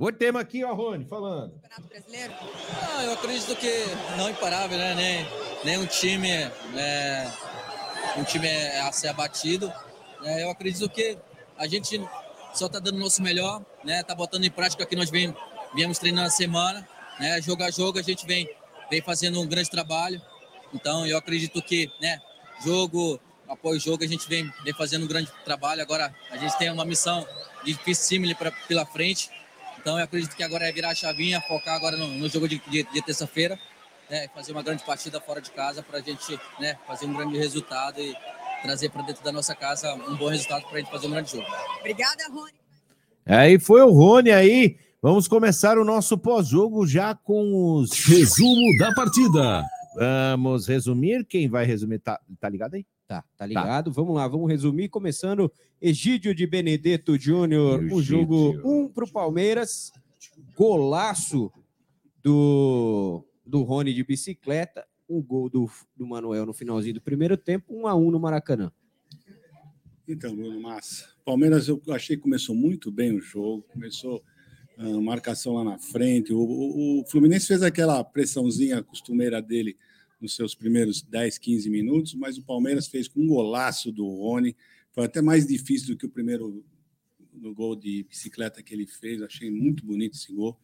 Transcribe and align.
O 0.00 0.10
tema 0.10 0.40
aqui, 0.40 0.64
ó, 0.64 0.72
Rony, 0.72 1.04
falando. 1.04 1.60
Ah, 2.80 3.04
eu 3.04 3.12
acredito 3.12 3.54
que 3.54 3.84
não 4.16 4.30
imparável, 4.30 4.78
né? 4.78 4.94
Nem, 4.94 5.26
nem 5.62 5.78
um 5.78 5.86
time, 5.86 6.30
é, 6.30 7.30
um 8.16 8.24
time 8.24 8.48
a 8.78 8.90
ser 8.92 9.08
abatido. 9.08 9.70
É, 10.24 10.42
eu 10.42 10.50
acredito 10.50 10.88
que 10.88 11.18
a 11.58 11.66
gente 11.66 12.02
só 12.54 12.64
está 12.64 12.78
dando 12.78 12.96
o 12.96 12.98
nosso 12.98 13.22
melhor, 13.22 13.62
né? 13.84 14.02
Tá 14.02 14.14
botando 14.14 14.42
em 14.42 14.50
prática 14.50 14.82
o 14.82 14.86
que 14.86 14.96
nós 14.96 15.10
vem, 15.10 15.36
viemos 15.74 15.98
treinando 15.98 16.28
a 16.28 16.30
semana, 16.30 16.88
né? 17.18 17.38
Jogo 17.42 17.62
a 17.62 17.70
jogo 17.70 17.98
a 17.98 18.02
gente 18.02 18.26
vem, 18.26 18.48
vem 18.90 19.02
fazendo 19.02 19.38
um 19.38 19.46
grande 19.46 19.68
trabalho. 19.68 20.18
Então 20.72 21.06
eu 21.06 21.18
acredito 21.18 21.60
que, 21.60 21.92
né? 22.00 22.18
Jogo 22.64 23.20
após 23.46 23.82
jogo 23.82 24.02
a 24.02 24.06
gente 24.06 24.26
vem, 24.26 24.50
vem 24.64 24.72
fazendo 24.72 25.04
um 25.04 25.08
grande 25.08 25.30
trabalho. 25.44 25.82
Agora 25.82 26.10
a 26.30 26.38
gente 26.38 26.56
tem 26.56 26.70
uma 26.70 26.86
missão 26.86 27.28
difícil 27.62 28.34
pra, 28.34 28.50
pela 28.66 28.86
frente. 28.86 29.28
Então 29.80 29.98
eu 29.98 30.04
acredito 30.04 30.36
que 30.36 30.42
agora 30.42 30.68
é 30.68 30.72
virar 30.72 30.90
a 30.90 30.94
chavinha, 30.94 31.40
focar 31.40 31.74
agora 31.74 31.96
no, 31.96 32.06
no 32.06 32.28
jogo 32.28 32.46
de, 32.46 32.60
de, 32.68 32.82
de 32.84 33.02
terça-feira, 33.02 33.58
né, 34.10 34.28
fazer 34.34 34.52
uma 34.52 34.62
grande 34.62 34.84
partida 34.84 35.20
fora 35.20 35.40
de 35.40 35.50
casa 35.50 35.82
para 35.82 35.98
a 35.98 36.02
gente 36.02 36.38
né, 36.60 36.76
fazer 36.86 37.06
um 37.06 37.14
grande 37.14 37.38
resultado 37.38 38.00
e 38.00 38.14
trazer 38.62 38.90
para 38.90 39.02
dentro 39.02 39.24
da 39.24 39.32
nossa 39.32 39.54
casa 39.54 39.94
um 39.94 40.16
bom 40.16 40.28
resultado 40.28 40.62
para 40.64 40.76
a 40.76 40.80
gente 40.80 40.90
fazer 40.90 41.06
um 41.06 41.10
grande 41.10 41.32
jogo. 41.32 41.46
Obrigada, 41.78 42.24
Rony. 42.30 42.52
Aí 43.24 43.58
foi 43.58 43.80
o 43.82 43.90
Rony 43.90 44.30
aí. 44.30 44.76
Vamos 45.02 45.26
começar 45.26 45.78
o 45.78 45.84
nosso 45.84 46.18
pós-jogo 46.18 46.86
já 46.86 47.14
com 47.14 47.74
os. 47.74 48.04
Resumo 48.04 48.76
da 48.78 48.92
partida. 48.92 49.64
Vamos 49.94 50.66
resumir. 50.66 51.24
Quem 51.24 51.48
vai 51.48 51.64
resumir? 51.64 52.00
Tá, 52.00 52.20
tá 52.38 52.48
ligado 52.50 52.74
aí? 52.74 52.84
Tá, 53.10 53.24
tá 53.36 53.44
ligado? 53.44 53.90
Vamos 53.90 54.14
lá, 54.14 54.28
vamos 54.28 54.48
resumir. 54.48 54.88
Começando, 54.88 55.50
Egídio 55.82 56.32
de 56.32 56.46
Benedetto 56.46 57.18
Júnior, 57.18 57.82
o 57.92 58.00
jogo 58.00 58.52
1 58.64 58.82
um 58.84 58.88
para 58.88 59.04
o 59.04 59.10
Palmeiras. 59.10 59.90
Golaço 60.56 61.50
do, 62.22 63.24
do 63.44 63.64
Rony 63.64 63.92
de 63.92 64.04
bicicleta. 64.04 64.86
Um 65.08 65.20
gol 65.20 65.50
do, 65.50 65.68
do 65.96 66.06
Manuel 66.06 66.46
no 66.46 66.52
finalzinho 66.52 66.94
do 66.94 67.00
primeiro 67.00 67.36
tempo, 67.36 67.74
1 67.74 67.80
um 67.80 67.86
a 67.88 67.96
1 67.96 68.06
um 68.06 68.10
no 68.12 68.20
Maracanã. 68.20 68.70
Então, 70.06 70.36
Bruno 70.36 70.62
Massa. 70.62 71.08
Palmeiras, 71.24 71.66
eu 71.66 71.82
achei 71.88 72.14
que 72.14 72.22
começou 72.22 72.54
muito 72.54 72.92
bem 72.92 73.12
o 73.12 73.20
jogo, 73.20 73.64
começou 73.72 74.22
a 74.78 74.86
uh, 74.86 75.02
marcação 75.02 75.54
lá 75.54 75.64
na 75.64 75.80
frente. 75.80 76.32
O, 76.32 76.38
o, 76.38 77.00
o, 77.00 77.06
Fluminense 77.06 77.48
fez 77.48 77.60
aquela 77.64 78.04
pressãozinha 78.04 78.84
costumeira 78.84 79.42
dele 79.42 79.76
nos 80.20 80.36
seus 80.36 80.54
primeiros 80.54 81.02
10, 81.02 81.38
15 81.38 81.70
minutos, 81.70 82.14
mas 82.14 82.36
o 82.36 82.42
Palmeiras 82.42 82.86
fez 82.86 83.08
com 83.08 83.20
um 83.20 83.26
golaço 83.26 83.90
do 83.90 84.06
Rony. 84.06 84.56
Foi 84.92 85.04
até 85.04 85.22
mais 85.22 85.46
difícil 85.46 85.88
do 85.88 85.96
que 85.96 86.06
o 86.06 86.10
primeiro 86.10 86.64
no 87.32 87.54
gol 87.54 87.74
de 87.74 88.04
bicicleta 88.04 88.62
que 88.62 88.74
ele 88.74 88.86
fez. 88.86 89.22
Achei 89.22 89.50
muito 89.50 89.84
bonito 89.84 90.14
esse 90.14 90.32
gol. 90.32 90.58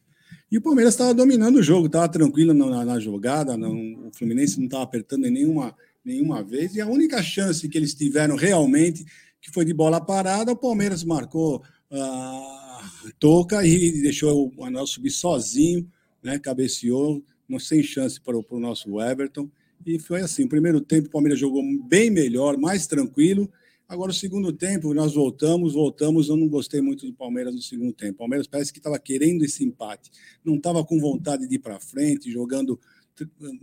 E 0.50 0.58
o 0.58 0.60
Palmeiras 0.60 0.94
estava 0.94 1.14
dominando 1.14 1.56
o 1.56 1.62
jogo, 1.62 1.86
estava 1.86 2.08
tranquilo 2.08 2.52
na, 2.52 2.84
na 2.84 2.98
jogada, 2.98 3.56
não, 3.56 4.08
o 4.08 4.10
Fluminense 4.12 4.58
não 4.58 4.66
estava 4.66 4.82
apertando 4.82 5.26
em 5.26 5.30
nenhuma, 5.30 5.76
nenhuma 6.04 6.42
vez. 6.42 6.74
E 6.74 6.80
a 6.80 6.86
única 6.86 7.22
chance 7.22 7.68
que 7.68 7.78
eles 7.78 7.94
tiveram 7.94 8.36
realmente, 8.36 9.04
que 9.40 9.50
foi 9.50 9.64
de 9.64 9.72
bola 9.72 10.00
parada, 10.00 10.52
o 10.52 10.56
Palmeiras 10.56 11.04
marcou 11.04 11.62
a 11.90 12.80
uh, 13.04 13.12
toca 13.18 13.64
e 13.64 14.02
deixou 14.02 14.48
o 14.48 14.56
Manuel 14.56 14.86
subir 14.86 15.10
sozinho, 15.10 15.88
né, 16.22 16.38
cabeceou, 16.38 17.24
sem 17.60 17.82
chance 17.82 18.20
para 18.20 18.36
o 18.36 18.60
nosso 18.60 19.00
Everton. 19.00 19.48
E 19.84 19.98
foi 19.98 20.20
assim: 20.20 20.44
o 20.44 20.48
primeiro 20.48 20.80
tempo 20.80 21.08
o 21.08 21.10
Palmeiras 21.10 21.38
jogou 21.38 21.62
bem 21.84 22.10
melhor, 22.10 22.56
mais 22.56 22.86
tranquilo. 22.86 23.50
Agora, 23.88 24.10
o 24.10 24.14
segundo 24.14 24.52
tempo, 24.52 24.92
nós 24.92 25.14
voltamos, 25.14 25.74
voltamos. 25.74 26.28
Eu 26.28 26.36
não 26.36 26.48
gostei 26.48 26.80
muito 26.80 27.06
do 27.06 27.12
Palmeiras 27.12 27.54
no 27.54 27.62
segundo 27.62 27.92
tempo. 27.92 28.14
O 28.14 28.18
Palmeiras 28.18 28.48
parece 28.48 28.72
que 28.72 28.80
estava 28.80 28.98
querendo 28.98 29.44
esse 29.44 29.64
empate, 29.64 30.10
não 30.44 30.56
estava 30.56 30.84
com 30.84 30.98
vontade 30.98 31.46
de 31.46 31.54
ir 31.54 31.60
para 31.60 31.78
frente, 31.78 32.30
jogando 32.30 32.80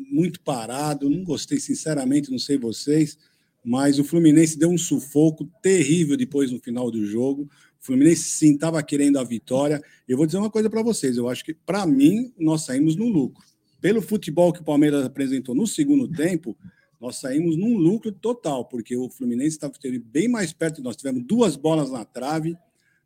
muito 0.10 0.40
parado. 0.40 1.10
Não 1.10 1.24
gostei, 1.24 1.60
sinceramente, 1.60 2.32
não 2.32 2.40
sei 2.40 2.58
vocês, 2.58 3.18
mas 3.66 4.00
o 4.00 4.04
Fluminense 4.04 4.58
deu 4.58 4.70
um 4.70 4.78
sufoco 4.78 5.46
terrível 5.62 6.16
depois 6.16 6.52
no 6.52 6.60
final 6.60 6.90
do 6.90 7.06
jogo. 7.06 7.44
O 7.44 7.86
Fluminense 7.86 8.24
sim 8.24 8.54
estava 8.54 8.82
querendo 8.82 9.20
a 9.20 9.26
vitória. 9.26 9.82
Eu 10.08 10.16
vou 10.16 10.26
dizer 10.26 10.38
uma 10.38 10.50
coisa 10.50 10.70
para 10.70 10.82
vocês: 10.82 11.18
eu 11.18 11.28
acho 11.28 11.44
que, 11.44 11.54
para 11.54 11.86
mim, 11.86 12.32
nós 12.40 12.62
saímos 12.62 12.96
no 12.96 13.10
lucro 13.10 13.44
pelo 13.84 14.02
futebol 14.02 14.54
que 14.54 14.62
o 14.62 14.64
Palmeiras 14.64 15.04
apresentou 15.04 15.54
no 15.54 15.68
segundo 15.68 16.08
tempo, 16.08 16.56
nós 17.02 17.18
saímos 17.18 17.58
num 17.58 17.76
lucro 17.76 18.14
total, 18.14 18.64
porque 18.64 18.96
o 18.96 19.10
Fluminense 19.10 19.58
estava 19.58 19.74
bem 20.06 20.30
mais 20.30 20.54
perto 20.54 20.78
de 20.78 20.84
nós. 20.84 20.96
Tivemos 20.96 21.22
duas 21.26 21.58
bolas 21.58 21.92
na 21.92 22.06
trave, 22.06 22.56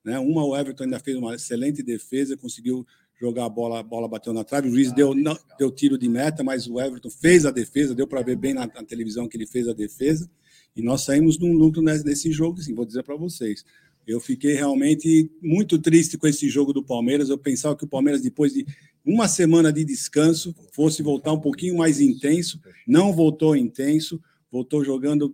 né? 0.05 0.19
uma 0.19 0.45
o 0.45 0.55
Everton 0.55 0.83
ainda 0.83 0.99
fez 0.99 1.17
uma 1.17 1.33
excelente 1.33 1.81
defesa, 1.81 2.37
conseguiu 2.37 2.85
jogar 3.19 3.45
a 3.45 3.49
bola, 3.49 3.79
a 3.79 3.83
bola 3.83 4.07
bateu 4.07 4.31
na 4.31 4.43
trave. 4.43 4.69
O 4.69 4.71
Luiz 4.71 4.91
deu, 4.91 5.15
não, 5.15 5.35
deu 5.57 5.71
tiro 5.71 5.97
de 5.97 6.07
meta, 6.07 6.43
mas 6.43 6.67
o 6.67 6.79
Everton 6.79 7.09
fez 7.09 7.43
a 7.47 7.49
defesa, 7.49 7.95
deu 7.95 8.05
para 8.05 8.21
ver 8.21 8.35
bem 8.35 8.53
na, 8.53 8.67
na, 8.67 8.83
televisão 8.83 9.27
que 9.27 9.35
ele 9.35 9.47
fez 9.47 9.67
a 9.67 9.73
defesa. 9.73 10.29
E 10.75 10.81
nós 10.83 11.01
saímos 11.01 11.39
num 11.39 11.53
lucro 11.53 11.81
nesse, 11.81 12.31
jogo, 12.31 12.61
sim, 12.61 12.75
vou 12.75 12.85
dizer 12.85 13.01
para 13.01 13.15
vocês. 13.15 13.65
Eu 14.05 14.19
fiquei 14.19 14.53
realmente 14.53 15.29
muito 15.41 15.79
triste 15.79 16.19
com 16.19 16.27
esse 16.27 16.47
jogo 16.47 16.71
do 16.71 16.83
Palmeiras. 16.83 17.29
Eu 17.29 17.37
pensava 17.37 17.75
que 17.75 17.83
o 17.83 17.87
Palmeiras, 17.87 18.21
depois 18.21 18.53
de 18.53 18.63
uma 19.07 19.27
semana 19.27 19.71
de 19.71 19.85
descanso, 19.85 20.53
fosse 20.73 21.01
voltar 21.01 21.31
um 21.31 21.39
pouquinho 21.39 21.77
mais 21.77 22.01
intenso. 22.01 22.59
Não 22.85 23.13
voltou 23.13 23.55
intenso, 23.55 24.21
voltou 24.51 24.83
jogando 24.83 25.33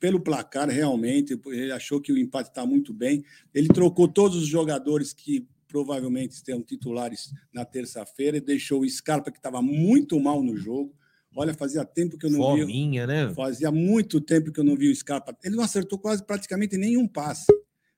pelo 0.00 0.20
placar 0.20 0.68
realmente. 0.68 1.38
Ele 1.46 1.70
achou 1.70 2.00
que 2.00 2.12
o 2.12 2.18
empate 2.18 2.48
está 2.48 2.66
muito 2.66 2.92
bem. 2.92 3.22
Ele 3.54 3.68
trocou 3.68 4.08
todos 4.08 4.36
os 4.36 4.48
jogadores 4.48 5.12
que 5.12 5.46
provavelmente 5.68 6.34
serão 6.34 6.62
titulares 6.62 7.32
na 7.54 7.64
terça-feira 7.64 8.38
e 8.38 8.40
deixou 8.40 8.80
o 8.80 8.88
Scarpa, 8.90 9.30
que 9.30 9.38
estava 9.38 9.62
muito 9.62 10.18
mal 10.18 10.42
no 10.42 10.56
jogo. 10.56 10.92
Olha, 11.36 11.54
fazia 11.54 11.84
tempo 11.84 12.18
que 12.18 12.26
eu 12.26 12.30
não 12.30 12.40
Fominha, 12.40 13.06
vi. 13.06 13.12
né? 13.12 13.32
Fazia 13.34 13.70
muito 13.70 14.20
tempo 14.20 14.50
que 14.50 14.58
eu 14.58 14.64
não 14.64 14.76
vi 14.76 14.90
o 14.90 14.96
Scarpa. 14.96 15.36
Ele 15.44 15.54
não 15.54 15.62
acertou 15.62 15.96
quase 15.96 16.24
praticamente 16.26 16.76
nenhum 16.76 17.06
passe 17.06 17.46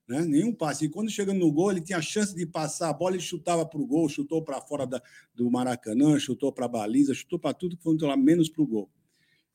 né? 0.07 0.21
nenhum 0.25 0.53
passe. 0.53 0.85
E 0.85 0.89
quando 0.89 1.09
chegando 1.09 1.39
no 1.39 1.51
gol, 1.51 1.71
ele 1.71 1.81
tinha 1.81 1.97
a 1.97 2.01
chance 2.01 2.35
de 2.35 2.45
passar 2.45 2.89
a 2.89 2.93
bola, 2.93 3.15
ele 3.15 3.23
chutava 3.23 3.65
para 3.65 3.79
o 3.79 3.85
gol, 3.85 4.09
chutou 4.09 4.41
para 4.41 4.61
fora 4.61 4.85
da, 4.85 5.01
do 5.33 5.49
Maracanã, 5.49 6.19
chutou 6.19 6.51
para 6.51 6.65
a 6.65 6.69
baliza, 6.69 7.13
chutou 7.13 7.39
para 7.39 7.53
tudo 7.53 7.77
que 7.77 7.83
foi 7.83 7.97
lá, 8.01 8.17
menos 8.17 8.49
para 8.49 8.61
o 8.61 8.67
gol. 8.67 8.89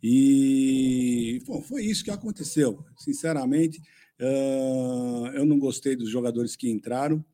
E 0.03 1.43
bom, 1.47 1.61
foi 1.61 1.85
isso 1.85 2.05
que 2.05 2.11
aconteceu. 2.11 2.85
Sinceramente, 2.97 3.81
uh, 4.21 5.27
eu 5.35 5.45
não 5.45 5.59
gostei 5.59 5.97
dos 5.97 6.09
jogadores 6.09 6.55
que 6.55 6.71
entraram, 6.71 7.25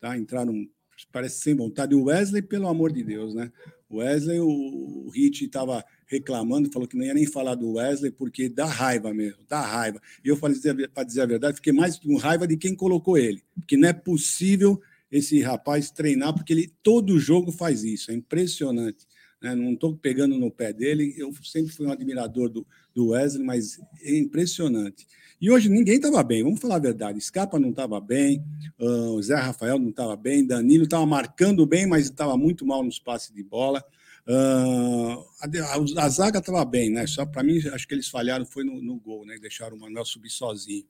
tá? 0.00 0.16
entraram, 0.16 0.66
parece 1.12 1.40
sem 1.40 1.54
vontade. 1.54 1.94
O 1.94 2.04
Wesley, 2.04 2.42
pelo 2.42 2.68
amor 2.68 2.92
de 2.92 3.02
Deus, 3.02 3.34
né? 3.34 3.52
O 3.88 3.98
Wesley, 3.98 4.40
o, 4.40 5.06
o 5.06 5.10
Hit 5.10 5.44
estava 5.44 5.84
reclamando, 6.06 6.70
falou 6.70 6.88
que 6.88 6.96
não 6.96 7.04
ia 7.04 7.14
nem 7.14 7.26
falar 7.26 7.54
do 7.54 7.72
Wesley, 7.72 8.10
porque 8.10 8.48
dá 8.48 8.66
raiva 8.66 9.12
mesmo, 9.12 9.38
dá 9.48 9.60
raiva. 9.60 10.00
E 10.24 10.28
eu 10.28 10.36
falei, 10.36 10.58
para 10.92 11.04
dizer 11.04 11.22
a 11.22 11.26
verdade, 11.26 11.56
fiquei 11.56 11.72
mais 11.72 11.98
com 11.98 12.16
raiva 12.16 12.46
de 12.46 12.56
quem 12.56 12.74
colocou 12.74 13.16
ele, 13.18 13.42
porque 13.54 13.76
não 13.76 13.88
é 13.88 13.92
possível 13.92 14.80
esse 15.10 15.40
rapaz 15.40 15.90
treinar, 15.90 16.34
porque 16.34 16.52
ele 16.52 16.72
todo 16.82 17.18
jogo 17.18 17.52
faz 17.52 17.84
isso, 17.84 18.10
é 18.10 18.14
impressionante. 18.14 19.06
Né? 19.40 19.54
Não 19.54 19.74
estou 19.74 19.96
pegando 19.96 20.36
no 20.38 20.50
pé 20.50 20.72
dele, 20.72 21.14
eu 21.16 21.32
sempre 21.42 21.72
fui 21.72 21.86
um 21.86 21.92
admirador 21.92 22.48
do, 22.48 22.66
do 22.94 23.08
Wesley, 23.08 23.44
mas 23.44 23.78
é 24.02 24.16
impressionante. 24.16 25.06
E 25.40 25.50
hoje 25.50 25.68
ninguém 25.68 25.96
estava 25.96 26.22
bem, 26.22 26.42
vamos 26.42 26.60
falar 26.60 26.76
a 26.76 26.80
verdade. 26.80 27.20
Scarpa 27.20 27.58
não 27.58 27.70
estava 27.70 28.00
bem, 28.00 28.42
uh, 28.80 29.20
Zé 29.22 29.34
Rafael 29.34 29.78
não 29.78 29.90
estava 29.90 30.16
bem, 30.16 30.46
Danilo 30.46 30.84
estava 30.84 31.04
marcando 31.04 31.66
bem, 31.66 31.86
mas 31.86 32.04
estava 32.06 32.36
muito 32.36 32.64
mal 32.64 32.82
nos 32.82 32.98
passes 32.98 33.30
de 33.30 33.42
bola. 33.42 33.84
Uh, 34.26 35.22
a, 35.40 36.04
a, 36.04 36.08
zaga 36.08 36.38
estava 36.38 36.64
bem, 36.64 36.90
né? 36.90 37.06
Só 37.06 37.26
para 37.26 37.42
mim, 37.42 37.58
acho 37.72 37.86
que 37.86 37.94
eles 37.94 38.08
falharam 38.08 38.46
foi 38.46 38.64
no, 38.64 38.80
no 38.82 38.98
gol, 38.98 39.26
né? 39.26 39.36
Deixaram 39.40 39.76
o 39.76 39.80
Manuel 39.80 40.04
subir 40.04 40.30
sozinho, 40.30 40.86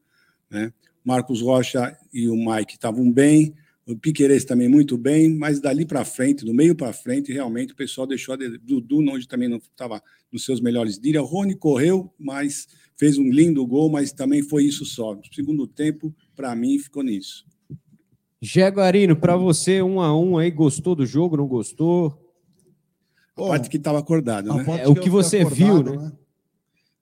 né? 0.48 0.72
Marcos 1.04 1.42
Rocha 1.42 1.96
e 2.12 2.28
o 2.28 2.36
Mike 2.36 2.74
estavam 2.74 3.10
bem, 3.10 3.54
o 3.86 3.96
Piqueires 3.96 4.44
também 4.44 4.68
muito 4.68 4.96
bem, 4.96 5.28
mas 5.28 5.60
dali 5.60 5.84
para 5.84 6.04
frente, 6.04 6.44
do 6.44 6.54
meio 6.54 6.74
para 6.74 6.92
frente, 6.92 7.32
realmente 7.32 7.74
o 7.74 7.76
pessoal 7.76 8.06
deixou 8.06 8.34
a 8.34 8.38
Dudu, 8.62 9.00
onde 9.00 9.28
também 9.28 9.48
não 9.48 9.58
estava 9.58 10.02
nos 10.32 10.44
seus 10.44 10.60
melhores 10.60 10.98
dias. 10.98 11.22
O 11.22 11.26
Rony 11.26 11.54
correu, 11.54 12.10
mas 12.18 12.66
fez 12.96 13.18
um 13.18 13.28
lindo 13.30 13.66
gol, 13.66 13.90
mas 13.90 14.12
também 14.12 14.42
foi 14.42 14.64
isso 14.64 14.86
só. 14.86 15.14
No 15.14 15.22
segundo 15.30 15.66
tempo, 15.66 16.14
para 16.34 16.54
mim, 16.56 16.78
ficou 16.78 17.02
nisso. 17.02 17.44
Jaguarino, 18.40 19.16
para 19.16 19.36
você, 19.36 19.82
um 19.82 20.00
a 20.00 20.18
um 20.18 20.38
aí, 20.38 20.50
gostou 20.50 20.94
do 20.94 21.04
jogo, 21.04 21.36
não 21.36 21.46
gostou? 21.46 22.23
A 23.36 23.40
Bom, 23.40 23.48
parte 23.48 23.68
que 23.68 23.76
estava 23.76 23.98
acordado, 23.98 24.54
né? 24.54 24.82
É 24.82 24.88
o 24.88 24.94
que 24.94 25.10
você 25.10 25.38
acordado, 25.38 25.56
viu, 25.56 25.82
né? 25.82 26.04
né? 26.04 26.12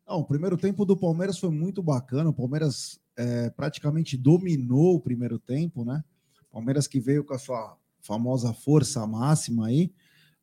Não, 0.09 0.21
o 0.21 0.25
primeiro 0.25 0.57
tempo 0.57 0.85
do 0.85 0.97
Palmeiras 0.97 1.39
foi 1.39 1.51
muito 1.51 1.83
bacana. 1.83 2.31
O 2.31 2.35
Palmeiras 2.35 3.01
é, 3.17 3.51
praticamente 3.51 4.17
dominou 4.17 4.97
o 4.97 5.01
primeiro 5.01 5.39
tempo, 5.39 5.85
né? 5.85 6.03
Palmeiras 6.51 6.87
que 6.87 7.01
veio 7.01 7.25
com 7.25 7.35
a 7.35 7.39
sua 7.39 7.77
famosa 8.01 8.53
força 8.53 9.07
máxima 9.07 9.67
aí. 9.67 9.93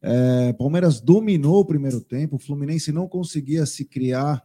É, 0.02 0.54
Palmeiras 0.54 1.02
dominou 1.02 1.60
o 1.60 1.66
primeiro 1.66 2.02
tempo, 2.02 2.38
o 2.38 2.40
Fluminense 2.40 2.92
não 2.92 3.08
conseguia 3.08 3.66
se 3.66 3.84
criar 3.84 4.44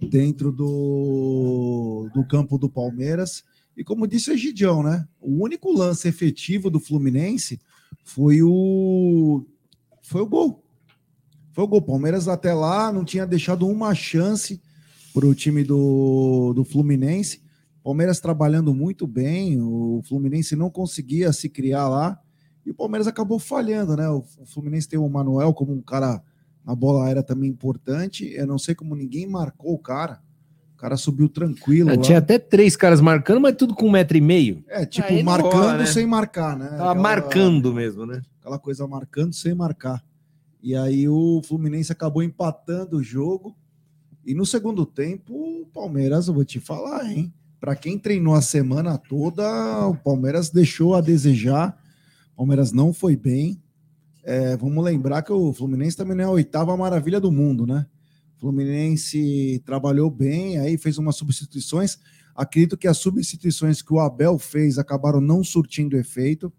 dentro 0.00 0.52
do, 0.52 2.08
do 2.14 2.26
campo 2.26 2.56
do 2.56 2.70
Palmeiras. 2.70 3.44
E 3.76 3.82
como 3.82 4.06
disse 4.06 4.30
o 4.30 4.34
Egidião, 4.34 4.82
né? 4.82 5.06
O 5.20 5.42
único 5.42 5.72
lance 5.72 6.08
efetivo 6.08 6.70
do 6.70 6.80
Fluminense 6.80 7.60
foi 8.04 8.42
o 8.42 9.44
foi 10.02 10.22
o 10.22 10.26
gol. 10.26 10.62
Foi 11.56 11.64
o 11.64 11.66
gol. 11.66 11.80
Palmeiras 11.80 12.28
até 12.28 12.52
lá 12.52 12.92
não 12.92 13.02
tinha 13.02 13.26
deixado 13.26 13.66
uma 13.66 13.94
chance 13.94 14.60
para 15.14 15.24
o 15.24 15.34
time 15.34 15.64
do, 15.64 16.52
do 16.54 16.62
Fluminense. 16.64 17.40
Palmeiras 17.82 18.20
trabalhando 18.20 18.74
muito 18.74 19.06
bem, 19.06 19.58
o 19.58 20.02
Fluminense 20.06 20.54
não 20.54 20.68
conseguia 20.68 21.32
se 21.32 21.48
criar 21.48 21.88
lá 21.88 22.20
e 22.66 22.70
o 22.70 22.74
Palmeiras 22.74 23.06
acabou 23.06 23.38
falhando, 23.38 23.96
né? 23.96 24.06
O 24.06 24.22
Fluminense 24.44 24.86
tem 24.86 24.98
o 24.98 25.08
Manuel 25.08 25.54
como 25.54 25.72
um 25.72 25.80
cara 25.80 26.22
na 26.62 26.74
bola 26.74 27.06
aérea 27.06 27.22
também 27.22 27.48
importante. 27.48 28.30
Eu 28.34 28.46
não 28.46 28.58
sei 28.58 28.74
como 28.74 28.94
ninguém 28.94 29.26
marcou 29.26 29.72
o 29.72 29.78
cara. 29.78 30.20
O 30.74 30.76
cara 30.76 30.98
subiu 30.98 31.26
tranquilo. 31.26 31.88
É, 31.88 31.96
tinha 31.96 32.18
até 32.18 32.38
três 32.38 32.76
caras 32.76 33.00
marcando, 33.00 33.40
mas 33.40 33.56
tudo 33.56 33.74
com 33.74 33.86
um 33.86 33.90
metro 33.90 34.18
e 34.18 34.20
meio. 34.20 34.62
É, 34.68 34.84
tipo, 34.84 35.10
marcando 35.24 35.52
rola, 35.52 35.78
né? 35.78 35.86
sem 35.86 36.06
marcar, 36.06 36.54
né? 36.54 36.66
Tava 36.66 36.90
Aquela, 36.90 36.94
marcando 36.96 37.72
mesmo, 37.72 38.04
né? 38.04 38.20
Aquela 38.40 38.58
coisa 38.58 38.86
marcando 38.86 39.32
sem 39.32 39.54
marcar. 39.54 40.04
E 40.66 40.74
aí 40.74 41.08
o 41.08 41.40
Fluminense 41.44 41.92
acabou 41.92 42.24
empatando 42.24 42.96
o 42.96 43.02
jogo. 43.02 43.56
E 44.24 44.34
no 44.34 44.44
segundo 44.44 44.84
tempo, 44.84 45.32
o 45.32 45.66
Palmeiras, 45.66 46.26
eu 46.26 46.34
vou 46.34 46.44
te 46.44 46.58
falar, 46.58 47.08
hein? 47.08 47.32
Para 47.60 47.76
quem 47.76 47.96
treinou 47.96 48.34
a 48.34 48.42
semana 48.42 48.98
toda, 48.98 49.86
o 49.86 49.94
Palmeiras 49.94 50.50
deixou 50.50 50.96
a 50.96 51.00
desejar. 51.00 51.80
O 52.32 52.38
Palmeiras 52.38 52.72
não 52.72 52.92
foi 52.92 53.14
bem. 53.14 53.62
É, 54.24 54.56
vamos 54.56 54.82
lembrar 54.82 55.22
que 55.22 55.32
o 55.32 55.52
Fluminense 55.52 55.96
também 55.96 56.16
não 56.16 56.24
é 56.24 56.26
a 56.26 56.30
oitava 56.30 56.76
maravilha 56.76 57.20
do 57.20 57.30
mundo, 57.30 57.64
né? 57.64 57.86
O 58.36 58.40
Fluminense 58.40 59.62
trabalhou 59.64 60.10
bem, 60.10 60.58
aí 60.58 60.76
fez 60.76 60.98
umas 60.98 61.14
substituições. 61.14 61.96
Acredito 62.34 62.76
que 62.76 62.88
as 62.88 62.98
substituições 62.98 63.82
que 63.82 63.94
o 63.94 64.00
Abel 64.00 64.36
fez 64.36 64.80
acabaram 64.80 65.20
não 65.20 65.44
surtindo 65.44 65.96
efeito. 65.96 66.52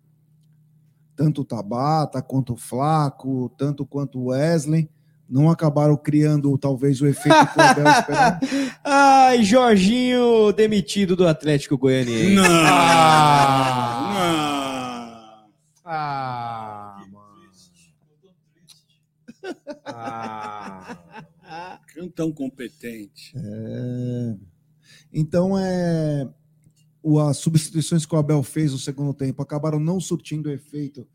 Tanto 1.18 1.42
o 1.42 1.46
Tabata 1.46 2.22
quanto 2.22 2.54
o 2.54 2.58
Flaco, 2.58 3.52
tanto 3.58 3.86
quanto 3.86 4.20
o 4.20 4.26
Wesley 4.28 4.90
não 5.30 5.50
acabaram 5.50 5.98
criando 5.98 6.58
talvez 6.58 7.02
o 7.02 7.08
efeito 7.08 7.48
que 7.48 7.60
o 7.60 7.62
Abel 7.62 7.88
esperava. 7.88 8.40
Ai, 8.84 9.44
Jorginho 9.44 10.54
demitido 10.54 11.16
do 11.16 11.28
Atlético 11.28 11.78
Goianiense. 11.78 12.36
Não! 12.36 12.46
Ah, 12.46 14.14
não! 15.84 15.92
Ah, 15.92 17.04
mano. 17.12 17.28
Ah. 19.86 20.98
Tão 22.16 22.32
competente. 22.32 23.34
É... 23.36 24.36
Então, 25.12 25.58
é... 25.58 26.28
as 27.20 27.38
substituições 27.38 28.06
que 28.06 28.14
o 28.14 28.18
Abel 28.18 28.44
fez 28.44 28.72
no 28.72 28.78
segundo 28.78 29.14
tempo 29.14 29.42
acabaram 29.42 29.80
não 29.80 30.00
surtindo 30.00 30.50
o 30.50 30.52
efeito 30.52 31.08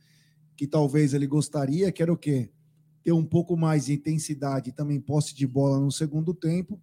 que 0.57 0.67
talvez 0.67 1.13
ele 1.15 1.27
gostaria, 1.27 1.91
que 1.93 2.03
era 2.03 2.13
o 2.13 2.17
quê? 2.17 2.51
ter 3.03 3.13
um 3.13 3.25
pouco 3.25 3.57
mais 3.57 3.87
de 3.87 3.95
intensidade 3.95 4.71
e 4.71 4.73
também 4.73 5.01
posse 5.01 5.35
de 5.35 5.47
bola 5.47 5.79
no 5.79 5.91
segundo 5.91 6.33
tempo. 6.33 6.81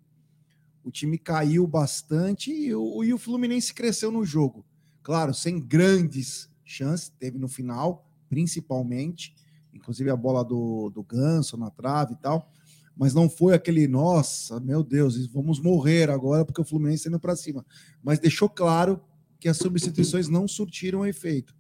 O 0.84 0.92
time 0.92 1.18
caiu 1.18 1.66
bastante 1.66 2.52
e 2.52 2.74
o, 2.74 3.04
e 3.04 3.14
o 3.14 3.18
Fluminense 3.18 3.74
cresceu 3.74 4.12
no 4.12 4.26
jogo. 4.26 4.66
Claro, 5.02 5.34
sem 5.34 5.60
grandes 5.60 6.50
chances, 6.64 7.10
teve 7.10 7.38
no 7.38 7.48
final, 7.48 8.06
principalmente, 8.28 9.34
inclusive 9.74 10.10
a 10.10 10.16
bola 10.16 10.44
do, 10.44 10.90
do 10.90 11.04
Ganso 11.04 11.58
na 11.58 11.70
trave 11.70 12.14
e 12.14 12.18
tal, 12.18 12.52
mas 13.00 13.14
não 13.14 13.30
foi 13.30 13.54
aquele, 13.54 13.88
nossa, 13.88 14.60
meu 14.60 14.84
Deus, 14.84 15.26
vamos 15.28 15.58
morrer 15.62 16.10
agora 16.10 16.44
porque 16.44 16.60
o 16.60 16.66
Fluminense 16.66 16.98
está 16.98 17.10
indo 17.10 17.18
para 17.18 17.34
cima. 17.34 17.66
Mas 18.04 18.20
deixou 18.20 18.50
claro 18.50 19.00
que 19.40 19.48
as 19.48 19.56
substituições 19.56 20.28
não 20.28 20.46
surtiram 20.50 21.06
efeito. 21.06 21.56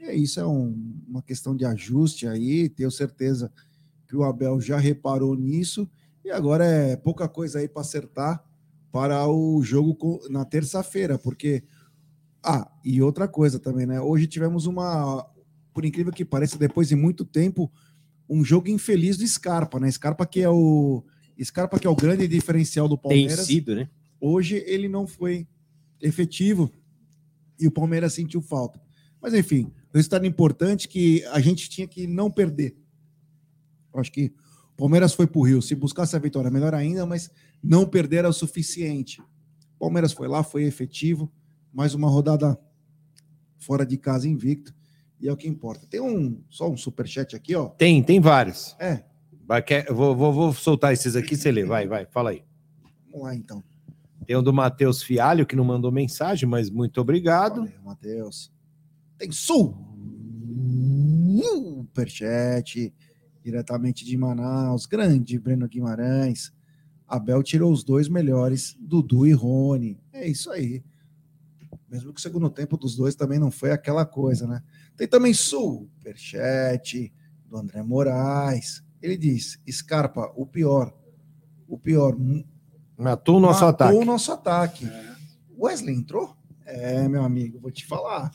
É, 0.00 0.12
isso 0.16 0.40
é 0.40 0.44
um, 0.44 1.00
uma 1.06 1.22
questão 1.22 1.54
de 1.54 1.64
ajuste 1.64 2.26
aí, 2.26 2.68
tenho 2.68 2.90
certeza 2.90 3.52
que 4.08 4.16
o 4.16 4.24
Abel 4.24 4.60
já 4.60 4.76
reparou 4.76 5.36
nisso 5.36 5.88
e 6.24 6.30
agora 6.32 6.64
é 6.64 6.96
pouca 6.96 7.28
coisa 7.28 7.60
aí 7.60 7.68
para 7.68 7.82
acertar 7.82 8.44
para 8.90 9.28
o 9.28 9.62
jogo 9.62 10.20
na 10.28 10.44
terça-feira, 10.44 11.16
porque 11.20 11.62
ah, 12.42 12.68
e 12.84 13.00
outra 13.00 13.28
coisa 13.28 13.60
também, 13.60 13.86
né? 13.86 14.00
Hoje 14.00 14.26
tivemos 14.26 14.66
uma, 14.66 15.24
por 15.72 15.84
incrível 15.84 16.12
que 16.12 16.24
pareça, 16.24 16.58
depois 16.58 16.88
de 16.88 16.96
muito 16.96 17.24
tempo, 17.24 17.70
um 18.28 18.44
jogo 18.44 18.68
infeliz 18.68 19.16
do 19.16 19.26
Scarpa, 19.26 19.80
né? 19.80 19.90
Scarpa 19.90 20.26
que 20.26 20.40
é 20.40 20.48
o 20.48 21.02
Scarpa 21.42 21.78
que 21.78 21.86
é 21.86 21.90
o 21.90 21.96
grande 21.96 22.28
diferencial 22.28 22.88
do 22.88 22.98
Palmeiras. 22.98 23.36
Tem 23.36 23.46
sido, 23.46 23.74
né? 23.74 23.88
Hoje 24.20 24.62
ele 24.66 24.88
não 24.88 25.06
foi 25.06 25.46
efetivo 26.00 26.72
e 27.58 27.66
o 27.66 27.70
Palmeiras 27.70 28.12
sentiu 28.12 28.40
falta. 28.40 28.80
Mas 29.20 29.34
enfim, 29.34 29.72
resultado 29.92 30.26
importante 30.26 30.88
que 30.88 31.24
a 31.26 31.40
gente 31.40 31.68
tinha 31.68 31.86
que 31.86 32.06
não 32.06 32.30
perder. 32.30 32.76
Acho 33.94 34.12
que 34.12 34.32
o 34.74 34.76
Palmeiras 34.76 35.12
foi 35.12 35.26
para 35.26 35.38
o 35.38 35.42
Rio. 35.42 35.60
Se 35.60 35.74
buscasse 35.74 36.14
a 36.14 36.18
vitória, 36.18 36.50
melhor 36.50 36.74
ainda, 36.74 37.04
mas 37.04 37.30
não 37.62 37.86
perder 37.86 38.24
é 38.24 38.28
o 38.28 38.32
suficiente. 38.32 39.20
O 39.20 39.78
Palmeiras 39.80 40.12
foi 40.12 40.28
lá, 40.28 40.42
foi 40.44 40.64
efetivo. 40.64 41.32
Mais 41.72 41.94
uma 41.94 42.08
rodada 42.08 42.58
fora 43.58 43.84
de 43.84 43.96
casa 43.96 44.28
invicto. 44.28 44.74
E 45.20 45.28
é 45.28 45.32
o 45.32 45.36
que 45.36 45.48
importa. 45.48 45.86
Tem 45.86 46.00
um 46.00 46.40
só 46.48 46.70
um 46.70 46.76
superchat 46.76 47.34
aqui, 47.34 47.54
ó. 47.54 47.68
Tem, 47.70 48.02
tem 48.02 48.20
vários. 48.20 48.76
É. 48.78 49.02
Vai, 49.46 49.62
quer, 49.62 49.92
vou, 49.92 50.14
vou, 50.14 50.32
vou 50.32 50.52
soltar 50.52 50.92
esses 50.92 51.16
aqui, 51.16 51.36
você 51.36 51.50
lê. 51.50 51.64
Vai, 51.64 51.88
vai, 51.88 52.06
fala 52.06 52.30
aí. 52.30 52.44
Vamos 53.10 53.26
lá, 53.26 53.34
então. 53.34 53.64
Tem 54.26 54.36
o 54.36 54.42
do 54.42 54.52
Matheus 54.52 55.02
Fialho, 55.02 55.46
que 55.46 55.56
não 55.56 55.64
mandou 55.64 55.90
mensagem, 55.90 56.46
mas 56.46 56.68
muito 56.68 57.00
obrigado. 57.00 57.62
Valeu, 57.62 57.82
Matheus. 57.82 58.52
Tem 59.16 59.30
superchat 61.82 62.92
diretamente 63.42 64.04
de 64.04 64.16
Manaus, 64.16 64.84
grande 64.84 65.38
Breno 65.38 65.66
Guimarães. 65.66 66.52
Abel 67.06 67.42
tirou 67.42 67.72
os 67.72 67.82
dois 67.82 68.06
melhores, 68.06 68.76
Dudu 68.78 69.26
e 69.26 69.32
Rony. 69.32 69.98
É 70.12 70.28
isso 70.28 70.50
aí. 70.50 70.84
Mesmo 71.90 72.12
que 72.12 72.20
o 72.20 72.22
segundo 72.22 72.50
tempo 72.50 72.76
dos 72.76 72.96
dois 72.96 73.14
também 73.14 73.38
não 73.38 73.50
foi 73.50 73.70
aquela 73.72 74.04
coisa, 74.04 74.46
né? 74.46 74.62
Tem 74.96 75.08
também 75.08 75.32
superchat 75.32 77.12
do 77.46 77.56
André 77.56 77.82
Moraes. 77.82 78.82
Ele 79.00 79.16
diz: 79.16 79.58
Scarpa, 79.70 80.32
o 80.36 80.46
pior. 80.46 80.94
O 81.66 81.78
pior. 81.78 82.16
Matou 82.96 83.36
o 83.36 83.40
nosso 83.40 83.64
matou 83.64 83.68
ataque. 83.68 83.92
Matou 83.92 84.02
o 84.02 84.06
nosso 84.06 84.32
ataque. 84.32 84.86
É. 84.86 85.14
Wesley 85.58 85.94
entrou? 85.94 86.36
É, 86.64 87.08
meu 87.08 87.22
amigo, 87.22 87.58
vou 87.58 87.70
te 87.70 87.86
falar. 87.86 88.30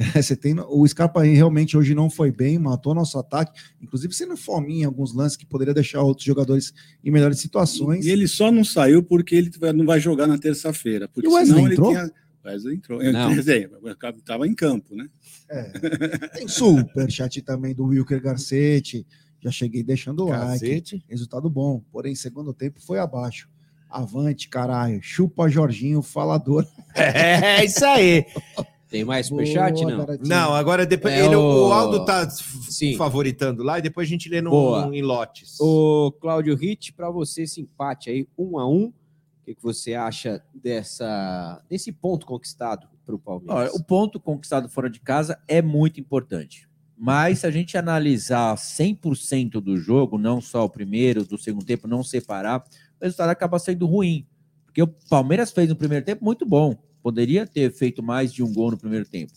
Você 0.14 0.36
tem 0.36 0.54
o 0.58 0.86
Scarpa 0.86 1.22
realmente 1.22 1.76
hoje 1.76 1.94
não 1.94 2.08
foi 2.08 2.30
bem, 2.30 2.58
matou 2.58 2.94
nosso 2.94 3.18
ataque, 3.18 3.60
inclusive 3.82 4.14
sendo 4.14 4.36
fominha 4.36 4.82
em 4.82 4.86
alguns 4.86 5.14
lances 5.14 5.36
que 5.36 5.44
poderia 5.44 5.74
deixar 5.74 6.02
outros 6.02 6.24
jogadores 6.24 6.72
em 7.04 7.10
melhores 7.10 7.38
situações. 7.38 8.06
E 8.06 8.10
ele 8.10 8.26
só 8.26 8.50
não 8.50 8.64
saiu 8.64 9.02
porque 9.02 9.34
ele 9.34 9.50
não 9.74 9.84
vai 9.84 10.00
jogar 10.00 10.26
na 10.26 10.38
terça-feira. 10.38 11.08
Porque 11.08 11.28
e 11.28 11.30
o 11.30 11.34
Wesley 11.34 11.64
entrou? 11.64 11.90
Tinha... 11.90 12.10
Wesley 12.44 12.76
entrou. 12.76 13.00
Estava 13.02 14.46
em 14.48 14.54
campo, 14.54 14.94
né? 14.94 15.08
É. 15.48 15.62
Tem 16.34 16.48
superchat 16.48 17.42
também 17.42 17.74
do 17.74 17.86
Wilker 17.86 18.22
Garcetti. 18.22 19.06
Já 19.40 19.50
cheguei 19.50 19.82
deixando 19.82 20.26
o 20.26 20.28
like. 20.28 21.02
Resultado 21.08 21.48
bom. 21.48 21.82
Porém, 21.90 22.14
segundo 22.14 22.52
tempo 22.52 22.80
foi 22.80 22.98
abaixo. 22.98 23.48
Avante, 23.88 24.48
caralho. 24.48 25.00
Chupa 25.02 25.48
Jorginho, 25.48 26.02
falador. 26.02 26.66
É, 26.94 27.64
isso 27.64 27.84
aí. 27.84 28.24
Tem 28.90 29.04
mais 29.04 29.28
superchat, 29.28 29.84
não? 29.84 30.04
Não, 30.20 30.52
agora 30.52 30.84
depois. 30.84 31.14
É 31.14 31.24
ele, 31.24 31.36
o... 31.36 31.68
o 31.68 31.72
Aldo 31.72 32.04
tá 32.04 32.28
Sim. 32.28 32.96
favoritando 32.96 33.62
lá 33.62 33.78
e 33.78 33.82
depois 33.82 34.08
a 34.08 34.10
gente 34.10 34.28
lê 34.28 34.40
no, 34.40 34.50
no 34.86 34.92
em 34.92 35.00
lotes. 35.00 35.56
O 35.60 36.12
Cláudio 36.20 36.56
Ritt, 36.56 36.92
para 36.92 37.08
você, 37.08 37.42
esse 37.42 37.60
empate 37.60 38.10
aí, 38.10 38.26
um 38.36 38.58
a 38.58 38.68
um. 38.68 38.92
O 39.40 39.44
que, 39.44 39.54
que 39.54 39.62
você 39.62 39.94
acha 39.94 40.42
dessa, 40.54 41.62
desse 41.68 41.90
ponto 41.92 42.26
conquistado 42.26 42.88
para 43.04 43.14
o 43.14 43.18
Palmeiras? 43.18 43.56
Olha, 43.56 43.72
o 43.72 43.82
ponto 43.82 44.20
conquistado 44.20 44.68
fora 44.68 44.88
de 44.88 45.00
casa 45.00 45.40
é 45.48 45.62
muito 45.62 46.00
importante. 46.00 46.68
Mas 46.96 47.40
se 47.40 47.46
a 47.46 47.50
gente 47.50 47.78
analisar 47.78 48.54
100% 48.56 49.52
do 49.60 49.76
jogo, 49.78 50.18
não 50.18 50.40
só 50.40 50.64
o 50.64 50.70
primeiro, 50.70 51.24
do 51.24 51.38
segundo 51.38 51.64
tempo, 51.64 51.88
não 51.88 52.04
separar, 52.04 52.60
o 53.00 53.04
resultado 53.04 53.30
acaba 53.30 53.58
sendo 53.58 53.86
ruim. 53.86 54.26
Porque 54.66 54.82
o 54.82 54.86
Palmeiras 54.86 55.50
fez 55.50 55.68
no 55.68 55.76
primeiro 55.76 56.04
tempo 56.04 56.24
muito 56.24 56.44
bom 56.44 56.76
Poderia 57.02 57.46
ter 57.46 57.72
feito 57.72 58.02
mais 58.02 58.32
de 58.32 58.42
um 58.42 58.52
gol 58.52 58.70
no 58.70 58.78
primeiro 58.78 59.06
tempo. 59.06 59.32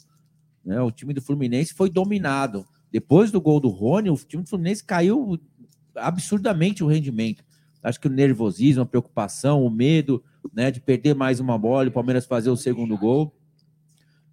Né? 0.64 0.82
O 0.82 0.92
time 0.92 1.14
do 1.14 1.22
Fluminense 1.22 1.74
foi 1.74 1.90
dominado. 1.90 2.66
Depois 2.92 3.32
do 3.32 3.42
gol 3.42 3.60
do 3.60 3.70
Rony, 3.70 4.10
o 4.10 4.16
time 4.16 4.44
do 4.44 4.50
Fluminense 4.50 4.84
caiu 4.84 5.40
absurdamente 5.96 6.84
o 6.84 6.88
rendimento. 6.88 7.44
Acho 7.84 8.00
que 8.00 8.08
o 8.08 8.12
nervosismo, 8.12 8.84
a 8.84 8.86
preocupação, 8.86 9.66
o 9.66 9.70
medo 9.70 10.24
né, 10.54 10.72
de 10.72 10.80
perder 10.80 11.14
mais 11.14 11.40
uma 11.40 11.58
bola 11.58 11.86
e 11.86 11.88
o 11.90 11.92
Palmeiras 11.92 12.26
fazer 12.26 12.50
o 12.50 12.56
segundo 12.56 12.98
gol. 12.98 13.36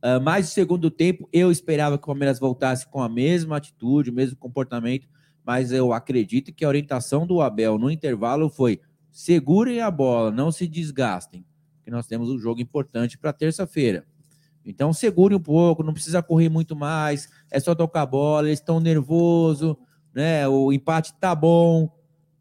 Uh, 0.02 0.20
mais 0.20 0.48
o 0.48 0.52
segundo 0.52 0.90
tempo, 0.90 1.28
eu 1.32 1.50
esperava 1.50 1.98
que 1.98 2.04
o 2.04 2.06
Palmeiras 2.06 2.38
voltasse 2.38 2.86
com 2.86 3.02
a 3.02 3.08
mesma 3.08 3.56
atitude, 3.56 4.10
o 4.10 4.14
mesmo 4.14 4.36
comportamento, 4.36 5.06
mas 5.44 5.72
eu 5.72 5.92
acredito 5.92 6.52
que 6.52 6.64
a 6.64 6.68
orientação 6.68 7.26
do 7.26 7.40
Abel 7.40 7.78
no 7.78 7.90
intervalo 7.90 8.48
foi 8.48 8.80
segurem 9.10 9.80
a 9.80 9.90
bola, 9.90 10.30
não 10.30 10.52
se 10.52 10.66
desgastem, 10.66 11.44
que 11.84 11.90
nós 11.90 12.06
temos 12.06 12.30
um 12.30 12.38
jogo 12.38 12.60
importante 12.60 13.18
para 13.18 13.32
terça-feira. 13.32 14.06
Então 14.64 14.92
segure 14.92 15.34
um 15.34 15.40
pouco, 15.40 15.82
não 15.82 15.92
precisa 15.92 16.22
correr 16.22 16.48
muito 16.48 16.76
mais, 16.76 17.28
é 17.50 17.58
só 17.58 17.74
tocar 17.74 18.02
a 18.02 18.06
bola, 18.06 18.46
eles 18.46 18.60
estão 18.60 18.78
nervosos, 18.78 19.74
né? 20.14 20.46
O 20.48 20.72
empate 20.72 21.12
tá 21.18 21.34
bom, 21.34 21.90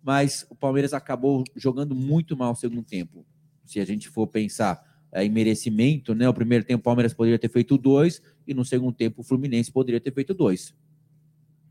mas 0.01 0.45
o 0.49 0.55
Palmeiras 0.55 0.93
acabou 0.93 1.43
jogando 1.55 1.93
muito 1.95 2.35
mal 2.37 2.51
no 2.51 2.55
segundo 2.55 2.83
tempo. 2.83 3.25
Se 3.65 3.79
a 3.79 3.85
gente 3.85 4.09
for 4.09 4.27
pensar 4.27 4.81
é, 5.11 5.23
em 5.23 5.29
merecimento, 5.29 6.13
né? 6.13 6.29
O 6.29 6.33
primeiro 6.33 6.63
tempo 6.63 6.81
o 6.81 6.83
Palmeiras 6.83 7.13
poderia 7.13 7.39
ter 7.39 7.49
feito 7.49 7.77
dois 7.77 8.21
e 8.47 8.53
no 8.53 8.63
segundo 8.63 8.93
tempo 8.93 9.21
o 9.21 9.23
Fluminense 9.23 9.71
poderia 9.71 9.99
ter 9.99 10.13
feito 10.13 10.33
dois, 10.33 10.73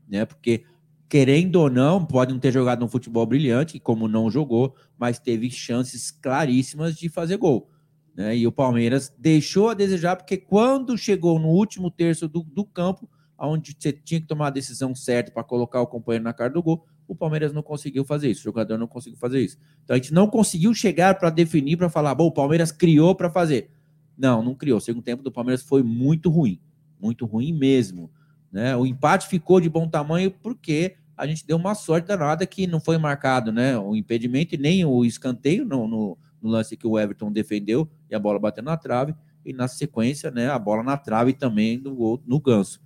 né? 0.07 0.25
Porque 0.25 0.65
querendo 1.07 1.55
ou 1.55 1.69
não, 1.69 2.05
pode 2.05 2.31
não 2.31 2.39
ter 2.39 2.51
jogado 2.51 2.85
um 2.85 2.87
futebol 2.87 3.25
brilhante, 3.25 3.79
como 3.79 4.07
não 4.07 4.29
jogou, 4.29 4.75
mas 4.97 5.17
teve 5.17 5.49
chances 5.49 6.11
claríssimas 6.11 6.95
de 6.95 7.09
fazer 7.09 7.37
gol. 7.37 7.67
Né? 8.15 8.37
E 8.37 8.45
o 8.45 8.51
Palmeiras 8.51 9.11
deixou 9.17 9.69
a 9.69 9.73
desejar, 9.73 10.15
porque 10.15 10.37
quando 10.37 10.95
chegou 10.95 11.39
no 11.39 11.47
último 11.47 11.89
terço 11.89 12.27
do, 12.27 12.43
do 12.43 12.63
campo, 12.63 13.09
onde 13.39 13.75
você 13.77 13.91
tinha 13.91 14.21
que 14.21 14.27
tomar 14.27 14.47
a 14.47 14.51
decisão 14.51 14.93
certa 14.93 15.31
para 15.31 15.43
colocar 15.43 15.81
o 15.81 15.87
companheiro 15.87 16.23
na 16.23 16.33
cara 16.33 16.51
do 16.51 16.61
gol, 16.61 16.85
o 17.09 17.15
Palmeiras 17.15 17.51
não 17.51 17.63
conseguiu 17.63 18.05
fazer 18.05 18.29
isso, 18.29 18.41
o 18.41 18.43
jogador 18.43 18.77
não 18.77 18.85
conseguiu 18.85 19.17
fazer 19.17 19.41
isso. 19.41 19.57
Então 19.83 19.95
a 19.95 19.97
gente 19.97 20.13
não 20.13 20.27
conseguiu 20.27 20.73
chegar 20.75 21.17
para 21.17 21.31
definir, 21.31 21.75
para 21.75 21.89
falar, 21.89 22.13
bom, 22.13 22.27
o 22.27 22.31
Palmeiras 22.31 22.71
criou 22.71 23.15
para 23.15 23.31
fazer. 23.31 23.71
Não, 24.15 24.43
não 24.43 24.53
criou. 24.53 24.77
O 24.77 24.81
segundo 24.81 25.03
tempo 25.03 25.23
do 25.23 25.31
Palmeiras 25.31 25.63
foi 25.63 25.81
muito 25.81 26.29
ruim, 26.29 26.61
muito 27.01 27.25
ruim 27.25 27.51
mesmo. 27.51 28.11
Né? 28.51 28.75
O 28.75 28.85
empate 28.85 29.27
ficou 29.27 29.59
de 29.59 29.67
bom 29.67 29.87
tamanho 29.87 30.29
porque 30.29 30.97
a 31.17 31.25
gente 31.25 31.45
deu 31.47 31.57
uma 31.57 31.73
sorte 31.73 32.07
danada 32.07 32.45
que 32.45 32.67
não 32.67 32.79
foi 32.79 32.99
marcado 32.99 33.51
né? 33.51 33.75
o 33.75 33.95
impedimento 33.95 34.53
e 34.53 34.57
nem 34.59 34.85
o 34.85 35.03
escanteio 35.03 35.65
no, 35.65 35.87
no, 35.87 36.17
no 36.39 36.49
lance 36.49 36.77
que 36.77 36.85
o 36.85 36.99
Everton 36.99 37.31
defendeu 37.31 37.89
e 38.07 38.13
a 38.13 38.19
bola 38.19 38.37
bateu 38.37 38.63
na 38.63 38.77
trave, 38.77 39.15
e 39.43 39.51
na 39.51 39.67
sequência 39.67 40.29
né, 40.29 40.49
a 40.49 40.59
bola 40.59 40.83
na 40.83 40.97
trave 40.97 41.33
também 41.33 41.77
no, 41.77 42.21
no 42.25 42.39
ganso. 42.39 42.81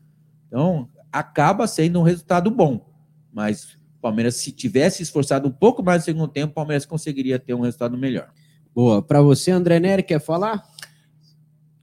Então, 0.48 0.88
acaba 1.12 1.68
sendo 1.68 2.00
um 2.00 2.03
resultado 2.03 2.50
bom. 2.50 2.89
Mas 3.34 3.77
Palmeiras, 4.04 4.36
se 4.36 4.52
tivesse 4.52 5.02
esforçado 5.02 5.48
um 5.48 5.52
pouco 5.52 5.82
mais 5.82 6.02
no 6.02 6.06
segundo 6.06 6.28
tempo, 6.28 6.52
o 6.52 6.56
Palmeiras 6.56 6.86
conseguiria 6.86 7.40
ter 7.40 7.54
um 7.54 7.62
resultado 7.62 7.98
melhor. 7.98 8.32
Boa. 8.76 9.02
Para 9.02 9.22
você, 9.22 9.50
André 9.50 9.80
Nery, 9.80 10.04
quer 10.04 10.20
falar? 10.20 10.62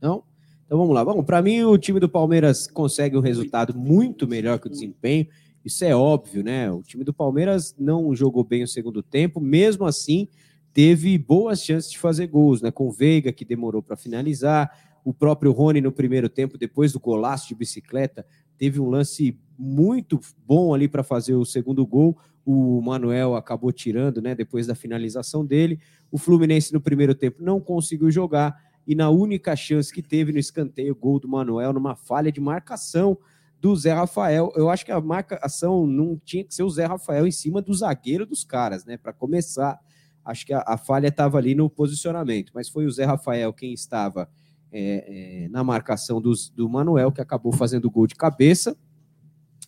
Não? 0.00 0.22
Então 0.66 0.78
vamos 0.78 0.94
lá. 0.94 1.04
Bom, 1.04 1.22
para 1.24 1.40
mim, 1.40 1.62
o 1.62 1.78
time 1.78 1.98
do 1.98 2.08
Palmeiras 2.08 2.66
consegue 2.66 3.16
um 3.16 3.20
resultado 3.20 3.76
muito 3.76 4.28
melhor 4.28 4.58
que 4.58 4.66
o 4.66 4.70
desempenho. 4.70 5.26
Isso 5.64 5.84
é 5.84 5.94
óbvio, 5.94 6.44
né? 6.44 6.70
O 6.70 6.82
time 6.82 7.04
do 7.04 7.12
Palmeiras 7.12 7.74
não 7.78 8.14
jogou 8.14 8.44
bem 8.44 8.62
o 8.62 8.68
segundo 8.68 9.02
tempo, 9.02 9.40
mesmo 9.40 9.86
assim, 9.86 10.28
teve 10.72 11.16
boas 11.16 11.64
chances 11.64 11.90
de 11.90 11.98
fazer 11.98 12.26
gols, 12.26 12.60
né? 12.60 12.70
Com 12.70 12.88
o 12.88 12.92
Veiga, 12.92 13.32
que 13.32 13.44
demorou 13.44 13.82
para 13.82 13.96
finalizar, 13.96 14.70
o 15.04 15.14
próprio 15.14 15.52
Rony 15.52 15.80
no 15.80 15.90
primeiro 15.90 16.28
tempo, 16.28 16.58
depois 16.58 16.92
do 16.92 17.00
golaço 17.00 17.48
de 17.48 17.54
bicicleta, 17.54 18.26
teve 18.58 18.78
um 18.78 18.88
lance 18.88 19.38
muito 19.60 20.18
bom 20.46 20.72
ali 20.72 20.88
para 20.88 21.02
fazer 21.02 21.34
o 21.34 21.44
segundo 21.44 21.86
gol. 21.86 22.16
O 22.44 22.80
Manuel 22.80 23.36
acabou 23.36 23.70
tirando, 23.70 24.22
né, 24.22 24.34
depois 24.34 24.66
da 24.66 24.74
finalização 24.74 25.44
dele. 25.44 25.78
O 26.10 26.16
Fluminense 26.16 26.72
no 26.72 26.80
primeiro 26.80 27.14
tempo 27.14 27.42
não 27.42 27.60
conseguiu 27.60 28.10
jogar 28.10 28.56
e 28.86 28.94
na 28.94 29.10
única 29.10 29.54
chance 29.54 29.92
que 29.92 30.02
teve 30.02 30.32
no 30.32 30.38
escanteio, 30.38 30.96
gol 30.96 31.20
do 31.20 31.28
Manuel 31.28 31.74
numa 31.74 31.94
falha 31.94 32.32
de 32.32 32.40
marcação 32.40 33.18
do 33.60 33.76
Zé 33.76 33.92
Rafael. 33.92 34.50
Eu 34.56 34.70
acho 34.70 34.86
que 34.86 34.90
a 34.90 35.00
marcação 35.00 35.86
não 35.86 36.16
tinha 36.24 36.42
que 36.42 36.54
ser 36.54 36.62
o 36.62 36.70
Zé 36.70 36.86
Rafael 36.86 37.26
em 37.26 37.30
cima 37.30 37.60
do 37.60 37.74
zagueiro 37.74 38.24
dos 38.24 38.42
caras, 38.42 38.86
né, 38.86 38.96
para 38.96 39.12
começar. 39.12 39.78
Acho 40.24 40.46
que 40.46 40.54
a, 40.54 40.64
a 40.66 40.78
falha 40.78 41.08
estava 41.08 41.36
ali 41.36 41.54
no 41.54 41.68
posicionamento, 41.68 42.50
mas 42.54 42.70
foi 42.70 42.86
o 42.86 42.90
Zé 42.90 43.04
Rafael 43.04 43.52
quem 43.52 43.74
estava 43.74 44.26
é, 44.72 45.44
é, 45.44 45.48
na 45.50 45.62
marcação 45.62 46.20
dos, 46.20 46.48
do 46.48 46.68
Manuel, 46.68 47.12
que 47.12 47.20
acabou 47.20 47.52
fazendo 47.52 47.90
gol 47.90 48.06
de 48.06 48.14
cabeça. 48.14 48.74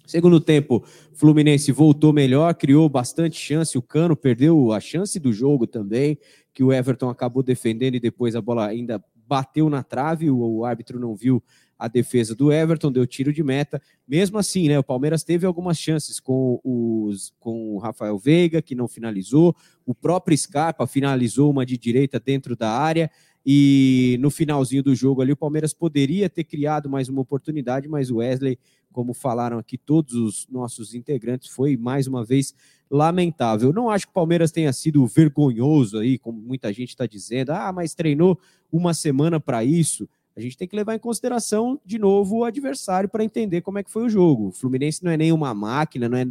Segundo 0.07 0.41
tempo, 0.41 0.85
Fluminense 1.13 1.71
voltou 1.71 2.13
melhor, 2.13 2.55
criou 2.55 2.89
bastante 2.89 3.39
chance. 3.39 3.79
O 3.79 3.83
Cano 3.83 4.17
perdeu 4.17 4.73
a 4.73 4.81
chance 4.81 5.19
do 5.19 5.33
jogo 5.33 5.67
também, 5.67 6.19
que 6.53 6.65
o 6.65 6.73
Everton 6.73 7.09
acabou 7.09 7.43
defendendo 7.43 7.95
e 7.95 8.01
depois 8.01 8.35
a 8.35 8.41
bola 8.41 8.67
ainda 8.67 9.03
bateu 9.27 9.71
na 9.71 9.83
trave. 9.83 10.31
O, 10.31 10.65
árbitro 10.65 10.99
não 10.99 11.15
viu 11.15 11.43
a 11.79 11.89
defesa 11.89 12.35
do 12.35 12.53
Everton, 12.53 12.93
deu 12.93 13.07
tiro 13.07 13.33
de 13.33 13.43
meta. 13.43 13.81
Mesmo 14.07 14.39
assim, 14.39 14.69
né, 14.69 14.79
o 14.79 14.85
Palmeiras 14.85 15.25
teve 15.25 15.47
algumas 15.47 15.79
chances 15.79 16.21
com, 16.21 16.61
os, 16.63 17.33
com 17.41 17.75
o 17.75 17.79
Rafael 17.79 18.19
Veiga, 18.19 18.61
que 18.61 18.75
não 18.75 18.87
finalizou. 18.87 19.57
O 19.87 19.95
próprio 19.95 20.37
Scarpa 20.37 20.87
finalizou 20.87 21.51
uma 21.51 21.65
de 21.65 21.79
direita 21.79 22.21
dentro 22.21 22.55
da 22.55 22.71
área. 22.71 23.11
E 23.45 24.17
no 24.21 24.31
finalzinho 24.31 24.83
do 24.83 24.95
jogo 24.95 25.21
ali, 25.21 25.33
o 25.33 25.37
Palmeiras 25.37 25.75
poderia 25.75 26.31
ter 26.31 26.45
criado 26.45 26.89
mais 26.89 27.09
uma 27.09 27.21
oportunidade, 27.21 27.89
mas 27.89 28.11
o 28.11 28.17
Wesley, 28.17 28.59
como 28.93 29.13
falaram 29.13 29.59
aqui 29.59 29.77
todos 29.77 30.15
os 30.15 30.47
nossos 30.49 30.95
integrantes, 30.95 31.49
foi 31.49 31.77
mais 31.77 32.07
uma 32.07 32.25
vez 32.25 32.55
lamentável. 32.89 33.73
não 33.73 33.91
acho 33.91 34.07
que 34.07 34.11
o 34.11 34.15
Palmeiras 34.15 34.53
tenha 34.53 34.73
sido 34.73 35.05
vergonhoso 35.07 35.99
aí, 35.99 36.19
como 36.19 36.41
muita 36.41 36.73
gente 36.73 36.91
está 36.91 37.07
dizendo. 37.07 37.51
Ah, 37.51 37.73
mas 37.73 37.95
treinou 37.95 38.39
uma 38.71 38.95
semana 38.95 39.41
para 39.41 39.65
isso. 39.65 40.09
A 40.37 40.41
gente 40.41 40.57
tem 40.57 40.69
que 40.69 40.77
levar 40.77 40.95
em 40.95 40.99
consideração 40.99 41.81
de 41.85 41.99
novo 41.99 42.39
o 42.39 42.45
adversário 42.45 43.09
para 43.09 43.25
entender 43.25 43.61
como 43.61 43.79
é 43.79 43.83
que 43.83 43.91
foi 43.91 44.05
o 44.05 44.09
jogo. 44.09 44.49
O 44.49 44.53
Fluminense 44.53 45.03
não 45.03 45.11
é 45.11 45.17
nenhuma 45.17 45.53
máquina, 45.53 46.09
não 46.09 46.17
é 46.17 46.27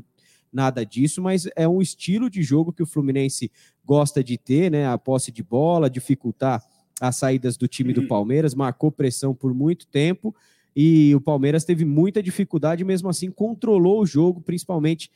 nada 0.51 0.85
disso, 0.85 1.21
mas 1.21 1.47
é 1.55 1.67
um 1.67 1.81
estilo 1.81 2.29
de 2.29 2.41
jogo 2.41 2.73
que 2.73 2.83
o 2.83 2.85
Fluminense 2.85 3.51
gosta 3.85 4.23
de 4.23 4.37
ter, 4.37 4.71
né? 4.71 4.87
A 4.87 4.97
posse 4.97 5.31
de 5.31 5.43
bola, 5.43 5.89
dificultar 5.89 6.63
as 7.01 7.15
saídas 7.15 7.57
do 7.57 7.67
time 7.67 7.93
do 7.93 8.01
uhum. 8.01 8.07
Palmeiras, 8.07 8.53
marcou 8.53 8.91
pressão 8.91 9.33
por 9.33 9.55
muito 9.55 9.87
tempo 9.87 10.35
e 10.75 11.13
o 11.15 11.19
Palmeiras 11.19 11.65
teve 11.65 11.83
muita 11.83 12.21
dificuldade, 12.21 12.83
mesmo 12.83 13.09
assim 13.09 13.31
controlou 13.31 14.01
o 14.01 14.05
jogo, 14.05 14.39
principalmente 14.39 15.09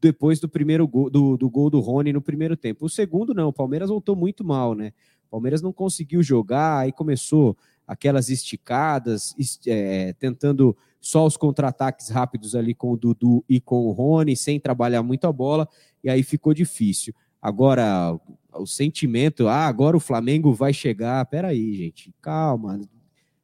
depois 0.00 0.38
do 0.38 0.48
primeiro 0.48 0.86
gol, 0.86 1.08
do, 1.08 1.38
do 1.38 1.48
gol 1.48 1.70
do 1.70 1.80
Rony 1.80 2.12
no 2.12 2.20
primeiro 2.20 2.56
tempo. 2.56 2.84
O 2.84 2.90
segundo 2.90 3.32
não, 3.32 3.48
o 3.48 3.52
Palmeiras 3.52 3.88
voltou 3.88 4.14
muito 4.14 4.44
mal, 4.44 4.74
né? 4.74 4.92
O 5.28 5.30
Palmeiras 5.30 5.62
não 5.62 5.72
conseguiu 5.72 6.22
jogar, 6.22 6.80
aí 6.80 6.92
começou 6.92 7.56
aquelas 7.86 8.28
esticadas, 8.28 9.34
é, 9.66 10.12
tentando 10.12 10.76
só 11.00 11.26
os 11.26 11.36
contra-ataques 11.36 12.10
rápidos 12.10 12.54
ali 12.54 12.74
com 12.74 12.92
o 12.92 12.96
Dudu 12.96 13.42
e 13.48 13.60
com 13.60 13.86
o 13.86 13.92
Rony, 13.92 14.36
sem 14.36 14.60
trabalhar 14.60 15.02
muito 15.02 15.26
a 15.26 15.32
bola, 15.32 15.66
e 16.04 16.10
aí 16.10 16.22
ficou 16.22 16.52
difícil. 16.52 17.14
Agora, 17.40 18.14
o 18.54 18.66
sentimento, 18.66 19.48
ah, 19.48 19.66
agora 19.66 19.96
o 19.96 20.00
Flamengo 20.00 20.52
vai 20.52 20.72
chegar. 20.72 21.24
Peraí, 21.26 21.74
gente, 21.74 22.12
calma. 22.20 22.80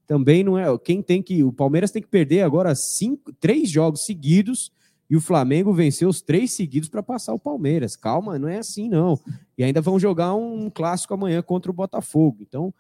Também 0.07 0.45
não 0.45 0.59
é. 0.59 0.67
Quem 0.79 1.03
tem 1.03 1.23
que. 1.23 1.43
O 1.43 1.53
Palmeiras 1.53 1.91
tem 1.91 2.03
que 2.03 2.09
perder 2.09 2.43
agora 2.43 2.75
cinco, 2.75 3.33
três 3.33 3.69
jogos 3.71 4.05
seguidos 4.05 4.71
e 5.09 5.17
o 5.17 5.21
Flamengo 5.21 5.73
venceu 5.73 6.09
os 6.09 6.21
três 6.21 6.53
seguidos 6.53 6.89
para 6.89 7.03
passar 7.03 7.33
o 7.33 7.39
Palmeiras. 7.39 7.97
Calma, 7.97 8.39
não 8.39 8.49
é 8.49 8.59
assim, 8.59 8.89
não. 8.89 9.19
E 9.57 9.63
ainda 9.63 9.81
vão 9.81 9.99
jogar 9.99 10.35
um 10.35 10.69
clássico 10.69 11.15
amanhã 11.15 11.43
contra 11.43 11.71
o 11.71 11.75
Botafogo. 11.75 12.39
Então, 12.41 12.75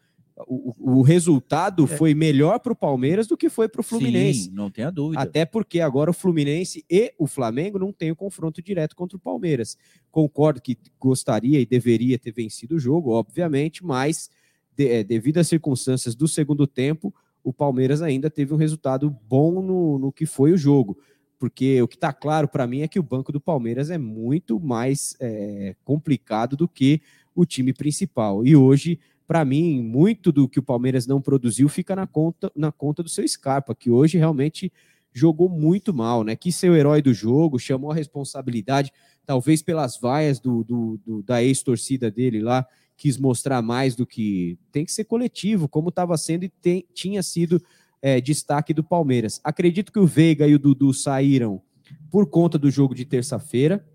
o, 0.46 0.98
o 0.98 1.02
resultado 1.02 1.84
é. 1.84 1.86
foi 1.86 2.14
melhor 2.14 2.58
para 2.58 2.72
o 2.72 2.76
Palmeiras 2.76 3.26
do 3.26 3.36
que 3.36 3.48
foi 3.48 3.68
para 3.68 3.80
o 3.80 3.84
Fluminense. 3.84 4.44
Sim, 4.44 4.50
não 4.52 4.70
tenha 4.70 4.90
dúvida. 4.90 5.22
Até 5.22 5.44
porque 5.46 5.80
agora 5.80 6.10
o 6.10 6.14
Fluminense 6.14 6.84
e 6.90 7.14
o 7.18 7.26
Flamengo 7.26 7.78
não 7.78 7.92
têm 7.92 8.10
o 8.10 8.16
confronto 8.16 8.60
direto 8.60 8.94
contra 8.94 9.16
o 9.16 9.20
Palmeiras. 9.20 9.78
Concordo 10.10 10.60
que 10.60 10.76
gostaria 11.00 11.58
e 11.60 11.64
deveria 11.64 12.18
ter 12.18 12.32
vencido 12.32 12.76
o 12.76 12.78
jogo, 12.78 13.12
obviamente, 13.12 13.84
mas 13.84 14.28
de, 14.76 14.88
é, 14.88 15.04
devido 15.04 15.38
às 15.38 15.48
circunstâncias 15.48 16.14
do 16.14 16.28
segundo 16.28 16.66
tempo, 16.66 17.14
o 17.42 17.52
Palmeiras 17.52 18.02
ainda 18.02 18.28
teve 18.28 18.52
um 18.52 18.58
resultado 18.58 19.08
bom 19.26 19.62
no, 19.62 19.98
no 19.98 20.12
que 20.12 20.26
foi 20.26 20.52
o 20.52 20.58
jogo. 20.58 20.98
Porque 21.38 21.80
o 21.82 21.88
que 21.88 21.96
está 21.96 22.12
claro 22.12 22.48
para 22.48 22.66
mim 22.66 22.80
é 22.80 22.88
que 22.88 22.98
o 22.98 23.02
banco 23.02 23.30
do 23.30 23.40
Palmeiras 23.40 23.90
é 23.90 23.98
muito 23.98 24.58
mais 24.58 25.14
é, 25.20 25.76
complicado 25.84 26.56
do 26.56 26.66
que 26.66 27.00
o 27.34 27.44
time 27.44 27.72
principal. 27.72 28.44
E 28.44 28.56
hoje 28.56 28.98
para 29.26 29.44
mim, 29.44 29.82
muito 29.82 30.30
do 30.30 30.48
que 30.48 30.58
o 30.58 30.62
Palmeiras 30.62 31.06
não 31.06 31.20
produziu 31.20 31.68
fica 31.68 31.96
na 31.96 32.06
conta, 32.06 32.50
na 32.54 32.70
conta 32.70 33.02
do 33.02 33.08
seu 33.08 33.26
Scarpa, 33.26 33.74
que 33.74 33.90
hoje 33.90 34.18
realmente 34.18 34.72
jogou 35.12 35.48
muito 35.48 35.94
mal, 35.94 36.22
né? 36.22 36.36
Quis 36.36 36.54
ser 36.54 36.70
o 36.70 36.76
herói 36.76 37.00
do 37.00 37.12
jogo, 37.14 37.58
chamou 37.58 37.90
a 37.90 37.94
responsabilidade, 37.94 38.92
talvez 39.24 39.62
pelas 39.62 39.98
vaias 39.98 40.38
do, 40.38 40.62
do, 40.62 41.00
do 41.04 41.22
da 41.22 41.42
ex-torcida 41.42 42.10
dele 42.10 42.40
lá, 42.40 42.66
quis 42.96 43.18
mostrar 43.18 43.62
mais 43.62 43.96
do 43.96 44.06
que 44.06 44.58
tem 44.70 44.84
que 44.84 44.92
ser 44.92 45.04
coletivo, 45.04 45.68
como 45.68 45.88
estava 45.88 46.16
sendo 46.16 46.44
e 46.44 46.48
tem, 46.48 46.86
tinha 46.92 47.22
sido 47.22 47.62
é, 48.00 48.20
destaque 48.20 48.72
do 48.72 48.84
Palmeiras. 48.84 49.40
Acredito 49.42 49.90
que 49.90 49.98
o 49.98 50.06
Veiga 50.06 50.46
e 50.46 50.54
o 50.54 50.58
Dudu 50.58 50.92
saíram 50.92 51.62
por 52.10 52.26
conta 52.26 52.58
do 52.58 52.70
jogo 52.70 52.94
de 52.94 53.04
terça-feira. 53.04 53.86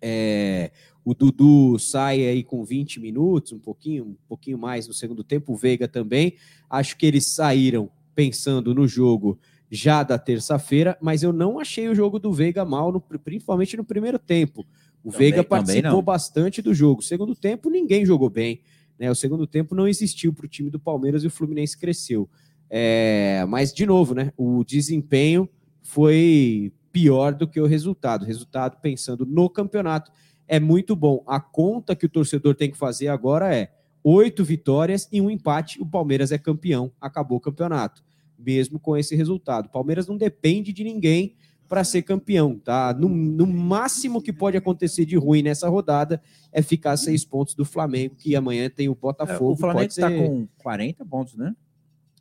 É, 0.00 0.72
o 1.04 1.14
Dudu 1.14 1.78
sai 1.78 2.24
aí 2.26 2.42
com 2.42 2.64
20 2.64 3.00
minutos, 3.00 3.52
um 3.52 3.58
pouquinho, 3.58 4.04
um 4.04 4.16
pouquinho 4.28 4.56
mais 4.58 4.86
no 4.86 4.94
segundo 4.94 5.24
tempo, 5.24 5.52
o 5.52 5.56
Veiga 5.56 5.88
também. 5.88 6.34
Acho 6.70 6.96
que 6.96 7.04
eles 7.06 7.26
saíram 7.26 7.90
pensando 8.14 8.74
no 8.74 8.86
jogo 8.86 9.38
já 9.70 10.02
da 10.02 10.18
terça-feira, 10.18 10.96
mas 11.00 11.22
eu 11.22 11.32
não 11.32 11.58
achei 11.58 11.88
o 11.88 11.94
jogo 11.94 12.18
do 12.18 12.32
Veiga 12.32 12.64
mal, 12.64 12.92
no- 12.92 13.00
principalmente 13.00 13.76
no 13.76 13.84
primeiro 13.84 14.18
tempo. 14.18 14.66
O 15.02 15.10
Também- 15.10 15.18
Veiga 15.18 15.42
participou 15.44 16.02
bastante 16.02 16.60
do 16.62 16.72
jogo. 16.74 17.02
Segundo 17.02 17.34
tempo, 17.34 17.70
ninguém 17.70 18.04
jogou 18.06 18.28
bem. 18.30 18.60
Né? 18.98 19.10
O 19.10 19.14
segundo 19.14 19.46
tempo 19.46 19.74
não 19.74 19.88
existiu 19.88 20.32
para 20.32 20.44
o 20.44 20.48
time 20.48 20.70
do 20.70 20.78
Palmeiras 20.78 21.24
e 21.24 21.26
o 21.26 21.30
Fluminense 21.30 21.76
cresceu. 21.76 22.28
É, 22.70 23.44
mas, 23.48 23.72
de 23.72 23.84
novo, 23.84 24.14
né? 24.14 24.32
O 24.36 24.62
desempenho 24.62 25.48
foi 25.82 26.72
pior 26.92 27.34
do 27.34 27.48
que 27.48 27.60
o 27.60 27.66
resultado. 27.66 28.22
O 28.22 28.26
resultado, 28.26 28.78
pensando 28.80 29.26
no 29.26 29.48
campeonato, 29.50 30.10
é 30.52 30.60
muito 30.60 30.94
bom. 30.94 31.22
A 31.26 31.40
conta 31.40 31.96
que 31.96 32.04
o 32.04 32.08
torcedor 32.10 32.54
tem 32.54 32.70
que 32.70 32.76
fazer 32.76 33.08
agora 33.08 33.54
é 33.56 33.70
oito 34.04 34.44
vitórias 34.44 35.08
e 35.10 35.18
um 35.18 35.30
empate. 35.30 35.80
O 35.80 35.86
Palmeiras 35.86 36.30
é 36.30 36.36
campeão, 36.36 36.92
acabou 37.00 37.38
o 37.38 37.40
campeonato, 37.40 38.04
mesmo 38.38 38.78
com 38.78 38.94
esse 38.94 39.16
resultado. 39.16 39.66
O 39.66 39.70
Palmeiras 39.70 40.06
não 40.06 40.16
depende 40.18 40.70
de 40.70 40.84
ninguém 40.84 41.34
para 41.66 41.84
ser 41.84 42.02
campeão, 42.02 42.58
tá? 42.58 42.92
No, 42.92 43.08
no 43.08 43.46
máximo 43.46 44.20
que 44.20 44.30
pode 44.30 44.58
acontecer 44.58 45.06
de 45.06 45.16
ruim 45.16 45.42
nessa 45.42 45.70
rodada 45.70 46.20
é 46.52 46.60
ficar 46.60 46.98
seis 46.98 47.24
pontos 47.24 47.54
do 47.54 47.64
Flamengo, 47.64 48.14
que 48.18 48.36
amanhã 48.36 48.68
tem 48.68 48.90
o 48.90 48.92
É, 48.92 48.94
Botafogo. 48.94 49.52
o 49.52 49.56
Flamengo 49.56 49.88
está 49.88 50.10
ser- 50.10 50.18
com 50.28 50.46
40 50.58 51.02
pontos, 51.06 51.34
né? 51.34 51.54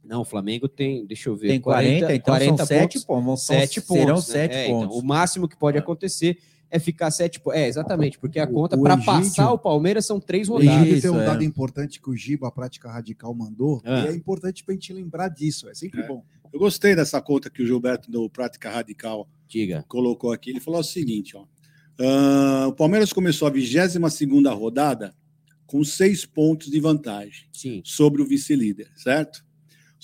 Não, 0.06 0.22
o 0.22 0.26
Flamengo 0.26 0.70
tem, 0.70 1.06
deixa 1.06 1.28
eu 1.30 1.36
ver, 1.36 1.50
Tem 1.50 1.60
40, 1.60 2.16
então 2.16 2.34
são 2.40 2.58
7 2.66 3.06
pontos. 3.06 3.06
pontos. 3.06 3.46
Sete 3.46 3.82
pontos. 3.82 3.98
Serão 4.02 4.16
né? 4.16 4.22
7 4.22 4.56
É, 4.56 4.68
então, 4.68 4.80
pontos. 4.84 4.98
o 4.98 5.06
máximo 5.06 5.48
que 5.50 5.58
pode 5.58 5.78
acontecer 5.78 6.38
é 6.72 6.80
ficar 6.80 7.12
sete 7.12 7.40
pontos. 7.40 7.60
É, 7.60 7.68
exatamente, 7.68 8.18
porque 8.18 8.40
a 8.40 8.48
conta 8.48 8.78
para 8.78 8.98
passar 8.98 9.52
o 9.52 9.60
Palmeiras 9.60 10.06
são 10.06 10.20
três 10.20 10.48
O 10.50 10.54
rodadas. 10.54 10.76
Egídio 10.78 10.94
Isso, 10.98 11.02
tem 11.08 11.12
um 11.12 11.22
é. 11.22 11.26
dado 11.26 11.44
importante 11.44 12.02
que 12.02 12.10
o 12.10 12.16
Giba, 12.16 12.48
a 12.48 12.52
prática 12.52 12.90
radical, 12.90 13.36
mandou, 13.36 13.82
Ah. 13.86 14.06
e 14.06 14.08
é 14.08 14.16
importante 14.16 14.64
para 14.64 14.74
a 14.74 14.76
gente 14.76 14.94
lembrar 14.94 15.28
disso, 15.28 15.70
é 15.70 15.74
sempre 15.76 16.00
É. 16.02 16.08
bom. 16.08 16.24
Eu 16.54 16.60
gostei 16.60 16.96
dessa 16.96 17.22
conta 17.22 17.50
que 17.50 17.62
o 17.62 17.66
Gilberto 17.68 18.10
do 18.12 18.30
Prática 18.30 18.70
Radical 18.70 19.28
Diga. 19.48 19.86
colocou 19.88 20.32
aqui. 20.34 20.50
Ele 20.50 20.60
falou 20.60 20.80
o 20.82 20.84
seguinte: 20.84 21.36
ó, 21.38 21.46
ah, 22.00 22.68
o 22.68 22.74
Palmeiras 22.74 23.14
começou 23.14 23.48
a 23.48 23.52
22 23.52 24.54
rodada 24.58 25.14
com 25.66 25.84
seis 25.84 26.26
pontos 26.26 26.70
de 26.70 26.80
vantagem 26.80 27.48
Sim. 27.54 27.82
sobre 27.86 28.22
o 28.22 28.26
vice-líder, 28.26 28.90
certo? 28.96 29.46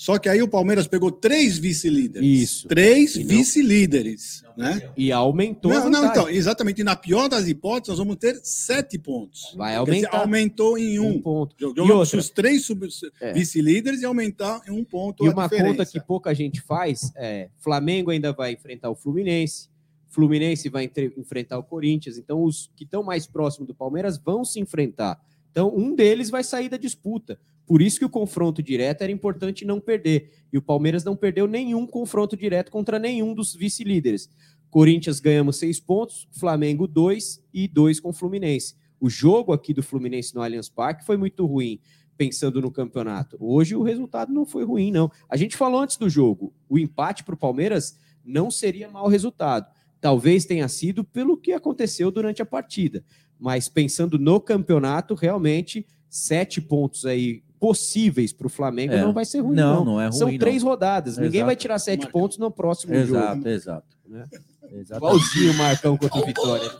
Só 0.00 0.16
que 0.16 0.28
aí 0.28 0.40
o 0.40 0.46
Palmeiras 0.46 0.86
pegou 0.86 1.10
três 1.10 1.58
vice-líderes. 1.58 2.24
Isso. 2.42 2.68
Três 2.68 3.16
E 3.16 3.24
vice-líderes, 3.24 4.44
né? 4.56 4.92
E 4.96 5.10
aumentou 5.10 5.72
a 5.72 5.80
Não, 5.80 5.90
não, 5.90 6.06
então, 6.06 6.28
exatamente. 6.30 6.84
Na 6.84 6.94
pior 6.94 7.28
das 7.28 7.48
hipóteses, 7.48 7.88
nós 7.88 7.98
vamos 7.98 8.14
ter 8.14 8.38
sete 8.44 8.96
pontos. 8.96 9.52
Vai 9.56 9.74
Quer 9.84 9.90
dizer, 9.92 10.06
aumentar. 10.06 10.18
aumentou 10.20 10.78
em 10.78 11.00
um 11.00 11.08
um. 11.16 11.20
ponto. 11.20 11.56
Jogou 11.58 11.84
E 12.04 12.16
os 12.16 12.30
três 12.30 12.64
sub- 12.64 12.86
É. 13.20 13.32
vice-líderes 13.32 14.00
e 14.00 14.04
aumentar 14.04 14.60
em 14.68 14.70
um 14.70 14.84
ponto 14.84 15.24
E 15.24 15.28
a 15.28 15.32
uma 15.32 15.42
diferença. 15.48 15.68
conta 15.68 15.84
que 15.86 16.00
pouca 16.00 16.32
gente 16.32 16.60
faz 16.60 17.10
é: 17.16 17.48
Flamengo 17.58 18.12
ainda 18.12 18.32
vai 18.32 18.52
enfrentar 18.52 18.90
o 18.90 18.94
Fluminense, 18.94 19.68
Fluminense 20.08 20.68
vai 20.68 20.84
entre- 20.84 21.12
enfrentar 21.16 21.58
o 21.58 21.62
Corinthians. 21.64 22.16
Então, 22.18 22.44
os 22.44 22.70
que 22.76 22.84
estão 22.84 23.02
mais 23.02 23.26
próximos 23.26 23.66
do 23.66 23.74
Palmeiras 23.74 24.16
vão 24.16 24.44
se 24.44 24.60
enfrentar. 24.60 25.20
Então, 25.50 25.74
um 25.76 25.92
deles 25.92 26.30
vai 26.30 26.44
sair 26.44 26.68
da 26.68 26.76
disputa. 26.76 27.36
Por 27.68 27.82
isso 27.82 27.98
que 27.98 28.04
o 28.06 28.08
confronto 28.08 28.62
direto 28.62 29.02
era 29.02 29.12
importante 29.12 29.62
não 29.62 29.78
perder. 29.78 30.32
E 30.50 30.56
o 30.56 30.62
Palmeiras 30.62 31.04
não 31.04 31.14
perdeu 31.14 31.46
nenhum 31.46 31.86
confronto 31.86 32.34
direto 32.34 32.72
contra 32.72 32.98
nenhum 32.98 33.34
dos 33.34 33.54
vice-líderes. 33.54 34.30
Corinthians 34.70 35.20
ganhamos 35.20 35.58
seis 35.58 35.78
pontos, 35.78 36.26
Flamengo 36.32 36.86
dois 36.86 37.44
e 37.52 37.68
dois 37.68 38.00
com 38.00 38.10
Fluminense. 38.10 38.74
O 38.98 39.10
jogo 39.10 39.52
aqui 39.52 39.74
do 39.74 39.82
Fluminense 39.82 40.34
no 40.34 40.40
Allianz 40.40 40.70
Parque 40.70 41.04
foi 41.04 41.18
muito 41.18 41.44
ruim, 41.44 41.78
pensando 42.16 42.62
no 42.62 42.70
campeonato. 42.70 43.36
Hoje 43.38 43.76
o 43.76 43.82
resultado 43.82 44.32
não 44.32 44.46
foi 44.46 44.64
ruim, 44.64 44.90
não. 44.90 45.10
A 45.28 45.36
gente 45.36 45.54
falou 45.54 45.82
antes 45.82 45.98
do 45.98 46.08
jogo, 46.08 46.54
o 46.70 46.78
empate 46.78 47.22
para 47.22 47.34
o 47.34 47.38
Palmeiras 47.38 47.98
não 48.24 48.50
seria 48.50 48.88
mau 48.88 49.08
resultado. 49.08 49.70
Talvez 50.00 50.46
tenha 50.46 50.68
sido 50.68 51.04
pelo 51.04 51.36
que 51.36 51.52
aconteceu 51.52 52.10
durante 52.10 52.40
a 52.40 52.46
partida. 52.46 53.04
Mas 53.38 53.68
pensando 53.68 54.18
no 54.18 54.40
campeonato, 54.40 55.14
realmente, 55.14 55.86
sete 56.08 56.62
pontos 56.62 57.04
aí 57.04 57.42
possíveis 57.58 58.32
para 58.32 58.46
o 58.46 58.50
Flamengo 58.50 58.92
É. 58.94 59.02
não 59.02 59.12
vai 59.12 59.24
ser 59.24 59.40
ruim, 59.40 59.56
Não, 59.56 59.76
não. 59.76 59.84
não 59.94 60.00
é 60.00 60.04
ruim, 60.06 60.12
São 60.16 60.30
não. 60.30 60.38
três 60.38 60.62
rodadas. 60.62 61.16
Ninguém 61.16 61.40
Exato. 61.40 61.46
vai 61.46 61.56
tirar 61.56 61.78
sete 61.78 62.02
Marcão. 62.04 62.20
pontos 62.20 62.38
no 62.38 62.50
próximo 62.50 62.94
Exato, 62.94 63.36
jogo. 63.36 63.48
exato. 63.48 63.96
Né? 64.06 64.24
Exato. 64.70 64.96
Igualzinho 64.98 65.52
o 65.52 65.56
Marcão 65.56 65.96
contra 65.96 66.18
o 66.18 66.26
Vitória. 66.26 66.70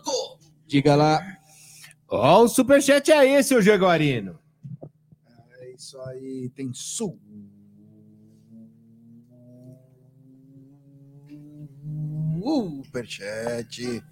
Diga 0.67 0.95
lá. 0.95 1.21
Ó, 2.11 2.43
o 2.45 2.49
superchat 2.49 3.11
é 3.13 3.39
esse, 3.39 3.55
ô 3.55 3.61
Jaguarino. 3.61 4.39
É 5.61 5.75
isso 5.75 5.99
aí, 6.01 6.51
tem 6.55 6.71
sul. 6.73 7.19
Superchat 12.85 14.03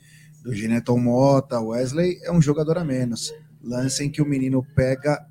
do 0.42 0.54
Gineton 0.54 0.98
Mota. 0.98 1.60
Wesley 1.60 2.18
é 2.22 2.32
um 2.32 2.40
jogador 2.40 2.78
a 2.78 2.84
menos. 2.84 3.32
Lance 3.62 4.04
em 4.04 4.10
que 4.10 4.22
o 4.22 4.26
menino 4.26 4.64
pega 4.74 5.26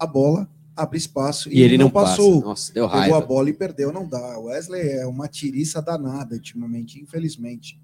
a 0.00 0.06
bola, 0.06 0.48
abre 0.74 0.96
espaço 0.96 1.52
E 1.52 1.60
ele 1.60 1.76
não 1.76 1.90
passou. 1.90 2.36
Passa. 2.36 2.46
Nossa, 2.48 2.72
deu 2.72 2.86
Pegou 2.88 2.98
a 2.98 3.00
raiva. 3.00 3.20
bola 3.20 3.50
e 3.50 3.52
perdeu, 3.52 3.92
não 3.92 4.08
dá. 4.08 4.38
O 4.38 4.44
Wesley 4.44 4.88
é 4.88 5.06
uma 5.06 5.28
tiriça 5.28 5.82
danada 5.82 6.34
ultimamente, 6.34 6.98
infelizmente. 6.98 7.78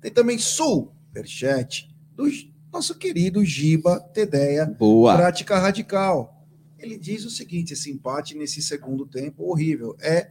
Tem 0.00 0.10
também 0.10 0.36
superchat 0.38 1.88
do 2.14 2.24
nosso 2.72 2.94
querido 2.96 3.44
Giba 3.44 4.00
Tedeia, 4.12 4.66
Boa. 4.66 5.16
prática 5.16 5.58
radical. 5.58 6.44
Ele 6.78 6.98
diz 6.98 7.24
o 7.24 7.30
seguinte: 7.30 7.72
esse 7.72 7.90
empate 7.90 8.36
nesse 8.36 8.60
segundo 8.60 9.06
tempo 9.06 9.48
horrível 9.48 9.96
é 10.00 10.30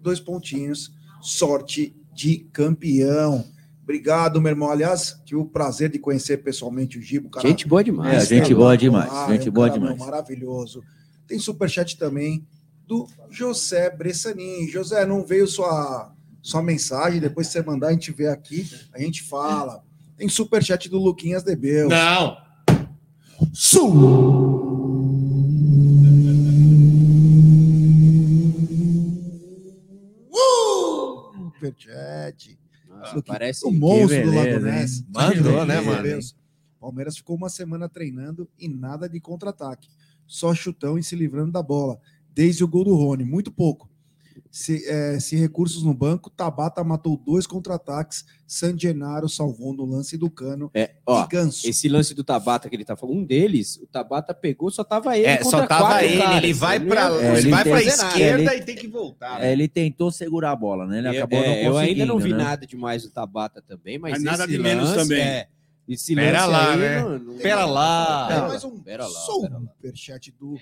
dois 0.00 0.20
pontinhos, 0.20 0.94
sorte 1.20 1.94
de 2.14 2.38
campeão. 2.52 3.44
Obrigado, 3.82 4.40
meu 4.40 4.50
irmão. 4.50 4.70
Aliás, 4.70 5.20
tive 5.24 5.40
o 5.40 5.44
prazer 5.44 5.90
de 5.90 5.98
conhecer 5.98 6.38
pessoalmente 6.38 6.98
o 6.98 7.02
Giba. 7.02 7.26
o 7.26 7.30
cara 7.30 7.46
Gente 7.48 7.66
boa 7.66 7.82
demais. 7.82 8.24
É, 8.24 8.36
gente 8.36 8.54
boa 8.54 8.76
demais, 8.76 9.10
Ah, 9.12 9.26
gente 9.30 9.48
é 9.48 9.50
um 9.50 9.54
boa 9.54 9.68
cara, 9.68 9.80
meu, 9.80 9.92
demais. 9.92 10.10
Maravilhoso. 10.10 10.82
Tem 11.26 11.38
superchat 11.38 11.98
também 11.98 12.46
do 12.86 13.08
José 13.30 13.90
Bressanin. 13.90 14.68
José, 14.68 15.04
não 15.04 15.24
veio 15.26 15.48
sua, 15.48 16.12
sua 16.40 16.62
mensagem, 16.62 17.20
depois 17.20 17.48
que 17.48 17.54
você 17.54 17.62
mandar, 17.62 17.88
a 17.88 17.92
gente 17.92 18.12
vê 18.12 18.28
aqui, 18.28 18.68
a 18.92 19.00
gente 19.00 19.22
fala. 19.22 19.82
Tem 20.16 20.28
superchat 20.28 20.88
do 20.88 20.98
Luquinhas 20.98 21.42
Debel. 21.42 21.88
Não. 21.88 22.36
Superchat. 31.62 32.58
Luquinhas, 33.08 33.38
parece 33.38 33.66
o 33.66 33.70
monstro 33.70 34.24
do 34.24 34.30
beleza, 34.30 34.52
Lago 34.52 34.66
hein? 34.66 34.72
Ness. 34.72 35.04
Mandou, 35.08 35.66
né, 35.66 35.80
mano? 35.80 36.20
Palmeiras 36.80 37.16
ficou 37.16 37.36
uma 37.36 37.48
semana 37.48 37.88
treinando 37.88 38.48
e 38.58 38.68
nada 38.68 39.08
de 39.08 39.20
contra-ataque. 39.20 39.88
Só 40.26 40.54
chutão 40.54 40.98
e 40.98 41.02
se 41.02 41.14
livrando 41.14 41.52
da 41.52 41.62
bola. 41.62 42.00
Desde 42.34 42.64
o 42.64 42.68
gol 42.68 42.84
do 42.84 42.94
Rony, 42.96 43.24
muito 43.24 43.52
pouco. 43.52 43.88
Se, 44.54 44.86
é, 44.86 45.18
se 45.18 45.34
recursos 45.34 45.82
no 45.82 45.94
banco, 45.94 46.28
Tabata 46.28 46.84
matou 46.84 47.16
dois 47.16 47.46
contra-ataques. 47.46 48.22
San 48.46 48.78
Genaro 48.78 49.26
salvou 49.26 49.72
no 49.72 49.86
lance 49.86 50.18
do 50.18 50.28
cano. 50.28 50.70
É, 50.74 50.90
ó, 51.06 51.24
e 51.24 51.28
Ganso. 51.28 51.66
esse 51.66 51.88
lance 51.88 52.12
do 52.12 52.22
Tabata 52.22 52.68
que 52.68 52.76
ele 52.76 52.84
tá 52.84 52.94
falando, 52.94 53.16
um 53.16 53.24
deles, 53.24 53.78
o 53.78 53.86
Tabata 53.86 54.34
pegou, 54.34 54.70
só 54.70 54.84
tava 54.84 55.16
ele 55.16 55.26
É, 55.26 55.38
contra 55.38 55.50
só 55.60 55.66
tava 55.66 55.86
quatro 55.86 56.04
ele, 56.04 56.18
caras. 56.18 56.36
ele 56.36 56.52
vai 56.52 56.78
pra, 56.78 57.08
É, 57.08 57.38
ele 57.38 57.50
vai 57.50 57.64
pra 57.64 57.82
esquerda 57.82 58.52
Ele- 58.52 58.62
e 58.62 58.64
tem 58.66 58.76
que 58.76 58.86
voltar. 58.86 59.42
É, 59.42 59.52
ele 59.52 59.66
tentou 59.68 60.10
segurar 60.10 60.50
a 60.50 60.56
bola, 60.56 60.86
né? 60.86 60.98
Ele 60.98 61.08
Eu- 61.08 61.12
acabou 61.24 61.38
é, 61.38 61.46
não 61.48 61.70
eu 61.72 61.78
ainda 61.78 62.04
não 62.04 62.18
vi 62.18 62.32
né? 62.32 62.36
nada 62.36 62.66
demais 62.66 63.04
do 63.04 63.08
Tabata 63.10 63.62
também, 63.62 63.98
mas, 63.98 64.12
Mas 64.12 64.22
nada 64.22 64.46
de 64.46 64.58
menos 64.58 64.90
lance, 64.90 65.08
também. 65.08 65.22
É, 65.22 65.48
esse 65.88 66.14
Pera 66.14 66.44
lá, 66.44 66.72
aí, 66.72 66.78
né? 66.78 67.00
não- 67.00 67.36
Pera 67.38 67.64
lá. 67.64 68.28
Tem 68.28 68.40
mais 68.48 68.62
lá, 68.62 68.68
um 68.68 68.78
pera 68.80 69.06
lá, 69.06 69.10
pera 69.40 69.58
lá. 69.58 69.60
superchat 69.70 70.30
do 70.38 70.58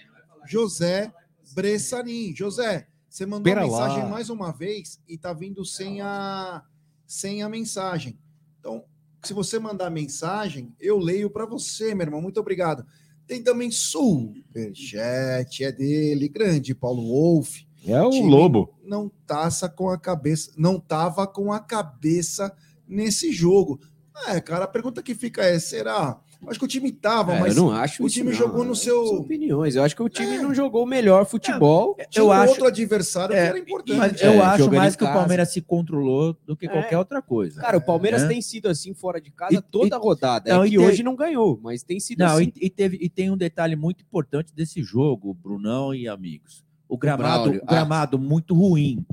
José 0.46 1.12
Bressanin. 1.54 2.32
José, 2.36 2.86
você 3.10 3.26
mandou 3.26 3.42
Pera 3.42 3.62
a 3.62 3.64
mensagem 3.64 4.02
lá. 4.04 4.08
mais 4.08 4.30
uma 4.30 4.52
vez 4.52 5.00
e 5.08 5.18
tá 5.18 5.32
vindo 5.32 5.64
sem 5.64 6.00
a, 6.00 6.62
sem 7.04 7.42
a 7.42 7.48
mensagem. 7.48 8.16
Então, 8.60 8.84
se 9.24 9.34
você 9.34 9.58
mandar 9.58 9.88
a 9.88 9.90
mensagem, 9.90 10.72
eu 10.78 10.96
leio 10.96 11.28
para 11.28 11.44
você, 11.44 11.92
meu 11.92 12.06
irmão. 12.06 12.22
Muito 12.22 12.38
obrigado. 12.38 12.86
Tem 13.26 13.42
também 13.42 13.70
superchat, 13.70 15.64
é 15.64 15.72
dele, 15.72 16.28
grande 16.28 16.72
Paulo 16.72 17.02
Wolff. 17.02 17.66
É 17.84 18.00
o 18.00 18.10
Time 18.10 18.30
Lobo. 18.30 18.74
Não 18.84 19.10
taça 19.26 19.68
com 19.68 19.88
a 19.88 19.98
cabeça, 19.98 20.52
não 20.56 20.78
tava 20.78 21.26
com 21.26 21.52
a 21.52 21.58
cabeça 21.58 22.54
nesse 22.86 23.32
jogo. 23.32 23.80
É, 24.28 24.40
cara, 24.40 24.66
a 24.66 24.68
pergunta 24.68 25.02
que 25.02 25.14
fica 25.14 25.42
é: 25.42 25.58
será? 25.58 26.20
Acho 26.46 26.58
que 26.58 26.64
o 26.64 26.68
time 26.68 26.90
tava, 26.90 27.34
É, 27.34 27.40
mas 27.40 27.56
eu 27.56 27.64
não 27.64 27.70
acho 27.72 28.02
o 28.02 28.06
isso, 28.06 28.14
time 28.16 28.30
não. 28.30 28.36
jogou 28.38 28.64
no 28.64 28.72
É, 28.72 28.74
seu- 28.74 29.06
São 29.06 29.16
opiniões. 29.18 29.76
Eu 29.76 29.82
acho 29.82 29.94
que 29.94 30.02
o 30.02 30.08
time 30.08 30.38
não 30.38 30.54
jogou 30.54 30.84
o 30.84 30.86
melhor 30.86 31.26
futebol. 31.26 31.96
tinha 32.10 32.22
eu 32.24 32.32
acho- 32.32 32.50
outro 32.52 32.66
adversário 32.66 33.34
É, 33.34 33.42
que 33.42 33.48
era 33.48 33.58
importante. 33.58 33.98
Mas 33.98 34.22
É, 34.22 34.26
eu 34.26 34.42
acho 34.42 34.70
mais 34.72 34.96
que 34.96 35.04
o. 35.04 35.06
Palmeiras 35.06 35.52
se 35.52 35.60
controlou 35.60 36.34
do 36.46 36.56
que 36.56 36.66
É. 36.66 36.68
qualquer 36.68 36.96
outra 36.98 37.20
coisa. 37.20 37.60
Cara, 37.60 37.76
o 37.76 37.80
Palmeiras 37.80 38.22
É. 38.22 38.28
tem 38.28 38.40
sido 38.40 38.68
assim 38.68 38.94
fora 38.94 39.20
de 39.20 39.30
casa 39.30 39.54
E- 39.54 39.60
toda 39.60 39.96
e- 39.96 39.98
rodada. 39.98 40.50
Não, 40.52 40.62
é 40.62 40.66
e 40.66 40.70
que 40.70 40.76
tem- 40.78 40.86
hoje 40.86 41.02
não 41.02 41.14
ganhou, 41.14 41.60
mas 41.62 41.82
tem 41.82 42.00
sido 42.00 42.20
Não, 42.20 42.26
assim. 42.36 42.52
e, 42.56 42.66
e 42.66 42.70
teve, 42.70 42.98
e 43.00 43.08
tem 43.08 43.30
um 43.30 43.36
detalhe 43.36 43.76
muito 43.76 44.02
importante 44.02 44.54
desse 44.54 44.82
jogo, 44.82 45.34
Brunão 45.34 45.94
e 45.94 46.08
amigos. 46.08 46.64
O 46.88 46.96
gramado, 46.96 47.50
o 47.50 47.56
ah. 47.56 47.66
gramado 47.70 48.18
muito 48.18 48.54
ruim. 48.54 49.04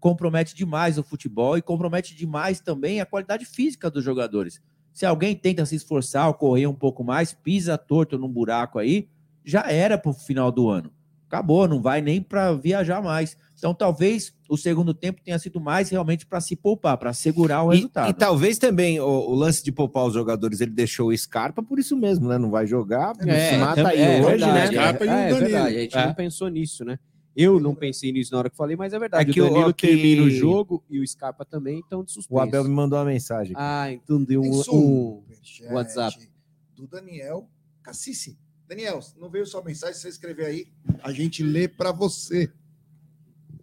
Compromete 0.00 0.54
demais 0.54 0.98
o 0.98 1.02
futebol 1.04 1.56
e 1.56 1.62
compromete 1.62 2.14
demais 2.16 2.58
também 2.60 3.00
a 3.00 3.06
qualidade 3.06 3.44
física 3.44 3.88
dos 3.88 4.02
jogadores. 4.02 4.60
Se 4.92 5.06
alguém 5.06 5.34
tenta 5.34 5.64
se 5.66 5.74
esforçar 5.76 6.28
ou 6.28 6.34
correr 6.34 6.66
um 6.66 6.74
pouco 6.74 7.02
mais, 7.02 7.32
pisa 7.32 7.78
torto 7.78 8.18
num 8.18 8.28
buraco 8.28 8.78
aí, 8.78 9.08
já 9.44 9.62
era 9.70 9.96
pro 9.98 10.12
final 10.12 10.52
do 10.52 10.68
ano. 10.68 10.90
Acabou, 11.26 11.66
não 11.66 11.80
vai 11.80 12.02
nem 12.02 12.20
para 12.20 12.52
viajar 12.52 13.02
mais. 13.02 13.36
Então, 13.56 13.72
talvez 13.72 14.34
o 14.50 14.56
segundo 14.56 14.92
tempo 14.92 15.22
tenha 15.24 15.38
sido 15.38 15.58
mais 15.60 15.88
realmente 15.88 16.26
para 16.26 16.40
se 16.42 16.54
poupar, 16.54 16.98
para 16.98 17.12
segurar 17.14 17.62
o 17.62 17.72
E, 17.72 17.76
resultado. 17.76 18.10
e 18.10 18.12
talvez 18.12 18.58
também 18.58 19.00
o, 19.00 19.06
o 19.06 19.34
lance 19.34 19.64
de 19.64 19.72
poupar 19.72 20.04
os 20.04 20.12
jogadores, 20.12 20.60
ele 20.60 20.72
deixou 20.72 21.08
o 21.08 21.16
Scarpa 21.16 21.62
por 21.62 21.78
isso 21.78 21.96
mesmo, 21.96 22.28
né? 22.28 22.36
Não 22.38 22.50
vai 22.50 22.66
jogar, 22.66 23.14
se 23.14 23.56
mata 23.56 23.88
aí 23.88 24.00
é 24.02 24.20
hoje, 24.20 24.44
né? 24.44 24.66
verdade, 24.66 24.74
Scarpa 24.74 25.04
É, 25.04 25.06
e 25.06 25.10
o 25.10 25.12
é 25.12 25.28
Danilo. 25.30 25.38
verdade, 25.48 25.76
a 25.76 25.80
gente 25.80 25.96
É. 25.96 26.06
não 26.06 26.14
pensou 26.14 26.48
nisso, 26.48 26.84
né? 26.84 26.98
Eu 27.34 27.58
não 27.58 27.74
pensei 27.74 28.12
nisso 28.12 28.32
na 28.32 28.38
hora 28.38 28.50
que 28.50 28.56
falei, 28.56 28.76
mas 28.76 28.92
é 28.92 28.98
verdade. 28.98 29.30
É 29.30 29.32
que 29.32 29.40
o 29.40 29.48
Danilo 29.48 29.72
que- 29.74 29.86
termina 29.86 30.22
o 30.22 30.30
jogo 30.30 30.84
e 30.90 31.00
o 31.00 31.06
Scarpa 31.06 31.44
também 31.44 31.80
estão 31.80 32.04
de 32.04 32.12
suspenso. 32.12 32.34
O 32.34 32.40
Abel 32.40 32.64
me 32.64 32.70
mandou 32.70 32.98
uma 32.98 33.06
mensagem. 33.06 33.54
Ah, 33.56 33.90
então 33.90 34.22
deu 34.22 34.42
um, 34.42 34.62
um... 34.70 35.22
WhatsApp. 35.70 36.28
Do 36.76 36.86
Daniel 36.86 37.48
Cassice. 37.82 38.38
Daniel, 38.68 39.00
não 39.18 39.30
veio 39.30 39.46
sua 39.46 39.62
mensagem, 39.62 39.94
se 39.94 40.02
você 40.02 40.08
escrever 40.08 40.46
aí, 40.46 40.66
a 41.02 41.12
gente 41.12 41.42
lê 41.42 41.68
para 41.68 41.92
você. 41.92 42.50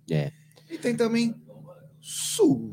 É. 0.10 0.32
E 0.70 0.78
tem 0.78 0.96
também. 0.96 1.36
Su... 2.02 2.70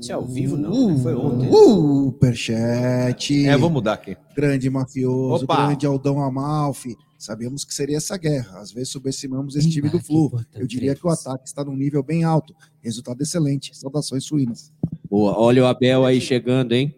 Isso 0.00 0.12
é 0.12 0.14
ao 0.14 0.24
vivo, 0.24 0.56
não, 0.56 0.94
né? 0.94 1.02
Foi 1.02 1.14
ontem. 1.14 1.50
Superchat. 1.50 3.46
É, 3.46 3.56
vou 3.56 3.68
mudar 3.68 3.94
aqui. 3.94 4.16
Grande 4.34 4.70
mafioso, 4.70 5.44
Opa! 5.44 5.66
grande 5.66 5.86
Aldão 5.86 6.22
Amalfi. 6.22 6.96
Sabemos 7.18 7.64
que 7.64 7.74
seria 7.74 7.96
essa 7.96 8.16
guerra. 8.16 8.60
Às 8.60 8.70
vezes 8.70 8.90
subestimamos 8.90 9.56
esse 9.56 9.68
time 9.68 9.90
do 9.90 9.98
Flu. 9.98 10.30
Eu 10.54 10.68
diria 10.68 10.94
que 10.94 11.04
o 11.04 11.10
ataque 11.10 11.48
está 11.48 11.64
num 11.64 11.74
nível 11.74 12.00
bem 12.00 12.22
alto. 12.22 12.54
Resultado 12.80 13.20
excelente. 13.20 13.76
Saudações 13.76 14.24
suínas. 14.24 14.72
Boa, 15.10 15.36
olha 15.36 15.64
o 15.64 15.66
Abel 15.66 16.04
aí 16.04 16.20
chegando, 16.20 16.74
hein? 16.74 16.96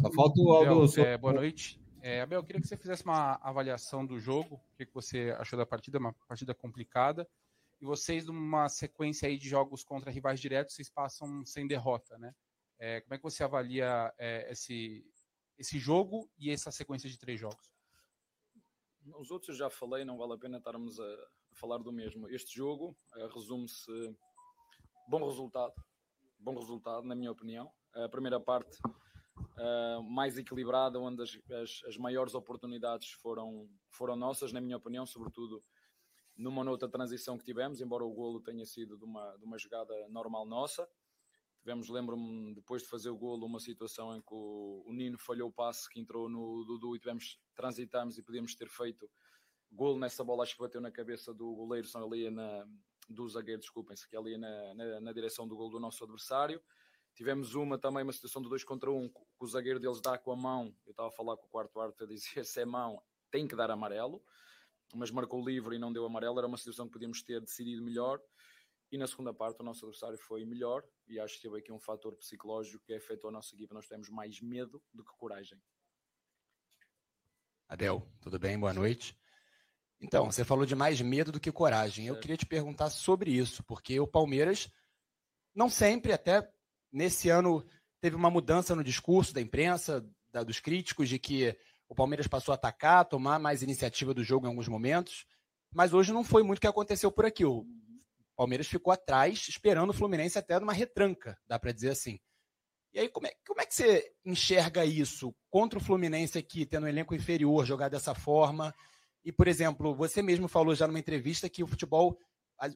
Só 0.00 0.10
falta 0.10 0.40
o 0.40 0.50
Aldo. 0.50 0.90
Abel, 0.90 1.04
é, 1.04 1.16
boa 1.16 1.32
noite. 1.32 1.80
É, 2.00 2.20
Abel, 2.22 2.40
eu 2.40 2.44
queria 2.44 2.60
que 2.60 2.66
você 2.66 2.76
fizesse 2.76 3.04
uma 3.04 3.38
avaliação 3.40 4.04
do 4.04 4.18
jogo, 4.18 4.56
o 4.56 4.76
que 4.76 4.84
que 4.84 4.94
você 4.94 5.36
achou 5.38 5.56
da 5.56 5.64
partida, 5.64 5.98
uma 5.98 6.12
partida 6.26 6.52
complicada, 6.52 7.28
e 7.80 7.84
vocês, 7.84 8.24
numa 8.24 8.68
sequência 8.68 9.28
aí 9.28 9.38
de 9.38 9.48
jogos 9.48 9.84
contra 9.84 10.10
rivais 10.10 10.40
diretos, 10.40 10.74
vocês 10.74 10.90
passam 10.90 11.44
sem 11.44 11.68
derrota, 11.68 12.18
né? 12.18 12.34
É, 12.80 13.00
como 13.02 13.14
é 13.14 13.16
que 13.16 13.22
você 13.22 13.44
avalia 13.44 14.12
é, 14.18 14.50
esse, 14.50 15.06
esse 15.56 15.78
jogo 15.78 16.28
e 16.36 16.50
essa 16.50 16.72
sequência 16.72 17.08
de 17.08 17.16
três 17.16 17.38
jogos? 17.38 17.71
Os 19.18 19.30
outros 19.30 19.48
eu 19.50 19.54
já 19.54 19.70
falei, 19.70 20.04
não 20.04 20.16
vale 20.16 20.34
a 20.34 20.38
pena 20.38 20.58
estarmos 20.58 20.98
a, 21.00 21.26
falar 21.54 21.78
do 21.78 21.92
mesmo. 21.92 22.28
Este 22.28 22.54
jogo 22.54 22.96
eh, 23.16 23.28
resume-se 23.34 24.16
bom 25.08 25.24
resultado, 25.26 25.72
bom 26.38 26.54
resultado 26.58 27.06
na 27.06 27.14
minha 27.14 27.30
opinião. 27.30 27.70
A 27.94 28.08
primeira 28.08 28.40
parte 28.40 28.78
eh, 29.58 29.98
mais 30.08 30.38
equilibrada, 30.38 31.00
onde 31.00 31.22
as, 31.22 31.38
as, 31.50 31.80
as 31.86 31.96
maiores 31.96 32.34
oportunidades 32.34 33.10
foram, 33.12 33.68
foram 33.90 34.16
nossas, 34.16 34.52
na 34.52 34.60
minha 34.60 34.76
opinião, 34.76 35.04
sobretudo 35.04 35.62
numa 36.36 36.68
outra 36.70 36.88
transição 36.88 37.36
que 37.36 37.44
tivemos, 37.44 37.80
embora 37.80 38.04
o 38.04 38.12
golo 38.12 38.40
tenha 38.40 38.64
sido 38.64 38.96
de 38.96 39.04
uma, 39.04 39.36
de 39.36 39.44
uma 39.44 39.58
jogada 39.58 39.94
normal 40.08 40.46
nossa. 40.46 40.88
Tivemos, 41.62 41.88
lembro-me, 41.88 42.54
depois 42.54 42.82
de 42.82 42.88
fazer 42.88 43.08
o 43.08 43.16
golo, 43.16 43.46
uma 43.46 43.60
situação 43.60 44.16
em 44.16 44.20
que 44.20 44.34
o, 44.34 44.82
o 44.84 44.92
Nino 44.92 45.16
falhou 45.16 45.48
o 45.48 45.52
passe 45.52 45.88
que 45.88 46.00
entrou 46.00 46.28
no 46.28 46.64
Dudu 46.64 46.96
e 46.96 46.98
tivemos, 46.98 47.38
transitámos 47.54 48.18
e 48.18 48.22
podíamos 48.22 48.56
ter 48.56 48.68
feito 48.68 49.08
golo 49.70 49.98
nessa 49.98 50.24
bola, 50.24 50.42
acho 50.42 50.56
que 50.56 50.60
bateu 50.60 50.80
na 50.80 50.90
cabeça 50.90 51.32
do 51.32 51.54
goleiro, 51.54 51.86
só 51.86 52.04
ali 52.04 52.28
na, 52.30 52.66
do 53.08 53.28
zagueiro, 53.28 53.60
desculpem-se, 53.60 54.08
que 54.08 54.16
é 54.16 54.18
ali 54.18 54.36
na, 54.36 54.74
na, 54.74 55.00
na 55.00 55.12
direção 55.12 55.46
do 55.46 55.56
golo 55.56 55.70
do 55.70 55.80
nosso 55.80 56.02
adversário. 56.02 56.60
Tivemos 57.14 57.54
uma 57.54 57.78
também, 57.78 58.02
uma 58.02 58.12
situação 58.12 58.42
de 58.42 58.48
2 58.48 58.64
contra 58.64 58.90
1, 58.90 58.96
um, 58.96 59.08
que 59.08 59.20
o 59.38 59.46
zagueiro 59.46 59.78
deles 59.78 60.00
dá 60.00 60.18
com 60.18 60.32
a 60.32 60.36
mão. 60.36 60.74
Eu 60.84 60.90
estava 60.90 61.08
a 61.08 61.12
falar 61.12 61.36
com 61.36 61.46
o 61.46 61.48
quarto 61.48 61.78
árbitro 61.78 62.06
a 62.06 62.08
dizer 62.08 62.44
se 62.44 62.60
é 62.60 62.64
mão, 62.64 63.00
tem 63.30 63.46
que 63.46 63.54
dar 63.54 63.70
amarelo, 63.70 64.22
mas 64.94 65.10
marcou 65.10 65.44
livre 65.44 65.76
e 65.76 65.78
não 65.78 65.92
deu 65.92 66.04
amarelo. 66.04 66.38
Era 66.38 66.46
uma 66.48 66.56
situação 66.56 66.86
que 66.86 66.92
podíamos 66.92 67.22
ter 67.22 67.40
decidido 67.40 67.82
melhor. 67.82 68.20
E 68.92 68.98
na 68.98 69.06
segunda 69.06 69.32
parte, 69.32 69.58
o 69.58 69.64
nosso 69.64 69.86
adversário 69.86 70.18
foi 70.18 70.44
melhor. 70.44 70.84
E 71.08 71.18
acho 71.18 71.36
que 71.36 71.42
teve 71.42 71.58
aqui 71.58 71.72
um 71.72 71.80
fator 71.80 72.14
psicológico 72.16 72.84
que 72.84 72.92
afetou 72.92 73.30
a 73.30 73.32
nossa 73.32 73.54
equipa. 73.54 73.74
Nós 73.74 73.88
temos 73.88 74.10
mais 74.10 74.38
medo 74.42 74.82
do 74.92 75.02
que 75.02 75.10
coragem. 75.16 75.58
Adel, 77.66 78.06
tudo 78.20 78.38
bem? 78.38 78.58
Boa 78.60 78.74
noite. 78.74 79.18
Então, 79.98 80.30
você 80.30 80.44
falou 80.44 80.66
de 80.66 80.74
mais 80.74 81.00
medo 81.00 81.32
do 81.32 81.40
que 81.40 81.50
coragem. 81.50 82.06
Eu 82.06 82.14
Certo. 82.14 82.22
queria 82.22 82.36
te 82.36 82.44
perguntar 82.44 82.90
sobre 82.90 83.30
isso, 83.30 83.62
porque 83.64 83.98
o 83.98 84.06
Palmeiras, 84.06 84.70
não 85.54 85.70
sempre, 85.70 86.12
até 86.12 86.52
nesse 86.92 87.30
ano, 87.30 87.66
teve 87.98 88.14
uma 88.14 88.28
mudança 88.28 88.74
no 88.74 88.84
discurso 88.84 89.32
da 89.32 89.40
imprensa, 89.40 90.06
da- 90.30 90.42
dos 90.42 90.60
críticos, 90.60 91.08
de 91.08 91.18
que 91.18 91.56
o 91.88 91.94
Palmeiras 91.94 92.26
passou 92.26 92.52
a 92.52 92.56
atacar, 92.56 93.08
tomar 93.08 93.38
mais 93.38 93.62
iniciativa 93.62 94.12
do 94.12 94.22
jogo 94.24 94.44
em 94.44 94.50
alguns 94.50 94.68
momentos, 94.68 95.24
mas 95.72 95.94
hoje 95.94 96.12
não 96.12 96.24
foi 96.24 96.42
muito 96.42 96.58
o 96.58 96.60
que 96.60 96.66
aconteceu 96.66 97.10
por 97.10 97.24
aqui. 97.24 97.44
O 97.44 97.64
Palmeiras 98.36 98.66
ficou 98.66 98.92
atrás, 98.92 99.46
esperando 99.48 99.90
o 99.90 99.94
Fluminense 99.94 100.38
até 100.38 100.58
numa 100.58 100.72
retranca, 100.72 101.38
dá 101.46 101.58
para 101.58 101.72
dizer 101.72 101.90
assim. 101.90 102.18
E 102.94 103.00
aí, 103.00 103.08
como 103.08 103.26
é, 103.26 103.32
como 103.46 103.60
é 103.60 103.66
que 103.66 103.74
você 103.74 104.12
enxerga 104.24 104.84
isso 104.84 105.34
contra 105.50 105.78
o 105.78 105.82
Fluminense 105.82 106.38
aqui, 106.38 106.66
tendo 106.66 106.84
um 106.84 106.88
elenco 106.88 107.14
inferior, 107.14 107.64
jogar 107.64 107.88
dessa 107.88 108.14
forma? 108.14 108.74
E, 109.24 109.32
por 109.32 109.48
exemplo, 109.48 109.94
você 109.94 110.20
mesmo 110.20 110.48
falou 110.48 110.74
já 110.74 110.86
numa 110.86 110.98
entrevista 110.98 111.48
que 111.48 111.62
o 111.62 111.66
futebol, 111.66 112.18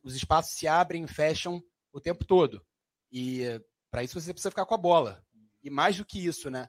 os 0.02 0.14
espaços 0.14 0.56
se 0.56 0.66
abrem 0.66 1.04
e 1.04 1.08
fecham 1.08 1.62
o 1.92 2.00
tempo 2.00 2.24
todo. 2.24 2.64
E 3.10 3.42
para 3.90 4.02
isso 4.02 4.18
você 4.18 4.32
precisa 4.32 4.50
ficar 4.50 4.64
com 4.64 4.74
a 4.74 4.78
bola. 4.78 5.22
E 5.62 5.68
mais 5.68 5.96
do 5.96 6.04
que 6.04 6.24
isso, 6.24 6.50
né? 6.50 6.68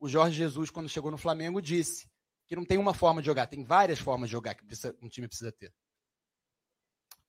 O 0.00 0.08
Jorge 0.08 0.36
Jesus, 0.36 0.70
quando 0.70 0.88
chegou 0.88 1.10
no 1.10 1.18
Flamengo, 1.18 1.60
disse 1.60 2.08
que 2.48 2.56
não 2.56 2.64
tem 2.64 2.78
uma 2.78 2.94
forma 2.94 3.20
de 3.20 3.26
jogar, 3.26 3.46
tem 3.46 3.62
várias 3.62 4.00
formas 4.00 4.28
de 4.28 4.32
jogar 4.32 4.54
que 4.54 4.64
um 5.00 5.08
time 5.08 5.28
precisa 5.28 5.52
ter. 5.52 5.72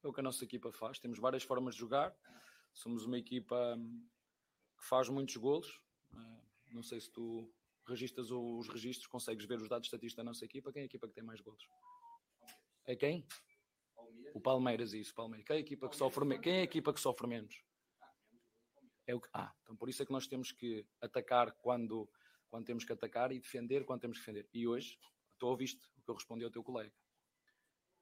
É 0.03 0.07
o 0.07 0.13
que 0.13 0.19
a 0.19 0.23
nossa 0.23 0.43
equipa 0.43 0.71
faz. 0.71 0.99
Temos 0.99 1.19
várias 1.19 1.43
formas 1.43 1.75
de 1.75 1.79
jogar. 1.81 2.15
Somos 2.73 3.05
uma 3.05 3.17
equipa 3.17 3.75
hum, 3.77 4.07
que 4.77 4.85
faz 4.85 5.09
muitos 5.09 5.35
golos. 5.37 5.79
Eh, 6.13 6.41
Não 6.73 6.81
sei 6.83 6.99
se 6.99 7.11
tu 7.11 7.53
registras 7.87 8.31
os 8.31 8.67
registros, 8.69 9.07
consegues 9.07 9.45
ver 9.45 9.59
os 9.59 9.67
dados 9.69 9.87
estatísticos 9.87 10.15
da 10.17 10.23
nossa 10.23 10.45
equipa. 10.45 10.71
Quem 10.71 10.81
é 10.81 10.83
a 10.83 10.85
equipa 10.85 11.07
que 11.07 11.13
tem 11.13 11.23
mais 11.23 11.39
golos? 11.41 11.67
É 12.85 12.95
quem? 12.95 13.27
O 14.33 14.39
Palmeiras, 14.41 14.93
isso, 14.93 15.13
Palmeiras. 15.13 15.45
Quem 15.45 15.55
é 15.55 15.57
a 15.57 15.61
equipa 15.61 15.89
que 15.89 15.95
sofre, 15.95 16.25
me- 16.25 16.39
quem 16.39 16.53
é 16.53 16.59
a 16.61 16.63
equipa 16.63 16.93
que 16.93 16.99
sofre 16.99 17.27
menos? 17.27 17.63
É 19.05 19.13
o 19.13 19.19
que... 19.19 19.29
Ah, 19.33 19.53
então 19.61 19.75
por 19.75 19.89
isso 19.89 20.01
é 20.01 20.05
que 20.05 20.11
nós 20.11 20.27
temos 20.27 20.51
que 20.51 20.85
atacar 21.01 21.51
quando, 21.53 22.09
quando 22.49 22.65
temos 22.65 22.85
que 22.85 22.93
atacar 22.93 23.31
e 23.31 23.39
defender 23.39 23.83
quando 23.85 24.01
temos 24.01 24.17
que 24.19 24.25
defender. 24.25 24.49
E 24.53 24.67
hoje, 24.67 24.97
tu 25.37 25.47
ouviste 25.47 25.85
o 25.97 26.01
que 26.01 26.09
eu 26.09 26.15
respondi 26.15 26.43
ao 26.45 26.51
teu 26.51 26.63
colega. 26.63 26.93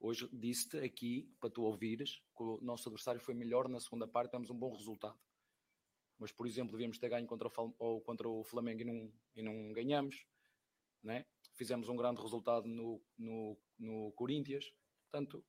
Hoje 0.02 0.30
disse-te 0.32 0.78
aqui, 0.78 1.30
para 1.42 1.50
tu 1.50 1.64
ouvires, 1.64 2.22
que 2.36 2.42
o 2.42 2.60
nosso 2.62 2.88
adversário 2.88 3.20
foi 3.20 3.34
melhor 3.34 3.68
na 3.68 3.82
segunda 3.82 4.08
parte, 4.08 4.32
temos 4.32 4.50
um 4.50 4.58
bom 4.58 4.74
resultado. 4.74 5.20
Mas, 6.18 6.32
por 6.32 6.48
exemplo, 6.48 6.72
devíamos 6.72 6.98
ter 6.98 7.10
ganho 7.10 7.28
contra 7.28 7.50
o, 7.50 7.76
ou 7.78 8.02
contra 8.02 8.28
o 8.28 8.44
Flamengo 8.46 8.82
e 8.82 8.86
não, 8.86 9.14
e 9.36 9.42
não 9.42 9.74
ganhamos. 9.74 10.26
Né? 11.04 11.26
Fizemos 11.54 11.90
um 11.90 11.98
grande 11.98 12.22
resultado 12.22 12.66
no, 12.66 13.02
no, 13.18 13.58
no 13.78 14.12
Corinthians. 14.14 14.72
Portanto, 15.04 15.46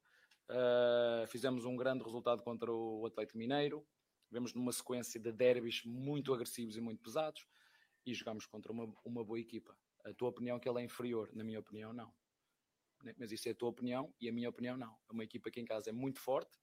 ah, 0.48 1.24
fizemos 1.28 1.64
um 1.64 1.76
grande 1.76 2.02
resultado 2.02 2.42
contra 2.42 2.72
o 2.72 3.06
Atlético 3.06 3.38
Mineiro. 3.38 3.86
Vemos 4.32 4.52
numa 4.52 4.72
sequência 4.72 5.20
de 5.20 5.32
derbys 5.32 5.84
muito 5.84 6.34
agressivos 6.34 6.76
e 6.76 6.80
muito 6.80 7.02
pesados. 7.02 7.46
E 8.04 8.14
jogamos 8.14 8.46
contra 8.46 8.72
uma, 8.72 8.92
uma 9.04 9.24
boa 9.24 9.38
equipa. 9.38 9.76
A 10.04 10.12
tua 10.12 10.30
opinião 10.30 10.56
é 10.56 10.60
que 10.60 10.68
ela 10.68 10.80
é 10.80 10.84
inferior? 10.84 11.30
Na 11.34 11.44
minha 11.44 11.60
opinião, 11.60 11.92
não 11.92 12.12
né? 13.02 13.14
mas 13.18 13.32
isso 13.32 13.48
é 13.48 13.52
a 13.52 13.54
tua 13.54 13.68
opinião 13.68 14.12
e 14.20 14.28
a 14.28 14.32
minha 14.32 14.48
opinião 14.48 14.76
não. 14.76 14.96
É 15.08 15.12
uma 15.12 15.24
equipa 15.24 15.50
que 15.50 15.60
em 15.60 15.64
casa 15.64 15.90
é 15.90 15.92
muito 15.92 16.20
forte, 16.20 16.58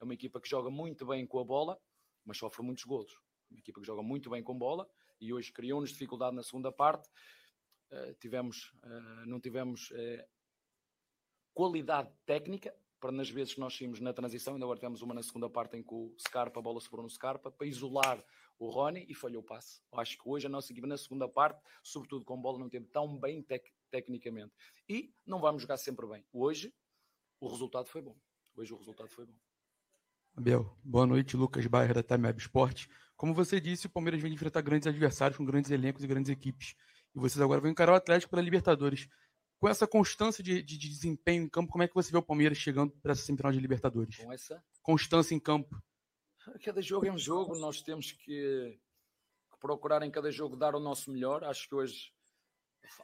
é 0.00 0.04
uma 0.04 0.14
equipa 0.14 0.40
que 0.40 0.48
joga 0.48 0.70
muito 0.70 1.06
bem 1.06 1.26
com 1.26 1.38
a 1.38 1.44
bola, 1.44 1.80
mas 2.24 2.38
sofre 2.38 2.62
muitos 2.62 2.84
golos. 2.84 3.12
Uma 3.50 3.58
equipa 3.58 3.80
que 3.80 3.86
joga 3.86 4.02
muito 4.02 4.30
bem 4.30 4.42
com 4.42 4.56
bola 4.56 4.88
e 5.20 5.32
hoje 5.32 5.52
criou-nos 5.52 5.90
dificuldade 5.90 6.34
na 6.34 6.42
segunda 6.42 6.72
parte. 6.72 7.08
Uh, 7.90 8.14
tivemos, 8.14 8.72
uh, 8.84 9.26
não 9.26 9.38
tivemos 9.38 9.90
uh, 9.90 10.24
qualidade 11.52 12.10
técnica 12.24 12.74
para 12.98 13.10
nas 13.10 13.28
vezes 13.28 13.54
que 13.54 13.60
nós 13.60 13.76
saímos 13.76 14.00
na 14.00 14.12
transição, 14.12 14.54
ainda 14.54 14.64
agora 14.64 14.78
temos 14.78 15.02
uma 15.02 15.12
na 15.12 15.24
segunda 15.24 15.50
parte 15.50 15.76
em 15.76 15.82
que 15.82 15.92
o 15.92 16.14
Scarpa, 16.20 16.60
a 16.60 16.62
bola 16.62 16.80
sobrou 16.80 17.02
no 17.02 17.10
Scarpa, 17.10 17.50
para 17.50 17.66
isolar 17.66 18.24
o 18.60 18.70
Rony 18.70 19.04
e 19.08 19.14
falhou 19.14 19.42
o 19.42 19.44
passe. 19.44 19.82
Eu 19.92 19.98
acho 19.98 20.16
que 20.16 20.28
hoje 20.28 20.46
a 20.46 20.48
nossa 20.48 20.72
equipa 20.72 20.86
na 20.86 20.96
segunda 20.96 21.28
parte, 21.28 21.60
sobretudo 21.82 22.24
com 22.24 22.40
bola, 22.40 22.60
não 22.60 22.68
teve 22.68 22.86
tão 22.86 23.18
bem 23.18 23.42
tec 23.42 23.68
tecnicamente. 23.92 24.52
E 24.88 25.14
não 25.26 25.38
vamos 25.38 25.60
jogar 25.60 25.76
sempre 25.76 26.06
bem. 26.06 26.24
Hoje 26.32 26.74
o 27.38 27.46
resultado 27.46 27.86
foi 27.86 28.00
bom. 28.00 28.18
Hoje 28.56 28.72
o 28.72 28.76
resultado 28.76 29.10
foi 29.10 29.26
bom. 29.26 29.36
Abel, 30.34 30.74
boa 30.82 31.06
noite, 31.06 31.36
Lucas 31.36 31.66
Bairro 31.66 31.92
da 31.92 32.02
Time 32.02 32.26
Web 32.26 32.40
Sport. 32.40 32.86
Como 33.14 33.34
você 33.34 33.60
disse, 33.60 33.86
o 33.86 33.90
Palmeiras 33.90 34.22
vem 34.22 34.32
enfrentar 34.32 34.62
grandes 34.62 34.86
adversários 34.86 35.36
com 35.36 35.44
grandes 35.44 35.70
elencos 35.70 36.02
e 36.02 36.06
grandes 36.06 36.30
equipes. 36.30 36.74
E 37.14 37.20
vocês 37.20 37.40
agora 37.40 37.60
vão 37.60 37.70
encarar 37.70 37.92
o 37.92 37.96
Atlético 37.96 38.30
pela 38.30 38.40
Libertadores. 38.42 39.06
com 39.60 39.68
essa 39.68 39.86
constância 39.86 40.42
de, 40.42 40.62
de, 40.62 40.78
de, 40.78 40.88
desempenho 40.88 41.44
em 41.44 41.48
campo, 41.48 41.70
como 41.70 41.84
é 41.84 41.88
que 41.88 41.94
você 41.94 42.10
vê 42.10 42.16
o 42.16 42.22
Palmeiras 42.22 42.56
chegando 42.56 42.92
para 43.02 43.12
essa 43.12 43.22
semifinal 43.22 43.52
de 43.52 43.60
Libertadores? 43.60 44.16
Com 44.16 44.32
essa 44.32 44.64
constância 44.80 45.34
em 45.34 45.38
campo. 45.38 45.80
Cada 46.64 46.80
jogo 46.80 47.06
é 47.06 47.12
um 47.12 47.18
jogo, 47.18 47.56
nós 47.58 47.82
temos 47.82 48.10
que, 48.10 48.80
que 49.50 49.58
procurar 49.60 50.02
em 50.02 50.10
cada 50.10 50.32
jogo 50.32 50.56
dar 50.56 50.74
o 50.74 50.80
nosso 50.80 51.12
melhor. 51.12 51.44
Acho 51.44 51.68
que 51.68 51.74
hoje 51.74 52.12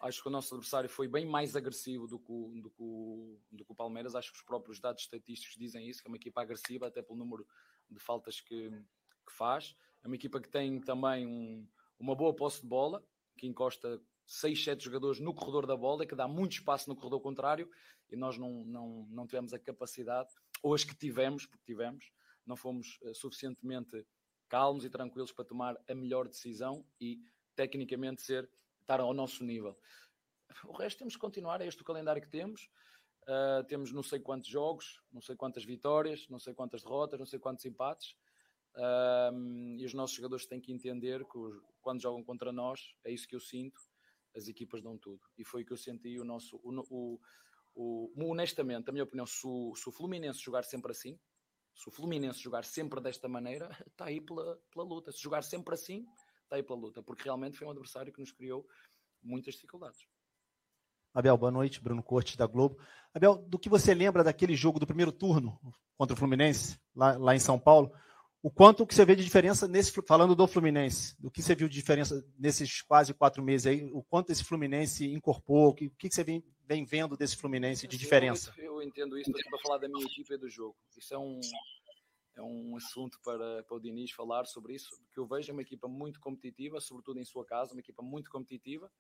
acho 0.02 0.22
que 0.22 0.28
o 0.28 0.30
nosso 0.30 0.54
adversário 0.54 0.88
foi 0.88 1.08
bem 1.08 1.26
mais 1.26 1.56
agressivo 1.56 2.06
do 2.06 2.18
que, 2.18 2.32
o, 2.32 2.52
do, 2.62 2.70
que 2.70 2.82
o, 2.82 3.38
do 3.50 3.64
que 3.64 3.72
o 3.72 3.74
Palmeiras. 3.74 4.14
Acho 4.14 4.32
que 4.32 4.38
os 4.38 4.44
próprios 4.44 4.80
dados 4.80 5.02
estatísticos 5.02 5.56
dizem 5.56 5.88
isso, 5.88 6.02
que 6.02 6.08
é 6.08 6.10
uma 6.10 6.16
equipa 6.16 6.42
agressiva, 6.42 6.86
até 6.86 7.02
pelo 7.02 7.18
número 7.18 7.46
de 7.90 7.98
faltas 7.98 8.40
que, 8.40 8.70
que 8.70 9.32
faz. 9.32 9.74
É 10.02 10.06
uma 10.06 10.16
equipa 10.16 10.40
que 10.40 10.48
tem 10.48 10.80
também 10.80 11.26
um, 11.26 11.66
uma 11.98 12.14
boa 12.14 12.34
posse 12.34 12.60
de 12.60 12.66
bola, 12.66 13.04
que 13.36 13.46
encosta 13.46 14.00
6, 14.26 14.64
7 14.64 14.84
jogadores 14.84 15.20
no 15.20 15.34
corredor 15.34 15.66
da 15.66 15.76
bola, 15.76 16.06
que 16.06 16.14
dá 16.14 16.28
muito 16.28 16.52
espaço 16.52 16.88
no 16.88 16.96
corredor 16.96 17.20
contrário, 17.20 17.70
e 18.10 18.16
nós 18.16 18.36
não, 18.38 18.64
não, 18.64 19.06
não 19.10 19.26
tivemos 19.26 19.52
a 19.52 19.58
capacidade, 19.58 20.30
ou 20.62 20.74
as 20.74 20.84
que 20.84 20.94
tivemos, 20.94 21.46
porque 21.46 21.64
tivemos, 21.64 22.12
não 22.44 22.56
fomos 22.56 22.98
uh, 23.02 23.14
suficientemente 23.14 24.06
calmos 24.48 24.84
e 24.84 24.90
tranquilos 24.90 25.32
para 25.32 25.44
tomar 25.44 25.76
a 25.88 25.94
melhor 25.94 26.26
decisão 26.26 26.84
e 27.00 27.20
tecnicamente 27.54 28.22
ser 28.22 28.48
estar 28.88 29.00
ao 29.00 29.12
nosso 29.12 29.44
nível. 29.44 29.78
O 30.64 30.72
resto 30.72 30.98
temos 30.98 31.14
que 31.14 31.20
continuar, 31.20 31.60
é 31.60 31.66
este 31.66 31.82
o 31.82 31.84
calendário 31.84 32.22
que 32.22 32.28
temos. 32.28 32.70
Uh, 33.24 33.62
temos 33.68 33.92
não 33.92 34.02
sei 34.02 34.18
quantos 34.18 34.48
jogos, 34.48 35.02
não 35.12 35.20
sei 35.20 35.36
quantas 35.36 35.62
vitórias, 35.62 36.26
não 36.30 36.38
sei 36.38 36.54
quantas 36.54 36.82
derrotas, 36.82 37.18
não 37.18 37.26
sei 37.26 37.38
quantos 37.38 37.66
empates. 37.66 38.16
Uh, 38.74 39.76
e 39.78 39.84
os 39.84 39.92
nossos 39.92 40.16
jogadores 40.16 40.46
têm 40.46 40.58
que 40.58 40.72
entender 40.72 41.22
que 41.26 41.36
os, 41.36 41.60
quando 41.82 42.00
jogam 42.00 42.24
contra 42.24 42.50
nós, 42.50 42.94
é 43.04 43.12
isso 43.12 43.28
que 43.28 43.36
eu 43.36 43.40
sinto, 43.40 43.78
as 44.34 44.48
equipas 44.48 44.80
dão 44.80 44.96
tudo. 44.96 45.20
E 45.36 45.44
foi 45.44 45.62
o 45.62 45.66
que 45.66 45.72
eu 45.72 45.76
senti 45.76 46.18
o 46.18 46.24
nosso. 46.24 46.56
O, 46.64 46.72
o, 46.90 47.20
o 47.74 48.30
honestamente, 48.30 48.88
a 48.88 48.92
minha 48.92 49.04
opinião, 49.04 49.26
se 49.26 49.46
o, 49.46 49.74
se 49.76 49.86
o, 49.86 49.92
Fluminense 49.92 50.40
jogar 50.40 50.64
sempre 50.64 50.92
assim, 50.92 51.18
se 51.74 51.86
o 51.88 51.90
Fluminense 51.90 52.40
jogar 52.40 52.64
sempre 52.64 53.00
desta 53.02 53.28
maneira, 53.28 53.68
está 53.86 54.06
aí 54.08 54.22
pela, 54.22 54.58
pela 54.72 54.84
luta. 54.86 55.12
Se 55.12 55.20
jogar 55.20 55.42
sempre 55.42 55.74
assim, 55.74 56.06
está 56.48 56.56
aí 56.56 56.62
pela 56.62 56.78
luta, 56.78 57.02
porque 57.02 57.24
realmente 57.24 57.58
foi 57.58 57.66
um 57.66 57.70
adversário 57.70 58.12
que 58.12 58.20
nos 58.20 58.32
criou 58.32 58.66
muitas 59.22 59.54
dificuldades. 59.54 60.00
Abel, 61.14 61.36
boa 61.36 61.52
noite. 61.52 61.80
Bruno 61.80 62.02
Cortes, 62.02 62.36
da 62.36 62.46
Globo. 62.46 62.78
Abel, 63.12 63.36
do 63.36 63.58
que 63.58 63.68
você 63.68 63.94
lembra 63.94 64.24
daquele 64.24 64.54
jogo 64.54 64.78
do 64.78 64.86
primeiro 64.86 65.12
turno 65.12 65.58
contra 65.96 66.14
o 66.14 66.16
Fluminense, 66.18 66.78
lá, 66.94 67.16
lá 67.16 67.34
em 67.34 67.40
São 67.40 67.58
Paulo? 67.58 67.92
o 68.42 68.50
quanto 68.50 68.86
que 68.86 68.94
você 68.94 69.04
vê 69.04 69.16
de 69.16 69.24
diferença 69.24 69.66
nesse 69.66 69.92
falando 70.06 70.34
do 70.34 70.46
Fluminense, 70.46 71.20
do 71.20 71.30
que 71.30 71.42
você 71.42 71.54
viu 71.54 71.68
de 71.68 71.74
diferença 71.74 72.24
nesses 72.38 72.82
quase 72.82 73.12
quatro 73.12 73.42
meses 73.42 73.66
aí, 73.66 73.90
o 73.92 74.02
quanto 74.02 74.30
esse 74.30 74.44
Fluminense 74.44 75.06
incorporou, 75.12 75.70
o 75.70 75.74
que, 75.74 75.90
que 75.90 76.14
você 76.14 76.22
vem, 76.22 76.44
vem 76.64 76.84
vendo 76.84 77.16
desse 77.16 77.36
Fluminense 77.36 77.88
de 77.88 77.98
diferença? 77.98 78.54
Eu, 78.56 78.74
eu 78.74 78.82
entendo 78.82 79.18
isso, 79.18 79.32
para 79.32 79.58
falar 79.58 79.78
da 79.78 79.88
minha 79.88 80.04
equipe 80.04 80.32
e 80.32 80.38
do 80.38 80.48
jogo. 80.48 80.76
Isso 80.96 81.12
é 81.12 81.18
um, 81.18 81.40
é 82.38 82.42
um 82.42 82.76
assunto 82.76 83.18
para, 83.22 83.62
para 83.64 83.76
o 83.76 83.80
Diniz 83.80 84.12
falar 84.12 84.46
sobre 84.46 84.74
isso, 84.74 84.90
porque 85.04 85.18
eu 85.18 85.26
vejo 85.26 85.52
uma 85.52 85.62
equipa 85.62 85.88
muito 85.88 86.20
competitiva, 86.20 86.80
sobretudo 86.80 87.18
em 87.18 87.24
sua 87.24 87.44
casa, 87.44 87.72
uma 87.72 87.80
equipa 87.80 88.02
muito 88.02 88.30
competitiva, 88.30 88.90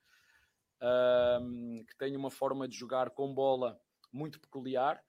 um, 1.40 1.84
que 1.86 1.96
tem 1.96 2.16
uma 2.16 2.30
forma 2.30 2.66
de 2.66 2.76
jogar 2.76 3.10
com 3.10 3.32
bola 3.32 3.80
muito 4.12 4.40
peculiar, 4.40 5.02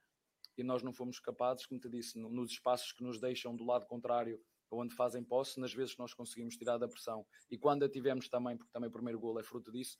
e 0.56 0.62
nós 0.62 0.82
não 0.82 0.92
fomos 0.92 1.18
capazes, 1.18 1.66
como 1.66 1.80
te 1.80 1.88
disse, 1.88 2.18
nos 2.18 2.52
espaços 2.52 2.92
que 2.92 3.02
nos 3.02 3.20
deixam 3.20 3.56
do 3.56 3.64
lado 3.64 3.86
contrário, 3.86 4.40
onde 4.70 4.94
fazem 4.94 5.24
posse, 5.24 5.58
nas 5.58 5.74
vezes 5.74 5.96
nós 5.96 6.14
conseguimos 6.14 6.56
tirar 6.56 6.78
da 6.78 6.86
pressão. 6.86 7.26
E 7.50 7.58
quando 7.58 7.84
a 7.84 7.88
tivemos 7.88 8.28
também, 8.28 8.56
porque 8.56 8.70
também 8.72 8.88
o 8.88 8.92
primeiro 8.92 9.18
gol 9.18 9.40
é 9.40 9.42
fruto 9.42 9.72
disso, 9.72 9.98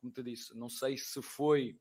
como 0.00 0.12
te 0.12 0.22
disse, 0.22 0.56
não 0.56 0.68
sei 0.68 0.96
se 0.96 1.20
foi 1.20 1.76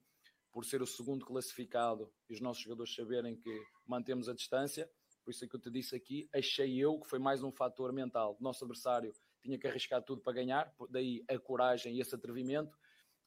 por 0.52 0.66
ser 0.66 0.82
o 0.82 0.88
segundo 0.88 1.26
classificado 1.26 2.12
e 2.28 2.34
os 2.34 2.42
nossos 2.42 2.64
jogadores 2.64 2.96
saberem 2.96 3.36
que 3.36 3.64
mantemos 3.86 4.28
a 4.28 4.34
distância, 4.34 4.90
por 5.24 5.32
isso 5.32 5.46
é 5.46 5.48
que 5.48 5.56
eu 5.56 5.60
te 5.60 5.70
disse 5.70 5.96
aqui, 5.96 6.30
achei 6.34 6.78
eu 6.78 7.00
que 7.00 7.08
foi 7.08 7.20
mais 7.20 7.44
um 7.44 7.52
fator 7.52 7.92
mental. 7.94 8.38
Nosso 8.40 8.64
adversário 8.64 9.14
tinha 9.42 9.58
que 9.58 9.68
arriscar 9.68 10.02
tudo 10.04 10.22
para 10.22 10.34
ganhar, 10.34 10.74
daí 10.90 11.24
a 11.30 11.38
coragem 11.40 11.96
e 11.96 12.02
esse 12.02 12.14
atrevimento, 12.16 12.78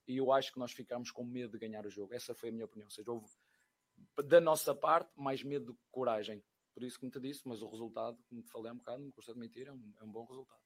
e 0.07 0.17
eu 0.17 0.33
acho 0.33 0.53
que 0.53 0.59
nós 0.59 0.73
ficámos 0.73 1.11
com 1.11 1.25
medo 1.25 1.53
de 1.53 1.59
ganhar 1.59 1.87
o 1.87 1.91
jogo. 1.91 2.13
Essa 2.13 2.35
foi 2.35 2.51
a 2.51 2.53
minha 2.53 2.65
opinião. 2.65 2.87
Ou 2.87 2.91
seja, 2.91 3.11
houve 3.11 3.27
da 4.27 4.41
nossa 4.41 4.75
parte, 4.75 5.11
mais 5.17 5.43
medo 5.43 5.67
do 5.67 5.75
que 5.75 5.85
coragem. 5.91 6.45
Por 6.73 6.83
isso, 6.83 6.99
como 6.99 7.11
te 7.11 7.21
disse, 7.21 7.43
mas 7.47 7.63
o 7.63 7.69
resultado, 7.69 8.19
como 8.29 8.43
te 8.43 8.51
falei 8.51 8.71
há 8.71 8.75
um 8.75 8.79
bocado, 8.79 9.03
não 9.03 9.11
custa 9.13 9.33
de 9.33 9.39
mentir, 9.39 9.67
é 9.67 9.73
um, 9.73 9.93
é 10.01 10.05
um 10.05 10.11
bom 10.11 10.25
resultado. 10.25 10.61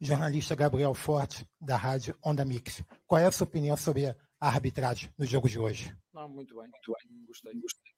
Jornalista 0.00 0.54
Gabriel 0.56 0.94
Forte, 0.94 1.48
da 1.60 1.76
Rádio 1.76 2.18
Onda 2.24 2.44
Mix. 2.44 2.82
Qual 3.06 3.20
é 3.20 3.26
a 3.26 3.32
sua 3.32 3.46
opinião 3.46 3.76
sobre 3.76 4.06
a 4.06 4.16
arbitragem 4.40 5.12
no 5.16 5.24
jogo 5.24 5.48
de 5.48 5.58
hoje? 5.58 5.96
Não, 6.12 6.28
muito 6.28 6.56
bem, 6.56 6.68
muito 6.68 6.92
bem. 6.92 7.26
Gostei, 7.26 7.60
gostei. 7.60 7.97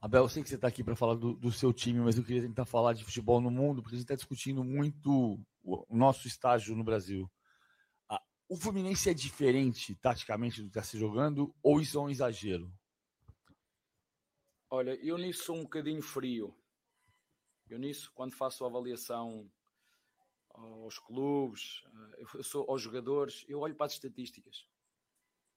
Abel, 0.00 0.22
eu 0.24 0.28
sei 0.28 0.42
que 0.42 0.48
você 0.48 0.54
está 0.54 0.68
aqui 0.68 0.84
para 0.84 0.94
falar 0.94 1.14
do, 1.14 1.34
do, 1.34 1.50
seu 1.50 1.72
time, 1.72 2.00
mas 2.00 2.16
eu 2.16 2.24
queria 2.24 2.42
tentar 2.42 2.64
falar 2.64 2.92
de 2.92 3.04
futebol 3.04 3.40
no 3.40 3.50
mundo, 3.50 3.82
porque 3.82 3.96
a 3.96 3.98
gente 3.98 4.04
está 4.04 4.14
discutindo 4.14 4.62
muito 4.62 5.40
o, 5.62 5.96
nosso 5.96 6.28
estágio 6.28 6.76
no 6.76 6.84
Brasil 6.84 7.30
o 8.48 8.56
Fluminense 8.56 9.10
é 9.10 9.14
diferente 9.14 9.94
taticamente 9.96 10.62
do 10.62 10.64
que 10.64 10.70
está 10.70 10.82
se 10.82 10.98
jogando 10.98 11.54
ou 11.62 11.80
isso 11.80 11.98
é 11.98 12.00
um 12.00 12.08
exagero? 12.08 12.72
Olha, 14.70 14.94
eu 15.04 15.18
nisso 15.18 15.44
sou 15.44 15.56
um 15.56 15.62
bocadinho 15.62 16.00
frio. 16.00 16.56
Eu 17.68 17.78
nisso, 17.78 18.10
quando 18.14 18.34
faço 18.34 18.64
a 18.64 18.68
avaliação 18.68 19.50
aos 20.48 20.98
clubes, 20.98 21.82
eh, 22.16 22.24
eu 22.34 22.42
sou 22.42 22.68
aos 22.68 22.80
jogadores, 22.80 23.44
eu 23.46 23.60
olho 23.60 23.74
para 23.74 23.86
as 23.86 23.92
estatísticas. 23.92 24.66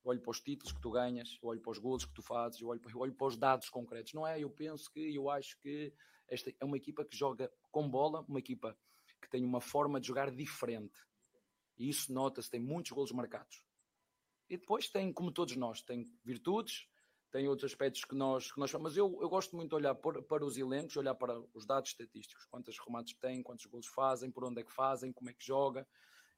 Eu 0.03 0.11
olho 0.11 0.21
para 0.21 0.31
os 0.31 0.39
títulos 0.41 0.73
que 0.73 0.81
tu 0.81 0.91
ganhas, 0.91 1.37
eu 1.41 1.49
olho 1.49 1.61
para 1.61 1.71
os 1.71 1.77
gols 1.77 2.05
que 2.05 2.13
tu 2.13 2.21
fazes, 2.21 2.59
eu 2.59 2.67
olho, 2.67 2.79
para, 2.79 2.91
eu 2.91 2.99
olho 2.99 3.13
para 3.13 3.27
os 3.27 3.37
dados 3.37 3.69
concretos. 3.69 4.13
Não 4.13 4.25
é? 4.25 4.39
Eu 4.39 4.49
penso 4.49 4.91
que, 4.91 5.15
eu 5.15 5.29
acho 5.29 5.57
que 5.59 5.93
esta 6.27 6.53
é 6.59 6.65
uma 6.65 6.77
equipa 6.77 7.05
que 7.05 7.15
joga 7.15 7.51
com 7.71 7.89
bola, 7.89 8.25
uma 8.27 8.39
equipa 8.39 8.77
que 9.21 9.29
tem 9.29 9.43
uma 9.43 9.61
forma 9.61 9.99
de 9.99 10.07
jogar 10.07 10.31
diferente 10.31 10.99
e 11.81 11.89
isso 11.89 12.13
nota-se, 12.13 12.47
tem 12.47 12.59
muitos 12.59 12.91
golos 12.91 13.11
marcados. 13.11 13.63
E 14.47 14.55
depois 14.55 14.87
tem, 14.87 15.11
como 15.11 15.31
todos 15.31 15.55
nós, 15.55 15.81
tem 15.81 16.07
virtudes, 16.23 16.87
tem 17.31 17.47
outros 17.47 17.71
aspectos 17.71 18.05
que 18.05 18.13
nós, 18.13 18.51
que 18.51 18.59
nós 18.59 18.71
mas 18.73 18.95
eu, 18.95 19.17
eu 19.19 19.27
gosto 19.27 19.55
muito 19.55 19.69
de 19.69 19.75
olhar 19.75 19.95
para, 19.95 20.21
para 20.21 20.45
os 20.45 20.57
elencos, 20.57 20.95
olhar 20.95 21.15
para 21.15 21.41
os 21.55 21.65
dados 21.65 21.89
estatísticos, 21.89 22.45
quantos 22.45 22.77
remates 22.77 23.15
têm, 23.15 23.41
quantos 23.41 23.65
gols 23.65 23.87
fazem, 23.87 24.29
por 24.29 24.43
onde 24.43 24.61
é 24.61 24.63
que 24.63 24.71
fazem, 24.71 25.11
como 25.11 25.31
é 25.31 25.33
que 25.33 25.43
joga. 25.43 25.87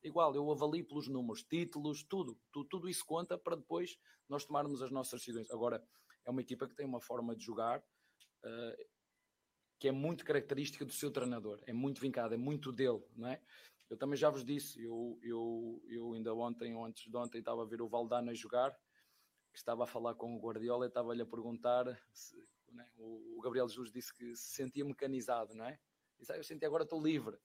Igual, 0.03 0.35
eu 0.35 0.51
avalio 0.51 0.85
pelos 0.85 1.07
números, 1.07 1.43
títulos, 1.43 2.03
tudo, 2.03 2.37
tudo, 2.51 2.67
tudo 2.67 2.89
isso 2.89 3.05
conta 3.05 3.37
para 3.37 3.55
depois 3.55 3.97
nós 4.27 4.43
tomarmos 4.45 4.81
as 4.81 4.91
nossas 4.91 5.21
decisões. 5.21 5.49
Agora, 5.49 5.81
é 6.25 6.29
uma 6.29 6.41
equipa 6.41 6.67
que 6.67 6.75
tem 6.75 6.85
uma 6.85 6.99
forma 6.99 7.35
de 7.35 7.43
jogar 7.43 7.79
uh, 7.79 8.85
que 9.79 9.87
é 9.87 9.91
muito 9.91 10.23
característica 10.23 10.85
do 10.85 10.93
seu 10.93 11.11
treinador, 11.11 11.59
é 11.65 11.73
muito 11.73 11.99
vincada, 11.99 12.35
é 12.35 12.37
muito 12.37 12.71
dele, 12.71 13.03
não 13.15 13.27
é? 13.27 13.41
Eu 13.89 13.97
também 13.97 14.17
já 14.17 14.29
vos 14.29 14.43
disse, 14.43 14.81
eu, 14.81 15.19
eu, 15.21 15.83
eu 15.87 16.13
ainda 16.13 16.33
ontem 16.33 16.73
ou 16.73 16.85
antes 16.85 17.09
de 17.09 17.15
ontem 17.17 17.39
estava 17.39 17.61
a 17.61 17.65
ver 17.65 17.81
o 17.81 17.87
Valdano 17.87 18.33
jogar, 18.33 18.71
que 19.51 19.59
estava 19.59 19.83
a 19.83 19.87
falar 19.87 20.15
com 20.15 20.35
o 20.35 20.39
Guardiola 20.39 20.85
e 20.85 20.87
estava-lhe 20.87 21.21
a 21.21 21.25
perguntar, 21.25 21.85
se, 22.11 22.35
né, 22.71 22.89
o, 22.97 23.39
Gabriel 23.43 23.67
Jesus 23.67 23.91
disse 23.91 24.13
que 24.13 24.35
se 24.35 24.55
sentia 24.55 24.85
mecanizado, 24.85 25.53
não 25.53 25.65
é? 25.65 25.77
Disse, 26.17 26.31
ah, 26.31 26.37
eu 26.37 26.43
senti 26.43 26.65
agora 26.65 26.83
estou 26.83 27.03
livre. 27.03 27.37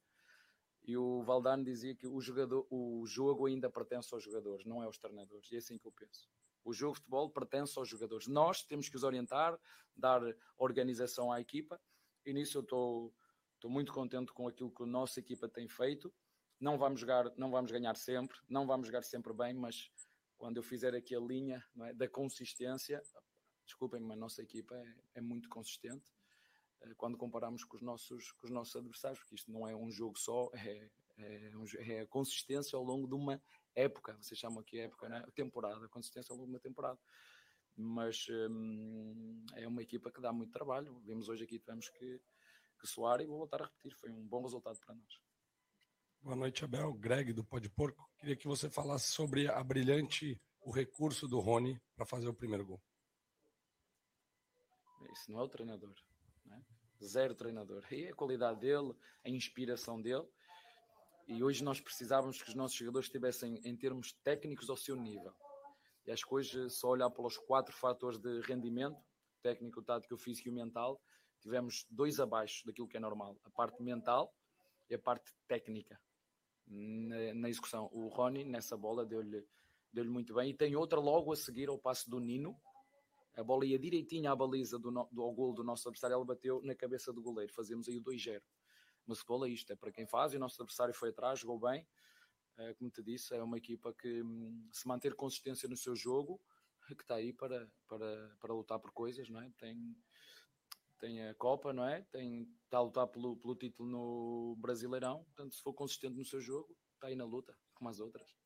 E 0.89 0.97
o 0.97 1.23
Valdano 1.23 1.63
dizia 1.63 1.95
que 1.95 2.09
o, 2.09 2.21
jogador, 2.21 2.67
o 2.71 3.05
jogo 3.07 3.47
ainda 3.47 3.71
pertence 3.71 4.13
aos 4.13 4.25
jogadores, 4.25 4.65
não 4.67 4.83
é 4.83 4.87
aos 4.87 4.99
treinadores. 4.99 5.51
E 5.53 5.55
é 5.55 5.59
assim 5.59 5.79
que 5.79 5.87
eu 5.87 5.93
penso. 5.93 6.29
O 6.65 6.73
jogo 6.73 6.95
de 6.95 7.01
futebol 7.01 7.31
pertence 7.31 7.79
aos 7.79 7.89
jogadores. 7.89 8.27
Nós 8.27 8.65
temos 8.65 8.89
que 8.89 8.97
os 8.97 9.05
orientar, 9.05 9.57
dar 9.95 10.23
organização 10.57 11.31
à 11.31 11.41
equipa, 11.41 11.81
e 12.25 12.33
nisso 12.33 12.59
eu 12.59 12.63
estou, 12.63 13.15
estou 13.55 13.71
muito 13.71 13.93
contente 13.93 14.33
com 14.33 14.49
aquilo 14.49 14.73
que 14.73 14.83
a 14.83 14.87
nossa 14.87 15.21
equipa 15.21 15.49
tem 15.49 15.69
feito 15.69 16.13
não 16.61 16.77
vamos 16.77 17.01
jogar, 17.01 17.33
não 17.37 17.51
vamos 17.51 17.71
ganhar 17.71 17.97
sempre, 17.97 18.37
não 18.49 18.67
vamos 18.67 18.89
jogar 18.89 19.03
sempre 19.03 19.33
bem, 19.33 19.55
mas 19.55 19.91
quando 20.37 20.57
eu 20.57 20.63
fizer 20.63 20.95
aqui 20.95 21.15
a 21.15 21.21
linha 21.21 21.65
é, 21.83 21.93
da 21.95 22.09
consistência, 22.09 23.01
desculpem, 23.65 24.01
mas 24.01 24.17
a 24.17 24.21
nossa 24.21 24.43
equipa 24.43 24.75
é, 24.75 25.19
é 25.19 25.21
muito 25.21 25.49
consistente 25.49 26.11
quando 26.97 27.17
comparamos 27.17 27.65
com 27.65 27.77
os 27.77 27.83
nossos, 27.83 28.33
com 28.33 28.47
os 28.47 28.53
nossos 28.53 28.75
adversários, 28.77 29.19
porque 29.21 29.35
isto 29.35 29.51
não 29.51 29.67
é 29.69 29.75
um 29.75 29.91
jogo 29.91 30.19
só, 30.19 30.51
é, 30.55 30.91
é, 31.19 31.53
é 31.79 32.01
a 32.01 32.07
consistência 32.07 32.77
ao 32.77 32.85
longo 32.85 33.07
de 33.07 33.15
uma 33.15 33.43
época, 33.75 34.17
vocês 34.21 34.39
chamam 34.39 34.61
aqui 34.61 34.79
época, 34.81 35.09
né? 35.09 35.25
temporada, 35.35 35.85
a 35.85 35.89
consistência 35.89 36.33
ao 36.33 36.37
longo 36.37 36.49
de 36.49 36.55
uma 36.55 36.61
temporada. 36.61 36.99
Mas 37.77 38.27
hum, 38.51 39.45
é 39.55 39.67
uma 39.69 39.83
equipa 39.83 40.11
que 40.11 40.21
dá 40.21 40.33
muito 40.33 40.53
trabalho. 40.53 40.99
Vimos 41.05 41.29
hoje 41.29 41.45
aqui, 41.45 41.61
tivemos 41.61 41.89
que, 41.91 42.21
que 42.81 42.87
soar 42.89 43.21
e 43.21 43.27
vou 43.27 43.39
voltar 43.39 43.63
a 43.63 43.67
repetir. 43.67 43.95
Foi 43.95 44.11
um 44.11 44.27
bom 44.27 44.43
resultado 44.43 44.81
para 44.81 44.97
nós. 44.97 45.21
Boa 46.21 46.35
noite, 46.35 46.65
Abel. 46.65 46.93
Greg, 46.95 47.33
do 47.33 47.45
Pode 47.45 47.71
Porco. 47.71 48.11
Queria 48.19 48.35
que 48.35 48.49
você 48.49 48.69
falasse 48.69 49.13
sobre 49.13 49.49
a 49.49 49.63
brilhante, 49.63 50.41
o 50.61 50.73
recurso 50.73 51.29
do 51.29 51.39
Rony 51.39 51.81
para 51.95 52.05
fazer 52.05 52.27
o 52.27 52.35
primeiro 52.35 52.67
gol. 52.67 52.83
Isso 55.13 55.31
não 55.31 55.39
é 55.39 55.43
o 55.45 55.49
treinador. 55.49 55.95
Zero 57.03 57.35
treinador. 57.35 57.85
E 57.93 58.09
a 58.09 58.15
qualidade 58.15 58.61
dele, 58.61 58.95
a 59.25 59.29
inspiração 59.29 60.01
dele. 60.01 60.27
E 61.27 61.43
hoje 61.43 61.63
nós 61.63 61.81
precisávamos 61.81 62.43
que 62.43 62.49
os 62.49 62.55
nossos 62.55 62.77
jogadores 62.77 63.07
estivessem, 63.07 63.61
em 63.65 63.77
termos 63.77 64.13
técnicos, 64.25 64.71
ao 64.71 64.77
seu 64.77 64.97
nível. 64.97 65.35
E 66.07 66.11
acho 66.11 66.27
que 66.27 66.35
hoje, 66.35 66.71
só 66.71 66.89
olhar 66.89 67.11
pelos 67.11 67.37
quatro 67.37 67.75
fatores 67.75 68.19
de 68.19 68.41
rendimento, 68.41 68.99
técnico, 69.43 69.83
tático, 69.83 70.17
físico 70.17 70.49
e 70.49 70.53
mental, 70.53 71.01
tivemos 71.41 71.87
dois 71.91 72.19
abaixo 72.19 72.65
daquilo 72.67 72.89
que 72.89 72.97
é 72.97 73.01
normal. 73.01 73.39
A 73.45 73.51
parte 73.51 73.83
mental 73.83 74.35
e 74.89 74.95
a 74.95 74.99
parte 74.99 75.31
técnica 75.47 76.01
na, 76.67 77.35
na 77.35 77.49
execução. 77.49 77.89
O 77.93 78.09
Rony, 78.09 78.45
nessa 78.45 78.77
bola, 78.77 79.05
deu-lhe 79.05 79.47
deu 79.93 80.05
muito 80.07 80.35
bem. 80.35 80.51
E 80.51 80.55
tem 80.55 80.77
outra 80.77 81.01
logo 81.01 81.33
a 81.33 81.37
seguir 81.37 81.69
ao 81.69 81.79
passo 81.79 82.09
do 82.09 82.21
Nino. 82.21 82.59
A 83.39 83.45
bola 83.45 83.65
ia 83.65 83.79
direitinho 83.79 84.31
à 84.31 84.35
baliza 84.35 84.81
do, 84.81 84.91
no, 84.91 85.09
do 85.13 85.23
ao 85.23 85.33
gol 85.33 85.55
do 85.55 85.63
nosso 85.63 85.89
adversário, 85.89 86.15
ela 86.15 86.25
bateu 86.25 86.61
na 86.65 86.75
cabeça 86.75 87.13
do 87.13 87.23
goleiro. 87.23 87.53
Fazemos 87.55 87.89
aí 87.89 87.97
o 87.97 88.03
2-0. 88.03 88.43
Mas 89.07 89.19
futebol 89.19 89.47
é 89.47 89.49
isto, 89.49 89.73
é 89.73 89.77
para 89.77 89.93
quem 89.93 90.07
faz, 90.07 90.33
e 90.33 90.37
o 90.37 90.41
nosso 90.41 90.61
adversário 90.61 90.93
foi 90.93 91.11
atrás, 91.11 91.39
jogou 91.39 91.59
bem. 91.59 91.87
É, 92.59 92.75
como 92.75 92.91
te 92.91 93.01
disse, 93.01 93.33
é 93.35 93.43
uma 93.43 93.57
equipa 93.57 93.95
que 93.95 94.23
hum, 94.23 94.69
se 94.73 94.89
manter 94.89 95.15
consistência 95.15 95.69
no 95.69 95.77
seu 95.77 95.95
jogo, 95.95 96.41
que 96.89 97.03
está 97.03 97.15
aí 97.15 97.33
para, 97.33 97.71
para, 97.87 98.37
para 98.41 98.53
lutar 98.53 98.81
por 98.81 98.91
coisas, 98.93 99.31
não 99.31 99.41
é? 99.41 99.49
Tem, 99.57 99.97
tem 100.99 101.29
a 101.29 101.35
Copa, 101.37 101.73
não 101.73 101.85
é? 101.85 102.03
Tem, 102.11 102.43
está 102.65 102.79
a 102.79 102.83
lutar 102.83 103.07
pelo, 103.07 103.37
pelo 103.37 103.55
título 103.55 103.89
no 103.89 104.57
Brasileirão, 104.57 105.23
portanto, 105.23 105.55
se 105.55 105.63
for 105.63 105.73
consistente 105.75 106.17
no 106.17 106.25
seu 106.25 106.41
jogo, 106.41 106.77
está 106.95 107.07
aí 107.07 107.15
na 107.15 107.25
luta, 107.25 107.57
como 107.73 107.89
as 107.89 108.01
outras. 108.01 108.37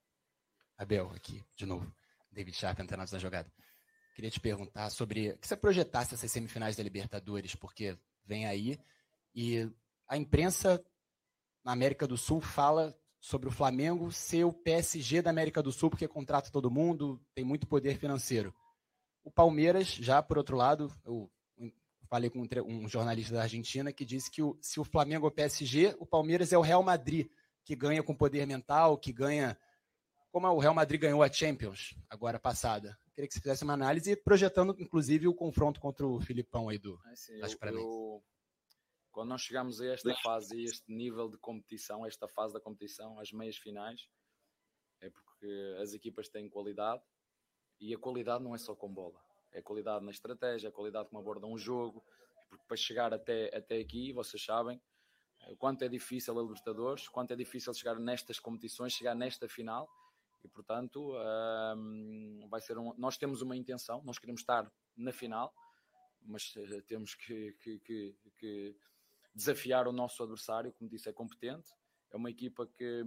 Abel, 0.76 1.10
aqui, 1.12 1.42
de 1.56 1.64
novo. 1.64 1.90
David 2.30 2.56
Sharp, 2.56 2.80
antenados 2.80 3.10
da 3.10 3.18
jogada. 3.18 3.50
Queria 4.14 4.30
te 4.30 4.40
perguntar 4.40 4.90
sobre 4.90 5.36
que 5.38 5.48
você 5.48 5.56
projetasse 5.56 6.14
essas 6.14 6.30
semifinais 6.30 6.76
da 6.76 6.82
Libertadores, 6.82 7.54
porque 7.54 7.96
vem 8.24 8.46
aí 8.46 8.78
e 9.34 9.70
a 10.06 10.16
imprensa 10.16 10.82
na 11.64 11.72
América 11.72 12.06
do 12.06 12.16
Sul 12.16 12.40
fala 12.40 12.96
sobre 13.18 13.48
o 13.48 13.52
Flamengo 13.52 14.10
ser 14.10 14.44
o 14.44 14.52
PSG 14.52 15.22
da 15.22 15.30
América 15.30 15.62
do 15.62 15.72
Sul, 15.72 15.88
porque 15.88 16.08
contrata 16.08 16.50
todo 16.50 16.70
mundo, 16.70 17.20
tem 17.34 17.44
muito 17.44 17.66
poder 17.66 17.96
financeiro. 17.96 18.54
O 19.24 19.30
Palmeiras, 19.30 19.86
já 19.88 20.20
por 20.22 20.36
outro 20.36 20.56
lado, 20.56 20.92
eu 21.04 21.30
falei 22.08 22.28
com 22.28 22.46
um 22.66 22.88
jornalista 22.88 23.34
da 23.34 23.42
Argentina 23.42 23.92
que 23.92 24.04
disse 24.04 24.30
que 24.30 24.42
o, 24.42 24.58
se 24.60 24.78
o 24.78 24.84
Flamengo 24.84 25.26
é 25.26 25.28
o 25.28 25.32
PSG, 25.32 25.96
o 25.98 26.04
Palmeiras 26.04 26.52
é 26.52 26.58
o 26.58 26.62
Real 26.62 26.82
Madrid, 26.82 27.28
que 27.64 27.74
ganha 27.74 28.02
com 28.02 28.14
poder 28.14 28.46
mental, 28.46 28.98
que 28.98 29.12
ganha. 29.12 29.56
Como 30.30 30.46
o 30.48 30.58
Real 30.58 30.74
Madrid 30.74 31.00
ganhou 31.00 31.22
a 31.22 31.32
Champions 31.32 31.94
agora 32.10 32.38
passada. 32.38 32.98
Queria 33.14 33.28
que 33.28 33.34
você 33.34 33.40
fizesse 33.40 33.64
uma 33.64 33.74
análise, 33.74 34.16
projetando 34.16 34.74
inclusive 34.78 35.28
o 35.28 35.34
confronto 35.34 35.80
contra 35.80 36.06
o 36.06 36.20
Filipão 36.20 36.68
aí 36.68 36.78
do 36.78 36.98
é, 37.06 37.16
sim, 37.16 37.34
eu, 37.34 37.68
eu, 37.68 38.24
quando 39.10 39.28
nós 39.28 39.42
chegamos 39.42 39.80
a 39.80 39.86
esta 39.86 40.14
fase, 40.22 40.56
a 40.56 40.62
este 40.62 40.90
nível 40.90 41.28
de 41.28 41.36
competição, 41.36 42.06
esta 42.06 42.26
fase 42.26 42.54
da 42.54 42.60
competição, 42.60 43.20
as 43.20 43.30
meias 43.30 43.56
finais, 43.58 44.08
é 45.00 45.10
porque 45.10 45.76
as 45.80 45.92
equipas 45.92 46.28
têm 46.28 46.48
qualidade 46.48 47.02
e 47.78 47.94
a 47.94 47.98
qualidade 47.98 48.42
não 48.42 48.54
é 48.54 48.58
só 48.58 48.74
com 48.74 48.92
bola, 48.92 49.20
é 49.52 49.60
qualidade 49.60 50.04
na 50.04 50.10
estratégia, 50.10 50.68
é 50.68 50.70
qualidade 50.70 51.10
como 51.10 51.20
abordam 51.20 51.52
um 51.52 51.58
jogo, 51.58 52.02
porque 52.48 52.64
para 52.66 52.76
chegar 52.76 53.12
até, 53.12 53.54
até 53.54 53.78
aqui, 53.78 54.12
vocês 54.12 54.42
sabem 54.42 54.80
o 55.48 55.56
quanto 55.56 55.82
é 55.82 55.88
difícil 55.88 56.38
a 56.38 56.42
Libertadores, 56.42 57.08
quanto 57.08 57.32
é 57.32 57.36
difícil 57.36 57.74
chegar 57.74 57.98
nestas 57.98 58.38
competições, 58.38 58.92
chegar 58.92 59.14
nesta 59.14 59.48
final, 59.48 59.88
e 60.44 60.48
portanto 60.48 61.14
um, 61.76 62.46
vai 62.48 62.60
ser 62.60 62.78
um, 62.78 62.94
nós 62.96 63.16
temos 63.16 63.42
uma 63.42 63.56
intenção, 63.56 64.02
nós 64.04 64.18
queremos 64.18 64.40
estar 64.40 64.70
na 64.96 65.12
final, 65.12 65.54
mas 66.24 66.54
uh, 66.56 66.82
temos 66.82 67.14
que, 67.14 67.52
que, 67.60 67.78
que, 67.80 68.16
que 68.36 68.76
desafiar 69.34 69.88
o 69.88 69.92
nosso 69.92 70.22
adversário, 70.22 70.72
como 70.72 70.90
disse, 70.90 71.08
é 71.08 71.12
competente. 71.12 71.70
É 72.10 72.16
uma 72.16 72.30
equipa 72.30 72.66
que, 72.66 73.02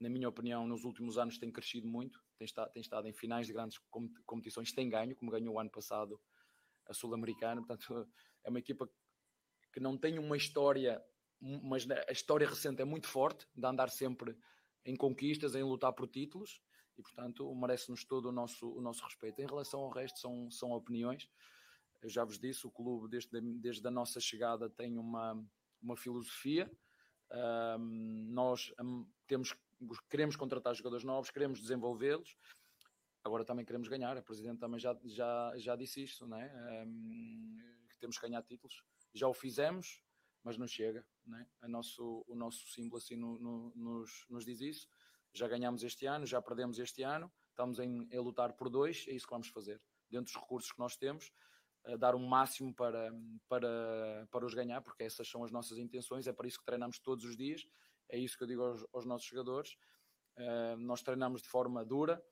na 0.00 0.08
minha 0.08 0.28
opinião, 0.28 0.66
nos 0.66 0.84
últimos 0.84 1.18
anos 1.18 1.38
tem 1.38 1.50
crescido 1.50 1.86
muito, 1.86 2.22
tem 2.38 2.46
estado, 2.46 2.72
tem 2.72 2.80
estado 2.80 3.06
em 3.06 3.12
finais 3.12 3.46
de 3.46 3.52
grandes 3.52 3.78
competições, 4.24 4.72
tem 4.72 4.88
ganho, 4.88 5.14
como 5.14 5.30
ganhou 5.30 5.54
o 5.54 5.60
ano 5.60 5.70
passado 5.70 6.20
a 6.86 6.94
Sul-Americana. 6.94 7.62
Portanto, 7.64 8.08
é 8.42 8.48
uma 8.48 8.58
equipa 8.58 8.88
que 9.72 9.80
não 9.80 9.96
tem 9.96 10.18
uma 10.18 10.36
história, 10.36 11.02
mas 11.40 11.86
a 11.90 12.12
história 12.12 12.48
recente 12.48 12.80
é 12.80 12.84
muito 12.84 13.06
forte, 13.06 13.46
de 13.54 13.66
andar 13.66 13.90
sempre 13.90 14.36
em 14.84 14.96
conquistas, 14.96 15.54
em 15.54 15.62
lutar 15.62 15.92
por 15.92 16.08
títulos, 16.08 16.60
e 16.96 17.02
portanto 17.02 17.54
merece-nos 17.54 18.04
todo 18.04 18.26
o 18.26 18.32
nosso, 18.32 18.68
o 18.70 18.80
nosso 18.80 19.04
respeito. 19.04 19.40
Em 19.40 19.46
relação 19.46 19.80
ao 19.80 19.90
resto, 19.90 20.18
são, 20.18 20.50
são 20.50 20.72
opiniões. 20.72 21.28
Eu 22.02 22.08
já 22.08 22.24
vos 22.24 22.38
disse, 22.38 22.66
o 22.66 22.70
clube, 22.70 23.08
desde, 23.08 23.40
desde 23.40 23.86
a 23.86 23.90
nossa 23.90 24.20
chegada, 24.20 24.68
tem 24.68 24.98
uma, 24.98 25.40
uma 25.80 25.96
filosofia. 25.96 26.70
Um, 27.30 28.26
nós 28.30 28.72
um, 28.80 29.06
temos, 29.26 29.56
queremos 30.10 30.36
contratar 30.36 30.74
jogadores 30.74 31.04
novos, 31.04 31.30
queremos 31.30 31.60
desenvolvê-los. 31.60 32.36
Agora 33.24 33.44
também 33.44 33.64
queremos 33.64 33.88
ganhar. 33.88 34.16
A 34.16 34.22
Presidente 34.22 34.58
também 34.58 34.80
já, 34.80 34.98
já, 35.04 35.52
já 35.56 35.76
disse 35.76 36.02
isto, 36.02 36.26
né? 36.26 36.52
Um, 36.84 37.58
que 37.88 37.98
temos 38.00 38.18
que 38.18 38.26
ganhar 38.26 38.42
títulos. 38.42 38.82
Já 39.14 39.28
o 39.28 39.32
fizemos, 39.32 40.02
mas 40.42 40.56
não 40.56 40.66
chega. 40.66 41.06
Né? 41.26 41.46
A 41.60 41.68
nosso, 41.68 42.24
o 42.26 42.34
nosso 42.34 42.66
símbolo 42.68 42.98
assim 42.98 43.16
no, 43.16 43.38
no, 43.38 43.72
nos, 43.74 44.26
nos 44.28 44.44
diz 44.44 44.60
isso. 44.60 44.88
Já 45.32 45.48
ganhamos 45.48 45.82
este 45.82 46.06
ano, 46.06 46.26
já 46.26 46.42
perdemos 46.42 46.78
este 46.78 47.02
ano, 47.02 47.32
estamos 47.50 47.78
em, 47.78 48.08
em 48.10 48.18
lutar 48.18 48.52
por 48.52 48.68
dois, 48.68 49.06
é 49.08 49.12
isso 49.12 49.26
que 49.26 49.32
vamos 49.32 49.48
fazer. 49.48 49.80
Dentro 50.10 50.32
dos 50.32 50.42
recursos 50.42 50.70
que 50.70 50.78
nós 50.78 50.96
temos, 50.96 51.32
dar 51.98 52.14
o 52.14 52.18
um 52.18 52.26
máximo 52.26 52.74
para, 52.74 53.12
para, 53.48 54.28
para 54.30 54.46
os 54.46 54.54
ganhar, 54.54 54.80
porque 54.82 55.02
essas 55.02 55.28
são 55.28 55.42
as 55.44 55.50
nossas 55.50 55.78
intenções, 55.78 56.26
é 56.26 56.32
para 56.32 56.46
isso 56.46 56.58
que 56.58 56.64
treinamos 56.64 56.98
todos 56.98 57.24
os 57.24 57.36
dias, 57.36 57.66
é 58.08 58.18
isso 58.18 58.36
que 58.36 58.44
eu 58.44 58.46
digo 58.48 58.62
aos, 58.62 58.86
aos 58.92 59.04
nossos 59.04 59.26
jogadores. 59.26 59.76
Uh, 60.36 60.76
nós 60.78 61.02
treinamos 61.02 61.42
de 61.42 61.48
forma 61.48 61.84
dura 61.84 62.22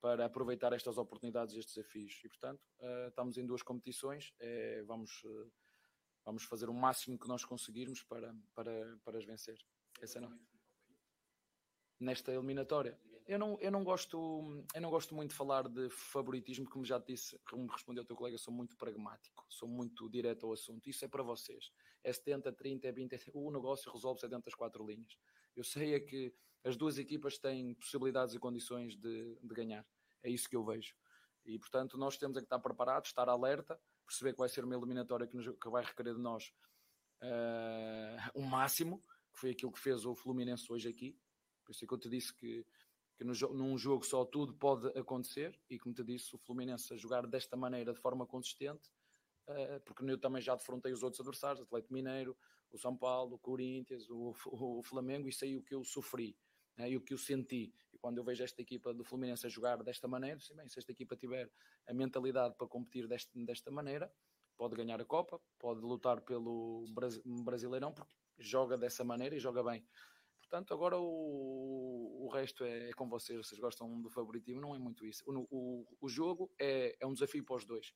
para 0.00 0.26
aproveitar 0.26 0.72
estas 0.72 0.98
oportunidades 0.98 1.54
estes 1.54 1.74
desafios, 1.74 2.20
e 2.24 2.28
portanto 2.28 2.60
uh, 2.80 3.08
estamos 3.08 3.36
em 3.36 3.46
duas 3.46 3.62
competições, 3.62 4.32
vamos, 4.86 5.22
uh, 5.24 5.52
vamos 6.24 6.44
fazer 6.44 6.68
o 6.68 6.74
máximo 6.74 7.18
que 7.18 7.28
nós 7.28 7.44
conseguirmos 7.44 8.02
para, 8.02 8.34
para, 8.54 8.98
para 9.04 9.18
as 9.18 9.24
vencer. 9.24 9.58
Essa 10.00 10.20
não 10.20 10.36
nesta 12.04 12.32
eliminatória. 12.32 12.98
Eu 13.26 13.38
não, 13.38 13.58
eu, 13.58 13.70
não 13.70 13.82
gosto, 13.82 14.66
eu 14.74 14.80
não 14.82 14.90
gosto 14.90 15.14
muito 15.14 15.30
de 15.30 15.36
falar 15.36 15.66
de 15.66 15.88
favoritismo, 15.88 16.68
como 16.68 16.84
já 16.84 17.00
te 17.00 17.14
disse, 17.14 17.40
como 17.48 17.66
respondeu 17.66 18.02
o 18.02 18.06
teu 18.06 18.14
colega, 18.14 18.36
sou 18.36 18.52
muito 18.52 18.76
pragmático, 18.76 19.46
sou 19.48 19.66
muito 19.66 20.10
direto 20.10 20.44
ao 20.44 20.52
assunto. 20.52 20.90
Isso 20.90 21.06
é 21.06 21.08
para 21.08 21.22
vocês. 21.22 21.72
É 22.02 22.12
70, 22.12 22.52
30, 22.52 22.86
é 22.86 22.92
20, 22.92 23.30
o 23.32 23.50
negócio 23.50 23.90
resolve-se 23.90 24.28
dentro 24.28 24.44
das 24.44 24.54
quatro 24.54 24.86
linhas. 24.86 25.16
Eu 25.56 25.64
sei 25.64 25.94
é 25.94 26.00
que 26.00 26.34
as 26.62 26.76
duas 26.76 26.98
equipas 26.98 27.38
têm 27.38 27.74
possibilidades 27.74 28.34
e 28.34 28.38
condições 28.38 28.94
de, 28.94 29.38
de 29.42 29.54
ganhar. 29.54 29.86
É 30.22 30.28
isso 30.28 30.48
que 30.48 30.56
eu 30.56 30.64
vejo. 30.64 30.94
E, 31.46 31.58
portanto, 31.58 31.96
nós 31.96 32.18
temos 32.18 32.36
é 32.36 32.40
que 32.40 32.46
estar 32.46 32.58
preparados, 32.58 33.08
estar 33.08 33.28
alerta, 33.28 33.80
perceber 34.04 34.32
que 34.32 34.38
vai 34.38 34.48
ser 34.48 34.64
uma 34.64 34.74
eliminatória 34.74 35.26
que, 35.26 35.36
nos, 35.36 35.46
que 35.46 35.68
vai 35.68 35.84
requerer 35.84 36.14
de 36.14 36.20
nós 36.20 36.52
uh, 37.22 38.30
o 38.34 38.42
máximo, 38.42 39.02
que 39.32 39.40
foi 39.40 39.50
aquilo 39.50 39.72
que 39.72 39.80
fez 39.80 40.04
o 40.04 40.14
Fluminense 40.14 40.70
hoje 40.72 40.88
aqui, 40.88 41.18
por 41.64 41.72
isso 41.72 41.84
é 41.84 41.88
que 41.88 41.94
eu 41.94 41.98
te 41.98 42.08
disse 42.08 42.32
que, 42.34 42.66
que 43.16 43.24
no, 43.24 43.32
num 43.54 43.78
jogo 43.78 44.04
só 44.04 44.24
tudo 44.24 44.54
pode 44.54 44.86
acontecer 44.98 45.58
e 45.68 45.78
como 45.78 45.94
te 45.94 46.04
disse, 46.04 46.34
o 46.34 46.38
Fluminense 46.38 46.92
a 46.92 46.96
jogar 46.96 47.26
desta 47.26 47.56
maneira 47.56 47.92
de 47.92 48.00
forma 48.00 48.26
consistente, 48.26 48.88
uh, 49.48 49.80
porque 49.84 50.04
eu 50.04 50.18
também 50.18 50.42
já 50.42 50.54
defrontei 50.54 50.92
os 50.92 51.02
outros 51.02 51.20
adversários, 51.20 51.60
o 51.60 51.64
Atlético 51.64 51.94
Mineiro, 51.94 52.36
o 52.72 52.78
São 52.78 52.96
Paulo, 52.96 53.36
o 53.36 53.38
Corinthians, 53.38 54.08
o, 54.10 54.34
o, 54.46 54.78
o 54.80 54.82
Flamengo, 54.82 55.28
isso 55.28 55.44
aí 55.44 55.56
o 55.56 55.62
que 55.62 55.74
eu 55.74 55.84
sofri 55.84 56.36
né, 56.76 56.90
e 56.90 56.96
o 56.96 57.00
que 57.00 57.14
eu 57.14 57.18
senti. 57.18 57.72
E 57.92 57.98
quando 57.98 58.18
eu 58.18 58.24
vejo 58.24 58.42
esta 58.42 58.60
equipa 58.60 58.92
do 58.92 59.04
Fluminense 59.04 59.46
a 59.46 59.48
jogar 59.48 59.82
desta 59.82 60.08
maneira, 60.08 60.38
sim, 60.40 60.54
bem, 60.54 60.68
se 60.68 60.78
esta 60.78 60.92
equipa 60.92 61.16
tiver 61.16 61.50
a 61.86 61.94
mentalidade 61.94 62.54
para 62.56 62.66
competir 62.66 63.06
deste, 63.06 63.30
desta 63.44 63.70
maneira, 63.70 64.12
pode 64.56 64.76
ganhar 64.76 65.00
a 65.00 65.04
Copa, 65.04 65.40
pode 65.58 65.80
lutar 65.80 66.20
pelo 66.20 66.84
Brasileirão, 67.44 67.92
porque 67.92 68.14
joga 68.38 68.76
dessa 68.76 69.04
maneira 69.04 69.36
e 69.36 69.40
joga 69.40 69.62
bem. 69.62 69.84
Portanto, 70.38 70.74
agora 70.74 70.96
o, 70.98 72.26
o 72.26 72.28
resto 72.28 72.64
é, 72.64 72.90
é, 72.90 72.92
com 72.92 73.08
vocês. 73.08 73.38
Vocês 73.38 73.60
gostam 73.60 74.00
do 74.00 74.10
favoritismo, 74.10 74.60
não 74.60 74.74
é 74.74 74.78
muito 74.78 75.04
isso. 75.04 75.24
O, 75.26 75.46
o, 75.50 75.86
o 76.00 76.08
jogo 76.08 76.52
é, 76.60 76.96
é 77.00 77.06
um 77.06 77.12
desafio 77.12 77.44
para 77.44 77.56
os 77.56 77.64
dois. 77.64 77.92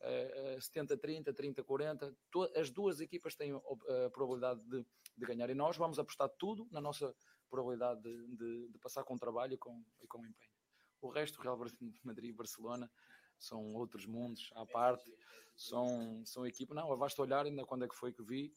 Uh, 0.00 0.56
70-30, 0.58 1.34
30-40, 1.34 2.16
as 2.56 2.70
duas 2.70 3.00
equipas 3.00 3.34
têm 3.34 3.52
a 3.52 4.10
probabilidade 4.10 4.60
de, 4.62 4.82
de, 5.16 5.26
ganhar 5.26 5.50
e 5.50 5.54
nós 5.54 5.76
vamos 5.76 5.98
apostar 5.98 6.30
tudo 6.38 6.66
na 6.70 6.80
nossa 6.80 7.14
probabilidade 7.50 8.00
de, 8.00 8.36
de, 8.36 8.68
de 8.70 8.78
passar 8.78 9.04
com 9.04 9.18
trabalho 9.18 9.52
e 9.52 9.58
com, 9.58 9.84
e 10.00 10.06
com 10.06 10.24
empenho. 10.24 10.50
O 11.02 11.10
resto, 11.10 11.42
Real 11.42 11.58
Madrid 12.02 12.30
e 12.30 12.32
Barcelona, 12.32 12.90
são 13.38 13.74
outros 13.74 14.06
mundos 14.06 14.50
à 14.54 14.64
parte, 14.64 15.14
são, 15.54 16.24
são 16.24 16.46
equipas. 16.46 16.74
Não, 16.74 16.96
basta 16.96 17.20
olhar 17.20 17.44
ainda 17.44 17.66
quando 17.66 17.84
é 17.84 17.88
que 17.88 17.94
foi 17.94 18.10
que 18.10 18.22
vi 18.22 18.54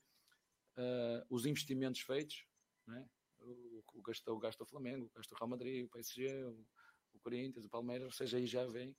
uh, 0.78 1.26
os 1.30 1.46
investimentos 1.46 2.02
feitos, 2.02 2.46
né? 2.88 3.06
o, 3.42 3.84
o, 3.96 4.02
gastou, 4.02 4.38
o 4.38 4.66
Flamengo, 4.66 5.06
o 5.06 5.18
gasto 5.18 5.36
Real 5.36 5.50
Madrid, 5.50 5.86
o 5.86 5.90
PSG, 5.90 6.46
o, 6.46 6.66
o 7.14 7.20
Corinthians, 7.20 7.66
o 7.66 7.70
Palmeiras, 7.70 8.06
ou 8.06 8.12
seja, 8.12 8.38
aí 8.38 8.46
já 8.46 8.66
vem. 8.66 8.96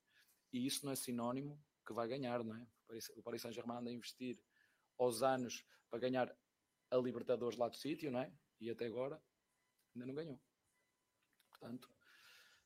E 0.52 0.66
isso 0.66 0.84
não 0.84 0.92
é 0.92 0.96
sinónimo 0.96 1.58
que 1.84 1.92
vai 1.92 2.08
ganhar, 2.08 2.42
não 2.42 2.54
é? 2.54 2.66
O 3.16 3.22
Paris 3.22 3.42
Saint-Germain 3.42 3.78
anda 3.78 3.90
a 3.90 3.92
investir 3.92 4.38
aos 4.98 5.22
anos 5.22 5.64
para 5.90 5.98
ganhar 5.98 6.34
a 6.90 6.96
Libertadores 6.96 7.58
lá 7.58 7.68
do 7.68 7.76
sítio, 7.76 8.10
não 8.10 8.20
é? 8.20 8.32
E 8.60 8.70
até 8.70 8.86
agora 8.86 9.20
ainda 9.94 10.06
não 10.06 10.14
ganhou. 10.14 10.40
Portanto, 11.50 11.88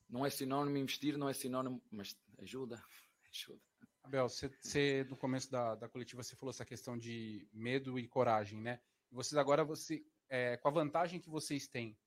não 0.08 0.24
é 0.24 0.30
sinónimo 0.30 0.76
investir, 0.76 1.16
não 1.16 1.28
é 1.28 1.32
sinónimo, 1.32 1.82
mas 1.90 2.16
ajuda, 2.38 2.82
ajuda. 3.30 3.62
Abel, 4.02 4.28
você, 4.28 4.48
você 4.48 5.04
no 5.04 5.16
começo 5.16 5.50
da, 5.50 5.74
da 5.74 5.88
coletiva 5.88 6.22
você 6.22 6.34
falou 6.34 6.50
essa 6.50 6.64
questão 6.64 6.96
de 6.96 7.46
medo 7.52 7.98
e 7.98 8.08
coragem, 8.08 8.60
né? 8.60 8.80
Vocês 9.10 9.36
agora 9.36 9.64
você 9.64 10.04
é, 10.30 10.56
com 10.56 10.68
a 10.68 10.72
vantagem 10.72 11.20
que 11.20 11.28
vocês 11.28 11.66
têm, 11.66 11.98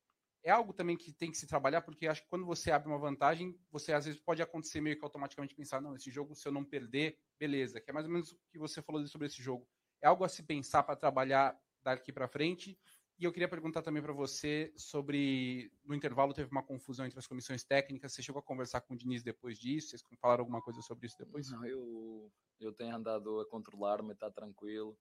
é 0.43 0.49
algo 0.51 0.73
também 0.73 0.97
que 0.97 1.11
tem 1.11 1.29
que 1.29 1.37
se 1.37 1.45
trabalhar, 1.45 1.81
porque 1.81 2.07
acho 2.07 2.23
que 2.23 2.29
quando 2.29 2.45
você 2.45 2.71
abre 2.71 2.89
uma 2.89 2.97
vantagem, 2.97 3.57
você 3.71 3.93
às 3.93 4.05
vezes 4.05 4.19
pode 4.19 4.41
acontecer 4.41 4.81
meio 4.81 4.97
que 4.97 5.03
automaticamente 5.03 5.55
pensar, 5.55 5.81
não, 5.81 5.95
esse 5.95 6.09
jogo, 6.09 6.35
se 6.35 6.47
eu 6.47 6.51
não 6.51 6.65
perder, 6.65 7.19
beleza. 7.39 7.79
Que 7.79 7.91
é 7.91 7.93
mais 7.93 8.07
ou 8.07 8.11
menos 8.11 8.31
o 8.31 8.39
que 8.51 8.57
você 8.57 8.81
falou 8.81 9.05
sobre 9.07 9.27
esse 9.27 9.41
jogo. 9.41 9.67
É 10.01 10.07
algo 10.07 10.23
a 10.23 10.29
se 10.29 10.41
pensar 10.43 10.83
para 10.83 10.95
trabalhar 10.95 11.59
daqui 11.83 12.11
para 12.11 12.27
frente. 12.27 12.77
E 13.19 13.23
eu 13.23 13.31
queria 13.31 13.47
perguntar 13.47 13.83
também 13.83 14.01
para 14.01 14.13
você 14.13 14.73
sobre. 14.75 15.71
No 15.85 15.93
intervalo 15.93 16.33
teve 16.33 16.49
uma 16.49 16.63
confusão 16.63 17.05
entre 17.05 17.19
as 17.19 17.27
comissões 17.27 17.63
técnicas. 17.63 18.13
Você 18.13 18.23
chegou 18.23 18.39
a 18.39 18.43
conversar 18.43 18.81
com 18.81 18.95
o 18.95 18.97
Diniz 18.97 19.21
depois 19.21 19.59
disso? 19.59 19.89
Vocês 19.89 20.03
falaram 20.19 20.41
alguma 20.41 20.61
coisa 20.61 20.81
sobre 20.81 21.05
isso 21.05 21.17
depois? 21.19 21.51
Não, 21.51 21.63
eu, 21.63 22.31
eu 22.59 22.73
tenho 22.73 22.95
andado 22.95 23.39
a 23.39 23.45
controlar-me, 23.45 24.13
está 24.13 24.31
tranquilo. 24.31 24.97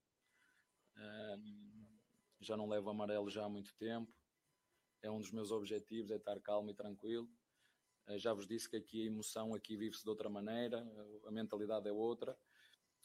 Já 2.41 2.59
não 2.59 2.69
levo 2.69 2.91
amarelo 2.91 3.31
já 3.31 3.47
há 3.47 3.49
muito 3.49 3.75
tempo 3.77 4.20
é 5.03 5.11
um 5.11 5.19
dos 5.19 5.31
meus 5.31 5.51
objetivos, 5.51 6.11
é 6.11 6.17
estar 6.17 6.41
calmo 6.41 6.71
e 6.71 6.75
tranquilo. 6.75 7.29
Eh, 8.07 8.19
já 8.19 8.33
vos 8.33 8.47
disse 8.47 8.69
que 8.69 8.77
aqui 8.77 9.03
a 9.03 9.07
emoção 9.07 9.55
aqui 9.55 9.77
vive-se 9.77 10.03
de 10.03 10.11
outra 10.11 10.29
maneira, 10.29 10.87
a 11.25 11.31
mentalidade 11.31 11.89
é 11.89 11.93
outra, 11.93 12.37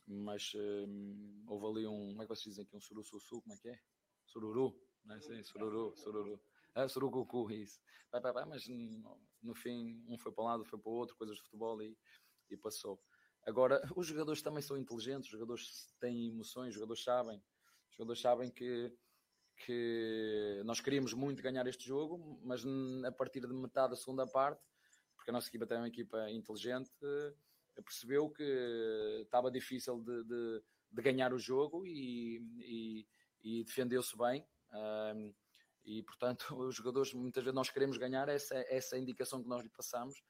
mas 0.07 0.53
um, 0.55 1.43
houve 1.47 1.65
ali 1.65 1.87
um, 1.87 2.09
como 2.09 2.21
é 2.21 2.25
que 2.25 2.29
vocês 2.29 2.53
dizem 2.53 2.63
aqui, 2.65 2.75
um 2.75 2.81
surussussu, 2.81 3.41
como 3.41 3.53
é 3.53 3.57
que 3.57 3.69
é? 3.69 3.79
Sururu, 4.25 4.79
não 5.03 5.15
é 5.15 5.17
assim? 5.17 5.43
Sururu, 5.43 5.95
sururu. 5.95 6.41
Ah, 6.73 6.87
surucucu, 6.89 7.51
isso. 7.51 7.79
Vai, 8.11 8.19
vai, 8.19 8.33
vai, 8.33 8.45
mas 8.45 8.67
no, 8.67 9.19
no, 9.41 9.55
fim 9.55 10.03
um 10.07 10.17
foi 10.17 10.31
para 10.31 10.43
um 10.43 10.47
lado, 10.47 10.65
foi 10.65 10.77
para 10.77 10.89
o 10.89 10.93
outro, 10.93 11.15
coisas 11.15 11.37
de 11.37 11.43
futebol 11.43 11.81
e, 11.81 11.97
e 12.49 12.57
passou. 12.57 13.01
Agora, 13.43 13.81
os 13.95 14.07
jogadores 14.07 14.41
também 14.41 14.61
são 14.61 14.77
inteligentes, 14.77 15.27
os 15.27 15.31
jogadores 15.31 15.95
têm 15.99 16.27
emoções, 16.27 16.69
os 16.69 16.75
jogadores 16.75 17.03
sabem, 17.03 17.37
os 17.89 17.95
jogadores 17.95 18.21
sabem 18.21 18.51
que 18.51 18.93
que 19.57 20.61
nós 20.65 20.81
queríamos 20.81 21.13
muito 21.13 21.41
ganhar 21.41 21.65
este 21.67 21.85
jogo, 21.85 22.39
mas 22.43 22.63
a 23.05 23.11
partir 23.11 23.41
de 23.41 23.53
metade 23.53 23.91
da 23.91 23.95
segunda 23.95 24.27
parte, 24.27 24.61
porque 25.15 25.31
a 25.31 25.33
nossa 25.33 25.47
equipa 25.47 25.65
tem 25.65 25.77
uma 25.77 25.87
equipa 25.87 26.29
inteligente, 26.29 26.91
percebeu 27.83 28.29
que 28.29 28.43
estava 29.23 29.51
difícil 29.51 29.99
de, 29.99 30.23
de, 30.23 30.63
de 30.91 31.01
ganhar 31.01 31.33
o 31.33 31.39
jogo 31.39 31.85
e, 31.85 32.41
e, 32.59 33.07
e 33.43 33.63
defendeu-se 33.63 34.17
bem. 34.17 34.45
Um, 34.73 35.33
e 35.83 36.03
portanto, 36.03 36.45
os 36.57 36.75
jogadores, 36.75 37.13
muitas 37.13 37.43
vezes 37.43 37.55
nós 37.55 37.69
queremos 37.69 37.97
ganhar, 37.97 38.27
essa, 38.29 38.55
essa 38.69 38.97
indicação 38.97 39.41
que 39.41 39.49
nós 39.49 39.61
lhe 39.63 39.69
passamos 39.69 40.21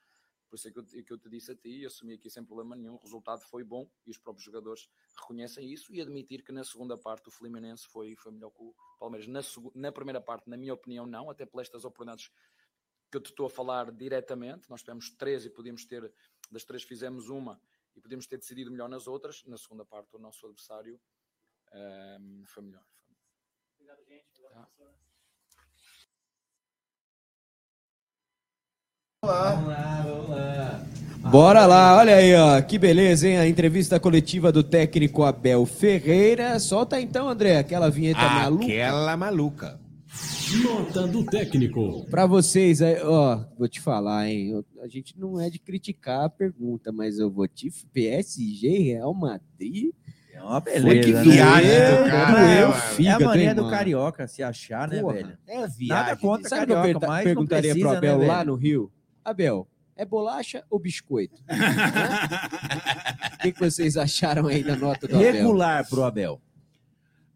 por 0.49 0.55
isso 0.55 0.67
é 0.67 0.71
que 0.71 0.79
eu, 0.79 0.85
que 0.85 1.13
eu 1.13 1.17
te 1.17 1.29
disse 1.29 1.51
a 1.51 1.55
ti, 1.55 1.81
e 1.81 1.85
assumi 1.85 2.13
aqui 2.13 2.29
sem 2.29 2.43
problema 2.43 2.75
nenhum, 2.75 2.95
o 2.95 2.97
resultado 2.97 3.41
foi 3.41 3.63
bom 3.63 3.89
e 4.05 4.11
os 4.11 4.17
próprios 4.17 4.43
jogadores 4.43 4.89
reconhecem 5.19 5.71
isso 5.71 5.93
e 5.93 6.01
admitir 6.01 6.43
que 6.43 6.51
na 6.51 6.63
segunda 6.63 6.97
parte 6.97 7.27
o 7.27 7.31
Fluminense 7.31 7.87
foi, 7.87 8.15
foi 8.15 8.31
melhor 8.31 8.51
que 8.51 8.61
o 8.61 8.75
Palmeiras. 8.99 9.27
Na, 9.27 9.41
na 9.73 9.91
primeira 9.91 10.21
parte, 10.21 10.49
na 10.49 10.57
minha 10.57 10.73
opinião, 10.73 11.05
não, 11.05 11.29
até 11.29 11.45
por 11.45 11.61
estas 11.61 11.85
oportunidades 11.85 12.31
que 13.11 13.17
eu 13.17 13.21
te 13.21 13.29
estou 13.29 13.45
a 13.45 13.49
falar 13.49 13.91
diretamente. 13.91 14.69
Nós 14.69 14.81
tivemos 14.81 15.09
três 15.11 15.45
e 15.45 15.49
podíamos 15.49 15.85
ter, 15.85 16.13
das 16.51 16.63
três 16.63 16.83
fizemos 16.83 17.29
uma 17.29 17.61
e 17.95 18.01
podíamos 18.01 18.27
ter 18.27 18.37
decidido 18.37 18.71
melhor 18.71 18.89
nas 18.89 19.07
outras. 19.07 19.43
Na 19.45 19.57
segunda 19.57 19.85
parte, 19.85 20.15
o 20.15 20.19
nosso 20.19 20.45
adversário 20.45 20.99
um, 21.73 22.43
foi 22.45 22.63
melhor. 22.63 22.85
Obrigado, 23.75 24.03
gente. 24.03 24.41
Obrigado, 24.41 24.69
tá. 24.75 25.04
Vamos 29.25 29.67
lá, 29.67 30.05
vamos 30.05 30.29
lá. 30.29 30.85
Bora 31.31 31.65
lá, 31.65 31.97
olha 31.97 32.15
aí, 32.15 32.35
ó, 32.35 32.61
que 32.61 32.77
beleza, 32.77 33.27
hein? 33.27 33.37
A 33.39 33.47
entrevista 33.47 33.99
coletiva 33.99 34.51
do 34.51 34.61
técnico 34.61 35.23
Abel 35.23 35.65
Ferreira. 35.65 36.59
Solta 36.59 37.01
então, 37.01 37.27
André, 37.27 37.57
aquela 37.57 37.89
vinheta 37.89 38.19
aquela 38.19 38.41
maluca. 38.41 38.65
Aquela 38.65 39.17
maluca. 39.17 39.79
Nota 40.63 41.07
do 41.07 41.25
técnico. 41.25 42.05
Para 42.11 42.27
vocês, 42.27 42.79
ó, 43.03 43.43
vou 43.57 43.67
te 43.67 43.81
falar, 43.81 44.29
hein? 44.29 44.63
A 44.83 44.87
gente 44.87 45.19
não 45.19 45.41
é 45.41 45.49
de 45.49 45.57
criticar 45.57 46.25
a 46.25 46.29
pergunta, 46.29 46.91
mas 46.91 47.17
eu 47.17 47.31
vou 47.31 47.47
te 47.47 47.71
PSG, 47.91 48.93
Real 48.93 49.13
Madrid. 49.13 49.91
É 50.31 50.43
uma 50.43 50.59
beleza. 50.59 51.07
que 51.07 51.13
né? 51.13 51.23
viagem 51.23 51.69
né? 51.71 52.03
do 52.03 52.09
cara. 52.09 52.31
Doeu, 52.31 53.07
é 53.07 53.11
a 53.11 53.19
mania 53.19 53.55
do 53.55 53.69
carioca 53.69 54.27
se 54.27 54.43
achar, 54.43 54.87
né, 54.87 55.01
Porra, 55.01 55.13
velho? 55.13 55.37
É 55.47 55.67
viagem. 55.67 55.87
Nada 55.87 56.15
contra 56.15 56.49
Sabe 56.49 56.73
carioca, 56.73 56.99
que 56.99 57.05
eu 57.05 57.09
mas 57.09 57.23
perguntaria 57.23 57.73
não 57.73 57.81
precisa, 57.81 57.89
pro 57.89 57.97
Abel 57.97 58.19
né, 58.19 58.27
lá 58.27 58.45
no 58.45 58.55
Rio? 58.55 58.91
Abel, 59.25 59.67
é 59.95 60.05
bolacha 60.05 60.63
ou 60.69 60.77
biscoito? 60.77 61.41
O 63.33 63.37
que, 63.41 63.51
que 63.51 63.59
vocês 63.59 63.97
acharam 63.97 64.47
aí 64.47 64.63
da 64.63 64.75
nota 64.75 65.07
do 65.07 65.15
Abel? 65.15 65.33
Regular 65.33 65.87
pro 65.89 66.03
Abel. 66.03 66.41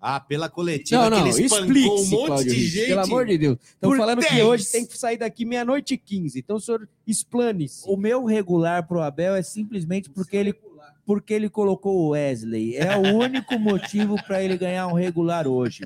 Ah, 0.02 0.20
pela 0.20 0.50
coletiva 0.50 1.10
Não, 1.10 1.10
não, 1.10 1.24
que 1.24 1.30
ele 1.30 1.46
espancou 1.46 1.66
explique 1.66 1.90
um 1.90 2.06
monte 2.06 2.44
de 2.46 2.68
gente. 2.68 2.88
Pelo 2.88 3.02
amor 3.02 3.26
de 3.26 3.38
Deus. 3.38 3.58
Estão 3.62 3.98
falando 3.98 4.22
que 4.22 4.34
10. 4.34 4.46
hoje 4.46 4.72
tem 4.72 4.86
que 4.86 4.98
sair 4.98 5.18
daqui 5.18 5.44
meia-noite 5.44 5.96
e 5.96 5.98
15. 5.98 6.40
Então, 6.40 6.56
o 6.56 6.60
senhor 6.60 6.88
explane-se. 7.06 7.84
O 7.86 7.98
meu 7.98 8.24
regular 8.24 8.88
pro 8.88 9.02
Abel 9.02 9.36
é 9.36 9.42
simplesmente 9.42 10.10
porque 10.10 10.38
ele, 10.38 10.56
porque 11.06 11.34
ele 11.34 11.50
colocou 11.50 11.98
o 11.98 12.10
Wesley. 12.10 12.78
É 12.78 12.96
o 12.96 13.18
único 13.18 13.60
motivo 13.60 14.16
para 14.24 14.42
ele 14.42 14.58
ganhar 14.58 14.88
um 14.88 14.94
regular 14.94 15.48
hoje. 15.48 15.84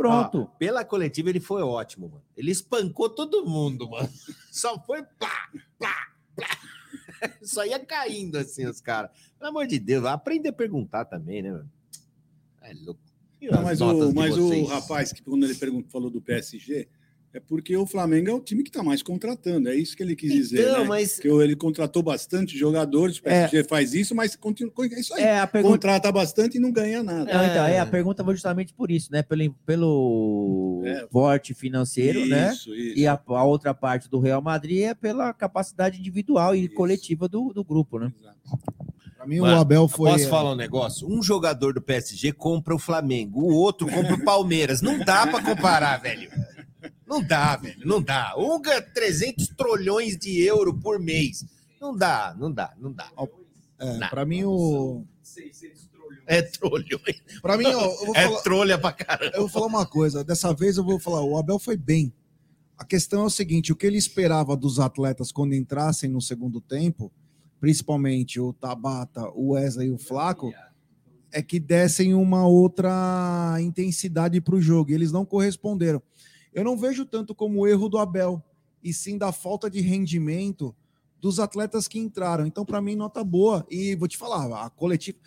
Pronto. 0.00 0.42
Ó, 0.42 0.56
pela 0.56 0.82
coletiva 0.82 1.28
ele 1.28 1.40
foi 1.40 1.60
ótimo, 1.62 2.08
mano. 2.08 2.24
Ele 2.34 2.50
espancou 2.50 3.10
todo 3.10 3.44
mundo, 3.44 3.90
mano. 3.90 4.08
Só 4.50 4.80
foi 4.82 5.02
plá, 5.02 5.50
plá, 5.78 6.08
plá. 6.34 6.58
Só 7.42 7.66
ia 7.66 7.78
caindo 7.78 8.38
assim 8.38 8.66
os 8.66 8.80
caras. 8.80 9.10
Pelo 9.38 9.50
amor 9.50 9.66
de 9.66 9.78
Deus, 9.78 10.06
aprende 10.06 10.48
a 10.48 10.52
perguntar 10.54 11.04
também, 11.04 11.42
né, 11.42 11.52
mano? 11.52 11.70
É 12.62 12.72
louco. 12.72 13.00
Não, 13.42 13.58
as 13.58 13.64
mas 13.64 13.80
o, 13.80 14.14
mas 14.14 14.38
o 14.38 14.64
rapaz 14.64 15.12
que 15.12 15.22
quando 15.22 15.44
ele 15.44 15.54
perguntou, 15.54 15.90
falou 15.90 16.10
do 16.10 16.20
PSG, 16.22 16.88
é 17.32 17.38
porque 17.40 17.76
o 17.76 17.86
Flamengo 17.86 18.28
é 18.30 18.34
o 18.34 18.40
time 18.40 18.62
que 18.64 18.70
está 18.70 18.82
mais 18.82 19.02
contratando. 19.02 19.68
É 19.68 19.74
isso 19.76 19.96
que 19.96 20.02
ele 20.02 20.16
quis 20.16 20.32
dizer. 20.32 20.62
Então, 20.68 20.82
né? 20.82 20.88
mas- 20.88 21.18
Que 21.18 21.28
ele 21.28 21.54
contratou 21.54 22.02
bastante 22.02 22.58
jogadores, 22.58 23.18
o 23.18 23.22
PSG 23.22 23.62
faz 23.64 23.94
isso, 23.94 24.14
mas 24.14 24.34
continua. 24.34 24.72
É 24.80 25.00
isso 25.00 25.14
aí. 25.14 25.22
É, 25.22 25.38
a 25.38 25.46
pergunta- 25.46 25.74
Contrata 25.74 26.10
bastante 26.12 26.56
e 26.56 26.60
não 26.60 26.72
ganha 26.72 27.02
nada. 27.02 27.32
Não, 27.32 27.44
então, 27.46 27.64
é, 27.66 27.78
a 27.78 27.86
pergunta 27.86 28.24
foi 28.24 28.34
justamente 28.34 28.74
por 28.74 28.90
isso, 28.90 29.12
né? 29.12 29.22
Pelo, 29.22 29.54
pelo 29.64 30.82
É. 30.84 31.06
porte 31.06 31.54
financeiro, 31.54 32.26
né? 32.26 32.52
Isso, 32.52 32.74
isso. 32.74 32.98
E 32.98 33.06
a, 33.06 33.20
a 33.28 33.44
outra 33.44 33.72
parte 33.72 34.08
do 34.10 34.18
Real 34.18 34.42
Madrid 34.42 34.82
é 34.82 34.94
pela 34.94 35.32
capacidade 35.32 35.98
individual 36.00 36.54
e 36.56 36.68
coletiva 36.68 37.28
do, 37.28 37.52
do 37.52 37.62
grupo, 37.62 37.98
né? 37.98 38.12
Pra 39.16 39.26
mim, 39.26 39.38
Mano, 39.40 39.56
o 39.56 39.60
Abel 39.60 39.86
foi. 39.86 40.10
Posso 40.12 40.28
falar 40.28 40.52
um 40.52 40.56
negócio? 40.56 41.06
Um 41.06 41.22
jogador 41.22 41.74
do 41.74 41.82
PSG 41.82 42.32
compra 42.32 42.74
o 42.74 42.78
Flamengo, 42.78 43.40
o 43.42 43.54
outro 43.54 43.86
compra 43.86 44.14
o 44.14 44.24
Palmeiras. 44.24 44.80
Não 44.80 44.98
dá 44.98 45.26
pra 45.26 45.42
comparar, 45.42 45.98
velho. 46.00 46.30
Não 47.06 47.22
dá, 47.22 47.56
velho. 47.56 47.86
Não 47.86 48.02
dá. 48.02 48.34
Ganha 48.62 48.80
300 48.82 49.48
trilhões 49.48 50.16
de 50.16 50.40
euro 50.42 50.74
por 50.74 50.98
mês. 50.98 51.44
Não 51.80 51.94
dá, 51.96 52.34
não 52.38 52.52
dá, 52.52 52.74
não 52.78 52.92
dá. 52.92 53.10
É, 53.78 54.08
pra 54.08 54.24
mim, 54.24 54.44
o. 54.44 55.04
É 56.26 56.42
trolhões. 56.42 57.20
Pra 57.42 57.56
mim, 57.56 57.64
ó, 57.66 57.70
eu 57.84 58.06
vou 58.06 58.16
É 58.16 58.24
falar- 58.24 58.40
trolha 58.42 58.78
pra 58.78 58.92
caramba. 58.92 59.32
Eu 59.36 59.40
vou 59.42 59.48
falar 59.48 59.66
uma 59.66 59.86
coisa. 59.86 60.22
Dessa 60.22 60.52
vez 60.54 60.76
eu 60.76 60.84
vou 60.84 60.98
falar, 61.00 61.22
o 61.22 61.36
Abel 61.36 61.58
foi 61.58 61.76
bem. 61.76 62.12
A 62.78 62.84
questão 62.84 63.22
é 63.22 63.24
o 63.24 63.30
seguinte: 63.30 63.72
o 63.72 63.76
que 63.76 63.86
ele 63.86 63.96
esperava 63.98 64.56
dos 64.56 64.78
atletas 64.78 65.32
quando 65.32 65.54
entrassem 65.54 66.08
no 66.10 66.20
segundo 66.20 66.60
tempo, 66.60 67.10
principalmente 67.60 68.38
o 68.38 68.52
Tabata, 68.52 69.28
o 69.34 69.50
Wesley 69.52 69.88
e 69.88 69.90
o 69.90 69.98
Flaco, 69.98 70.52
é 71.32 71.42
que 71.42 71.58
dessem 71.58 72.14
uma 72.14 72.46
outra 72.46 73.56
intensidade 73.60 74.40
para 74.40 74.54
o 74.54 74.60
jogo. 74.60 74.90
E 74.90 74.94
eles 74.94 75.10
não 75.12 75.24
corresponderam. 75.24 76.02
Eu 76.52 76.64
não 76.64 76.76
vejo 76.76 77.04
tanto 77.04 77.34
como 77.34 77.60
o 77.60 77.66
erro 77.66 77.88
do 77.88 77.98
Abel, 77.98 78.42
e 78.82 78.92
sim 78.92 79.16
da 79.16 79.32
falta 79.32 79.70
de 79.70 79.80
rendimento 79.80 80.74
dos 81.20 81.38
atletas 81.38 81.86
que 81.86 81.98
entraram. 81.98 82.46
Então, 82.46 82.64
para 82.64 82.80
mim, 82.80 82.96
nota 82.96 83.22
boa. 83.22 83.66
E 83.70 83.94
vou 83.94 84.08
te 84.08 84.16
falar, 84.16 84.64
a 84.64 84.70
coletiva. 84.70 85.18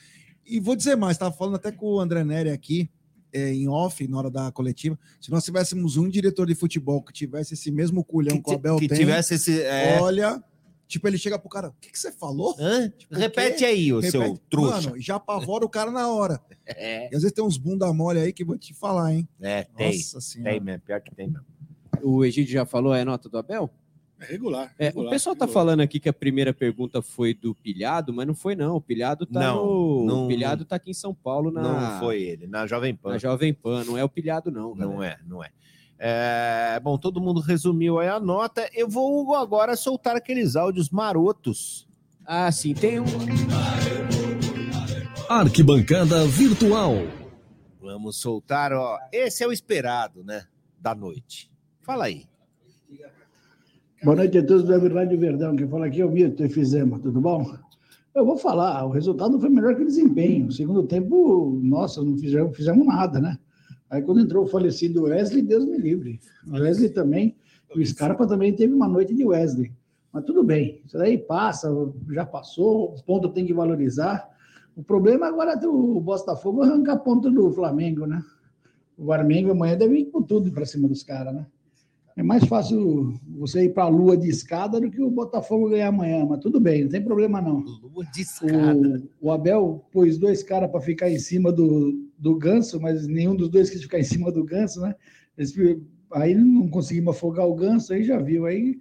E 0.46 0.60
vou 0.60 0.76
dizer 0.76 0.96
mais, 0.96 1.16
estava 1.16 1.34
falando 1.34 1.56
até 1.56 1.72
com 1.72 1.86
o 1.94 2.00
André 2.00 2.24
Neri 2.24 2.50
aqui, 2.50 2.90
é, 3.32 3.54
em 3.54 3.68
off, 3.68 4.06
na 4.08 4.18
hora 4.18 4.30
da 4.30 4.52
coletiva. 4.52 5.00
Se 5.22 5.32
nós 5.32 5.44
tivéssemos 5.44 5.98
um 5.98 6.10
diretor 6.10 6.46
de 6.48 6.56
futebol 6.56 7.02
que 7.02 7.14
tivesse 7.14 7.54
esse 7.54 7.72
mesmo 7.72 8.04
culhão 8.04 8.42
que, 8.42 8.52
o 8.52 8.56
Abel 8.56 8.78
que 8.78 8.88
tem, 8.88 8.98
tivesse 8.98 9.36
esse. 9.36 9.62
é, 9.62 10.00
olha, 10.02 10.44
tipo, 10.88 11.08
ele 11.08 11.18
chega 11.18 11.38
pro 11.40 11.50
cara, 11.50 11.70
o 11.70 11.74
que, 11.82 11.90
que 11.92 12.00
você 12.00 12.12
falou? 12.12 12.56
Hã? 12.60 12.90
Tipo, 12.90 13.16
Repete 13.16 13.64
o 13.64 13.68
aí, 13.68 13.94
ô 13.94 14.02
seu 14.02 14.38
trouxa. 14.50 14.90
Mano, 14.90 15.02
já 15.02 15.16
apavora 15.16 15.66
o 15.66 15.70
cara 15.70 15.92
na 15.92 16.08
hora. 16.12 16.40
É. 16.66 17.06
E 17.12 17.16
às 17.16 17.22
vezes 17.24 17.34
tem 17.34 17.44
uns 17.44 17.58
bunda 17.58 17.92
mole 17.92 18.20
aí 18.20 18.32
que 18.32 18.46
vou 18.46 18.58
te 18.58 18.74
falar, 18.74 19.14
hein? 19.14 19.28
É, 19.42 19.64
tem. 19.76 19.98
Nossa 19.98 20.22
senhora. 20.22 20.52
Tem 20.52 20.60
mesmo, 20.62 20.82
pior 20.82 21.02
que 21.02 21.14
tem 21.14 21.28
mesmo. 21.28 21.46
O 22.02 22.24
Egídio 22.24 22.54
já 22.54 22.66
falou, 22.66 22.94
é 22.96 23.02
a 23.02 23.06
nota 23.06 23.28
do 23.28 23.38
Abel? 23.38 23.70
É 24.18 24.26
regular. 24.26 24.74
É, 24.80 24.86
regular, 24.86 25.08
o 25.08 25.10
pessoal 25.12 25.36
tá 25.36 25.44
regular. 25.44 25.62
falando 25.66 25.82
aqui 25.82 26.00
que 26.00 26.08
a 26.08 26.14
primeira 26.14 26.54
pergunta 26.54 27.02
foi 27.02 27.34
do 27.34 27.54
Pilhado, 27.54 28.14
mas 28.14 28.26
não 28.26 28.34
foi 28.34 28.56
não. 28.56 28.78
O 28.78 28.82
Pilhado 28.82 29.26
tá 29.26 29.42
Não, 29.42 29.58
no... 29.66 30.06
não- 30.06 30.24
o 30.24 30.28
Pilhado 30.30 30.64
tá 30.64 30.78
aqui 30.78 30.92
em 30.92 30.94
São 30.94 31.14
Paulo 31.14 31.52
na 31.52 31.62
Não 31.62 32.00
foi 32.00 32.22
ele, 32.24 32.48
na 32.48 32.66
Jovem 32.66 32.96
Pan. 32.96 33.10
na 33.12 33.18
Jovem 33.18 33.54
Pan, 33.54 33.84
não 33.84 33.98
é 33.98 34.04
o 34.06 34.10
Pilhado 34.10 34.50
não, 34.50 34.74
Não 34.74 34.92
galera. 34.96 35.20
é, 35.22 35.28
não 35.28 35.44
é. 35.44 35.50
É, 36.06 36.82
bom, 36.84 36.98
todo 36.98 37.22
mundo 37.22 37.40
resumiu 37.40 37.98
aí 37.98 38.10
a 38.10 38.20
nota. 38.20 38.70
Eu 38.74 38.90
vou 38.90 39.34
agora 39.36 39.74
soltar 39.78 40.18
aqueles 40.18 40.58
áudios 40.58 40.90
marotos. 40.90 41.88
Ah, 42.26 42.52
sim, 42.52 42.74
tem 42.74 43.00
um. 43.00 43.06
Arquibancada 45.30 46.26
Virtual. 46.26 46.96
Vamos 47.82 48.18
soltar, 48.18 48.74
ó. 48.74 49.00
Esse 49.14 49.46
é 49.46 49.48
o 49.48 49.54
esperado, 49.54 50.26
né? 50.26 50.44
Da 50.78 50.94
noite. 50.94 51.50
Fala 51.82 52.04
aí. 52.04 52.26
Boa 54.04 54.18
noite 54.18 54.40
a 54.40 54.46
todos 54.46 54.66
da 54.66 54.78
Rádio 54.78 55.18
Verdão. 55.18 55.56
Quem 55.56 55.70
fala 55.70 55.86
aqui 55.86 56.02
é 56.02 56.06
o 56.06 56.12
Milton 56.12 56.44
Efizema, 56.44 57.00
tudo 57.00 57.22
bom? 57.22 57.50
Eu 58.14 58.26
vou 58.26 58.36
falar, 58.36 58.86
o 58.86 58.90
resultado 58.90 59.40
foi 59.40 59.48
melhor 59.48 59.74
que 59.74 59.84
o 59.84 59.88
desempenho. 59.88 60.48
No 60.48 60.52
segundo 60.52 60.84
tempo, 60.84 61.58
nossa, 61.64 62.04
não 62.04 62.18
fizemos, 62.18 62.58
fizemos 62.58 62.86
nada, 62.86 63.22
né? 63.22 63.40
Aí 63.94 64.02
quando 64.02 64.22
entrou 64.22 64.44
o 64.44 64.48
falecido 64.48 65.04
Wesley, 65.04 65.44
Deus 65.44 65.66
me 65.66 65.78
livre. 65.78 66.20
O 66.48 66.54
Wesley 66.54 66.90
também, 66.90 67.36
o 67.76 67.86
Scarpa 67.86 68.26
também 68.26 68.52
teve 68.52 68.74
uma 68.74 68.88
noite 68.88 69.14
de 69.14 69.24
Wesley. 69.24 69.72
Mas 70.12 70.26
tudo 70.26 70.44
bem, 70.44 70.82
isso 70.84 70.98
daí 70.98 71.16
passa, 71.16 71.70
já 72.10 72.26
passou, 72.26 72.96
o 72.96 73.04
ponto 73.04 73.30
tem 73.30 73.46
que 73.46 73.54
valorizar. 73.54 74.28
O 74.76 74.84
problema 74.84 75.28
agora 75.28 75.52
é 75.52 75.56
do 75.56 76.02
Botafogo 76.02 76.64
arrancar 76.64 76.98
ponto 76.98 77.30
do 77.30 77.52
Flamengo, 77.52 78.08
né? 78.08 78.24
O 78.98 79.06
Flamengo 79.06 79.52
amanhã 79.52 79.78
deve 79.78 80.00
ir 80.00 80.06
com 80.06 80.24
tudo 80.24 80.52
para 80.52 80.66
cima 80.66 80.88
dos 80.88 81.04
caras, 81.04 81.32
né? 81.32 81.46
É 82.16 82.24
mais 82.24 82.46
fácil 82.46 83.14
você 83.38 83.66
ir 83.66 83.74
para 83.74 83.84
a 83.84 83.90
lua 83.90 84.18
de 84.18 84.28
escada 84.28 84.82
do 84.82 84.90
que 84.90 85.02
o 85.02 85.10
Botafogo 85.10 85.70
ganhar 85.70 85.90
amanhã, 85.90 86.26
mas 86.28 86.40
tudo 86.40 86.60
bem, 86.60 86.84
não 86.84 86.90
tem 86.90 87.02
problema 87.02 87.40
não. 87.40 87.60
Lua 87.62 88.06
de 88.12 88.22
escada. 88.22 89.04
O, 89.22 89.28
o 89.28 89.32
Abel 89.32 89.86
pôs 89.92 90.18
dois 90.18 90.42
caras 90.42 90.70
para 90.70 90.82
ficar 90.82 91.12
em 91.12 91.20
cima 91.20 91.52
do, 91.52 92.08
do 92.24 92.38
ganso, 92.38 92.80
mas 92.80 93.06
nenhum 93.06 93.36
dos 93.36 93.50
dois 93.50 93.70
quis 93.70 93.82
ficar 93.82 94.00
em 94.00 94.04
cima 94.04 94.32
do 94.32 94.46
ganso, 94.46 94.80
né? 94.80 94.96
Eles, 95.38 95.54
aí 96.14 96.34
não 96.34 96.70
conseguimos 96.70 97.14
afogar 97.14 97.46
o 97.46 97.54
ganso, 97.54 97.94
aí 97.94 98.02
já 98.02 98.18
viu. 98.18 98.46
Aí 98.46 98.80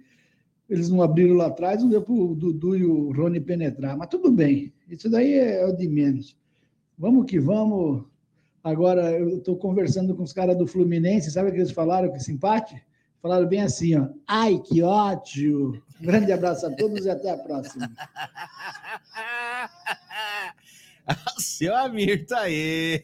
eles 0.69 0.89
não 0.89 1.01
abriram 1.01 1.35
lá 1.35 1.47
atrás, 1.47 1.83
não 1.83 1.89
deu 1.89 2.01
para 2.01 2.13
o 2.13 2.33
Dudu 2.33 2.77
e 2.77 2.85
o 2.85 3.11
Rony 3.11 3.41
penetrar, 3.41 3.97
mas 3.97 4.07
tudo 4.07 4.31
bem, 4.31 4.73
isso 4.89 5.09
daí 5.09 5.33
é 5.33 5.65
o 5.65 5.75
de 5.75 5.89
menos. 5.89 6.37
Vamos 6.97 7.25
que 7.25 7.37
vamos. 7.37 8.05
Agora, 8.63 9.11
eu 9.11 9.39
estou 9.39 9.57
conversando 9.57 10.15
com 10.15 10.23
os 10.23 10.31
caras 10.31 10.57
do 10.57 10.65
Fluminense, 10.65 11.29
sabe 11.29 11.49
o 11.49 11.51
que 11.51 11.57
eles 11.57 11.71
falaram 11.71 12.15
esse 12.15 12.31
empate? 12.31 12.81
Falaram 13.21 13.45
bem 13.45 13.61
assim, 13.61 13.95
ó. 13.95 14.07
Ai, 14.25 14.57
que! 14.59 14.81
Um 14.83 15.81
grande 16.01 16.31
abraço 16.31 16.65
a 16.65 16.71
todos 16.71 17.05
e 17.05 17.09
até 17.09 17.29
a 17.29 17.37
próxima. 17.37 17.91
Seu 21.37 21.75
Amir 21.75 22.25
tá 22.25 22.41
aí. 22.41 23.03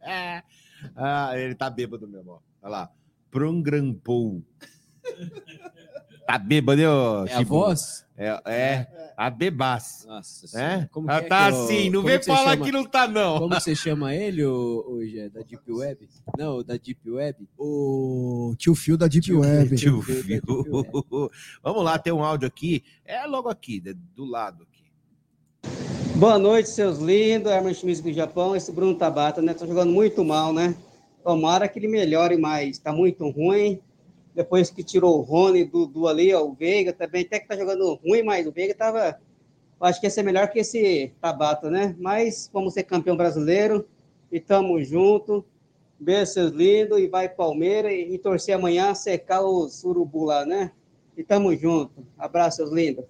ah, 0.96 1.32
ele 1.38 1.54
tá 1.54 1.68
bêbado 1.70 2.06
mesmo, 2.08 2.32
ó. 2.32 2.38
Olha 2.62 2.70
lá. 2.70 2.90
Prongrampou. 3.30 4.42
Tá 6.26 6.38
bêbado, 6.38 6.80
né, 6.80 6.88
ô, 6.88 7.26
É 7.26 7.34
a 7.34 7.42
voz? 7.42 8.06
É, 8.16 8.40
é 8.46 9.12
a 9.16 9.28
bebas. 9.28 10.04
Nossa 10.06 10.46
É? 10.46 10.48
senhora, 10.48 10.88
como 10.90 11.10
Ela 11.10 11.20
que 11.20 11.26
é 11.26 11.28
tá 11.28 11.50
que 11.50 11.56
eu- 11.56 11.64
assim, 11.64 11.90
não 11.90 12.00
como 12.00 12.08
vem 12.08 12.18
que 12.18 12.24
você 12.24 12.30
falar 12.30 12.50
chama- 12.52 12.64
que 12.64 12.72
não 12.72 12.84
tá, 12.84 13.06
não. 13.08 13.38
Como 13.40 13.54
você 13.54 13.74
chama 13.76 14.14
ele, 14.14 14.44
o, 14.44 14.84
o 14.88 15.04
Gé, 15.06 15.28
da 15.28 15.40
Deep 15.42 15.70
Web? 15.70 16.08
Não, 16.38 16.62
da 16.64 16.76
Deep 16.78 17.10
Web? 17.10 17.46
O 17.58 18.54
tio 18.56 18.74
Fio 18.74 18.96
da 18.96 19.06
Deep 19.08 19.30
Web. 19.34 19.76
Tio 19.76 20.00
Fio. 20.00 20.40
Vamos 21.62 21.84
lá, 21.84 21.98
tem 21.98 22.12
um 22.12 22.24
áudio 22.24 22.46
aqui. 22.48 22.82
É 23.04 23.26
logo 23.26 23.48
aqui, 23.50 23.80
de- 23.80 23.92
do 23.92 24.24
lado. 24.24 24.66
Boa 26.16 26.38
noite, 26.38 26.68
seus 26.68 26.98
lindos. 26.98 27.50
Herman 27.50 27.74
Schmitz 27.74 28.00
do 28.00 28.12
Japão. 28.12 28.54
Esse 28.54 28.70
Bruno 28.70 28.94
Tabata, 28.94 29.42
né? 29.42 29.52
Tá 29.52 29.66
jogando 29.66 29.90
muito 29.90 30.24
mal, 30.24 30.52
né? 30.52 30.76
Tomara 31.24 31.66
que 31.66 31.76
ele 31.76 31.88
melhore 31.88 32.36
mais. 32.36 32.78
Tá 32.78 32.92
muito 32.92 33.28
ruim. 33.30 33.80
Depois 34.32 34.70
que 34.70 34.84
tirou 34.84 35.18
o 35.18 35.22
Rony 35.22 35.64
do, 35.64 35.86
do 35.86 36.06
ali, 36.06 36.32
ó, 36.32 36.44
o 36.44 36.54
Veiga 36.54 36.92
também, 36.92 37.22
até 37.22 37.40
que 37.40 37.48
tá 37.48 37.56
jogando 37.56 37.94
ruim, 37.94 38.22
mas 38.22 38.46
o 38.46 38.52
Veiga 38.52 38.72
tava. 38.76 39.18
Acho 39.80 39.98
que 39.98 40.06
ia 40.06 40.10
ser 40.10 40.22
melhor 40.22 40.46
que 40.48 40.60
esse 40.60 41.12
Tabata, 41.20 41.68
né? 41.68 41.96
Mas 41.98 42.48
vamos 42.52 42.74
ser 42.74 42.84
campeão 42.84 43.16
brasileiro 43.16 43.84
e 44.30 44.38
tamo 44.38 44.80
junto. 44.84 45.44
Beijo, 45.98 46.30
seus 46.30 46.52
lindos. 46.52 47.00
E 47.00 47.08
vai 47.08 47.28
Palmeiras 47.28 47.90
e, 47.90 48.14
e 48.14 48.18
torcer 48.18 48.54
amanhã 48.54 48.94
secar 48.94 49.42
os 49.42 49.82
urubu 49.82 50.26
lá, 50.26 50.46
né? 50.46 50.70
E 51.16 51.24
tamo 51.24 51.56
junto. 51.56 52.06
Abraço, 52.16 52.58
seus 52.58 52.70
lindos. 52.70 53.04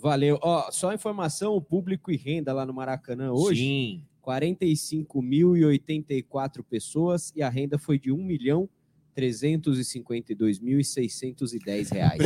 Valeu. 0.00 0.38
Ó, 0.42 0.70
só 0.70 0.92
informação, 0.92 1.54
o 1.54 1.60
público 1.60 2.10
e 2.10 2.16
renda 2.16 2.52
lá 2.52 2.66
no 2.66 2.74
Maracanã 2.74 3.32
hoje. 3.32 3.62
Sim. 3.62 4.02
45.084 4.24 6.64
pessoas 6.68 7.32
e 7.36 7.42
a 7.42 7.48
renda 7.48 7.78
foi 7.78 7.96
de 7.98 8.10
1 8.10 8.16
milhão 8.16 8.68
352.610 9.16 11.90
reais. 11.92 12.20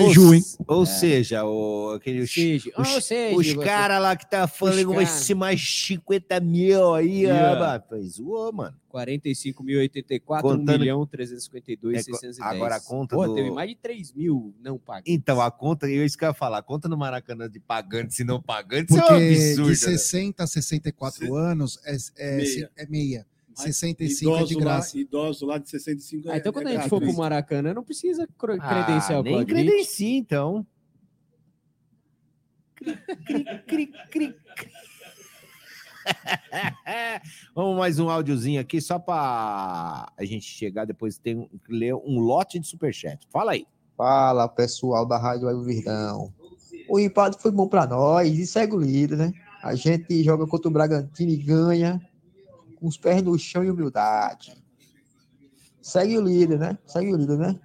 Ou, 0.66 0.76
ou 0.78 0.82
É. 0.82 0.86
seja, 0.86 1.44
o, 1.44 1.92
aquele, 1.94 2.22
os, 2.22 2.32
seja, 2.32 2.70
os, 2.76 2.94
ou 2.94 3.00
seja, 3.00 3.36
os 3.36 3.54
caras 3.64 4.02
lá 4.02 4.16
que 4.16 4.28
tá 4.28 4.48
falando 4.48 4.92
vai 4.92 5.06
ser 5.06 5.34
mais 5.34 5.60
50 5.86 6.40
mil 6.40 6.94
aí, 6.94 7.20
Yeah. 7.20 7.74
ah, 7.76 7.84
mas 7.90 8.14
zoou, 8.14 8.52
mano. 8.52 8.76
45.084, 8.90 10.42
Contando- 10.42 10.76
1 10.76 10.78
milhão 10.80 11.06
352.610. 11.06 12.38
É, 12.40 12.42
agora 12.42 12.74
a 12.76 12.80
conta 12.80 13.14
Pô, 13.14 13.24
do- 13.26 13.34
teve 13.36 13.50
mais 13.50 13.68
de 13.70 13.76
3 13.76 14.12
mil 14.12 14.52
não 14.60 14.78
pagos. 14.78 15.04
Então, 15.06 15.40
a 15.40 15.48
conta, 15.50 15.88
eu 15.88 16.04
isso 16.04 16.18
que 16.18 16.24
eu 16.24 16.28
ia 16.28 16.34
falar, 16.34 16.58
a 16.58 16.62
conta 16.62 16.88
no 16.88 16.96
Maracanã 16.96 17.48
de 17.48 17.60
pagante 17.60 18.20
e 18.20 18.24
não 18.24 18.42
pagante, 18.42 18.92
isso 18.92 19.00
é 19.00 19.04
um 19.04 19.06
Porque 19.06 19.24
absurdo. 19.24 19.62
de 19.62 19.70
né? 19.70 19.76
60 19.76 20.42
a 20.42 20.46
64 20.46 21.34
anos 21.36 21.78
é, 21.84 21.96
é, 22.18 22.36
Meia. 22.36 22.70
é 22.76 22.86
meia. 22.88 23.26
65 23.62 24.34
é 24.36 24.38
de 24.38 24.44
Idoso 24.44 24.58
lá, 24.58 24.64
graça. 24.64 24.98
idoso 24.98 25.46
lá 25.46 25.58
de 25.58 25.70
65 25.70 26.30
Ah, 26.30 26.36
então 26.36 26.50
é- 26.50 26.52
quando 26.52 26.66
é 26.68 26.76
a 26.76 26.80
gente 26.80 26.88
for 26.88 27.00
pro. 27.00 27.12
Maracanã, 27.14 27.74
não 27.74 27.84
precisa 27.84 28.26
cro- 28.38 28.56
Ah, 28.60 28.84
credencial 28.84 29.22
nem 29.22 29.44
credencia, 29.44 30.18
então. 30.18 30.66
Cri, 32.76 32.96
cri, 33.26 33.44
cri, 33.66 33.86
cri, 33.86 34.34
cri. 34.56 34.70
Vamos 37.54 37.76
mais 37.76 37.98
um 37.98 38.08
áudiozinho 38.08 38.60
aqui, 38.60 38.80
só 38.80 38.98
para 38.98 40.10
a 40.16 40.24
gente 40.24 40.44
chegar 40.46 40.84
depois 40.84 41.18
tem 41.18 41.48
que 41.64 41.72
ler 41.72 41.94
um 41.94 42.18
lote 42.18 42.58
de 42.58 42.66
superchat. 42.66 43.26
Fala 43.30 43.52
aí. 43.52 43.66
Fala, 43.96 44.48
pessoal 44.48 45.04
da 45.06 45.18
Rádio 45.18 45.46
Web 45.46 45.62
Verdão. 45.64 46.32
O 46.88 46.98
empate 46.98 47.40
foi 47.40 47.50
bom 47.52 47.68
para 47.68 47.86
nós 47.86 48.36
e 48.36 48.46
segue 48.46 48.74
o 48.74 48.80
líder, 48.80 49.18
né? 49.18 49.32
A 49.62 49.74
gente 49.74 50.22
joga 50.24 50.46
contra 50.46 50.68
o 50.68 50.72
Bragantino 50.72 51.30
e 51.30 51.36
ganha 51.36 52.00
com 52.80 52.88
os 52.88 52.96
pés 52.96 53.22
no 53.22 53.38
chão 53.38 53.62
e 53.62 53.70
humildade. 53.70 54.56
Segue 55.80 56.16
o 56.16 56.22
líder, 56.22 56.58
né? 56.58 56.78
Segue 56.86 57.12
o 57.12 57.16
líder, 57.16 57.38
né? 57.38 57.60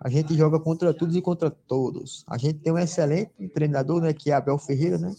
A 0.00 0.08
gente 0.08 0.34
joga 0.34 0.58
contra 0.58 0.92
todos 0.92 1.14
e 1.14 1.22
contra 1.22 1.50
todos. 1.50 2.24
A 2.26 2.36
gente 2.36 2.58
tem 2.58 2.72
um 2.72 2.78
excelente 2.78 3.48
treinador, 3.54 4.00
né? 4.00 4.12
Que 4.12 4.30
é 4.30 4.34
Abel 4.34 4.58
Ferreira, 4.58 4.98
né? 4.98 5.14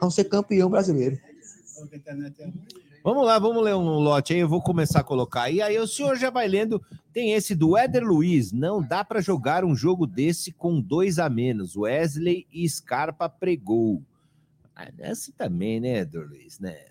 Vamos 0.00 0.14
ser 0.14 0.24
campeão 0.24 0.68
brasileiro. 0.68 1.18
Vamos 3.04 3.24
lá, 3.24 3.38
vamos 3.38 3.62
ler 3.62 3.74
um 3.74 4.00
lote 4.00 4.32
aí. 4.32 4.40
Eu 4.40 4.48
vou 4.48 4.60
começar 4.60 5.00
a 5.00 5.04
colocar 5.04 5.42
aí. 5.42 5.62
Aí 5.62 5.78
o 5.78 5.86
senhor 5.86 6.16
já 6.16 6.30
vai 6.30 6.48
lendo. 6.48 6.82
Tem 7.12 7.32
esse 7.32 7.54
do 7.54 7.76
Éder 7.76 8.04
Luiz. 8.04 8.50
Não 8.50 8.82
dá 8.82 9.04
para 9.04 9.20
jogar 9.20 9.64
um 9.64 9.74
jogo 9.74 10.06
desse 10.06 10.52
com 10.52 10.80
dois 10.80 11.18
a 11.18 11.28
menos. 11.30 11.76
Wesley 11.76 12.46
e 12.52 12.68
Scarpa 12.68 13.28
pregou. 13.28 14.02
Ah, 14.74 14.88
também, 15.36 15.80
né, 15.80 15.98
Éder 15.98 16.28
Luiz? 16.28 16.58
Né? 16.58 16.86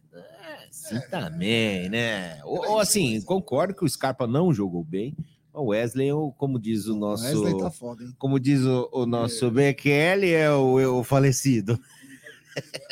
É 0.48 0.68
assim 0.70 1.00
também, 1.10 1.90
né? 1.90 2.40
Ou, 2.44 2.72
ou 2.72 2.80
assim, 2.80 3.22
concordo 3.22 3.74
que 3.74 3.84
o 3.84 3.90
Scarpa 3.90 4.26
não 4.26 4.54
jogou 4.54 4.84
bem. 4.84 5.16
O 5.54 5.68
Wesley, 5.68 6.10
como 6.38 6.60
diz 6.60 6.86
o 6.86 6.96
nosso. 6.96 7.24
Wesley 7.24 7.58
tá 7.58 7.72
foda, 7.72 8.04
hein? 8.04 8.14
Como 8.18 8.40
diz 8.40 8.62
o, 8.62 8.90
o 8.94 9.06
nosso 9.06 9.50
BQL, 9.50 10.26
é 10.26 10.52
o, 10.52 10.80
é 10.80 10.88
o 10.88 11.04
falecido. 11.04 11.80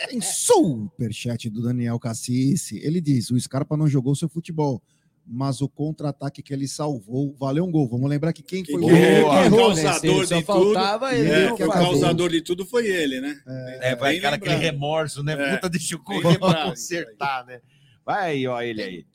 Tem 0.09 0.19
superchat 0.21 1.49
do 1.49 1.61
Daniel 1.61 1.99
Cassice. 1.99 2.77
Ele 2.83 2.99
diz: 2.99 3.29
o 3.29 3.39
Scarpa 3.39 3.77
não 3.77 3.87
jogou 3.87 4.15
seu 4.15 4.27
futebol, 4.27 4.81
mas 5.27 5.59
o 5.61 5.67
contra-ataque 5.67 6.41
que 6.43 6.53
ele 6.53 6.67
salvou 6.67 7.33
valeu 7.39 7.65
um 7.65 7.71
gol. 7.71 7.87
Vamos 7.89 8.09
lembrar 8.09 8.31
que 8.33 8.43
quem 8.43 8.63
foi 8.63 8.79
Que 8.79 8.85
o 8.85 8.89
é 8.89 8.93
que 9.21 9.23
o 9.23 9.33
errou, 9.33 9.73
né? 9.73 9.83
causador 9.83 10.27
Só 10.27 10.35
de 10.37 10.43
faltava 10.45 11.09
tudo. 11.09 11.19
ele 11.19 11.31
É, 11.31 11.53
que 11.55 11.63
o 11.63 11.69
causador 11.69 12.29
de 12.29 12.41
tudo 12.41 12.65
foi 12.65 12.87
ele, 12.87 13.19
né? 13.21 13.39
É, 13.81 13.95
vai 13.95 14.11
bem 14.11 14.19
aquela, 14.19 14.35
aquele 14.35 14.55
remorso, 14.55 15.23
né? 15.23 15.33
É, 15.33 15.55
Puta, 15.55 15.69
deixa 15.69 15.95
eu 15.95 15.99
correr 15.99 16.37
pra 16.37 16.65
consertar, 16.69 17.45
né? 17.45 17.59
Vai 18.05 18.31
aí, 18.31 18.47
ó, 18.47 18.61
ele 18.61 18.83
aí. 18.83 19.05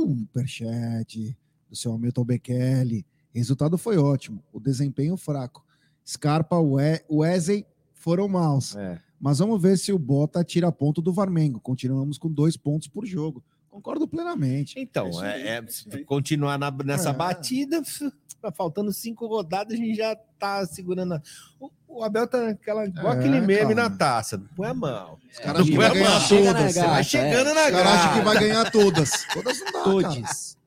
Superchat 0.00 1.36
do 1.68 1.76
seu 1.76 1.92
Hamilton 1.94 2.24
Bekele. 2.24 3.06
Resultado 3.34 3.78
foi 3.78 3.96
ótimo, 3.96 4.42
o 4.52 4.60
desempenho 4.60 5.16
fraco. 5.16 5.64
Scarpa, 6.06 6.58
We- 6.58 7.00
Wesley 7.10 7.64
foram 7.94 8.28
maus. 8.28 8.76
É. 8.76 8.98
Mas 9.20 9.38
vamos 9.38 9.62
ver 9.62 9.78
se 9.78 9.92
o 9.92 9.98
Bota 9.98 10.42
tira 10.42 10.70
ponto 10.72 11.00
do 11.00 11.12
Varmengo. 11.12 11.60
Continuamos 11.60 12.18
com 12.18 12.28
dois 12.28 12.56
pontos 12.56 12.88
por 12.88 13.06
jogo. 13.06 13.42
Concordo 13.72 14.06
plenamente. 14.06 14.74
Então, 14.78 15.24
é, 15.24 15.56
é, 15.56 15.66
se 15.66 16.04
continuar 16.04 16.58
na- 16.58 16.70
nessa 16.70 17.08
É. 17.08 17.12
batida, 17.14 17.80
faltando 18.54 18.92
cinco 18.92 19.26
rodadas, 19.26 19.72
a 19.72 19.76
gente 19.76 19.96
já 19.96 20.14
tá 20.38 20.66
segurando. 20.66 21.14
a- 21.14 21.22
O, 21.58 21.70
o 21.88 22.04
Abel 22.04 22.26
tá 22.26 22.42
naquela, 22.48 22.84
igual 22.84 23.14
É, 23.14 23.18
aquele 23.18 23.40
meme 23.40 23.74
cara. 23.74 23.88
na 23.88 23.90
taça. 23.90 24.36
Não 24.36 24.46
põe 24.48 24.68
a 24.68 24.74
mão. 24.74 25.18
Os 25.32 25.38
caras 25.38 25.62
acham 25.62 25.70
que 25.72 25.76
vai 25.78 25.90
ganhar 25.94 26.10
mão. 26.10 26.28
todas. 26.28 26.74
Você 26.74 26.80
vai 26.82 27.04
chegando 27.04 27.48
Os 27.48 27.54
na 27.54 27.70
caras 27.70 27.86
acham 27.86 28.12
que 28.18 28.24
vai 28.26 28.38
ganhar 28.38 28.70
todas. 28.70 29.10
Todas 29.32 29.58
não 29.60 29.72
dá, 29.72 29.84
Todes. 29.84 30.58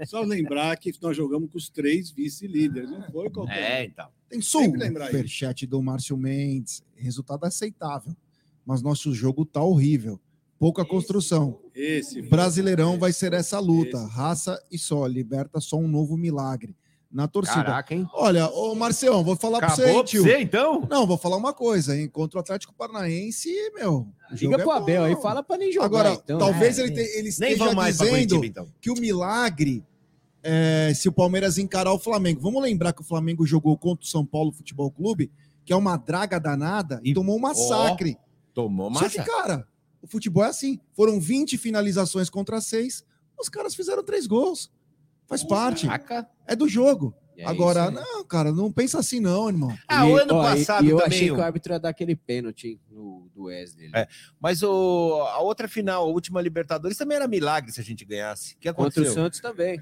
É 0.00 0.06
só 0.06 0.20
lembrar 0.22 0.76
que 0.78 0.92
nós 1.02 1.16
jogamos 1.16 1.50
com 1.50 1.58
os 1.58 1.68
três 1.68 2.10
vice-líderes, 2.10 2.90
não 2.90 3.02
foi 3.10 3.28
qualquer. 3.30 3.80
É, 3.80 3.84
então. 3.84 4.08
Tem 4.30 4.38
isso. 4.38 4.58
superchat 4.60 5.66
do 5.66 5.82
Márcio 5.82 6.16
Mendes. 6.16 6.82
Resultado 6.96 7.44
aceitável. 7.44 8.14
Mas 8.64 8.82
nosso 8.82 9.14
jogo 9.14 9.44
tá 9.46 9.62
horrível. 9.62 10.20
Pouca 10.58 10.84
construção. 10.84 11.60
Esse. 11.74 12.20
Brasileirão 12.22 12.98
vai 12.98 13.12
ser 13.12 13.32
essa 13.32 13.58
luta. 13.60 13.98
Raça 14.06 14.60
e 14.70 14.78
só. 14.78 15.06
Liberta 15.06 15.60
só 15.60 15.76
um 15.76 15.86
novo 15.88 16.16
milagre. 16.16 16.74
Na 17.10 17.26
torcida. 17.26 17.64
Caraca, 17.64 17.94
hein? 17.94 18.06
Olha, 18.12 18.48
ô 18.50 18.74
Marcião, 18.74 19.24
vou 19.24 19.34
falar 19.34 19.60
pra 19.60 19.68
Acabou 19.68 19.94
você, 19.94 20.04
tio. 20.04 20.22
você, 20.24 20.40
então? 20.40 20.86
Não, 20.90 21.06
vou 21.06 21.16
falar 21.16 21.38
uma 21.38 21.54
coisa, 21.54 21.96
hein? 21.96 22.06
Contra 22.06 22.38
o 22.38 22.40
Atlético 22.42 22.74
Paranaense, 22.74 23.48
meu. 23.74 24.06
Liga 24.32 24.56
é 24.56 24.58
pro 24.58 24.66
bom. 24.66 24.72
Abel 24.72 25.04
aí, 25.04 25.16
fala 25.16 25.42
pra 25.42 25.56
nem 25.56 25.72
jogar. 25.72 25.86
Agora, 25.86 26.12
então. 26.12 26.38
talvez 26.38 26.78
É, 26.78 26.82
ele, 26.82 26.92
te- 26.92 27.00
ele 27.00 27.22
Nem 27.22 27.28
esteja 27.28 27.74
dizendo 27.74 28.10
Curitiba, 28.10 28.46
então. 28.46 28.68
que 28.78 28.90
o 28.90 28.94
milagre 28.94 29.82
é 30.42 30.92
se 30.94 31.08
o 31.08 31.12
Palmeiras 31.12 31.56
encarar 31.56 31.92
o 31.94 31.98
Flamengo. 31.98 32.42
Vamos 32.42 32.62
lembrar 32.62 32.92
que 32.92 33.00
o 33.00 33.04
Flamengo 33.04 33.46
jogou 33.46 33.76
contra 33.78 34.04
o 34.04 34.08
São 34.08 34.26
Paulo 34.26 34.52
Futebol 34.52 34.90
Clube, 34.90 35.30
que 35.64 35.72
é 35.72 35.76
uma 35.76 35.96
draga 35.96 36.38
danada, 36.38 37.00
e 37.02 37.14
tomou 37.14 37.36
um 37.36 37.40
massacre. 37.40 38.18
Tomou 38.52 38.92
Só 38.94 39.08
que, 39.08 39.22
cara, 39.22 39.66
o 40.02 40.06
futebol 40.06 40.44
é 40.44 40.48
assim. 40.48 40.80
Foram 40.94 41.20
20 41.20 41.56
finalizações 41.58 42.28
contra 42.30 42.60
6, 42.60 43.04
os 43.40 43.48
caras 43.48 43.74
fizeram 43.74 44.02
três 44.04 44.26
gols. 44.26 44.70
Faz 45.26 45.44
parte. 45.44 45.86
É 46.46 46.56
do 46.56 46.68
jogo. 46.68 47.14
É 47.36 47.44
Agora, 47.44 47.82
isso 47.90 47.98
aí. 48.00 48.04
não, 48.04 48.24
cara, 48.24 48.50
não 48.50 48.72
pensa 48.72 48.98
assim 48.98 49.20
não, 49.20 49.46
irmão. 49.48 49.72
Ah, 49.86 50.04
o 50.06 50.18
E- 50.18 50.22
ano 50.22 50.34
ó, 50.34 50.42
e- 50.42 50.58
passado 50.58 50.84
E 50.84 50.90
eu 50.90 50.96
também. 50.98 51.16
achei 51.16 51.28
que 51.28 51.32
o- 51.34 51.36
o 51.38 51.42
árbitro 51.42 51.72
ia 51.72 51.78
dar 51.78 51.90
aquele 51.90 52.16
pênalti 52.16 52.80
no, 52.90 53.30
do 53.32 53.44
Wesley. 53.44 53.92
É, 53.94 54.08
mas 54.40 54.60
o, 54.64 55.22
a 55.30 55.38
outra 55.38 55.68
final, 55.68 56.02
a 56.02 56.06
última 56.10 56.40
Libertadores, 56.42 56.96
também 56.96 57.14
era 57.16 57.28
milagre 57.28 57.70
se 57.70 57.80
a 57.80 57.84
gente 57.84 58.04
ganhasse. 58.04 58.54
O 58.54 58.58
que 58.58 58.72
Contra 58.72 58.88
aconteceu? 59.02 59.12
o 59.12 59.14
Santos 59.14 59.38
também. 59.38 59.80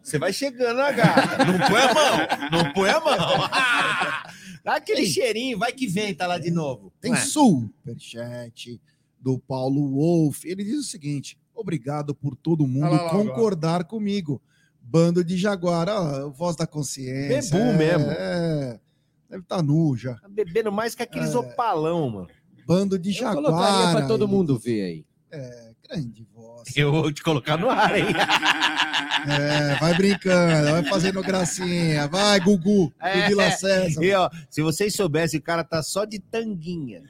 Você 0.00 0.16
vai 0.16 0.32
chegando, 0.32 0.76
né, 0.76 0.92
cara? 0.92 1.44
Não 1.44 1.58
põe 1.68 1.80
a 1.82 1.94
mão, 1.94 2.18
não 2.52 2.72
põe 2.72 2.90
a 2.90 3.00
mão. 3.00 3.50
Dá 4.62 4.76
aquele 4.76 5.06
cheirinho, 5.06 5.58
vai 5.58 5.72
que 5.72 5.88
vem, 5.88 6.14
tá 6.14 6.28
lá 6.28 6.38
de 6.38 6.52
novo. 6.52 6.92
Tem 7.00 7.12
é? 7.14 7.16
superchat 7.16 8.80
do 9.20 9.38
Paulo 9.38 9.90
Wolff. 9.94 10.48
Ele 10.48 10.64
diz 10.64 10.78
o 10.78 10.82
seguinte: 10.82 11.38
obrigado 11.54 12.14
por 12.14 12.34
todo 12.36 12.66
mundo 12.66 12.90
lá, 12.92 13.02
lá, 13.02 13.10
concordar 13.10 13.84
comigo. 13.84 14.40
Bando 14.82 15.22
de 15.22 15.36
Jaguar, 15.36 15.88
ó, 15.88 16.28
voz 16.30 16.56
da 16.56 16.66
consciência. 16.66 17.56
Bebu 17.56 17.70
é, 17.70 17.76
mesmo. 17.76 18.10
É, 18.10 18.80
deve 19.28 19.42
estar 19.42 19.62
nu 19.62 19.96
já. 19.96 20.14
Tá 20.14 20.28
bebendo 20.28 20.72
mais 20.72 20.94
que 20.94 21.02
aqueles 21.02 21.32
É. 21.34 21.38
opalão, 21.38 22.10
mano. 22.10 22.28
Bando 22.66 22.98
de 22.98 23.10
Eu 23.10 23.14
Jaguar. 23.14 23.44
colocaria 23.44 23.96
pra 23.96 24.06
todo 24.08 24.26
mundo 24.26 24.58
ver 24.58 24.82
aí. 24.82 25.04
É, 25.30 25.72
grande 25.88 26.26
voz. 26.34 26.76
Eu 26.76 26.90
vou 26.90 27.12
te 27.12 27.22
colocar 27.22 27.56
no 27.56 27.70
ar, 27.70 27.96
hein? 27.98 28.06
É, 29.28 29.74
vai 29.78 29.94
brincando, 29.94 30.70
vai 30.70 30.84
fazendo 30.84 31.22
gracinha. 31.22 32.08
Vai, 32.08 32.40
Gugu, 32.40 32.86
do 32.90 33.28
Vila 33.28 33.50
César. 33.50 34.02
E, 34.02 34.14
ó, 34.14 34.30
se 34.48 34.62
vocês 34.62 34.94
soubessem, 34.94 35.38
o 35.38 35.42
cara 35.42 35.62
tá 35.62 35.82
só 35.82 36.06
de 36.06 36.18
tanguinha, 36.18 37.02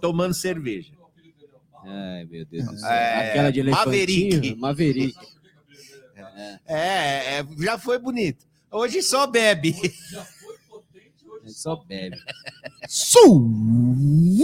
tomando 0.00 0.32
cerveja. 0.32 0.94
Ai, 1.86 2.24
meu 2.24 2.44
Deus 2.46 2.66
do 2.66 2.78
céu. 2.78 2.88
É, 2.88 3.30
Aquela 3.30 3.50
de. 3.50 3.62
Maverick. 3.62 4.54
Maverick. 4.56 5.16
É, 6.66 7.38
é, 7.38 7.46
já 7.60 7.78
foi 7.78 7.98
bonito. 7.98 8.46
Hoje 8.70 9.02
só 9.02 9.26
bebe. 9.26 9.74
Só 11.46 11.76
bebe. 11.76 12.16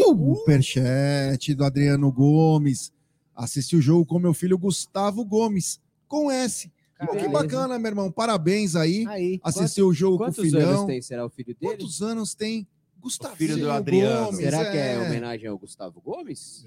Superchat 0.00 1.54
do 1.54 1.64
Adriano 1.64 2.12
Gomes. 2.12 2.92
Assisti 3.34 3.76
o 3.76 3.80
jogo 3.80 4.04
com 4.04 4.18
meu 4.18 4.34
filho 4.34 4.58
Gustavo 4.58 5.24
Gomes, 5.24 5.80
com 6.06 6.30
S. 6.30 6.70
Pô, 7.06 7.16
que 7.16 7.26
bacana, 7.28 7.78
meu 7.78 7.88
irmão. 7.90 8.12
Parabéns 8.12 8.76
aí. 8.76 9.06
Aí, 9.08 9.40
Assistiu 9.42 9.88
o 9.88 9.94
jogo 9.94 10.18
com 10.18 10.24
o 10.24 10.26
Quantos 10.26 10.44
filhão. 10.44 10.70
anos 10.70 10.84
tem? 10.84 11.00
Será 11.00 11.24
o 11.24 11.30
filho 11.30 11.56
dele? 11.58 11.72
Quantos 11.72 12.02
anos 12.02 12.34
tem 12.34 12.66
Gustavo 13.00 13.36
filho 13.36 13.56
do 13.56 13.70
Adriano. 13.70 14.26
Gomes? 14.26 14.40
Será 14.40 14.70
que 14.70 14.76
é 14.76 14.98
homenagem 14.98 15.48
ao 15.48 15.58
Gustavo 15.58 16.00
Gomes? 16.00 16.66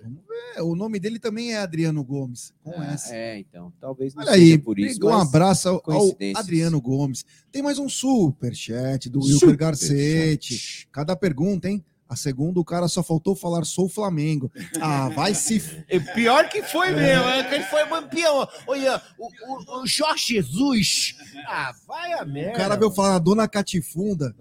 É, 0.56 0.62
o 0.62 0.76
nome 0.76 1.00
dele 1.00 1.20
também 1.20 1.54
é 1.54 1.58
Adriano 1.60 2.04
Gomes, 2.04 2.54
com 2.64 2.72
S. 2.84 3.14
É, 3.14 3.38
então. 3.40 3.72
Talvez 3.80 4.14
não 4.14 4.24
Olha 4.24 4.34
aí, 4.34 4.50
seja 4.52 4.60
por 4.60 4.80
isso. 4.80 5.06
um 5.06 5.14
abraço 5.14 5.70
ao, 5.70 5.82
ao. 5.86 6.18
Adriano 6.36 6.82
Gomes. 6.82 7.24
Tem 7.52 7.62
mais 7.62 7.78
um 7.80 7.88
superchat 7.88 9.10
do 9.10 9.20
Wilker 9.22 9.56
Garcete. 9.58 10.88
Cada 10.92 11.16
pergunta, 11.16 11.70
hein? 11.70 11.84
A 12.10 12.16
segunda, 12.16 12.60
o 12.60 12.66
cara 12.66 12.88
só 12.88 13.02
faltou 13.02 13.36
falar 13.36 13.66
sou 13.66 13.90
Flamengo. 13.90 14.52
Ah, 14.80 15.10
vai 15.10 15.34
se. 15.34 15.84
É 15.88 16.00
pior 16.00 16.48
que 16.48 16.62
foi 16.62 16.92
mesmo, 16.92 17.24
é 17.28 17.44
que 17.44 17.56
ele 17.56 17.64
foi 17.64 17.88
campeão. 17.88 18.48
Olha, 18.68 19.02
o, 19.18 19.28
o, 19.28 19.82
o 19.82 19.88
Jorge 19.88 20.36
Jesus. 20.36 21.16
Ah, 21.48 21.74
vai 21.88 22.14
a 22.14 22.24
O 22.24 22.28
merda. 22.28 22.58
cara 22.58 22.76
veio 22.76 22.92
falar 22.92 23.16
a 23.16 23.20
dona 23.20 23.48
Catifunda, 23.48 24.36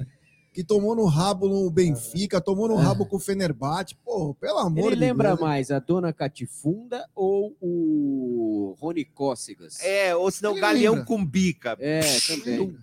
que 0.53 0.63
tomou 0.63 0.95
no 0.95 1.07
rabo 1.07 1.49
no 1.49 1.71
Benfica, 1.71 2.41
tomou 2.41 2.69
no 2.69 2.77
rabo 2.77 3.07
com 3.07 3.17
o 3.17 3.21
Fenerbahçe. 3.21 3.95
Pô, 4.05 4.35
pelo 4.35 4.59
amor 4.59 4.89
Ele 4.89 4.97
de 4.97 5.01
lembra 5.01 5.29
Deus. 5.31 5.41
mais 5.41 5.71
a 5.71 5.79
Dona 5.79 6.13
Catifunda 6.13 7.09
ou 7.15 7.57
o 7.61 8.77
Rony 8.79 9.05
Cócegas? 9.05 9.81
É, 9.81 10.15
ou 10.15 10.31
senão 10.31 10.53
Ele 10.53 10.61
Galeão 10.61 10.93
lembra. 10.95 11.07
com 11.07 11.25
bica. 11.25 11.77
É, 11.81 12.01
também. 12.27 12.77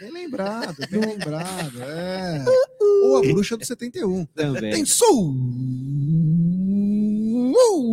Bem 0.00 0.10
lembrado, 0.10 0.76
bem 0.90 1.00
lembrado. 1.06 1.80
É. 1.82 2.44
Ou 3.04 3.18
a 3.18 3.20
bruxa 3.20 3.56
do 3.56 3.64
71. 3.64 4.24
Também. 4.26 4.72
Tem 4.72 4.84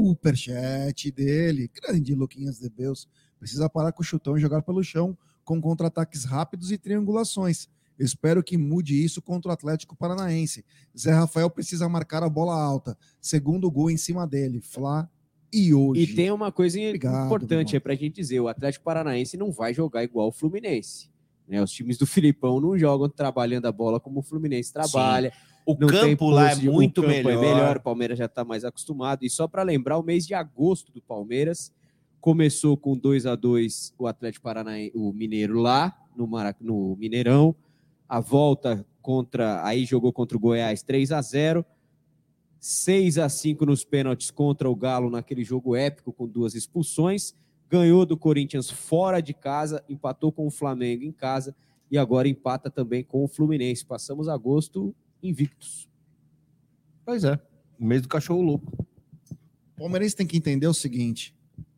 superchat 0.10 1.12
dele. 1.12 1.70
Grande 1.82 2.16
Luquinhas 2.16 2.58
de 2.58 2.70
Beus. 2.70 3.08
Precisa 3.38 3.70
parar 3.70 3.92
com 3.92 4.02
o 4.02 4.06
chutão 4.06 4.36
e 4.36 4.42
jogar 4.42 4.64
pelo 4.64 4.84
chão 4.84 5.16
com 5.46 5.62
contra-ataques 5.62 6.26
rápidos 6.26 6.72
e 6.72 6.78
triangulações. 6.78 7.68
Espero 8.00 8.42
que 8.44 8.58
mude 8.58 9.04
isso 9.04 9.22
contra 9.22 9.50
o 9.50 9.54
Atlético 9.54 9.96
Paranaense. 9.96 10.64
Zé 10.98 11.12
Rafael 11.12 11.50
precisa 11.50 11.90
marcar 11.90 12.24
a 12.24 12.30
bola 12.30 12.60
alta. 12.60 12.98
Segundo 13.20 13.70
gol 13.70 13.92
em 13.92 13.98
cima 13.98 14.26
dele. 14.26 14.62
Flá 14.62 15.10
e 15.54 15.74
hoje. 15.74 16.02
E 16.02 16.16
tem 16.16 16.32
uma 16.32 16.52
coisa 16.52 16.80
Obrigado, 16.80 17.26
importante 17.26 17.76
aí 17.76 17.80
pra 17.80 17.96
gente 17.96 18.16
dizer: 18.16 18.40
o 18.40 18.48
Atlético 18.48 18.86
Paranaense 18.86 19.36
não 19.38 19.52
vai 19.52 19.74
jogar 19.74 20.04
igual 20.04 20.30
o 20.30 20.32
Fluminense. 20.32 21.10
Né? 21.48 21.62
Os 21.62 21.72
times 21.72 21.98
do 21.98 22.06
Filipão 22.06 22.62
não 22.62 22.78
jogam 22.78 23.10
trabalhando 23.10 23.66
a 23.66 23.72
bola 23.72 24.00
como 24.00 24.20
o 24.20 24.24
Fluminense 24.24 24.72
trabalha. 24.72 25.34
O 25.66 25.76
Não 25.80 25.88
tem 25.88 26.12
campo 26.12 26.30
lá 26.30 26.52
é 26.52 26.56
de- 26.56 26.70
o 26.70 26.74
muito 26.74 27.02
campo 27.02 27.14
melhor. 27.14 27.32
É 27.32 27.38
melhor. 27.38 27.78
O 27.78 27.82
Palmeiras 27.82 28.18
já 28.18 28.26
está 28.26 28.44
mais 28.44 28.64
acostumado. 28.64 29.24
E 29.24 29.30
só 29.30 29.48
para 29.48 29.62
lembrar, 29.62 29.98
o 29.98 30.04
mês 30.04 30.26
de 30.26 30.34
agosto 30.34 30.92
do 30.92 31.02
Palmeiras 31.02 31.72
começou 32.20 32.76
com 32.76 32.98
2 32.98 33.26
a 33.26 33.36
2 33.36 33.94
o 33.98 34.08
Atlético 34.08 34.44
Paranaense, 34.44 34.92
o 34.96 35.12
Mineiro 35.14 35.60
lá 35.60 35.96
no, 36.16 36.28
Marac... 36.28 36.58
no 36.62 36.96
Mineirão. 36.96 37.56
A 38.10 38.20
volta 38.20 38.84
contra, 39.02 39.64
aí 39.64 39.86
jogou 39.86 40.12
contra 40.12 40.36
o 40.36 40.40
Goiás 40.40 40.82
3 40.82 41.12
a 41.12 41.22
0. 41.22 41.64
6 42.60 43.20
a 43.20 43.30
5 43.30 43.66
nos 43.66 43.86
pênaltis 43.86 44.32
contra 44.32 44.70
o 44.70 44.76
Galo 44.76 45.10
naquele 45.10 45.44
jogo 45.44 45.76
épico 45.76 46.12
com 46.12 46.28
duas 46.28 46.56
expulsões. 46.56 47.34
Ganhou 47.70 48.06
do 48.06 48.18
Corinthians 48.18 48.70
fora 48.70 49.22
de 49.22 49.34
casa, 49.34 49.84
empatou 49.88 50.32
com 50.32 50.48
o 50.48 50.52
Flamengo 50.52 51.04
em 51.04 51.12
casa 51.12 51.56
e 51.90 51.98
agora 51.98 52.28
empata 52.28 52.70
também 52.70 53.04
com 53.04 53.24
o 53.24 53.28
Fluminense. 53.28 53.86
Passamos 53.86 54.28
agosto 54.28 54.94
invictos. 55.22 55.88
Pois 57.06 57.24
é. 57.24 57.40
Mês 57.78 58.02
do 58.02 58.08
cachorro 58.08 58.42
louco. 58.42 58.72
O 59.76 59.78
Palmeirense 59.78 60.16
tem 60.16 60.28
que 60.28 60.36
entender 60.36 60.68
o 60.68 60.74
seguinte: 60.74 61.34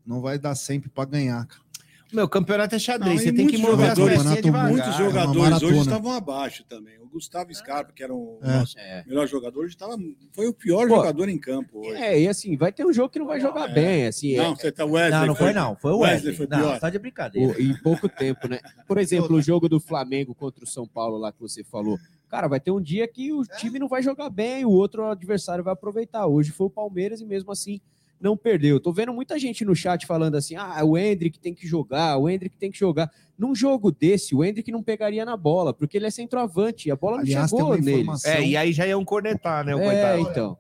não 0.05 0.21
vai 0.21 0.39
dar 0.39 0.55
sempre 0.55 0.89
para 0.89 1.09
ganhar, 1.09 1.45
cara. 1.45 1.70
Meu, 2.14 2.28
campeonato 2.28 2.76
é 2.76 2.80
xadrez. 2.80 3.16
Não, 3.16 3.24
você 3.24 3.32
tem 3.32 3.47
que 3.47 3.57
mover 3.57 3.91
as 3.91 3.97
jogadores- 3.97 4.18
pecinhas 4.24 4.43
devagar. 4.43 4.70
Muitos 4.70 4.95
jogadores 4.95 5.62
hoje 5.64 5.80
estavam 5.80 6.12
abaixo 6.12 6.64
também. 6.68 6.99
O 6.99 7.07
Gustavo 7.07 7.53
Scarpa, 7.53 7.91
que 7.93 8.03
era 8.03 8.14
o 8.14 8.39
É. 8.41 8.47
nosso 8.59 8.78
É. 8.80 9.03
melhor 9.07 9.28
jogador, 9.28 9.64
hoje 9.66 9.76
tava, 9.78 9.97
foi 10.34 10.47
o 10.47 10.53
pior 10.53 10.88
Pô, 10.88 10.95
jogador 10.95 11.30
em 11.30 11.38
campo 11.38 11.80
hoje. 11.80 12.01
É, 12.01 12.20
e 12.22 12.28
assim, 12.28 12.55
vai 12.57 12.72
ter 12.72 12.86
um 12.86 12.91
jogo 12.93 13.09
que 13.09 13.20
não 13.20 13.26
vai 13.26 13.39
jogar 13.39 13.68
bem, 13.70 14.07
assim, 14.07 14.36
Não, 14.36 14.51
é- 14.53 14.55
você 14.55 14.72
tá 14.72 14.86
Wesley. 14.86 15.20
Não, 15.20 15.28
não 15.28 15.36
foi 15.36 15.53
não. 15.53 15.76
Foi 15.76 15.91
o 15.91 15.99
Wesley. 15.99 16.36
foi 16.36 16.47
não, 16.47 16.57
pior. 16.59 16.80
tá 16.80 16.89
de 16.89 16.99
brincadeira. 16.99 17.53
o- 17.57 17.62
em 17.62 17.76
pouco 17.82 18.07
tempo, 18.09 18.47
né? 18.47 18.59
Por 18.88 18.97
exemplo, 18.97 19.36
o 19.36 19.41
jogo 19.41 19.68
do 19.70 19.80
Flamengo 19.80 20.34
contra 20.36 20.64
o 20.64 20.68
São 20.68 20.86
Paulo 20.88 21.18
lá 21.18 21.32
que 21.32 21.39
você 21.41 21.64
falou. 21.64 21.97
Cara, 22.30 22.47
vai 22.47 22.59
ter 22.62 22.72
um 22.72 22.82
dia 22.82 23.05
que 23.09 23.34
o 23.34 23.43
time 23.43 23.78
não 23.78 23.89
vai 23.89 24.01
jogar 24.01 24.30
bem, 24.30 24.64
o 24.64 24.70
outro 24.72 25.05
adversário 25.05 25.64
vai 25.64 25.74
aproveitar. 25.74 26.26
Hoje 26.28 26.51
foi 26.51 26.68
o 26.68 26.70
Palmeiras 26.70 27.20
e 27.20 27.26
mesmo 27.26 27.51
assim 27.51 27.82
não 28.22 28.38
perdeu. 28.38 28.80
Tô 28.80 28.93
vendo 28.93 29.11
muita 29.13 29.38
gente 29.39 29.65
no 29.65 29.76
chat 29.76 30.05
falando 30.05 30.36
assim: 30.36 30.55
ah, 30.55 30.84
o 30.86 30.97
Hendrick 30.97 31.39
tem 31.39 31.53
que 31.53 31.65
jogar, 31.67 32.17
o 32.17 32.30
Hendrick 32.30 32.55
tem 32.57 32.72
que 32.72 32.78
jogar. 32.78 33.11
Num 33.38 33.55
jogo 33.55 33.91
desse, 33.91 34.36
o 34.36 34.43
Hendrick 34.43 34.72
não 34.72 34.84
pegaria 34.84 35.26
na 35.26 35.36
bola, 35.36 35.74
porque 35.74 35.97
ele 35.97 36.05
é 36.05 36.11
centroavante, 36.11 36.88
e 36.88 36.91
a 36.91 36.95
bola 36.95 37.17
não 37.17 37.24
Aliás, 37.24 37.49
tem 37.49 37.57
chegou 37.59 37.72
uma 37.74 37.78
nele. 37.82 38.01
informação- 38.01 38.32
É, 38.32 38.45
e 38.45 38.55
aí 38.55 38.72
já 38.72 38.86
iam 38.86 39.03
cornetar, 39.03 39.65
né? 39.65 39.76
O 39.76 39.80
É, 39.80 39.86
coitado. 39.86 40.22
então. 40.32 40.57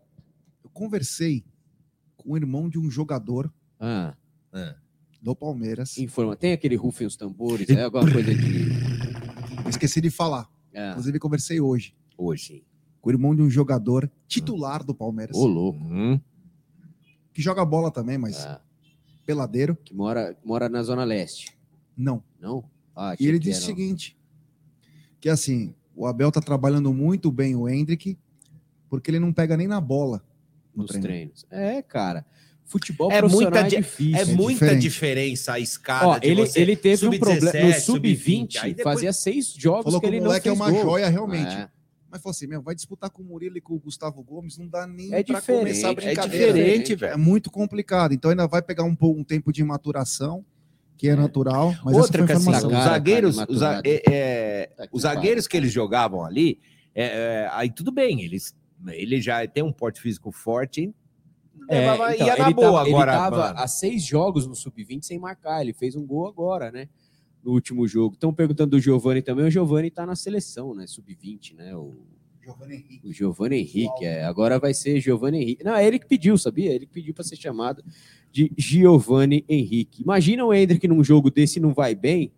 Eu 0.63 0.69
conversei 0.71 1.43
com 2.17 2.31
o 2.33 2.37
irmão 2.37 2.67
de 2.67 2.79
um 2.79 2.89
jogador 2.89 3.53
Ah, 3.79 4.15
do 5.21 5.35
Palmeiras. 5.35 5.97
informa. 5.97 6.35
Tem 6.35 6.53
aquele 6.53 6.75
rufem 6.75 7.05
os 7.05 7.15
tambores, 7.15 7.69
é 7.69 7.83
alguma 7.83 8.11
coisa 8.11 8.33
de. 8.33 8.69
Eu 9.63 9.69
esqueci 9.69 10.01
de 10.01 10.09
falar. 10.09 10.49
É. 10.73 10.89
Inclusive, 10.91 11.19
conversei 11.19 11.59
hoje 11.59 11.93
Hoje. 12.17 12.63
com 12.99 13.09
o 13.09 13.13
irmão 13.13 13.35
de 13.35 13.41
um 13.41 13.49
jogador 13.49 14.09
titular 14.27 14.83
do 14.83 14.95
Palmeiras. 14.95 15.35
Ô, 15.37 15.45
louco. 15.45 15.79
Hum. 15.83 16.19
Que 17.33 17.41
joga 17.41 17.63
bola 17.65 17.89
também, 17.91 18.17
mas 18.17 18.45
Ah. 18.45 18.61
peladeiro. 19.25 19.77
Que 19.83 19.93
mora, 19.93 20.35
mora 20.43 20.67
na 20.69 20.83
Zona 20.83 21.03
Leste. 21.03 21.55
Não. 21.95 22.23
Não? 22.39 22.63
Ah, 22.95 23.15
E 23.19 23.27
ele 23.27 23.39
disse 23.39 23.61
o 23.61 23.65
seguinte: 23.65 24.17
que 25.19 25.29
assim, 25.29 25.73
o 25.95 26.05
Abel 26.05 26.31
tá 26.31 26.41
trabalhando 26.41 26.93
muito 26.93 27.31
bem 27.31 27.55
o 27.55 27.67
Hendrick, 27.69 28.17
porque 28.89 29.09
ele 29.11 29.19
não 29.19 29.31
pega 29.31 29.55
nem 29.55 29.67
na 29.67 29.79
bola 29.79 30.23
no 30.75 30.83
Nos 30.83 30.89
treino. 30.91 31.07
treinos. 31.07 31.45
É, 31.49 31.81
cara. 31.81 32.25
Futebol 32.65 33.11
É 33.11 33.21
muita, 33.21 33.59
é 33.59 33.63
di- 33.63 33.75
difícil. 33.77 34.15
é 34.17 34.21
É 34.21 34.25
muita 34.25 34.53
diferente. 34.59 34.81
diferença 34.81 35.53
a 35.53 35.59
escada. 35.59 36.07
Ó, 36.07 36.17
de 36.17 36.27
ele, 36.27 36.45
você 36.47 36.61
ele 36.61 36.75
teve 36.77 37.05
um 37.05 37.19
problema 37.19 37.41
no 37.41 37.73
sub-17, 37.73 37.79
sub-20, 37.81 38.57
aí 38.63 38.73
depois- 38.73 38.95
fazia 38.95 39.11
seis 39.11 39.47
jogos 39.53 39.83
Falou 39.85 39.99
que 39.99 40.07
que 40.07 40.09
ele 40.09 40.19
o 40.19 40.23
não 40.23 40.27
moleque 40.27 40.47
é 40.47 40.51
fez 40.51 40.59
uma 40.61 40.71
gol. 40.71 40.81
joia, 40.81 41.09
realmente. 41.09 41.53
É. 41.53 41.69
Mas 42.11 42.21
falou 42.21 42.31
assim, 42.31 42.45
meu, 42.47 42.61
vai 42.61 42.75
disputar 42.75 43.09
com 43.09 43.21
o 43.21 43.25
Murilo 43.25 43.57
e 43.57 43.61
com 43.61 43.73
o 43.73 43.79
Gustavo 43.79 44.21
Gomes, 44.21 44.57
não 44.57 44.67
dá 44.67 44.85
nem 44.85 45.13
É 45.13 45.23
pra 45.23 45.39
diferente, 45.39 45.61
começar 45.61 45.87
a 45.87 45.91
é 45.91 45.95
brincadeira. 45.95 46.53
diferente, 46.53 46.93
É 46.93 46.95
velho. 46.97 47.17
muito 47.19 47.49
complicado. 47.49 48.13
Então 48.13 48.29
ainda 48.31 48.47
vai 48.47 48.61
pegar 48.61 48.83
um, 48.83 48.93
pouco, 48.95 49.19
um 49.19 49.23
tempo 49.23 49.51
de 49.53 49.63
maturação, 49.63 50.43
que 50.97 51.07
é 51.07 51.15
natural. 51.15 51.73
Mas 51.85 51.95
Outra 51.95 52.23
essa 52.25 52.33
que 52.37 52.43
foi 52.43 52.53
a 52.53 52.57
assim, 52.57 52.67
os 52.67 52.73
zagueiros, 52.83 53.35
cara, 53.37 53.51
os, 53.51 53.61
é- 53.61 54.03
é, 54.09 54.65
Tá 54.75 54.87
que 54.87 54.95
os 54.95 55.01
zagueiros 55.03 55.47
que 55.47 55.55
eles 55.55 55.71
jogavam 55.71 56.25
ali, 56.25 56.59
é, 56.93 57.05
é, 57.05 57.49
aí 57.53 57.71
tudo 57.71 57.91
bem, 57.93 58.21
eles, 58.21 58.53
ele 58.89 59.21
já 59.21 59.47
tem 59.47 59.63
um 59.63 59.71
porte 59.71 60.01
físico 60.01 60.31
forte, 60.33 60.93
É, 61.69 61.79
levava- 61.91 62.13
então, 62.13 62.27
ia 62.27 62.35
na 62.35 62.45
ele 62.45 62.53
boa 62.53 62.67
tava, 62.67 62.81
agora. 62.89 63.11
Ele 63.13 63.19
tava 63.21 63.37
mano. 63.37 63.59
há 63.59 63.67
seis 63.67 64.03
jogos 64.03 64.45
no 64.45 64.53
sub-20 64.55 65.03
sem 65.05 65.17
marcar. 65.17 65.61
Ele 65.61 65.71
fez 65.73 65.95
um 65.95 66.05
gol 66.05 66.27
agora, 66.27 66.71
né? 66.71 66.89
No 67.43 67.51
último 67.53 67.87
jogo. 67.87 68.13
Estão 68.13 68.33
perguntando 68.33 68.71
do 68.71 68.79
Giovani 68.79 69.21
também. 69.21 69.45
O 69.45 69.51
Giovani 69.51 69.89
tá 69.89 70.05
na 70.05 70.15
seleção, 70.15 70.75
né? 70.75 70.85
Sub-20, 70.87 71.55
né? 71.55 71.75
O, 71.75 71.93
o 73.03 73.11
Giovani 73.11 73.57
Henrique. 73.59 74.05
É. 74.05 74.23
Agora 74.25 74.59
vai 74.59 74.73
ser 74.73 74.99
Giovani 74.99 75.41
Henrique. 75.41 75.63
Não, 75.63 75.75
é 75.75 75.85
ele 75.85 75.97
que 75.99 76.05
pediu, 76.07 76.37
sabia? 76.37 76.71
Ele 76.71 76.85
que 76.85 76.93
pediu 76.93 77.13
para 77.13 77.23
ser 77.23 77.35
chamado 77.35 77.83
de 78.31 78.51
Giovani 78.57 79.43
Henrique. 79.49 80.03
Imagina 80.03 80.45
o 80.45 80.53
Hendrick 80.53 80.87
num 80.87 81.03
jogo 81.03 81.29
desse 81.31 81.57
e 81.59 81.61
não 81.61 81.73
vai 81.73 81.95
bem. 81.95 82.31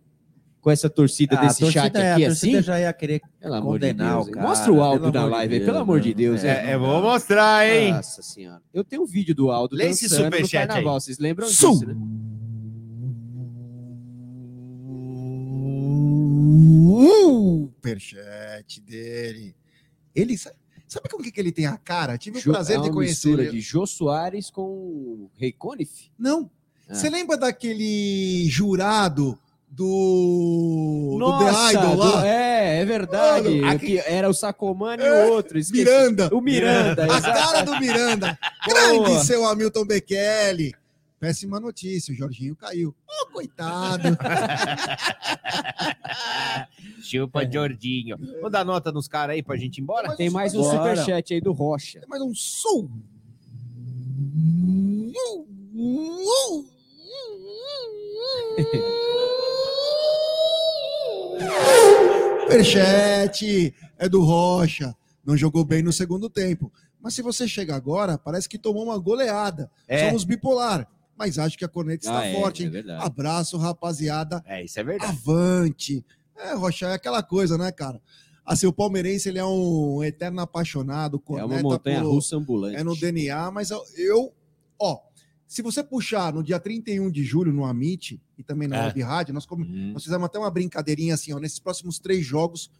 Com 0.60 0.70
essa 0.70 0.88
torcida 0.88 1.36
Ah, 1.38 1.42
desse 1.42 1.62
a 1.62 1.66
torcida 1.66 1.82
chat 1.82 1.96
é- 1.96 2.10
a 2.10 2.14
aqui 2.16 2.24
torcida 2.24 2.58
assim. 2.60 2.66
já 2.66 2.80
ia 2.80 2.92
querer 2.94 3.20
Pelo 3.38 3.52
amor 3.52 3.78
de 3.78 3.86
condenar 3.88 4.14
Deus, 4.14 4.30
cara, 4.30 4.48
Mostra 4.48 4.72
o 4.72 4.82
amor 4.82 5.10
de 5.12 5.18
live 5.18 5.36
aí, 5.36 5.48
Deus, 5.60 5.64
pelo 5.70 5.78
amor 5.82 6.00
de 6.00 6.08
não. 6.08 6.16
Deus. 6.16 6.42
É? 6.44 6.70
É, 6.70 6.74
eu 6.74 6.80
vou 6.80 7.02
mostrar, 7.02 7.68
hein? 7.68 7.92
Nossa 7.92 8.22
senhora. 8.22 8.62
Eu 8.72 8.82
tenho 8.82 9.02
um 9.02 9.06
vídeo 9.06 9.34
do 9.34 9.50
Aldo 9.50 9.76
Lê 9.76 9.88
esse 9.90 10.04
dançando 10.08 10.20
no 10.20 10.24
superchat 10.32 10.66
carnaval. 10.68 10.94
aí. 10.94 11.00
Vocês 11.02 11.18
lembram 11.18 11.46
disso, 11.48 11.86
né? 11.86 11.94
Superchat 17.64 18.80
dele. 18.80 19.54
Ele 20.14 20.36
sa- 20.38 20.52
sabe 20.86 21.08
com 21.08 21.18
o 21.18 21.22
que, 21.22 21.30
que 21.32 21.40
ele 21.40 21.52
tem 21.52 21.66
a 21.66 21.76
cara? 21.76 22.16
Tive 22.18 22.38
o 22.38 22.40
Jo- 22.40 22.52
prazer 22.52 22.78
é 22.78 22.82
de 22.82 22.90
conhecer 22.90 23.28
mistura 23.28 23.42
ele. 23.44 23.52
de 23.52 23.60
Jô 23.60 23.86
Soares 23.86 24.50
com 24.50 25.28
Rei 25.36 25.52
Conif. 25.52 26.10
Não. 26.18 26.50
Ah. 26.88 26.94
Você 26.94 27.08
lembra 27.10 27.36
daquele 27.36 28.46
jurado 28.48 29.38
do, 29.68 31.16
do 31.18 31.38
The 31.38 31.50
Nossa, 31.50 31.72
Idol 31.72 31.96
lá? 31.96 32.20
do- 32.20 32.26
é, 32.26 32.80
é 32.80 32.84
verdade. 32.84 33.60
Mano, 33.60 33.78
que 33.80 33.98
era 33.98 34.28
o 34.28 34.34
Sacomani 34.34 35.02
e 35.02 35.06
É, 35.06 35.24
o 35.26 35.32
outro. 35.32 35.58
esqueci. 35.58 35.82
Miranda. 35.84 36.28
O 36.32 36.40
Miranda. 36.40 37.02
A 37.04 37.18
exato. 37.18 37.38
cara 37.38 37.62
do 37.62 37.78
Miranda. 37.80 38.38
Grande 38.68 39.24
seu 39.26 39.44
Hamilton 39.46 39.84
Bekele. 39.84 40.72
Péssima 41.24 41.58
notícia, 41.58 42.12
o 42.12 42.14
Jorginho 42.14 42.54
caiu. 42.54 42.94
Oh, 43.08 43.32
coitado. 43.32 44.08
Chupa, 47.02 47.50
Jordinho. 47.50 48.18
Vamos 48.18 48.52
dar 48.52 48.62
nota 48.62 48.92
nos 48.92 49.08
caras 49.08 49.32
aí 49.32 49.42
pra 49.42 49.56
gente 49.56 49.78
ir 49.78 49.80
embora? 49.80 50.14
Tem 50.16 50.28
mais 50.28 50.54
um 50.54 50.60
Bora. 50.60 50.76
superchat 50.76 51.32
aí 51.32 51.40
do 51.40 51.52
Rocha. 51.52 52.00
Tem 52.00 52.08
mais 52.10 52.20
um 52.20 52.34
som. 52.34 52.90
Superchat 62.42 63.74
é 63.96 64.08
do 64.10 64.22
Rocha. 64.22 64.94
Não 65.24 65.38
jogou 65.38 65.64
bem 65.64 65.82
no 65.82 65.90
segundo 65.90 66.28
tempo. 66.28 66.70
Mas 67.00 67.14
se 67.14 67.22
você 67.22 67.48
chega 67.48 67.74
agora, 67.74 68.18
parece 68.18 68.46
que 68.46 68.58
tomou 68.58 68.84
uma 68.84 68.98
goleada. 68.98 69.70
É. 69.88 70.08
Somos 70.08 70.24
bipolar. 70.24 70.86
Mas 71.16 71.38
acho 71.38 71.56
que 71.56 71.64
a 71.64 71.68
corneta 71.68 72.06
está 72.06 72.18
Ah, 72.20 72.26
é, 72.26 72.34
forte, 72.34 72.64
é. 72.66 72.96
Abraço, 72.98 73.56
rapaziada. 73.56 74.42
É, 74.46 74.64
isso 74.64 74.78
é 74.80 74.84
verdade. 74.84 75.12
Avante. 75.12 76.04
É, 76.36 76.54
Rocha, 76.54 76.86
é 76.86 76.94
aquela 76.94 77.22
coisa, 77.22 77.56
né, 77.56 77.70
cara? 77.70 78.00
Assim, 78.44 78.66
o 78.66 78.72
palmeirense, 78.72 79.28
ele 79.28 79.38
é 79.38 79.44
um 79.44 80.02
eterno 80.02 80.40
apaixonado. 80.40 81.16
É 81.16 81.32
uma 81.32 81.40
corneta 81.40 81.62
montanha 81.62 82.02
por- 82.02 82.10
russa 82.12 82.36
ambulante. 82.36 82.76
É 82.76 82.82
no 82.84 82.94
DNA, 82.96 83.50
mas 83.50 83.70
eu, 83.70 83.82
eu- 83.96 84.32
ó, 84.78 84.98
se 85.46 85.62
você 85.62 85.82
puxar 85.82 86.32
no 86.34 86.42
dia 86.42 86.58
31 86.58 87.10
de 87.10 87.22
julho 87.22 87.52
no 87.52 87.64
Amit 87.64 88.20
e 88.36 88.42
também 88.42 88.66
na 88.68 88.76
É. 88.76 88.86
Web 88.86 89.00
Rádio, 89.02 89.32
nós, 89.32 89.46
como- 89.46 89.64
Uhum. 89.64 89.92
nós 89.92 90.02
fizemos 90.02 90.26
até 90.26 90.38
uma 90.38 90.50
brincadeirinha 90.50 91.14
assim, 91.14 91.32
ó, 91.32 91.38
nesses 91.38 91.58
próximos 91.60 91.98
três 91.98 92.26
jogos, 92.26 92.70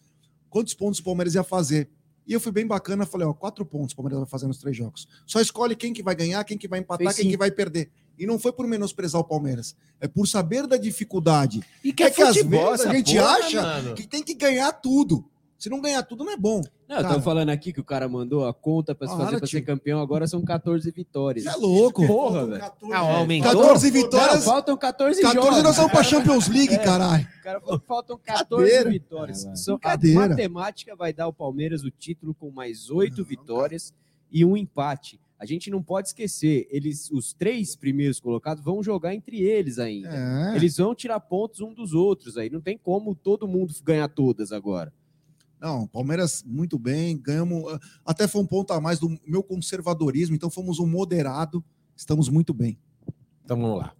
quantos 0.51 0.75
pontos 0.75 0.99
o 1.01 1.05
Palmeiras 1.05 1.35
ia 1.35 1.45
fazer? 1.45 1.89
E 2.27 2.33
eu 2.33 2.41
fui 2.41 2.51
bem 2.53 2.67
bacana, 2.67 3.07
falei, 3.07 3.27
ó, 3.27 3.33
quatro 3.33 3.65
pontos 3.65 3.93
o 3.93 3.97
Palmeiras 3.97 4.19
vai 4.21 4.29
fazer 4.29 4.47
nos 4.47 4.59
três 4.59 4.77
jogos. 4.77 5.07
Só 5.27 5.41
escolhe 5.41 5.77
quem 5.77 5.93
que 5.93 6.03
vai 6.03 6.15
ganhar, 6.15 6.43
quem 6.45 6.59
que 6.59 6.67
vai 6.67 6.81
empatar, 6.81 7.05
Fez 7.07 7.17
quem 7.17 7.25
sim. 7.27 7.31
que 7.31 7.37
vai 7.37 7.51
perder. 7.51 7.91
E 8.19 8.27
não 8.27 8.39
foi 8.39 8.53
por 8.53 8.67
menosprezar 8.67 9.21
o 9.21 9.25
Palmeiras, 9.25 9.75
é 10.01 10.07
por 10.09 10.27
saber 10.27 10.67
da 10.67 10.77
dificuldade. 10.77 11.63
E 11.83 11.93
que 11.93 12.03
é 12.03 12.07
é 12.07 12.11
que 12.11 12.23
às 12.23 12.35
vezes 12.37 12.87
a 12.87 12.93
gente 12.93 13.15
porra, 13.17 13.29
acha 13.39 13.63
mano. 13.63 13.95
que 13.95 14.07
tem 14.07 14.23
que 14.23 14.35
ganhar 14.35 14.73
tudo. 14.73 15.25
Se 15.57 15.71
não 15.71 15.81
ganhar 15.81 16.03
tudo, 16.03 16.25
não 16.25 16.33
é 16.33 16.37
bom. 16.37 16.61
Não, 16.87 16.99
eu 16.99 17.09
tô 17.15 17.23
falando 17.23 17.49
aqui 17.49 17.73
que 17.73 17.81
o 17.81 17.85
cara 17.85 18.07
mandou 18.07 18.47
a 18.47 18.53
conta 18.53 18.95
pra 18.95 19.09
se 19.09 19.17
fazer 19.17 19.39
pra 19.39 19.47
ser 19.47 19.63
campeão, 19.63 19.99
agora 20.01 20.27
são 20.27 20.43
14 20.45 20.91
vitórias. 20.91 21.45
Você 21.45 21.51
é 21.51 21.57
louco. 21.57 22.07
Porra, 22.07 22.47
velho. 22.47 22.63
Ah, 22.93 22.99
aumentou? 22.99 23.51
14 23.53 23.87
Não, 23.87 23.93
vitórias. 24.03 24.45
faltam 24.45 24.77
14 24.77 25.23
14 25.23 25.47
jogos. 25.49 25.63
nós 25.63 25.77
vamos 25.77 25.93
pra 25.93 26.03
Champions 26.03 26.49
League, 26.49 26.75
É. 26.75 26.79
caralho. 26.79 27.27
Cara, 27.43 27.61
faltam 27.87 28.19
14 28.19 28.63
Brincadeira. 28.65 28.91
vitórias. 28.91 29.47
É, 29.47 29.57
São, 29.57 29.79
a 29.83 29.97
matemática 30.29 30.95
vai 30.95 31.13
dar 31.15 31.25
ao 31.25 31.33
Palmeiras 31.33 31.83
o 31.83 31.91
título 31.91 32.35
com 32.35 32.51
mais 32.51 32.91
oito 32.91 33.25
vitórias 33.25 33.95
e 34.31 34.45
um 34.45 34.57
empate. 34.57 35.19
A 35.45 35.47
gente 35.47 35.71
não 35.71 35.83
pode 35.83 36.09
esquecer, 36.09 36.67
eles, 36.71 37.11
os 37.11 37.35
três 37.35 37.77
primeiros 37.77 38.19
colocados 38.19 38.65
vão 38.65 38.83
jogar 38.83 39.15
entre 39.15 39.43
eles 39.43 39.79
ainda. 39.79 40.09
É. 40.09 40.57
Eles 40.57 40.79
vão 40.79 40.95
tirar 40.95 41.21
pontos 41.21 41.61
um 41.61 41.75
dos 41.75 41.93
outros 41.93 42.39
aí. 42.39 42.49
Não 42.49 42.63
tem 42.63 42.79
como 42.79 43.15
todo 43.15 43.47
mundo 43.47 43.75
ganhar 43.85 44.09
todas 44.09 44.53
agora. 44.53 44.91
Não, 45.61 45.87
Palmeiras 45.87 46.43
muito 46.47 46.79
bem, 46.79 47.19
ganhamos. 47.19 47.71
ah, 47.75 47.79
Até 48.07 48.27
foi 48.27 48.41
um 48.41 48.47
ponto 48.47 48.73
a 48.73 48.81
mais 48.81 48.99
do 48.99 49.15
meu 49.27 49.43
conservadorismo, 49.43 50.35
então 50.35 50.49
fomos 50.49 50.79
um 50.79 50.87
moderado. 50.87 51.63
Estamos 51.95 52.31
muito 52.31 52.55
bem. 52.55 52.79
Então 53.45 53.61
vamos 53.61 53.81
lá. 53.81 53.95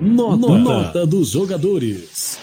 Nota, 0.00 0.58
Nota 0.58 1.06
dos 1.06 1.28
jogadores. 1.28 2.36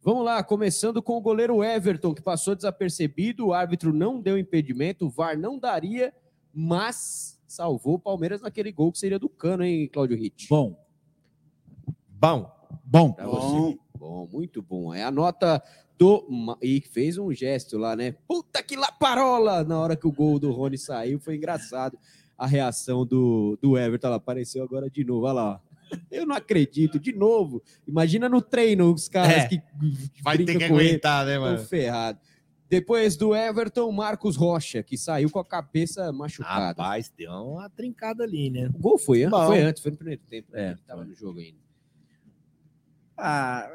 Vamos 0.00 0.24
lá, 0.24 0.42
começando 0.42 1.02
com 1.02 1.16
o 1.16 1.20
goleiro 1.20 1.62
Everton, 1.62 2.14
que 2.14 2.22
passou 2.22 2.54
desapercebido, 2.54 3.46
o 3.46 3.52
árbitro 3.52 3.92
não 3.92 4.20
deu 4.20 4.38
impedimento, 4.38 5.06
o 5.06 5.10
VAR 5.10 5.36
não 5.36 5.58
daria, 5.58 6.14
mas 6.54 7.40
salvou 7.46 7.94
o 7.94 7.98
Palmeiras 7.98 8.40
naquele 8.40 8.70
gol 8.70 8.92
que 8.92 8.98
seria 8.98 9.18
do 9.18 9.28
Cano, 9.28 9.64
hein, 9.64 9.88
Cláudio 9.88 10.16
Ritt? 10.16 10.48
Bom. 10.48 10.78
Bom. 12.08 12.50
Bom. 12.84 13.14
Você. 13.18 13.78
Bom, 13.98 14.28
muito 14.32 14.62
bom. 14.62 14.94
É 14.94 15.02
a 15.02 15.10
nota 15.10 15.62
do. 15.98 16.56
E 16.62 16.80
fez 16.80 17.18
um 17.18 17.32
gesto 17.32 17.76
lá, 17.76 17.96
né? 17.96 18.12
Puta 18.26 18.62
que 18.62 18.76
laparola! 18.76 19.64
Na 19.64 19.80
hora 19.80 19.96
que 19.96 20.06
o 20.06 20.12
gol 20.12 20.38
do 20.38 20.52
Rony 20.52 20.78
saiu, 20.78 21.18
foi 21.18 21.36
engraçado. 21.36 21.98
A 22.36 22.46
reação 22.46 23.04
do, 23.04 23.58
do 23.60 23.76
Everton, 23.76 24.06
ela 24.06 24.16
apareceu 24.16 24.62
agora 24.62 24.88
de 24.88 25.04
novo. 25.04 25.26
Olha 25.26 25.32
lá. 25.32 25.62
Eu 26.10 26.26
não 26.26 26.34
acredito, 26.36 26.98
de 26.98 27.12
novo. 27.12 27.62
Imagina 27.86 28.28
no 28.28 28.40
treino 28.42 28.92
os 28.92 29.08
caras 29.08 29.44
É. 29.44 29.48
que. 29.48 29.62
Vai 30.22 30.36
ter 30.38 30.44
que 30.46 30.52
ele. 30.52 30.64
aguentar, 30.64 31.24
né, 31.26 31.34
Tão 31.34 31.42
mano? 31.42 31.58
ferrado. 31.58 32.18
Depois 32.70 33.16
do 33.16 33.34
Everton, 33.34 33.90
Marcos 33.90 34.36
Rocha, 34.36 34.82
que 34.82 34.98
saiu 34.98 35.30
com 35.30 35.38
a 35.38 35.44
cabeça 35.44 36.12
machucada. 36.12 36.66
Rapaz, 36.82 37.10
deu 37.16 37.30
uma 37.32 37.70
trincada 37.70 38.24
ali, 38.24 38.50
né? 38.50 38.68
O 38.74 38.78
gol 38.78 38.98
foi, 38.98 39.22
an- 39.24 39.30
Bom. 39.30 39.46
foi 39.46 39.62
antes, 39.62 39.80
foi 39.82 39.90
no 39.90 39.96
primeiro 39.96 40.20
tempo. 40.28 40.52
né? 40.52 40.62
É, 40.66 40.70
Ele 40.72 40.80
tava 40.86 41.04
no 41.04 41.14
jogo 41.14 41.38
ainda. 41.40 41.56
Ah, 43.16 43.68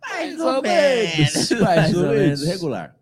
mais 0.00 0.40
ou 0.40 0.60
menos. 0.62 1.50
Mais 1.60 1.94
ou 1.96 2.08
menos, 2.08 2.42
regular. 2.44 2.96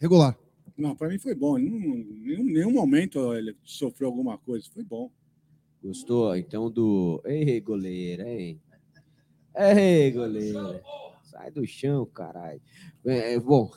Regular. 0.00 0.36
Não, 0.76 0.96
para 0.96 1.08
mim 1.08 1.18
foi 1.18 1.34
bom. 1.34 1.58
Em 1.58 1.68
nenhum, 1.70 2.44
nenhum 2.44 2.72
momento 2.72 3.34
ele 3.34 3.54
sofreu 3.62 4.08
alguma 4.08 4.38
coisa. 4.38 4.66
Foi 4.72 4.82
bom. 4.82 5.10
Gostou? 5.82 6.36
Então 6.36 6.70
do. 6.70 7.20
Ei, 7.24 7.60
goleiro, 7.60 8.22
hein? 8.22 8.60
Ei, 9.56 10.10
goleiro. 10.12 10.80
Sai 11.24 11.50
do 11.50 11.66
chão, 11.66 12.06
caralho. 12.06 12.60
É, 13.04 13.34
é, 13.34 13.40
bom, 13.40 13.70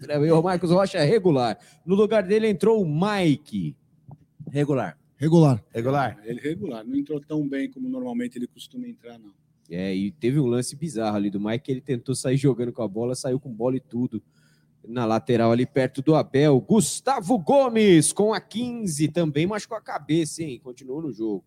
pra 0.00 0.18
mim, 0.20 0.30
o 0.30 0.42
Marcos 0.42 0.70
Rocha 0.70 0.98
é 0.98 1.04
regular. 1.04 1.58
No 1.84 1.94
lugar 1.94 2.22
dele 2.22 2.48
entrou 2.48 2.80
o 2.80 2.86
Mike. 2.86 3.76
Regular. 4.50 4.96
Regular. 5.16 5.64
Regular. 5.72 6.18
Ele 6.24 6.40
regular. 6.40 6.84
Não 6.84 6.96
entrou 6.96 7.20
tão 7.20 7.48
bem 7.48 7.70
como 7.70 7.88
normalmente 7.88 8.38
ele 8.38 8.46
costuma 8.46 8.86
entrar, 8.86 9.18
não. 9.18 9.32
É, 9.70 9.94
e 9.94 10.10
teve 10.10 10.38
um 10.38 10.46
lance 10.46 10.76
bizarro 10.76 11.16
ali 11.16 11.30
do 11.30 11.40
Mike, 11.40 11.64
que 11.64 11.72
ele 11.72 11.80
tentou 11.80 12.14
sair 12.14 12.36
jogando 12.36 12.72
com 12.72 12.82
a 12.82 12.88
bola, 12.88 13.14
saiu 13.14 13.40
com 13.40 13.50
bola 13.52 13.76
e 13.76 13.80
tudo. 13.80 14.22
Na 14.86 15.04
lateral 15.04 15.52
ali 15.52 15.64
perto 15.64 16.02
do 16.02 16.14
Abel, 16.14 16.60
Gustavo 16.60 17.38
Gomes 17.38 18.12
com 18.12 18.34
a 18.34 18.40
15, 18.40 19.08
também 19.08 19.46
machucou 19.46 19.78
a 19.78 19.80
cabeça, 19.80 20.42
hein? 20.42 20.60
Continuou 20.62 21.00
no 21.02 21.12
jogo. 21.12 21.44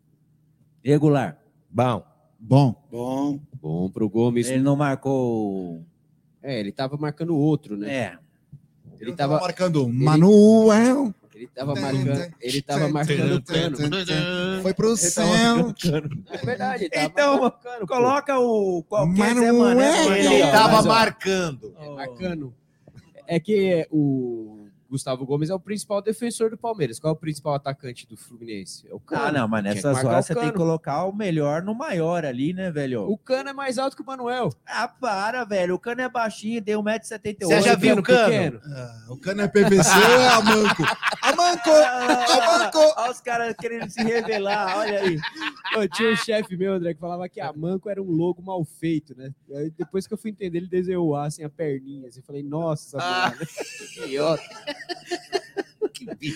Regular. 0.84 1.38
Bom. 1.70 2.04
Bom. 2.40 2.76
Bom. 2.90 3.40
Bom 3.62 3.90
pro 3.90 4.08
Gomes. 4.10 4.48
Ele 4.50 4.64
não 4.64 4.76
marcou. 4.76 5.84
É, 6.42 6.60
ele 6.60 6.72
tava 6.72 6.96
marcando 6.96 7.36
outro, 7.36 7.76
né? 7.76 7.94
É. 7.94 8.18
Ele 9.00 9.14
Tava 9.14 9.34
tava 9.34 9.42
marcando 9.48 9.84
ele- 9.84 9.92
Manuel. 10.06 11.14
Ele 11.34 11.48
tava 11.48 11.76
marcando, 11.76 12.34
ele 12.40 12.62
tava 12.62 12.88
marcando 12.88 13.36
o 13.36 13.44
cano. 13.44 13.78
Foi 14.62 14.74
pro 14.74 14.88
Ele 14.92 14.98
céu. 14.98 15.26
É 16.32 16.38
verdade, 16.46 16.84
ele 16.86 16.90
tava 16.92 17.08
Então, 17.10 17.42
marcando 17.42 17.88
coloca 17.88 18.40
o 18.40 18.84
qualquer 18.84 19.36
Manuel. 19.36 19.44
Zé 19.44 19.52
Mané. 19.52 20.20
Ele 20.20 20.52
tava 20.52 20.72
mas, 20.78 20.86
ó, 20.86 20.88
marcando. 20.90 21.76
É 21.78 21.90
marcando. 21.90 22.54
É 23.28 23.40
que 23.40 23.88
o 23.92 24.64
Gustavo 24.96 25.26
Gomes 25.26 25.50
é 25.50 25.54
o 25.54 25.60
principal 25.60 26.02
defensor 26.02 26.50
do 26.50 26.58
Palmeiras. 26.58 27.00
Qual 27.00 27.14
é 27.14 27.16
o 27.16 27.20
principal 27.20 27.54
atacante 27.54 28.08
do 28.08 28.16
Fluminense? 28.16 28.88
É 28.88 28.93
o 28.93 29.00
Cano. 29.00 29.24
Ah, 29.26 29.32
não, 29.32 29.48
mas 29.48 29.64
nessas 29.64 30.04
horas 30.04 30.26
você 30.26 30.34
tem 30.34 30.50
que 30.50 30.56
colocar 30.56 31.04
o 31.04 31.14
melhor 31.14 31.62
no 31.62 31.76
maior 31.76 32.24
ali, 32.24 32.54
né, 32.54 32.72
velho? 32.72 33.02
O 33.10 33.18
Cano 33.18 33.50
é 33.50 33.54
mais 33.54 33.78
alto 33.78 33.96
que 33.96 34.02
o 34.02 34.06
Manuel. 34.06 34.50
Ah, 34.66 34.88
para, 34.88 35.43
velho. 35.43 35.76
O 35.76 35.80
cano 35.80 36.02
é 36.02 36.10
baixinho, 36.10 36.64
tem 36.64 36.76
1,78m. 36.76 37.46
Você 37.46 37.62
já 37.62 37.76
viu 37.76 37.98
o 37.98 38.04
Cano? 38.04 38.26
pequeno. 38.32 38.62
Ah, 38.66 39.06
o 39.10 39.18
cano 39.18 39.41
é 39.41 39.48
PVC 39.48 39.89
ou 39.98 40.22
é 40.22 40.28
a 40.30 40.41
Manco? 40.41 40.84
A 41.22 41.36
Manco! 41.36 41.70
A 41.76 42.58
Manco! 42.60 42.80
Olha 42.98 43.12
os 43.12 43.22
caras 43.22 43.56
querendo 43.60 43.89
se 43.89 44.02
revelar, 44.02 44.78
olha 44.78 45.00
aí. 45.02 45.20
Eu 45.76 45.89
tinha 45.89 46.12
um 46.12 46.16
chefe 46.16 46.56
meu, 46.56 46.74
André, 46.74 46.93
que 46.93 47.00
falava 47.00 47.28
que 47.28 47.41
a 47.41 47.52
Manco 47.52 47.89
era 47.89 48.02
um 48.02 48.10
logo 48.10 48.41
mal 48.41 48.64
feito, 48.64 49.16
né? 49.18 49.34
E 49.48 49.56
aí, 49.56 49.70
depois 49.72 50.08
que 50.08 50.14
eu 50.14 50.18
fui 50.18 50.32
entender, 50.32 50.58
ele 50.60 50.68
desenhou 50.68 51.08
o 51.10 51.16
A 51.16 51.28
perninha. 51.56 52.08
Assim, 52.08 52.20
eu 52.20 52.24
falei, 52.26 52.43
nossa, 52.43 52.98
Ah. 53.00 53.34
idiota. 54.06 54.43
Que. 55.94 56.32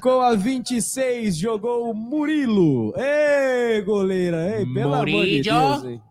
Com 0.00 0.20
a 0.22 0.34
26, 0.34 1.36
jogou 1.36 1.90
o 1.90 1.94
Murilo. 1.94 2.94
Ei, 2.96 3.82
goleira, 3.82 4.58
ei, 4.58 4.64
pelo 4.64 4.94
amor 4.94 5.04
de 5.06 5.12
Murillo. 5.12 5.42
Deus, 5.44 5.84
hein? 5.84 6.02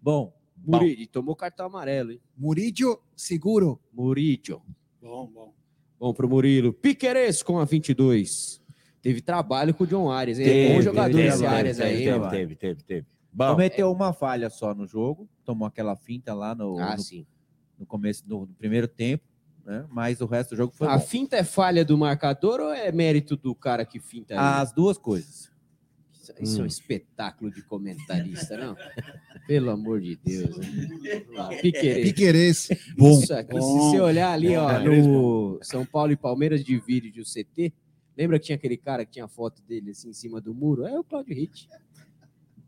Bom, 0.00 0.32
Murillo, 0.64 1.06
tomou 1.08 1.34
cartão 1.34 1.66
amarelo, 1.66 2.12
hein? 2.12 2.20
Murídio 2.36 3.00
seguro. 3.16 3.80
Murillo. 3.92 4.62
Bom, 5.02 5.26
bom. 5.26 5.54
Bom 5.98 6.14
pro 6.14 6.28
Murilo. 6.28 6.72
Piqueires 6.72 7.42
com 7.42 7.58
a 7.58 7.64
22. 7.64 8.62
Teve 9.02 9.20
trabalho 9.20 9.74
com 9.74 9.84
o 9.84 9.86
John 9.86 10.10
Arias, 10.10 10.38
hein? 10.38 10.44
Teve, 10.46 10.74
Bom 10.74 10.82
jogador 10.82 11.16
teve, 11.16 11.28
esse 11.28 11.38
teve, 11.42 11.54
Arias 11.54 11.76
teve, 11.78 11.88
aí, 11.88 12.04
teve, 12.04 12.18
mano. 12.18 12.30
Teve, 12.30 12.54
teve, 12.56 12.82
teve. 12.84 13.06
Bom, 13.32 13.50
cometeu 13.52 13.90
uma 13.90 14.12
falha 14.12 14.48
só 14.50 14.72
no 14.74 14.86
jogo, 14.86 15.28
tomou 15.44 15.66
aquela 15.66 15.96
finta 15.96 16.32
lá 16.32 16.54
no, 16.54 16.78
Ah, 16.78 16.94
no, 16.96 17.02
sim. 17.02 17.26
no 17.78 17.84
começo 17.86 18.26
do, 18.26 18.46
do 18.46 18.54
primeiro 18.54 18.86
tempo, 18.88 19.24
né? 19.66 19.84
Mas 19.90 20.20
o 20.20 20.26
resto 20.26 20.50
do 20.50 20.56
jogo 20.56 20.72
foi 20.72 20.86
A 20.88 20.96
bom. 20.96 21.04
finta 21.04 21.36
é 21.36 21.44
falha 21.44 21.84
do 21.84 21.98
marcador 21.98 22.60
ou 22.60 22.72
é 22.72 22.90
mérito 22.92 23.36
do 23.36 23.54
cara 23.54 23.84
que 23.84 23.98
finta 24.00 24.34
ali? 24.34 24.62
As 24.62 24.72
duas 24.72 24.96
coisas. 24.96 25.50
Isso, 26.12 26.32
isso 26.40 26.56
é 26.56 26.60
Hum. 26.60 26.64
um 26.64 26.66
espetáculo 26.66 27.50
de 27.52 27.62
comentarista, 27.62 28.56
não? 28.56 28.76
Pelo 29.46 29.70
amor 29.70 30.00
de 30.00 30.16
Deus. 30.16 30.56
Né? 30.56 31.58
Piqueires. 31.60 32.04
Piqueires. 32.04 32.68
Bom. 32.96 33.20
Isso 33.20 33.34
aqui, 33.34 33.52
se 33.54 33.60
Bom. 33.60 33.90
você 33.90 34.00
olhar 34.00 34.32
ali, 34.32 34.56
ó, 34.56 34.78
no 34.80 35.58
São 35.62 35.84
Paulo 35.84 36.12
e 36.12 36.16
Palmeiras 36.16 36.64
de 36.64 36.78
vídeo 36.78 37.12
do 37.12 37.22
CT, 37.24 37.72
lembra 38.16 38.38
que 38.38 38.46
tinha 38.46 38.56
aquele 38.56 38.76
cara 38.76 39.04
que 39.04 39.12
tinha 39.12 39.24
a 39.24 39.28
foto 39.28 39.62
dele 39.62 39.90
assim 39.90 40.08
em 40.08 40.12
cima 40.14 40.40
do 40.40 40.52
muro? 40.54 40.84
É 40.86 40.98
o 40.98 41.04
Claudio 41.04 41.34
Ritt. 41.34 41.68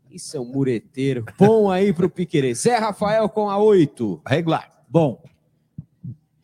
Isso 0.09 0.35
é 0.35 0.39
um 0.39 0.45
mureteiro. 0.45 1.23
Bom 1.37 1.69
aí 1.69 1.93
pro 1.93 2.09
Piqueires. 2.09 2.59
Zé 2.59 2.77
Rafael 2.77 3.27
com 3.29 3.49
a 3.49 3.57
8. 3.61 4.21
regular. 4.25 4.83
Bom, 4.89 5.21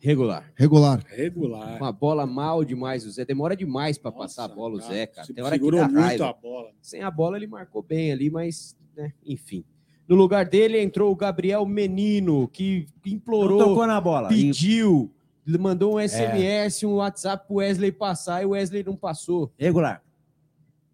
Regular. 0.06 0.52
Regular. 0.54 1.04
Regular. 1.08 1.76
Uma 1.78 1.90
bola 1.90 2.24
mal 2.26 2.64
demais. 2.64 3.04
O 3.04 3.10
Zé 3.10 3.24
demora 3.24 3.56
demais 3.56 3.98
para 3.98 4.12
passar 4.12 4.44
a 4.44 4.48
bola, 4.48 4.76
o 4.76 4.80
Zé, 4.80 5.06
cara. 5.06 5.26
Tem 5.26 5.42
hora 5.42 5.50
que 5.58 5.64
segurou 5.64 5.80
dá 5.80 5.88
muito 5.88 6.00
raiva. 6.00 6.28
a 6.28 6.32
bola. 6.32 6.70
Sem 6.80 7.02
a 7.02 7.10
bola, 7.10 7.36
ele 7.36 7.48
marcou 7.48 7.82
bem 7.82 8.12
ali, 8.12 8.30
mas, 8.30 8.76
né, 8.96 9.12
enfim. 9.24 9.64
No 10.06 10.14
lugar 10.14 10.44
dele 10.44 10.80
entrou 10.80 11.10
o 11.10 11.16
Gabriel 11.16 11.66
Menino, 11.66 12.46
que 12.46 12.86
não 13.04 13.12
implorou, 13.14 13.58
tocou 13.58 13.84
na 13.84 14.00
bola. 14.00 14.32
E- 14.32 14.46
pediu, 14.46 15.12
mandou 15.58 15.96
um 15.96 15.98
SMS, 16.00 16.86
um 16.86 16.94
WhatsApp 16.94 17.44
pro 17.44 17.56
Wesley 17.56 17.90
passar 17.90 18.42
e 18.44 18.46
o 18.46 18.50
Wesley 18.50 18.84
não 18.84 18.94
passou. 18.94 19.52
regular. 19.58 20.04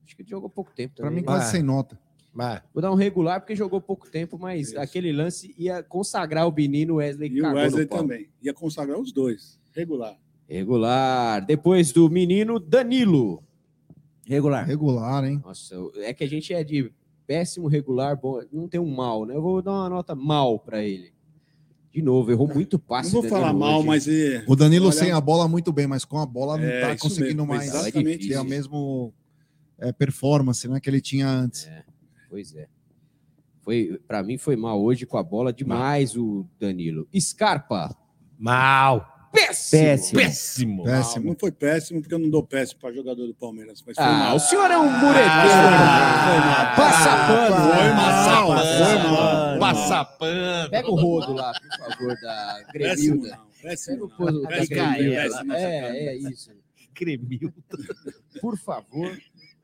Acho 0.06 0.16
que 0.16 0.22
ele 0.22 0.30
jogou 0.30 0.48
pouco 0.48 0.72
tempo 0.74 0.94
Pra 0.94 1.04
também. 1.04 1.20
mim, 1.20 1.26
quase 1.26 1.44
Ah. 1.44 1.50
sem 1.50 1.62
nota. 1.62 1.98
Mas, 2.34 2.62
Vou 2.72 2.80
dar 2.80 2.90
um 2.90 2.94
regular 2.94 3.40
porque 3.40 3.54
jogou 3.54 3.80
pouco 3.80 4.10
tempo, 4.10 4.38
mas 4.38 4.68
Isso. 4.68 4.80
aquele 4.80 5.12
lance 5.12 5.54
ia 5.58 5.82
consagrar 5.82 6.48
o 6.48 6.52
menino, 6.52 6.94
o 6.94 6.96
Wesley 6.96 7.30
E 7.30 7.42
o 7.42 7.52
Wesley 7.52 7.86
também. 7.86 8.28
Ia 8.42 8.54
consagrar 8.54 8.98
os 8.98 9.12
dois. 9.12 9.60
Regular. 9.72 10.16
Regular. 10.48 11.44
Depois 11.44 11.92
do 11.92 12.08
menino, 12.08 12.58
Danilo. 12.58 13.42
Regular. 14.26 14.66
Regular, 14.66 15.24
hein? 15.24 15.40
Nossa, 15.44 15.74
é 15.96 16.14
que 16.14 16.24
a 16.24 16.28
gente 16.28 16.54
é 16.54 16.62
de 16.64 16.90
péssimo, 17.26 17.68
regular, 17.68 18.16
bom, 18.20 18.40
não 18.52 18.66
tem 18.68 18.80
um 18.80 18.94
mal, 18.94 19.24
né? 19.26 19.34
Eu 19.34 19.42
vou 19.42 19.60
dar 19.62 19.72
uma 19.72 19.88
nota 19.90 20.14
mal 20.14 20.58
para 20.58 20.82
ele. 20.82 21.12
De 21.90 22.00
novo, 22.00 22.30
errou 22.30 22.48
muito 22.48 22.78
Não 22.78 22.84
passe. 22.86 23.10
vou 23.12 23.20
Danilo, 23.22 23.40
falar 23.40 23.52
mal, 23.52 23.78
hoje. 23.80 23.86
mas 23.86 24.08
é, 24.08 24.44
O 24.46 24.56
Danilo 24.56 24.86
Olha- 24.86 24.92
sem 24.94 25.12
a 25.12 25.20
bola 25.20 25.46
muito 25.46 25.70
bem, 25.72 25.86
mas 25.86 26.04
com 26.06 26.18
a 26.18 26.24
bola 26.24 26.56
não 26.56 26.64
É, 26.64 26.80
tá 26.80 26.96
conseguindo 26.96 27.44
mesmo, 27.44 27.46
mais 27.46 27.66
exatamente 27.74 28.28
ter 28.28 28.34
a 28.36 28.44
mesmo 28.44 29.12
é, 29.78 29.92
performance 29.92 30.66
né, 30.68 30.80
que 30.80 30.88
ele 30.88 31.00
tinha 31.02 31.28
antes. 31.28 31.68
Pois 32.32 32.54
é. 32.56 32.66
Foi, 33.60 34.00
para 34.08 34.22
mim 34.22 34.38
foi 34.38 34.56
mal 34.56 34.82
hoje 34.82 35.04
com 35.04 35.18
a 35.18 35.22
bola 35.22 35.52
demais 35.52 36.16
o 36.16 36.46
Danilo. 36.58 37.06
Scarpa. 37.20 37.94
mal. 38.38 39.06
Péssimo. 39.30 39.82
Péssimo. 39.82 40.20
Péssimo. 40.20 40.76
Não, 40.78 40.84
Péssimo. 40.92 41.26
não 41.26 41.36
foi 41.38 41.52
péssimo, 41.52 42.00
porque 42.00 42.14
eu 42.14 42.18
não 42.18 42.28
dou 42.30 42.42
péssimo 42.42 42.80
para 42.80 42.92
jogador 42.94 43.26
do 43.26 43.34
Palmeiras. 43.34 43.82
Mas 43.86 43.96
foi 43.96 44.04
Ah, 44.04 44.12
mal. 44.12 44.36
o 44.36 44.40
senhor 44.40 44.70
é 44.70 44.76
um 44.78 44.90
mureteiro. 44.90 45.28
Ah, 45.30 46.74
Passa 46.76 47.10
pano. 47.26 47.72
Foi 47.74 47.88
mal, 47.92 48.48
Passa 48.48 48.96
pano. 48.96 49.12
mal. 49.12 49.58
Passa 49.58 50.04
pano. 50.04 50.70
Pega 50.70 50.90
o 50.90 50.94
rodo 50.96 51.32
lá, 51.34 51.52
por 51.52 51.78
favor, 51.78 52.16
da 52.20 52.64
Péssimo 52.72 53.20
Gremilda. 53.22 53.36
não. 53.36 53.44
Pega 53.46 53.62
Péssimo 53.62 54.04
o 54.04 54.08
não. 54.08 54.16
rodo 54.16 54.42
da 54.42 54.48
Péssimo, 54.48 54.68
Gremilda. 54.76 55.22
péssimo, 55.30 55.52
É, 55.52 56.06
é 56.06 56.16
isso. 56.16 56.50
Cremil. 56.94 57.54
Por 58.40 58.58
favor. 58.58 59.18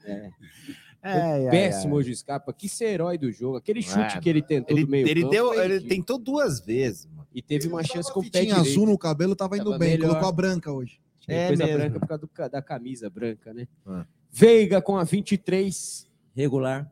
É. 0.04 0.30
Ai, 1.02 1.46
ai, 1.46 1.50
Péssimo 1.50 1.94
ai. 1.94 2.00
hoje 2.00 2.10
o 2.12 2.16
Scarpa. 2.16 2.52
Que 2.52 2.68
ser 2.68 2.86
herói 2.86 3.16
do 3.18 3.30
jogo. 3.32 3.56
Aquele 3.56 3.80
chute 3.82 3.98
Ah, 4.16 4.20
que 4.20 4.28
ele 4.28 4.42
tentou 4.42 4.76
Ele, 4.76 4.84
do 4.84 4.90
meio 4.90 5.06
ele 5.08 5.20
campo 5.22 5.32
deu, 5.32 5.54
ele 5.62 5.80
tentou 5.80 6.18
duas 6.18 6.60
vezes, 6.60 7.06
mano. 7.06 7.26
E 7.34 7.40
teve 7.40 7.68
uma 7.68 7.82
chance 7.84 8.12
com 8.12 8.20
o 8.20 8.22
pé 8.24 8.40
Tinha 8.42 8.54
direito. 8.56 8.70
azul 8.70 8.86
no 8.86 8.98
cabelo, 8.98 9.36
tava 9.36 9.56
indo 9.56 9.66
Tava 9.66 9.78
bem. 9.78 9.90
melhor. 9.90 10.08
Colocou 10.08 10.28
a 10.28 10.32
branca 10.32 10.72
hoje. 10.72 11.00
Ele 11.26 11.36
É 11.38 11.46
a 11.48 11.50
mesmo. 11.56 11.72
branca 11.78 12.00
por 12.00 12.08
causa 12.08 12.20
do 12.26 12.50
da 12.50 12.62
camisa 12.62 13.08
branca, 13.10 13.52
né? 13.52 13.68
Ah. 13.86 14.06
Veiga 14.30 14.80
com 14.82 14.96
a 14.96 15.04
23. 15.04 16.06
Regular. 16.34 16.90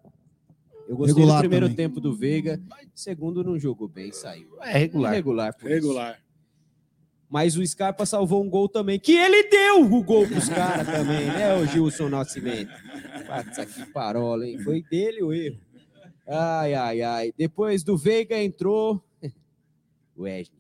Eu 0.89 0.97
gostei 0.97 1.15
Regular 1.17 1.37
do 1.39 1.41
primeiro 1.41 1.67
também. 1.67 1.77
tempo 1.77 2.01
do 2.01 2.15
Veiga. 2.15 2.61
Segundo 2.95 3.43
não 3.43 3.59
jogou 3.59 3.89
bem, 3.89 4.13
saiu. 4.13 4.57
É 4.63 4.79
regular. 4.79 5.55
Por 5.55 5.67
isso. 5.71 5.75
Regular. 5.75 6.19
Mas 7.29 7.57
o 7.57 7.67
Scarpa 7.67 8.07
salvou 8.07 8.43
um 8.45 8.49
gol 8.49 8.69
também, 8.69 8.99
que 9.01 9.13
ele 9.17 9.49
deu 9.49 9.83
o 9.85 10.03
gol 10.03 10.27
pros 10.29 10.49
caras 10.49 10.87
também, 10.87 11.27
né, 11.27 11.55
o 11.57 11.67
Gilson 11.67 12.09
Nascimento? 12.09 12.71
Passa 13.27 13.67
que 13.67 13.85
parola, 13.93 14.47
hein? 14.47 14.59
Foi 14.63 14.83
dele 14.83 15.23
o 15.23 15.33
erro. 15.33 15.59
Ai, 16.29 16.75
ai, 16.75 17.03
ai. 17.03 17.33
Depois 17.37 17.83
do 17.83 17.97
Veiga 17.97 18.41
entrou 18.41 19.03
o 20.17 20.23
Wesley. 20.23 20.57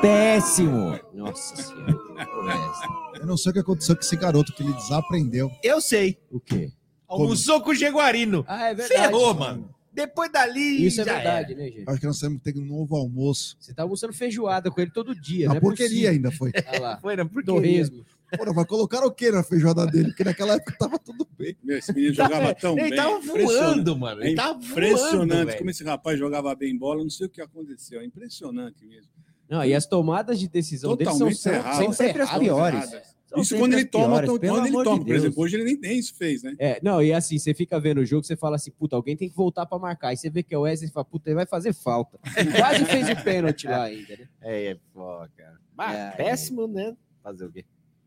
Péssimo. 0.00 0.98
Nossa 1.12 1.56
senhora. 1.56 1.96
Wesley. 2.44 3.20
Eu 3.20 3.26
não 3.26 3.36
sei 3.36 3.50
o 3.50 3.52
que 3.52 3.60
aconteceu 3.60 3.94
com 3.94 4.02
esse 4.02 4.16
garoto, 4.16 4.52
que 4.52 4.62
ele 4.62 4.72
desaprendeu. 4.74 5.50
Eu 5.62 5.80
sei. 5.80 6.18
O 6.30 6.40
quê? 6.40 6.70
Almoçou 7.08 7.60
com 7.62 7.70
o 7.70 7.74
Jaguarino. 7.74 8.44
Ah, 8.46 8.70
é 8.70 8.74
verdade. 8.74 9.00
Ferrou, 9.00 9.34
mano. 9.34 9.73
Depois 9.94 10.30
dali. 10.32 10.84
Isso 10.86 11.00
é 11.00 11.04
verdade, 11.04 11.52
era. 11.52 11.62
né, 11.62 11.70
gente? 11.70 11.84
Acho 11.88 12.00
que 12.00 12.06
nós 12.06 12.18
temos 12.18 12.42
que 12.42 12.52
ter 12.52 12.58
um 12.58 12.64
novo 12.64 12.96
almoço. 12.96 13.56
Você 13.60 13.72
tá 13.72 13.82
almoçando 13.84 14.12
feijoada 14.12 14.70
com 14.70 14.80
ele 14.80 14.90
todo 14.90 15.14
dia, 15.14 15.46
Na 15.48 15.54
né? 15.54 15.60
porqueria 15.60 16.10
ainda 16.10 16.30
foi. 16.32 16.50
Olha 16.68 16.80
lá. 16.80 16.98
Foi 17.00 17.14
na 17.16 17.24
porqueria. 17.24 17.54
Torresmo. 17.54 18.04
Porra, 18.36 18.52
mas 18.52 18.66
colocaram 18.66 19.06
o 19.06 19.12
que 19.12 19.30
na 19.30 19.44
feijoada 19.44 19.86
dele? 19.86 20.08
Porque 20.08 20.24
naquela 20.24 20.54
época 20.54 20.74
tava 20.76 20.98
tudo 20.98 21.24
bem. 21.38 21.56
Meu, 21.62 21.78
esse 21.78 21.92
menino 21.92 22.14
jogava 22.14 22.52
tão 22.54 22.76
Ele 22.76 22.88
bem. 22.90 22.96
tava 22.96 23.18
impressionante. 23.18 23.46
voando, 23.74 23.96
mano. 23.96 24.22
Ele 24.24 24.34
tava 24.34 24.52
voando, 24.54 24.70
impressionante 24.72 25.56
como 25.58 25.70
esse 25.70 25.84
rapaz 25.84 26.18
jogava 26.18 26.52
bem 26.56 26.76
bola. 26.76 27.02
Não 27.04 27.10
sei 27.10 27.26
o 27.28 27.30
que 27.30 27.40
aconteceu. 27.40 28.00
É 28.00 28.04
impressionante 28.04 28.84
mesmo. 28.84 29.08
Não, 29.48 29.64
e 29.64 29.72
as 29.72 29.86
tomadas 29.86 30.40
de 30.40 30.48
decisão 30.48 30.96
dele 30.96 31.10
são, 31.10 31.18
Totalmente 31.18 31.38
são, 31.38 31.52
errado. 31.52 31.76
são 31.84 31.92
sempre 31.92 32.22
as 32.22 32.38
piores. 32.38 32.82
Erradas. 32.92 33.13
São 33.34 33.42
Isso 33.42 33.56
quando 33.58 33.72
ele 33.74 33.84
toma, 33.84 34.22
tão- 34.22 34.38
quando 34.38 34.44
ele 34.66 34.68
amor 34.68 34.84
de 34.84 34.90
toma. 34.90 35.04
Por 35.04 35.14
exemplo, 35.14 35.42
hoje 35.42 35.56
ele 35.56 35.64
nem, 35.64 35.76
nem 35.78 35.98
isso 35.98 36.14
fez, 36.14 36.42
né? 36.42 36.54
É, 36.58 36.78
não, 36.82 37.02
e 37.02 37.12
assim, 37.12 37.38
você 37.38 37.52
fica 37.52 37.78
vendo 37.80 37.98
o 37.98 38.04
jogo, 38.06 38.24
você 38.24 38.36
fala 38.36 38.56
assim, 38.56 38.70
puta, 38.70 38.94
alguém 38.96 39.16
tem 39.16 39.28
que 39.28 39.34
voltar 39.36 39.66
pra 39.66 39.78
marcar. 39.78 40.08
Aí 40.08 40.16
você 40.16 40.30
vê 40.30 40.42
que 40.42 40.54
é 40.54 40.58
o 40.58 40.62
Wesley 40.62 40.88
e 40.88 40.92
fala, 40.92 41.04
puta, 41.04 41.28
ele 41.28 41.34
vai 41.36 41.46
fazer 41.46 41.72
falta. 41.72 42.18
Quase 42.56 42.84
fez 42.84 43.08
o 43.10 43.24
pênalti 43.24 43.66
lá 43.66 43.84
ainda, 43.84 44.16
né? 44.16 44.28
É, 44.40 44.64
é, 44.66 44.74
pô, 44.92 45.02
cara. 45.36 45.58
Mas 45.76 45.96
É, 45.96 46.10
péssimo, 46.12 46.66
né? 46.68 46.96
Fazer 47.22 47.44
o 47.46 47.50
quê? 47.52 47.64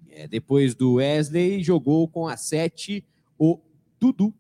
É, 0.10 0.28
depois 0.28 0.74
do 0.74 0.94
Wesley, 0.96 1.62
jogou 1.64 2.08
com 2.08 2.28
a 2.28 2.38
7 2.38 3.06
o 3.38 3.60
Dudu. 4.00 4.34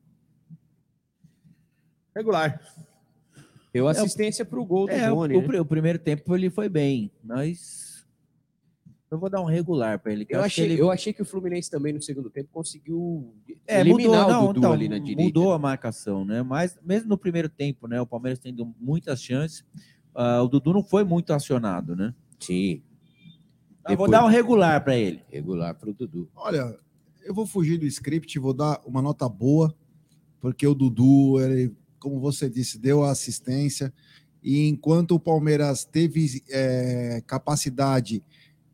Regular. 2.16 2.60
Deu 3.74 3.88
assistência 3.88 4.44
pro 4.44 4.66
gol 4.66 4.88
do 4.88 4.92
É, 4.94 5.08
Rony. 5.08 5.36
o, 5.36 5.42
né? 5.52 5.60
o 5.60 5.66
primeiro 5.66 6.00
tempo 6.00 6.36
ele 6.36 6.50
foi 6.50 6.68
bem, 6.68 7.12
mas 7.24 7.87
eu 9.10 9.18
vou 9.18 9.30
dar 9.30 9.41
um 9.41 9.45
regular 9.45 9.99
para 9.99 10.12
ele. 10.12 10.26
Eu 10.30 10.41
achei, 10.41 10.66
ele... 10.66 10.82
eu 10.82 10.91
achei 10.91 11.14
que 11.14 11.22
o 11.22 11.26
Fluminense 11.26 11.70
também 11.72 11.93
no 11.93 12.01
segundo 12.01 12.30
tempo 12.30 12.49
conseguiu 12.51 13.34
É, 13.66 13.80
eliminar 13.80 14.24
mudou, 14.26 14.34
não, 14.34 14.43
o 14.43 14.47
Dudu 14.47 14.60
então, 14.60 14.74
ali 14.74 14.89
na 14.89 14.97
direita. 14.99 15.22
Mudou 15.24 15.53
a 15.53 15.60
marcação, 15.60 16.26
né? 16.26 16.43
Mas 16.43 16.78
mesmo 16.84 17.10
no 17.10 17.18
primeiro 17.18 17.47
tempo, 17.47 17.88
né? 17.88 18.01
O 18.01 18.05
Palmeiras 18.05 18.39
tendo 18.39 18.74
muitas 18.80 19.22
chances, 19.22 19.66
ah, 20.14 20.41
o 20.41 20.47
Dudu 20.47 20.74
não 20.74 20.84
foi 20.84 21.03
muito 21.03 21.32
acionado, 21.32 21.95
né? 21.95 22.14
Sim. 22.39 22.82
Eu 23.89 23.95
vou 23.95 24.08
Depois- 24.08 24.12
dar 24.12 24.26
um 24.26 24.30
regular 24.30 24.84
para 24.84 24.97
ele. 24.97 25.22
Regular 25.30 25.74
pro 25.76 25.93
Dudu. 25.93 26.30
Olha, 26.36 26.78
eu 27.24 27.34
vou 27.34 27.45
fugir 27.45 27.78
do 27.78 27.86
script, 27.86 28.38
vou 28.39 28.53
dar 28.53 28.82
uma 28.86 29.01
nota 29.01 29.30
boa, 29.30 29.74
porque 30.41 30.68
o 30.68 30.76
Dudu, 30.76 31.39
ele, 31.39 31.74
como 31.99 32.20
você 32.20 32.49
disse, 32.49 32.78
deu 32.78 33.03
a 33.03 33.12
assistência. 33.12 33.93
E 34.43 34.68
enquanto 34.68 35.12
o 35.12 35.20
Palmeiras 35.20 35.86
teve 35.86 36.43
é, 36.49 37.22
capacidade 37.26 38.22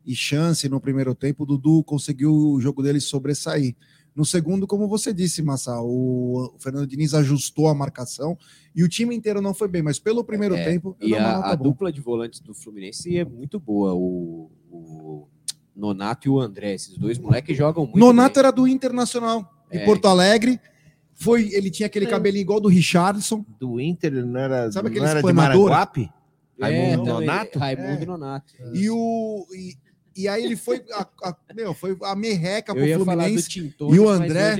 e 0.04 0.14
chance 0.14 0.68
no 0.68 0.80
primeiro 0.80 1.14
tempo, 1.14 1.42
o 1.44 1.46
Dudu 1.46 1.82
conseguiu 1.84 2.32
o 2.32 2.60
jogo 2.60 2.82
dele 2.82 3.00
sobressair. 3.00 3.74
No 4.14 4.24
segundo, 4.24 4.66
como 4.66 4.86
você 4.86 5.12
disse, 5.12 5.42
Massa, 5.42 5.80
o, 5.80 6.54
Fernando 6.58 6.86
Diniz 6.86 7.14
ajustou 7.14 7.66
a 7.68 7.74
marcação 7.74 8.38
e 8.74 8.84
o 8.84 8.88
time 8.88 9.14
inteiro 9.14 9.40
não 9.42 9.52
foi 9.52 9.66
bem, 9.66 9.82
mas 9.82 9.98
pelo 9.98 10.22
primeiro 10.22 10.54
É, 10.54 10.64
tempo, 10.64 10.96
E 11.00 11.16
a, 11.16 11.36
nota 11.36 11.48
a 11.48 11.54
dupla 11.56 11.90
de 11.92 12.00
volantes 12.00 12.38
do 12.40 12.54
Fluminense 12.54 13.16
é 13.18 13.24
muito 13.24 13.58
boa. 13.58 13.92
O, 13.92 14.50
o 14.70 15.28
Nonato 15.74 16.28
e 16.28 16.30
o 16.30 16.38
André. 16.40 16.74
Esses 16.74 16.96
dois 16.96 17.18
moleques 17.18 17.56
jogam 17.56 17.84
muito 17.84 17.98
Nonato 17.98 18.34
bem. 18.34 18.40
era 18.40 18.52
do 18.52 18.68
Internacional, 18.68 19.50
em 19.72 19.78
É. 19.78 19.84
Porto 19.84 20.06
Alegre. 20.06 20.60
Foi, 21.16 21.48
ele 21.52 21.70
tinha 21.70 21.86
aquele 21.86 22.06
cabelinho 22.06 22.42
igual 22.42 22.60
do 22.60 22.68
Richardson. 22.68 23.44
Do 23.58 23.80
Inter, 23.80 24.24
não 24.24 24.38
era, 24.38 24.70
Sabe 24.70 24.88
não 24.88 24.92
aquele 24.92 25.06
era 25.06 25.20
de 25.22 25.26
espanador? 25.28 25.70
Maranguape? 25.70 26.10
É, 26.58 26.62
Raimundo 26.62 27.04
também, 27.04 27.26
Nonato? 27.26 27.58
Raimundo 27.58 28.02
É. 28.02 28.06
Nonato. 28.06 28.52
E, 28.74 28.90
o, 28.90 29.46
e, 29.52 29.74
e 30.16 30.28
aí 30.28 30.44
ele 30.44 30.56
foi, 30.56 30.84
a, 30.92 31.06
a- 31.22 31.36
meu, 31.54 31.74
foi 31.74 31.96
a 32.02 32.14
merreca 32.14 32.72
Eu 32.72 32.76
pro 32.76 32.86
ia 32.86 32.96
Fluminense. 32.98 33.48
Tintones, 33.48 33.96
E 33.96 34.00
o 34.00 34.08
André, 34.08 34.56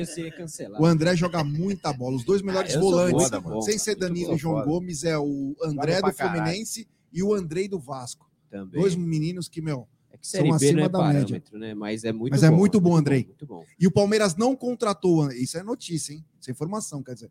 o 0.78 0.84
André 0.86 1.16
joga 1.16 1.42
muita 1.44 1.92
bola. 1.92 2.16
Os 2.16 2.24
dois 2.24 2.42
melhores 2.42 2.72
Ah, 2.72 2.76
eu 2.76 2.80
sou 2.82 2.90
volantes, 2.90 3.22
foda, 3.24 3.40
mano. 3.40 3.62
sem 3.62 3.78
ser 3.78 3.94
Danilo 3.94 4.34
e 4.34 4.38
João 4.38 4.56
foda. 4.56 4.66
Gomes, 4.66 5.04
é 5.04 5.18
o 5.18 5.54
André 5.62 6.00
do 6.02 6.12
Fluminense 6.12 6.88
e 7.12 7.22
o 7.22 7.32
Andrei 7.34 7.68
do 7.68 7.78
Vasco. 7.78 8.28
Também. 8.50 8.80
Dois 8.80 8.94
meninos 8.94 9.48
que, 9.48 9.60
meu, 9.60 9.86
É 10.12 10.16
que 10.16 10.26
Série 10.26 10.46
são 10.48 10.54
acima 10.56 10.80
é 10.82 10.88
da 10.88 11.08
média. 11.12 11.42
né? 11.52 11.74
Mas 11.74 12.04
é 12.04 12.12
muito 12.12 12.32
Mas 12.32 12.40
bom. 12.42 12.46
é 12.46 12.50
muito 12.50 12.80
bom, 12.80 12.96
Andrei. 12.96 13.24
Muito 13.26 13.46
bom. 13.46 13.64
E 13.78 13.86
o 13.86 13.90
Palmeiras 13.90 14.36
não 14.36 14.54
contratou, 14.56 15.30
isso 15.32 15.58
é 15.58 15.62
notícia, 15.62 16.12
hein? 16.12 16.24
Isso 16.40 16.50
é 16.50 16.52
informação, 16.52 17.02
quer 17.02 17.14
dizer. 17.14 17.30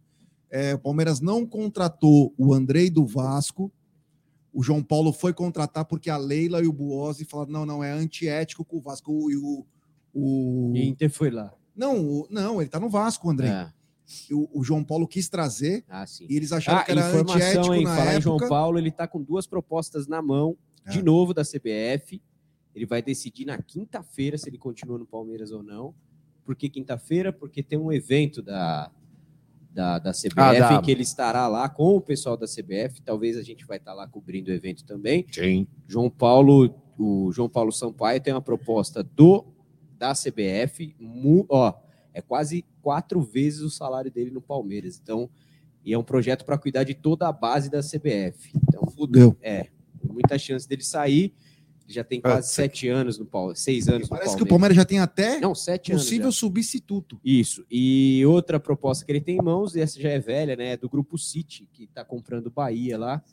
É, 0.50 0.76
o 0.76 0.80
Palmeiras 0.80 1.20
não 1.20 1.46
contratou 1.46 2.34
o 2.38 2.54
Andrei 2.54 2.90
do 2.90 3.06
Vasco. 3.08 3.72
O 4.54 4.62
João 4.62 4.84
Paulo 4.84 5.12
foi 5.12 5.34
contratar 5.34 5.84
porque 5.86 6.10
a 6.10 6.18
Leila 6.18 6.62
e 6.62 6.68
o 6.68 6.74
Buozzi 6.74 7.26
falaram: 7.26 7.52
não, 7.52 7.66
não, 7.66 7.84
é 7.84 7.92
antiético 7.92 8.64
com 8.64 8.78
o 8.78 8.82
Vasco. 8.82 9.32
E 9.32 9.36
o. 9.36 9.66
o... 10.14 10.72
E 10.76 10.88
Inter 10.88 11.10
foi 11.10 11.32
lá. 11.32 11.54
Não, 11.76 12.00
o- 12.06 12.28
não, 12.30 12.62
ele 12.62 12.70
tá 12.70 12.80
no 12.80 12.88
Vasco, 12.90 13.30
Andrei. 13.30 13.50
É. 13.50 13.72
O, 14.32 14.60
o 14.60 14.64
João 14.64 14.84
Paulo 14.84 15.08
quis 15.08 15.28
trazer 15.30 15.84
Ah, 15.90 16.06
sim. 16.06 16.28
e 16.30 16.36
eles 16.36 16.52
acharam 16.52 16.80
Ah, 16.80 16.84
que 16.84 16.92
era 16.92 17.08
informação, 17.08 17.36
antiético 17.48 17.74
hein? 17.74 17.84
na 17.86 17.90
Falar 17.96 18.02
época. 18.12 18.18
em 18.20 18.22
João 18.22 18.50
Paulo, 18.50 18.78
ele 18.78 18.92
tá 18.92 19.08
com 19.08 19.22
duas 19.24 19.48
propostas 19.48 20.08
na 20.08 20.22
mão, 20.22 20.56
de 20.92 21.00
É. 21.00 21.02
novo 21.02 21.34
da 21.34 21.42
CBF. 21.44 22.22
Ele 22.76 22.86
vai 22.86 23.02
decidir 23.02 23.46
na 23.46 23.58
quinta-feira 23.60 24.38
se 24.38 24.50
ele 24.50 24.58
continua 24.58 25.00
no 25.00 25.06
Palmeiras 25.06 25.52
ou 25.52 25.64
não. 25.64 25.96
Por 26.44 26.56
que 26.56 26.70
quinta-feira? 26.70 27.32
Porque 27.32 27.64
tem 27.64 27.80
um 27.80 27.92
evento 27.94 28.42
da, 28.42 28.92
da, 29.74 29.98
da 30.00 30.12
CBF 30.12 30.38
Ah, 30.38 30.82
que 30.82 30.92
ele 30.92 31.02
estará 31.02 31.48
lá 31.48 31.68
com 31.68 31.96
o 31.96 32.02
pessoal 32.02 32.38
da 32.38 32.46
CBF. 32.46 33.02
Talvez 33.04 33.36
a 33.38 33.42
gente 33.42 33.66
vai 33.66 33.78
estar 33.78 33.94
lá 33.94 34.08
cobrindo 34.08 34.52
o 34.52 34.54
evento 34.54 34.86
também. 34.86 35.26
Sim. 35.32 35.68
João 35.88 36.10
Paulo, 36.10 36.74
o 36.98 37.32
João 37.32 37.50
Paulo 37.50 37.72
Sampaio 37.72 38.22
tem 38.22 38.34
uma 38.34 38.42
proposta 38.42 39.04
do 39.04 39.46
da 39.98 40.14
CBF, 40.14 40.96
mu- 41.00 41.46
ó, 41.50 41.74
é 42.14 42.22
quase 42.22 42.66
quatro 42.82 43.22
vezes 43.22 43.62
o 43.62 43.70
salário 43.70 44.12
dele 44.12 44.30
no 44.32 44.42
Palmeiras. 44.42 45.00
Então, 45.02 45.30
e 45.84 45.94
é 45.94 45.98
um 45.98 46.04
projeto 46.04 46.44
para 46.46 46.58
cuidar 46.58 46.84
de 46.84 46.94
toda 46.94 47.28
a 47.28 47.32
base 47.32 47.70
da 47.70 47.80
CBF. 47.80 48.52
Então, 48.68 48.86
Fudeu. 48.88 49.38
é, 49.42 49.68
muita 50.04 50.38
chance 50.38 50.68
dele 50.68 50.84
sair. 50.84 51.34
Já 51.88 52.04
tem 52.04 52.22
quase 52.22 52.40
Ah, 52.40 52.42
sete 52.44 52.88
anos 52.88 53.18
no 53.20 53.26
Palmeiras, 53.26 53.60
seis 53.60 53.88
anos 53.88 54.04
no 54.04 54.08
Parece 54.10 54.26
Palmeiras. 54.28 54.36
que 54.36 54.44
o 54.44 54.48
Palmeiras 54.48 54.76
já 54.78 54.86
tem 54.86 55.00
até 55.00 55.40
Não, 55.40 55.54
sete 55.54 55.92
anos 55.92 56.04
possível 56.04 56.32
já. 56.32 56.38
substituto. 56.38 57.20
Isso. 57.24 57.66
E 57.70 58.24
outra 58.26 58.60
proposta 58.60 59.06
que 59.06 59.12
ele 59.12 59.20
tem 59.22 59.38
em 59.38 59.42
mãos, 59.44 59.76
e 59.76 59.82
essa 59.82 60.00
já 60.00 60.10
é 60.10 60.20
velha, 60.20 60.56
né? 60.56 60.72
É 60.74 60.78
do 60.78 60.88
Grupo 60.90 61.18
City, 61.18 61.68
que 61.74 61.84
está 61.84 62.04
comprando 62.06 62.50
Bahia 62.50 62.98
lá 62.98 63.24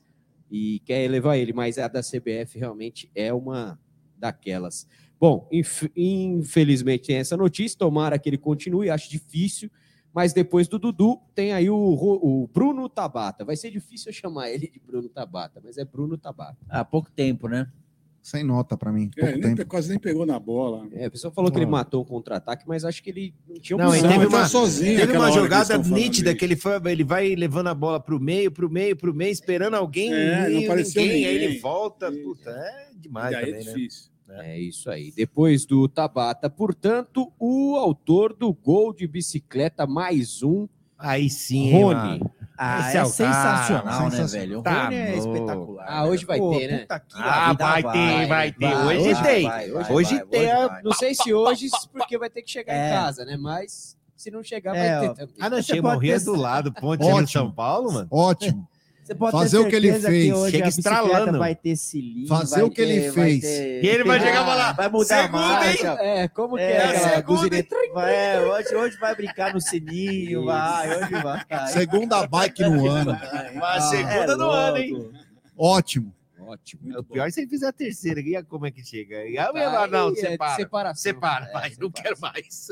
e 0.51 0.81
quer 0.85 1.09
levar 1.09 1.37
ele, 1.37 1.53
mas 1.53 1.79
a 1.79 1.87
da 1.87 2.01
CBF 2.03 2.59
realmente 2.59 3.09
é 3.15 3.33
uma 3.33 3.79
daquelas. 4.19 4.87
Bom, 5.19 5.47
inf- 5.53 5.89
infelizmente 5.97 7.07
tem 7.09 7.17
essa 7.17 7.37
notícia, 7.37 7.79
tomara 7.79 8.19
que 8.19 8.29
ele 8.29 8.39
continue, 8.39 8.91
acho 8.91 9.09
difícil, 9.11 9.71
mas 10.13 10.33
depois 10.33 10.67
do 10.67 10.79
Dudu 10.79 11.21
tem 11.35 11.53
aí 11.53 11.71
o, 11.71 11.77
o 11.77 12.49
Bruno 12.53 12.89
Tabata. 12.89 13.45
Vai 13.45 13.55
ser 13.55 13.71
difícil 13.71 14.09
eu 14.09 14.13
chamar 14.13 14.51
ele 14.51 14.69
de 14.69 14.81
Bruno 14.81 15.09
Tabata, 15.09 15.61
mas 15.63 15.79
é 15.79 15.85
Bruno 15.85 16.19
Tabata. 16.19 16.59
Há 16.69 16.85
pouco 16.85 17.11
tempo, 17.13 17.47
né? 17.47 17.71
Sem 18.23 18.45
nota 18.45 18.77
pra 18.77 18.93
mim. 18.93 19.11
É, 19.17 19.31
ele 19.31 19.47
nem 19.55 19.57
quase 19.67 19.89
nem 19.89 19.99
pegou 19.99 20.27
na 20.27 20.39
bola. 20.39 20.87
É, 20.93 21.07
a 21.07 21.11
pessoa 21.11 21.33
falou 21.33 21.51
que 21.51 21.57
ele 21.57 21.65
Ah. 21.65 21.71
matou 21.71 22.03
o 22.03 22.05
contra-ataque, 22.05 22.65
mas 22.69 22.85
acho 22.85 23.03
que 23.03 23.09
ele 23.11 23.35
não 23.49 23.57
tinha 23.57 23.77
Não, 23.79 23.87
ele 23.95 23.97
opção. 23.97 24.11
teve 24.11 24.23
ele 24.25 24.31
tá 24.31 24.37
uma, 24.39 24.49
sozinho 24.49 25.01
teve 25.01 25.17
uma 25.17 25.29
que 25.29 25.35
jogada 25.35 25.65
falando 25.83 25.95
nítida 25.95 26.35
que 26.35 26.45
ele, 26.45 26.55
foi, 26.57 26.73
ele 26.93 27.03
vai 27.03 27.35
levando 27.35 27.69
a 27.69 27.75
bola 27.75 27.99
pro 27.99 28.21
meio, 28.21 28.51
pro 28.53 28.71
meio, 28.71 28.95
pro 28.95 29.15
meio, 29.15 29.33
esperando 29.33 29.75
alguém. 29.75 30.13
É, 30.13 30.49
não 30.51 30.61
e 30.61 30.65
apareceu 30.65 31.03
ninguém, 31.03 31.25
Aí 31.27 31.35
ele 31.35 31.47
ninguém. 31.47 31.61
volta. 31.63 32.13
Puta, 32.13 32.51
é 32.51 32.91
demais 32.95 33.33
E 33.33 33.37
é 33.37 33.41
também, 33.41 33.53
né? 33.65 33.73
difícil. 33.73 34.11
É 34.29 34.61
isso 34.61 34.89
aí. 34.91 35.11
Depois 35.17 35.65
do 35.67 35.89
Tabata, 35.89 36.49
portanto, 36.49 37.33
o 37.39 37.75
autor 37.77 38.33
do 38.33 38.53
gol 38.53 38.93
de 38.93 39.07
bicicleta 39.09 39.87
mais 39.87 40.43
um, 40.43 40.69
Aí 40.97 41.31
sim, 41.31 41.73
Rony. 41.73 41.95
mano. 41.95 42.31
Ah, 42.63 42.81
Esse 42.81 42.97
é, 42.99 43.01
é 43.01 43.03
o 43.03 43.07
sensacional, 43.07 43.85
cara, 43.85 44.05
né, 44.05 44.11
sensacional. 44.11 44.29
velho? 44.29 44.59
O 44.59 44.63
Tá 44.63 44.85
Rony 44.85 44.95
é 44.97 45.17
espetacular. 45.17 45.87
Ah, 45.89 46.05
hoje 46.05 46.25
vai 46.27 46.39
Pô, 46.39 46.51
ter, 46.51 46.69
né? 46.71 46.87
Ah, 47.15 47.49
vida, 47.53 47.65
vai 47.65 47.83
ter, 47.83 48.27
vai 48.27 48.53
ter. 48.53 48.75
Hoje 48.77 49.15
vai, 49.15 49.23
tem. 49.23 49.49
vai, 49.49 49.71
vai, 49.71 49.93
Hoje 49.93 50.15
vai, 50.17 50.27
tem. 50.27 50.41
hoje 50.55 50.69
vai. 50.69 50.83
Não 50.83 50.93
sei 50.93 51.15
se 51.15 51.33
hoje, 51.33 51.69
porque 51.91 52.19
vai 52.19 52.29
ter 52.29 52.43
que 52.43 52.51
chegar 52.51 52.75
É. 52.75 52.89
em 52.89 52.93
casa, 52.93 53.25
né? 53.25 53.39
Mas 53.39 53.97
se 54.15 54.31
não 54.31 54.43
chegar, 54.45 54.77
É, 54.77 54.99
vai 54.99 55.15
ter. 55.15 55.29
Ah, 55.41 55.49
não, 55.49 55.57
pode 55.63 55.81
morria 55.81 56.19
ter- 56.19 56.25
do 56.27 56.37
lado, 56.37 56.71
ponte. 56.71 57.03
Rio 57.03 57.27
São 57.27 57.51
Paulo, 57.51 57.91
mano. 57.95 58.09
Ótimo. 58.11 58.69
Você 59.11 59.15
pode 59.17 59.33
Fazer 59.33 59.59
o 59.59 59.69
que 59.69 59.75
ele 59.75 59.93
fez. 59.99 60.33
hoje 60.33 60.53
Chega 60.53 60.65
a 60.67 60.69
estralando. 60.69 61.39
Vai 61.41 61.55
ter 61.57 61.75
cilindro. 61.75 62.29
Fazer 62.29 62.55
vai 62.61 62.65
o 62.65 62.71
que 62.71 62.81
ele 62.81 63.01
ter- 63.01 63.13
fez. 63.13 63.41
ter- 63.41 63.85
E 63.85 63.89
ele 63.89 64.05
vai 64.05 64.21
chegar 64.21 64.43
e 64.43 64.47
falar, 64.47 64.73
Vai 64.75 64.89
mudar 64.89 65.03
a 65.19 65.23
"Segunda, 65.23 65.39
marcha. 65.41 65.87
É, 66.01 66.29
como 66.29 66.55
que 66.57 66.63
é, 66.63 66.73
É, 66.73 66.85
aquela 66.87 67.09
segunda? 67.17 67.67
Vai, 67.93 68.15
é, 68.15 68.41
hoje, 68.41 68.77
hoje 68.77 68.97
vai 68.99 69.15
brincar 69.17 69.53
no 69.53 69.61
sininho, 69.61 70.45
vai, 70.45 70.97
hoje 70.97 71.11
vai. 71.11 71.67
Segunda 71.73 72.25
bike 72.29 72.63
no 72.63 72.89
ano. 72.89 73.13
Vai 73.59 73.79
a 73.79 73.81
segunda 73.81 74.33
É 74.33 74.37
do 74.37 74.49
ano, 74.49 74.77
hein? 74.77 75.11
Ótimo. 75.59 76.15
Ótimo. 76.39 76.99
O 76.99 77.03
pior 77.03 77.27
é 77.27 77.31
se 77.33 77.41
ele 77.41 77.49
fizer 77.51 77.67
a 77.67 77.73
terceira. 77.73 78.21
E 78.21 78.41
como 78.45 78.65
é 78.67 78.71
que 78.71 78.85
chega? 78.85 79.25
E 79.25 79.37
aí, 79.39 79.53
Tá, 79.53 79.87
não, 79.89 80.11
é 80.11 80.15
separa. 80.15 80.55
separação. 80.55 81.03
Separa, 81.03 81.47
É, 81.47 81.53
vai, 81.53 81.73
não 81.81 81.91
quero 81.91 82.17
mais. 82.21 82.69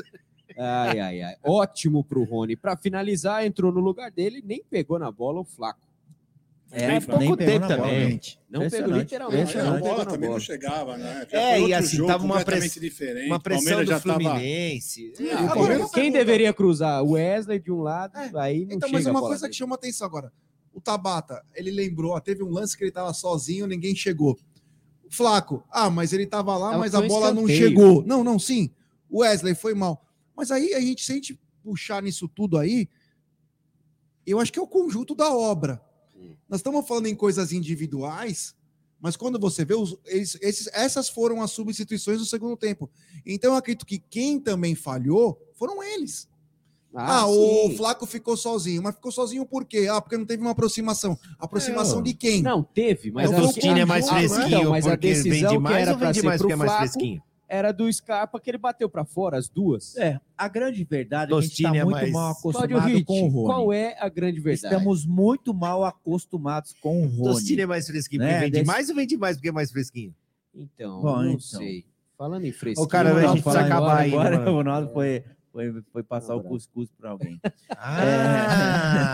Ai, 0.57 0.99
ai, 1.01 1.21
ai. 1.21 1.35
Ótimo 1.43 2.01
pro 2.01 2.23
Rony. 2.23 2.55
Para 2.55 2.77
finalizar, 2.77 3.45
entrou 3.45 3.71
no 3.73 3.79
lugar 3.81 4.09
dele, 4.09 4.41
nem 4.45 4.63
pegou 4.69 4.97
na 4.97 5.11
bola 5.11 5.41
o 5.41 5.43
Flaco. 5.45 5.79
É, 6.71 6.87
Bem, 6.87 7.01
pouco 7.01 7.35
tempo 7.37 7.67
também. 7.67 7.77
bola, 7.77 7.89
gente. 8.11 8.39
Não 8.47 8.69
pegou 8.69 8.93
literalmente. 8.97 9.57
a 9.57 9.71
bola 9.79 10.05
também 10.05 10.19
bola. 10.29 10.33
não 10.33 10.39
chegava, 10.39 10.97
né? 10.97 11.27
Já 11.31 11.39
É, 11.39 11.61
e 11.61 11.73
assim, 11.73 12.05
tava 12.05 12.23
uma 12.23 12.37
completamente 12.37 12.69
press- 12.79 12.81
diferente. 12.81 13.25
Uma 13.25 13.39
pressão 13.39 13.63
Palmeiras 13.65 13.85
do 13.87 13.89
já 13.91 13.99
tava- 13.99 14.19
Fluminense. 14.29 15.13
É, 15.19 15.33
Ah, 15.33 15.39
Agora, 15.51 15.75
Quem 15.79 15.87
pergunta. 15.89 16.11
deveria 16.11 16.53
cruzar? 16.53 17.03
O 17.03 17.11
Wesley 17.13 17.59
de 17.59 17.71
um 17.71 17.81
lado, 17.81 18.13
aí 18.37 18.65
não 18.65 18.75
Então, 18.75 18.87
chega 18.87 18.99
mas 18.99 19.07
a 19.07 19.11
uma 19.11 19.21
coisa 19.21 19.41
dele. 19.41 19.51
que 19.51 19.57
chama 19.57 19.73
atenção 19.75 20.05
agora. 20.05 20.31
O 20.71 20.79
Tabata, 20.79 21.43
ele 21.55 21.71
lembrou, 21.71 22.11
ó, 22.13 22.19
teve 22.19 22.43
um 22.43 22.51
lance 22.51 22.77
que 22.77 22.83
ele 22.83 22.91
tava 22.91 23.11
sozinho, 23.13 23.65
ninguém 23.65 23.95
chegou. 23.95 24.37
O 25.03 25.11
Flaco, 25.11 25.63
ah, 25.71 25.89
mas 25.89 26.13
ele 26.13 26.27
tava 26.27 26.55
lá, 26.55 26.67
Tava 26.67 26.79
mas 26.81 26.93
a 26.93 27.01
bola 27.01 27.33
não 27.33 27.47
chegou. 27.47 28.03
Não, 28.05 28.23
não, 28.23 28.37
sim. 28.37 28.69
O 29.09 29.21
Wesley 29.21 29.55
foi 29.55 29.73
mal. 29.73 30.05
Mas 30.37 30.51
aí 30.51 30.75
a 30.75 30.79
gente, 30.79 31.03
se 31.03 31.11
a 31.11 31.15
gente 31.15 31.39
puxar 31.63 32.03
nisso 32.03 32.27
tudo 32.27 32.59
aí, 32.59 32.87
eu 34.25 34.39
acho 34.39 34.53
que 34.53 34.59
é 34.59 34.61
o 34.61 34.67
conjunto 34.67 35.15
da 35.15 35.33
obra. 35.33 35.81
Nós 36.47 36.59
estamos 36.59 36.87
falando 36.87 37.07
em 37.07 37.15
coisas 37.15 37.51
individuais, 37.51 38.55
mas 38.99 39.15
quando 39.15 39.39
você 39.39 39.63
vê, 39.63 39.75
os, 39.75 39.97
esses- 40.05 40.67
essas 40.73 41.07
foram 41.09 41.41
as 41.41 41.51
substituições 41.51 42.19
do 42.19 42.25
segundo 42.25 42.57
tempo. 42.57 42.89
Então 43.25 43.51
eu 43.51 43.57
acredito 43.57 43.85
que 43.85 43.99
quem 43.99 44.39
também 44.39 44.75
falhou 44.75 45.39
foram 45.55 45.81
eles. 45.83 46.27
Ah, 46.93 47.27
o 47.27 47.67
sim. 47.69 47.77
Flaco 47.77 48.05
ficou 48.07 48.35
sozinho. 48.35 48.81
Mas 48.81 48.95
ficou 48.95 49.11
sozinho 49.11 49.45
por 49.45 49.63
quê? 49.63 49.87
Ah, 49.91 50.01
porque 50.01 50.17
não 50.17 50.25
teve 50.25 50.41
uma 50.41 50.51
aproximação. 50.51 51.15
Aproximação 51.37 51.99
É. 51.99 52.01
de 52.01 52.13
quem? 52.15 52.41
Não, 52.41 52.63
teve, 52.63 53.11
mas 53.11 53.29
É 53.29 53.35
o 53.35 53.37
o 53.37 53.43
a- 53.43 53.47
Tostini 53.47 53.79
é 53.81 53.85
mais 53.85 54.09
conjunto, 54.09 54.21
né? 54.21 54.27
fresquinho, 54.29 54.57
Então, 54.59 54.71
mas 54.71 54.87
a 54.87 54.89
porque 54.89 55.07
decisão 55.13 55.51
que 55.51 55.59
mais 55.59 55.87
era 55.87 55.95
vende 55.97 56.19
ser 56.19 56.25
mais 56.25 56.37
pro 56.39 56.47
porque 56.47 56.53
é 56.53 56.55
mais 56.55 56.71
Flaco, 56.71 56.87
fresquinho? 56.91 57.23
Era 57.49 57.73
do 57.73 57.91
Scarpa 57.91 58.39
que 58.39 58.49
ele 58.49 58.57
bateu 58.59 58.87
pra 58.89 59.03
fora, 59.03 59.37
as 59.37 59.49
duas. 59.49 59.97
É, 59.97 60.19
a 60.37 60.47
grande 60.47 60.83
verdade 60.83 61.33
é 61.33 61.35
que 61.35 61.39
a 61.39 61.41
gente 61.41 61.63
está 61.63 61.75
é 61.75 61.83
muito 61.83 61.95
mais- 61.97 62.11
mal 62.13 62.31
acostumado 62.31 62.79
Ritt, 62.87 63.03
com 63.05 63.23
o 63.23 63.27
Rony. 63.27 63.45
qual 63.47 63.73
é 63.73 63.97
a 63.99 64.07
grande 64.07 64.39
verdade? 64.39 64.73
Estamos 64.75 65.05
muito 65.05 65.53
mal 65.53 65.83
acostumados 65.83 66.73
com 66.79 67.01
o 67.03 67.07
Rony. 67.07 67.23
Tostini 67.33 67.61
é 67.63 67.65
mais 67.65 67.87
fresquinho, 67.87 68.21
Né? 68.21 68.29
porque 68.33 68.45
vende 68.45 68.51
Desse- 68.59 68.67
mais 68.67 68.89
ou 68.89 68.95
vende 68.95 69.17
mais 69.17 69.35
porque 69.37 69.49
é 69.49 69.51
mais 69.51 69.71
fresquinho? 69.71 70.13
Então, 70.53 71.01
Bom, 71.01 71.15
não 71.17 71.25
então. 71.31 71.39
sei. 71.39 71.85
Falando 72.17 72.45
em 72.45 72.51
fresquinho... 72.51 72.85
Ô, 72.85 72.89
cara, 72.89 73.15
a 73.15 73.21
gente 73.33 73.41
precisa 73.43 73.65
acabar 73.65 73.85
agora- 73.87 74.01
aí, 74.01 74.13
Agora 74.13 74.37
mano. 74.39 74.51
o 74.51 74.55
Ronaldo 74.55 74.89
foi, 74.93 75.23
foi, 75.51 75.81
foi 75.91 76.03
passar 76.03 76.35
o 76.35 76.43
cuscuz 76.43 76.89
para 76.99 77.09
alguém. 77.11 77.39
Ah! 77.77 79.05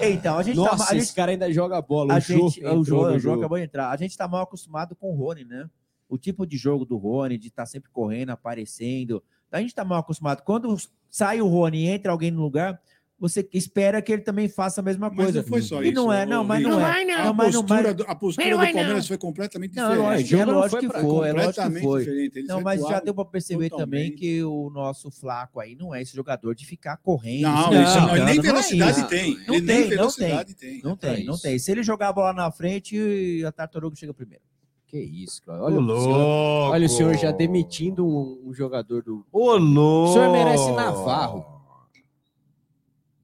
Então, 0.10 0.38
a 0.38 0.42
gente 0.42 0.56
Nossa, 0.56 0.78
tá, 0.78 0.84
a 0.92 0.96
esse 0.96 1.06
gente, 1.08 1.14
cara 1.14 1.30
ainda 1.30 1.52
joga 1.52 1.80
bola. 1.82 2.14
a 2.14 2.16
o 2.16 2.20
gente, 2.20 2.64
o 2.64 2.80
entrou 2.80 3.10
no 3.10 3.16
o 3.16 3.18
jogo. 3.18 3.38
acabou 3.38 3.58
de 3.58 3.64
entrar. 3.64 3.90
A 3.90 3.96
gente 3.98 4.16
tá 4.16 4.26
mal 4.26 4.40
acostumado 4.42 4.96
com 4.96 5.12
o 5.12 5.14
Rony, 5.14 5.44
né? 5.44 5.68
O 6.10 6.18
tipo 6.18 6.44
de 6.46 6.56
jogo 6.56 6.84
do 6.84 6.96
Rony, 6.96 7.38
de 7.38 7.48
estar 7.48 7.64
sempre 7.66 7.90
correndo, 7.90 8.30
aparecendo. 8.30 9.22
A 9.50 9.60
gente 9.60 9.74
tá 9.74 9.84
mal 9.84 10.00
acostumado. 10.00 10.42
Quando 10.42 10.76
sai 11.08 11.40
o 11.40 11.46
Rony 11.46 11.84
e 11.84 11.88
entra 11.88 12.12
alguém 12.12 12.30
no 12.30 12.42
lugar, 12.42 12.80
você 13.18 13.46
espera 13.52 14.00
que 14.00 14.10
ele 14.12 14.22
também 14.22 14.48
faça 14.48 14.80
a 14.80 14.84
mesma 14.84 15.08
Mas 15.10 15.16
coisa. 15.24 15.42
não 15.42 15.48
foi 15.48 15.60
só 15.60 15.82
e 15.82 15.86
isso. 15.88 15.94
não 15.94 16.10
é, 16.12 16.24
não, 16.24 16.42
mas 16.42 16.62
não 16.62 16.70
Vitor. 16.78 16.82
é. 16.88 17.12
A 17.14 17.24
Não, 17.26 17.34
mas 17.34 17.52
não, 17.54 17.60
postura, 17.62 17.82
mas- 17.88 17.94
do, 17.96 18.02
a 18.04 18.14
postura 18.14 18.46
Mas 18.46 18.54
do 18.54 18.56
não 18.56 18.64
é, 18.64 18.72
Palmeiras 18.72 19.02
não. 19.02 19.08
foi 19.08 19.18
completamente 19.18 19.76
Não, 19.76 19.90
diferente. 19.90 20.06
lógico, 20.08 20.40
é 20.40 20.44
lógico 20.46 20.80
que 20.80 20.88
foi, 20.88 21.00
é 21.00 21.02
lógico 21.02 21.28
que 21.28 21.34
completamente 21.34 21.82
foi. 21.82 22.00
diferente. 22.04 22.42
Não, 22.48 22.60
mas 22.62 22.80
já 22.80 23.00
deu 23.00 23.14
para 23.14 23.24
perceber 23.26 23.68
também 23.68 24.10
totalmente. 24.10 24.16
que 24.16 24.42
o 24.44 24.70
nosso 24.70 25.10
Flaco 25.10 25.60
aí 25.60 25.74
não 25.76 25.94
é 25.94 26.00
esse 26.00 26.16
jogador 26.16 26.54
de 26.54 26.64
ficar 26.64 26.96
correndo. 26.96 27.42
Não, 27.42 27.82
isso 27.82 28.00
não, 28.00 28.24
nem 28.24 28.38
é 28.38 28.40
velocidade 28.40 28.98
isso. 29.00 29.08
tem. 29.08 29.36
Não 29.46 29.54
Ele 29.56 29.66
nem 29.66 29.76
tem, 29.76 29.80
não 29.82 29.88
velocidade 29.90 30.54
tem. 30.54 30.70
tem. 30.74 30.82
Não 30.82 30.96
tem, 30.96 31.24
não 31.26 31.38
tem. 31.38 31.58
Se 31.58 31.70
ele 31.70 31.82
jogar 31.82 32.08
a 32.08 32.12
bola 32.14 32.32
na 32.32 32.50
frente, 32.50 33.44
a 33.46 33.52
tartaruga 33.52 33.94
chega 33.96 34.14
primeiro. 34.14 34.42
Que 34.90 34.98
isso, 34.98 35.40
cara. 35.44 35.62
Olha, 35.62 35.78
Ô, 35.78 35.82
o 35.82 35.86
senhor, 35.86 36.16
louco! 36.18 36.72
olha 36.72 36.86
o 36.86 36.88
senhor 36.88 37.16
já 37.16 37.30
demitindo 37.30 38.04
um, 38.04 38.48
um 38.48 38.52
jogador 38.52 39.04
do. 39.04 39.24
Ô, 39.30 39.56
louco! 39.56 40.10
O 40.10 40.12
senhor 40.14 40.32
merece 40.32 40.72
Navarro. 40.72 41.46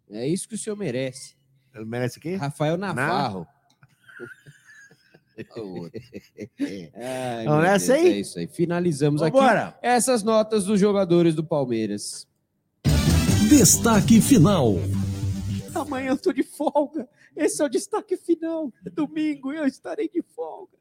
É 0.08 0.28
isso 0.28 0.48
que 0.48 0.54
o 0.54 0.58
senhor 0.58 0.76
merece. 0.76 1.34
Ele 1.74 1.84
merece 1.84 2.18
o 2.18 2.20
quê? 2.20 2.36
Rafael 2.36 2.76
Navarro. 2.76 3.48
Ai, 6.94 7.44
nessa 7.62 7.92
Deus, 7.94 8.04
aí? 8.06 8.12
É 8.12 8.20
isso 8.20 8.38
aí. 8.38 8.46
Finalizamos 8.46 9.20
Vambora. 9.20 9.68
aqui 9.68 9.78
essas 9.82 10.22
notas 10.22 10.64
dos 10.64 10.78
jogadores 10.78 11.34
do 11.34 11.42
Palmeiras. 11.42 12.28
Destaque 13.48 14.20
final. 14.20 14.74
Amanhã 15.74 16.10
eu 16.10 16.16
tô 16.16 16.32
de 16.32 16.44
folga. 16.44 17.08
Esse 17.36 17.60
é 17.60 17.64
o 17.64 17.68
destaque 17.68 18.16
final. 18.16 18.72
Domingo 18.94 19.52
eu 19.52 19.66
estarei 19.66 20.08
de 20.08 20.22
folga. 20.22 20.76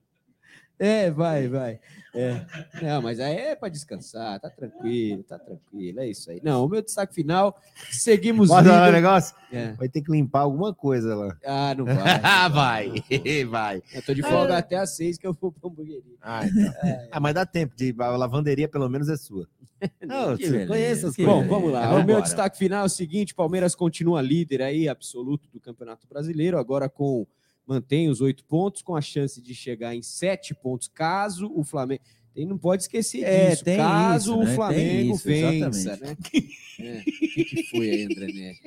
É, 0.77 1.09
vai, 1.09 1.47
vai. 1.47 1.79
É. 2.13 2.45
Não, 2.81 3.01
mas 3.01 3.19
aí 3.19 3.35
é 3.35 3.55
para 3.55 3.69
descansar, 3.69 4.39
tá 4.39 4.49
tranquilo, 4.49 5.23
tá 5.23 5.37
tranquilo, 5.39 5.99
é 5.99 6.07
isso 6.09 6.29
aí. 6.31 6.39
Não, 6.43 6.63
o 6.65 6.69
meu 6.69 6.81
destaque 6.81 7.13
final, 7.13 7.57
seguimos 7.91 8.47
Posso 8.49 8.63
falar 8.63 8.83
um 8.83 8.85
líder- 8.87 9.01
negócio? 9.01 9.35
É. 9.51 9.73
Vai 9.73 9.89
ter 9.89 10.01
que 10.01 10.11
limpar 10.11 10.41
alguma 10.41 10.73
coisa 10.73 11.13
lá. 11.15 11.37
Ah, 11.45 11.75
não 11.77 11.85
vai. 11.95 12.19
Ah, 12.23 12.47
vai. 12.49 12.93
vai. 13.49 13.83
Eu 13.93 14.01
tô 14.01 14.13
de 14.13 14.21
folga 14.21 14.57
até 14.57 14.77
às 14.77 14.95
seis 14.95 15.17
que 15.17 15.27
eu 15.27 15.33
vou 15.33 15.51
pra 15.51 15.69
hamburgueria. 15.69 16.01
Ah, 16.21 16.45
então. 16.45 16.73
ah, 17.11 17.19
mas 17.19 17.33
dá 17.33 17.45
tempo. 17.45 17.75
De, 17.75 17.93
a 17.99 18.07
lavanderia 18.15 18.67
pelo 18.69 18.89
menos 18.89 19.09
é 19.09 19.17
sua. 19.17 19.47
Não, 20.01 20.37
Que 20.37 20.45
você 20.45 20.51
beleza, 20.51 20.67
conhece 20.67 21.05
as 21.05 21.15
que 21.15 21.25
coisas. 21.25 21.43
Bom, 21.43 21.49
vamos 21.53 21.71
lá. 21.71 21.81
Vambora. 21.87 22.03
o 22.03 22.07
meu 22.07 22.21
destaque 22.21 22.57
final 22.57 22.83
é 22.83 22.85
o 22.85 22.89
seguinte: 22.89 23.35
Palmeiras 23.35 23.75
continua 23.75 24.21
líder 24.21 24.61
aí, 24.61 24.87
absoluto 24.87 25.49
do 25.53 25.59
Campeonato 25.59 26.07
Brasileiro, 26.07 26.57
agora 26.57 26.87
com 26.89 27.27
mantém 27.67 28.09
os 28.09 28.21
oito 28.21 28.43
pontos, 28.45 28.81
com 28.81 28.95
a 28.95 29.01
chance 29.01 29.41
de 29.41 29.53
chegar 29.55 29.95
em 29.95 30.01
sete 30.01 30.53
pontos, 30.53 30.87
caso 30.87 31.51
o 31.55 31.63
Flamengo. 31.63 32.01
E 32.35 32.45
não 32.45 32.57
pode 32.57 32.83
esquecer 32.83 33.23
É, 33.23 33.51
disso. 33.51 33.63
tem 33.63 33.77
caso 33.77 34.31
isso, 34.31 34.35
o 34.35 34.39
né? 34.39 34.45
Tem 34.47 34.55
Flamengo 34.55 35.15
isso, 35.15 35.23
vença, 35.25 35.59
né? 35.59 35.67
exatamente. 35.69 36.47
É. 36.79 36.99
O 36.99 37.03
que, 37.05 37.45
que 37.45 37.63
foi 37.69 37.89
aí, 37.89 38.03
André 38.03 38.25
Nery? 38.27 38.59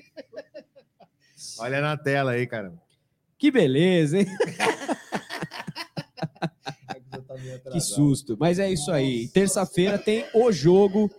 Olha 1.59 1.81
na 1.83 1.97
tela 1.97 2.31
aí, 2.33 2.47
cara. 2.47 2.73
Que 3.37 3.51
beleza, 3.51 4.19
hein? 4.19 4.27
Que 7.73 7.81
susto. 7.81 8.37
Mas 8.39 8.59
é 8.59 8.71
isso 8.71 8.91
aí. 8.91 9.29
Terça-feira 9.29 9.99
tem 9.99 10.25
o 10.35 10.51
jogo 10.51 11.11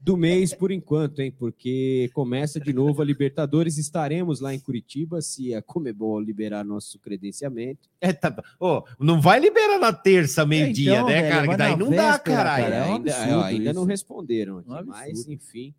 do 0.00 0.16
mês 0.16 0.54
por 0.54 0.72
enquanto, 0.72 1.20
hein? 1.20 1.30
Porque 1.30 2.10
começa 2.14 2.58
de 2.58 2.72
novo 2.72 3.02
a 3.02 3.04
Libertadores. 3.04 3.76
Estaremos 3.76 4.40
lá 4.40 4.54
em 4.54 4.58
Curitiba 4.58 5.20
se 5.20 5.54
a 5.54 5.60
Comebol 5.60 6.18
liberar 6.18 6.64
nosso 6.64 6.98
credenciamento. 6.98 7.88
É, 8.00 8.12
tá... 8.12 8.34
Ô, 8.58 8.82
não 8.98 9.20
vai 9.20 9.38
liberar 9.38 9.78
na 9.78 9.92
terça, 9.92 10.46
meio-dia, 10.46 10.94
Então, 10.94 11.06
né, 11.06 11.22
velho, 11.22 11.34
cara? 11.34 11.48
Que 11.48 11.56
daí 11.56 11.76
não 11.76 11.90
dá, 11.90 12.12
véspera, 12.12 12.36
caralho. 12.36 12.64
cara. 12.64 12.76
É 12.76 12.86
um 12.86 12.94
ainda 12.94 13.14
absurdo 13.14 13.44
ainda 13.44 13.72
não 13.74 13.84
responderam 13.84 14.58
aqui, 14.58 14.70
Um 14.70 14.86
mas 14.86 15.28
enfim. 15.28 15.74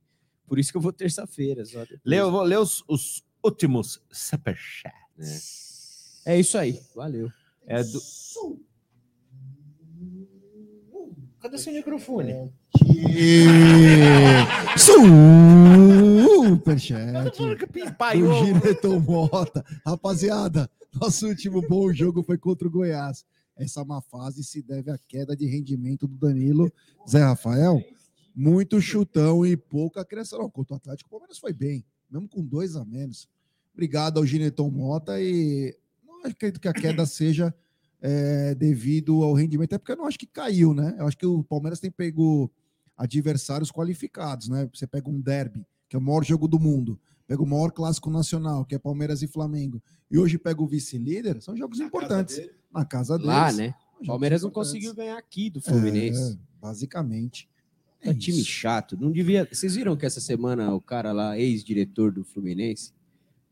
Por 0.48 0.60
isso 0.60 0.72
que 0.72 0.78
eu 0.78 0.82
vou 0.82 0.94
terça-feira. 0.94 1.66
só 1.66 1.80
depois. 1.80 2.02
Lê, 2.06 2.20
eu 2.20 2.30
vou 2.30 2.44
ler 2.44 2.60
os, 2.60 2.84
os 2.88 3.24
últimos 3.44 4.00
superchats. 4.12 6.22
É 6.26 6.40
isso 6.40 6.58
aí. 6.58 6.80
Valeu. 6.96 7.30
É 7.66 7.84
do... 7.84 8.00
Cadê 11.42 11.58
seu 11.58 11.74
microfone? 11.74 12.54
Superchat. 16.46 17.42
O 18.22 18.46
Gineton 18.46 19.00
Mota. 19.00 19.66
Rapaziada, 19.84 20.70
nosso 20.94 21.28
último 21.28 21.60
bom 21.68 21.92
jogo 21.92 22.22
foi 22.22 22.38
contra 22.38 22.68
o 22.68 22.72
Goiás. 22.72 23.26
Essa 23.58 23.84
má 23.84 24.04
fase 24.04 24.44
se 24.44 24.62
deve 24.62 24.92
à 24.92 25.00
queda 25.08 25.36
de 25.36 25.48
rendimento 25.48 26.08
do 26.08 26.16
Danilo. 26.16 26.72
Zé 27.10 27.24
Rafael, 27.24 27.84
muito 28.36 28.80
chutão 28.80 29.44
e 29.44 29.58
pouca 29.58 30.06
criação. 30.06 30.38
Não, 30.38 30.50
contra 30.50 30.76
o 30.76 30.78
Atlético, 30.78 31.08
o 31.08 31.12
Palmeiras 31.12 31.40
foi 31.40 31.54
bem, 31.54 31.84
mesmo 32.08 32.30
com 32.30 32.46
dois 32.46 32.76
a 32.76 32.86
menos. 32.86 33.28
Obrigado 33.74 34.20
ao 34.20 34.26
Gineton 34.28 34.70
Mota 34.70 35.20
e 35.20 35.76
não 36.06 36.20
acredito 36.20 36.62
que 36.62 36.68
a 36.68 36.74
queda 36.74 37.04
seja 37.08 37.52
é, 38.02 38.56
devido 38.56 39.24
ao 39.24 39.34
rendimento, 39.34 39.74
é 39.74 39.78
porque 39.78 39.92
eu 39.92 39.98
não 39.98 40.08
acho 40.08 40.18
que 40.18 40.26
caiu, 40.26 40.74
né? 40.74 40.96
Eu 40.98 41.06
acho 41.06 41.18
que 41.18 41.26
o 41.26 41.44
Palmeiras 41.44 41.80
tem 41.80 41.92
pego 41.92 42.52
adversários 42.98 43.72
qualificados, 43.72 44.50
né? 44.50 44.68
Você 44.74 44.88
pega 44.88 45.10
um 45.10 45.22
derby, 45.22 45.66
que 45.88 45.96
é 45.96 46.00
o 46.00 46.02
maior 46.02 46.24
jogo 46.26 46.48
do 46.48 46.60
mundo, 46.60 47.00
pega 47.28 47.42
o 47.42 47.46
maior 47.46 47.72
clássico 47.72 48.10
nacional, 48.10 48.66
que 48.66 48.74
é 48.74 48.80
Palmeiras 48.80 49.22
e 49.22 49.28
Flamengo, 49.28 49.82
e 50.10 50.18
hoje 50.18 50.38
pega 50.38 50.62
o 50.62 50.68
vice-líder, 50.68 51.42
são 51.42 51.56
jogos 51.56 51.80
importantes 51.80 52.42
na 52.74 52.84
casa 52.84 53.18
deles. 53.18 53.28
Lá, 53.28 53.52
né? 53.52 53.76
O 54.02 54.06
Palmeiras 54.08 54.42
não 54.42 54.50
conseguiu 54.50 54.96
ganhar 54.96 55.18
aqui 55.18 55.50
do 55.50 55.62
Fluminense. 55.62 56.34
É, 56.34 56.38
basicamente. 56.60 57.48
É 58.02 58.12
time 58.16 58.44
chato. 58.44 58.98
Não 59.00 59.12
devia. 59.12 59.48
Vocês 59.52 59.76
viram 59.76 59.96
que 59.96 60.08
essa 60.08 60.20
semana 60.20 60.74
o 60.74 60.82
cara 60.82 61.12
lá, 61.12 61.38
ex-diretor 61.38 62.12
do 62.12 62.24
Fluminense, 62.24 62.92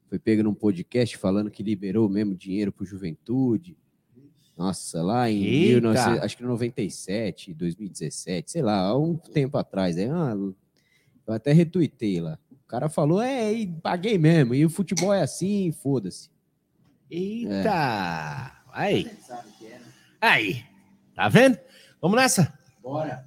foi 0.07 0.17
pego 0.17 0.41
num 0.41 0.55
podcast 0.55 1.15
falando 1.17 1.51
que 1.51 1.61
liberou 1.61 2.09
mesmo 2.09 2.33
dinheiro 2.35 2.71
pro 2.71 2.83
Juventude. 2.83 3.77
Nossa, 4.59 5.01
lá 5.01 5.31
em 5.31 5.41
Eita! 5.41 5.87
1900, 5.87 6.21
acho 6.21 6.35
que 6.35 6.43
97, 6.43 7.53
2017, 7.53 8.51
sei 8.51 8.61
lá, 8.61 8.77
há 8.77 8.97
um 8.97 9.15
tempo 9.15 9.57
atrás. 9.57 9.97
Aí, 9.97 10.09
ah, 10.09 10.35
eu 11.25 11.33
até 11.33 11.53
retuitei 11.53 12.19
lá. 12.19 12.37
O 12.51 12.67
cara 12.67 12.89
falou, 12.89 13.21
é, 13.21 13.53
e 13.53 13.65
paguei 13.65 14.17
mesmo. 14.17 14.53
E 14.53 14.65
o 14.65 14.69
futebol 14.69 15.13
é 15.13 15.21
assim, 15.21 15.71
foda-se. 15.71 16.29
Eita! 17.09 18.51
Aí. 18.73 19.09
Aí. 20.19 20.65
Tá 21.15 21.29
vendo? 21.29 21.57
Vamos 22.01 22.17
nessa? 22.17 22.53
Bora. 22.83 23.25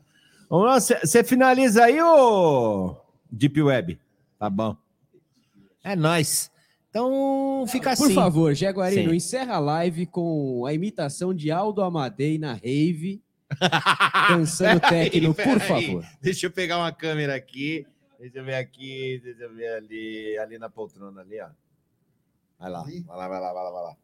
Vamos 0.50 0.66
lá. 0.66 0.98
Você 0.98 1.24
finaliza 1.24 1.84
aí, 1.84 1.98
ô 2.02 2.94
Deep 3.30 3.62
Web. 3.62 3.98
Tá 4.38 4.50
bom. 4.50 4.76
É 5.82 5.96
nóis. 5.96 6.51
Então 6.92 7.64
fica 7.68 7.92
assim. 7.92 8.02
Por 8.02 8.12
favor, 8.12 8.54
Jaguarino, 8.54 9.08
Sim. 9.08 9.16
encerra 9.16 9.54
a 9.54 9.58
live 9.58 10.04
com 10.04 10.66
a 10.66 10.74
imitação 10.74 11.32
de 11.32 11.50
Aldo 11.50 11.80
Amadei 11.80 12.36
na 12.36 12.52
rave, 12.52 13.22
dançando 14.28 14.78
techno, 14.78 15.34
por 15.34 15.58
favor. 15.58 16.04
Deixa 16.20 16.44
eu 16.44 16.50
pegar 16.50 16.76
uma 16.76 16.92
câmera 16.92 17.34
aqui. 17.34 17.86
Deixa 18.20 18.38
eu 18.40 18.44
ver 18.44 18.56
aqui. 18.56 19.22
Deixa 19.24 19.42
eu 19.42 19.54
ver 19.54 19.68
ali. 19.74 20.36
Ali 20.38 20.58
na 20.58 20.68
poltrona 20.68 21.22
ali, 21.22 21.40
ó. 21.40 21.48
Vai 22.60 22.70
lá. 22.70 22.82
Vai 22.82 23.16
lá, 23.16 23.28
vai 23.28 23.40
lá, 23.40 23.52
vai 23.54 23.64
lá, 23.64 23.70
vai 23.70 23.82
lá. 23.82 23.96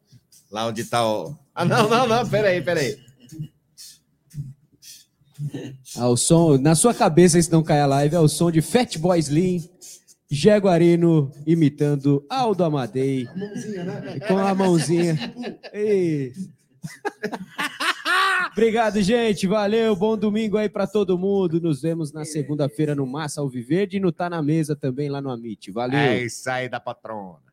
Lá 0.50 0.66
onde 0.68 0.84
tá 0.86 1.06
o. 1.06 1.36
Ah, 1.54 1.66
não, 1.66 1.90
não, 1.90 2.06
não. 2.06 2.26
Peraí, 2.26 2.62
peraí. 2.62 2.98
Ah, 5.94 6.08
o 6.08 6.16
som, 6.16 6.56
na 6.56 6.74
sua 6.74 6.94
cabeça, 6.94 7.40
se 7.40 7.52
não 7.52 7.62
cai 7.62 7.80
a 7.80 7.86
live, 7.86 8.16
é 8.16 8.18
o 8.18 8.28
som 8.28 8.50
de 8.50 8.62
Fatboy 8.62 9.18
Slim, 9.18 9.68
Jaguarino 10.30 11.30
imitando 11.46 12.24
Aldo 12.28 12.64
Amadei. 12.64 13.26
Com 14.26 14.38
a 14.38 14.54
mãozinha. 14.54 15.16
Isso. 15.72 16.50
Obrigado, 18.52 19.00
gente. 19.00 19.46
Valeu. 19.46 19.94
Bom 19.94 20.16
domingo 20.16 20.56
aí 20.56 20.68
pra 20.68 20.86
todo 20.86 21.16
mundo. 21.16 21.60
Nos 21.60 21.80
vemos 21.80 22.12
na 22.12 22.24
segunda-feira 22.24 22.94
no 22.94 23.06
Massa 23.06 23.40
Alviverde 23.40 23.96
e 23.96 24.00
no 24.00 24.12
Tá 24.12 24.28
na 24.28 24.42
Mesa 24.42 24.74
também 24.74 25.08
lá 25.08 25.20
no 25.20 25.30
Amit. 25.30 25.70
Valeu. 25.70 25.98
É 25.98 26.24
isso 26.24 26.50
aí 26.50 26.68
da 26.68 26.80
patrona. 26.80 27.47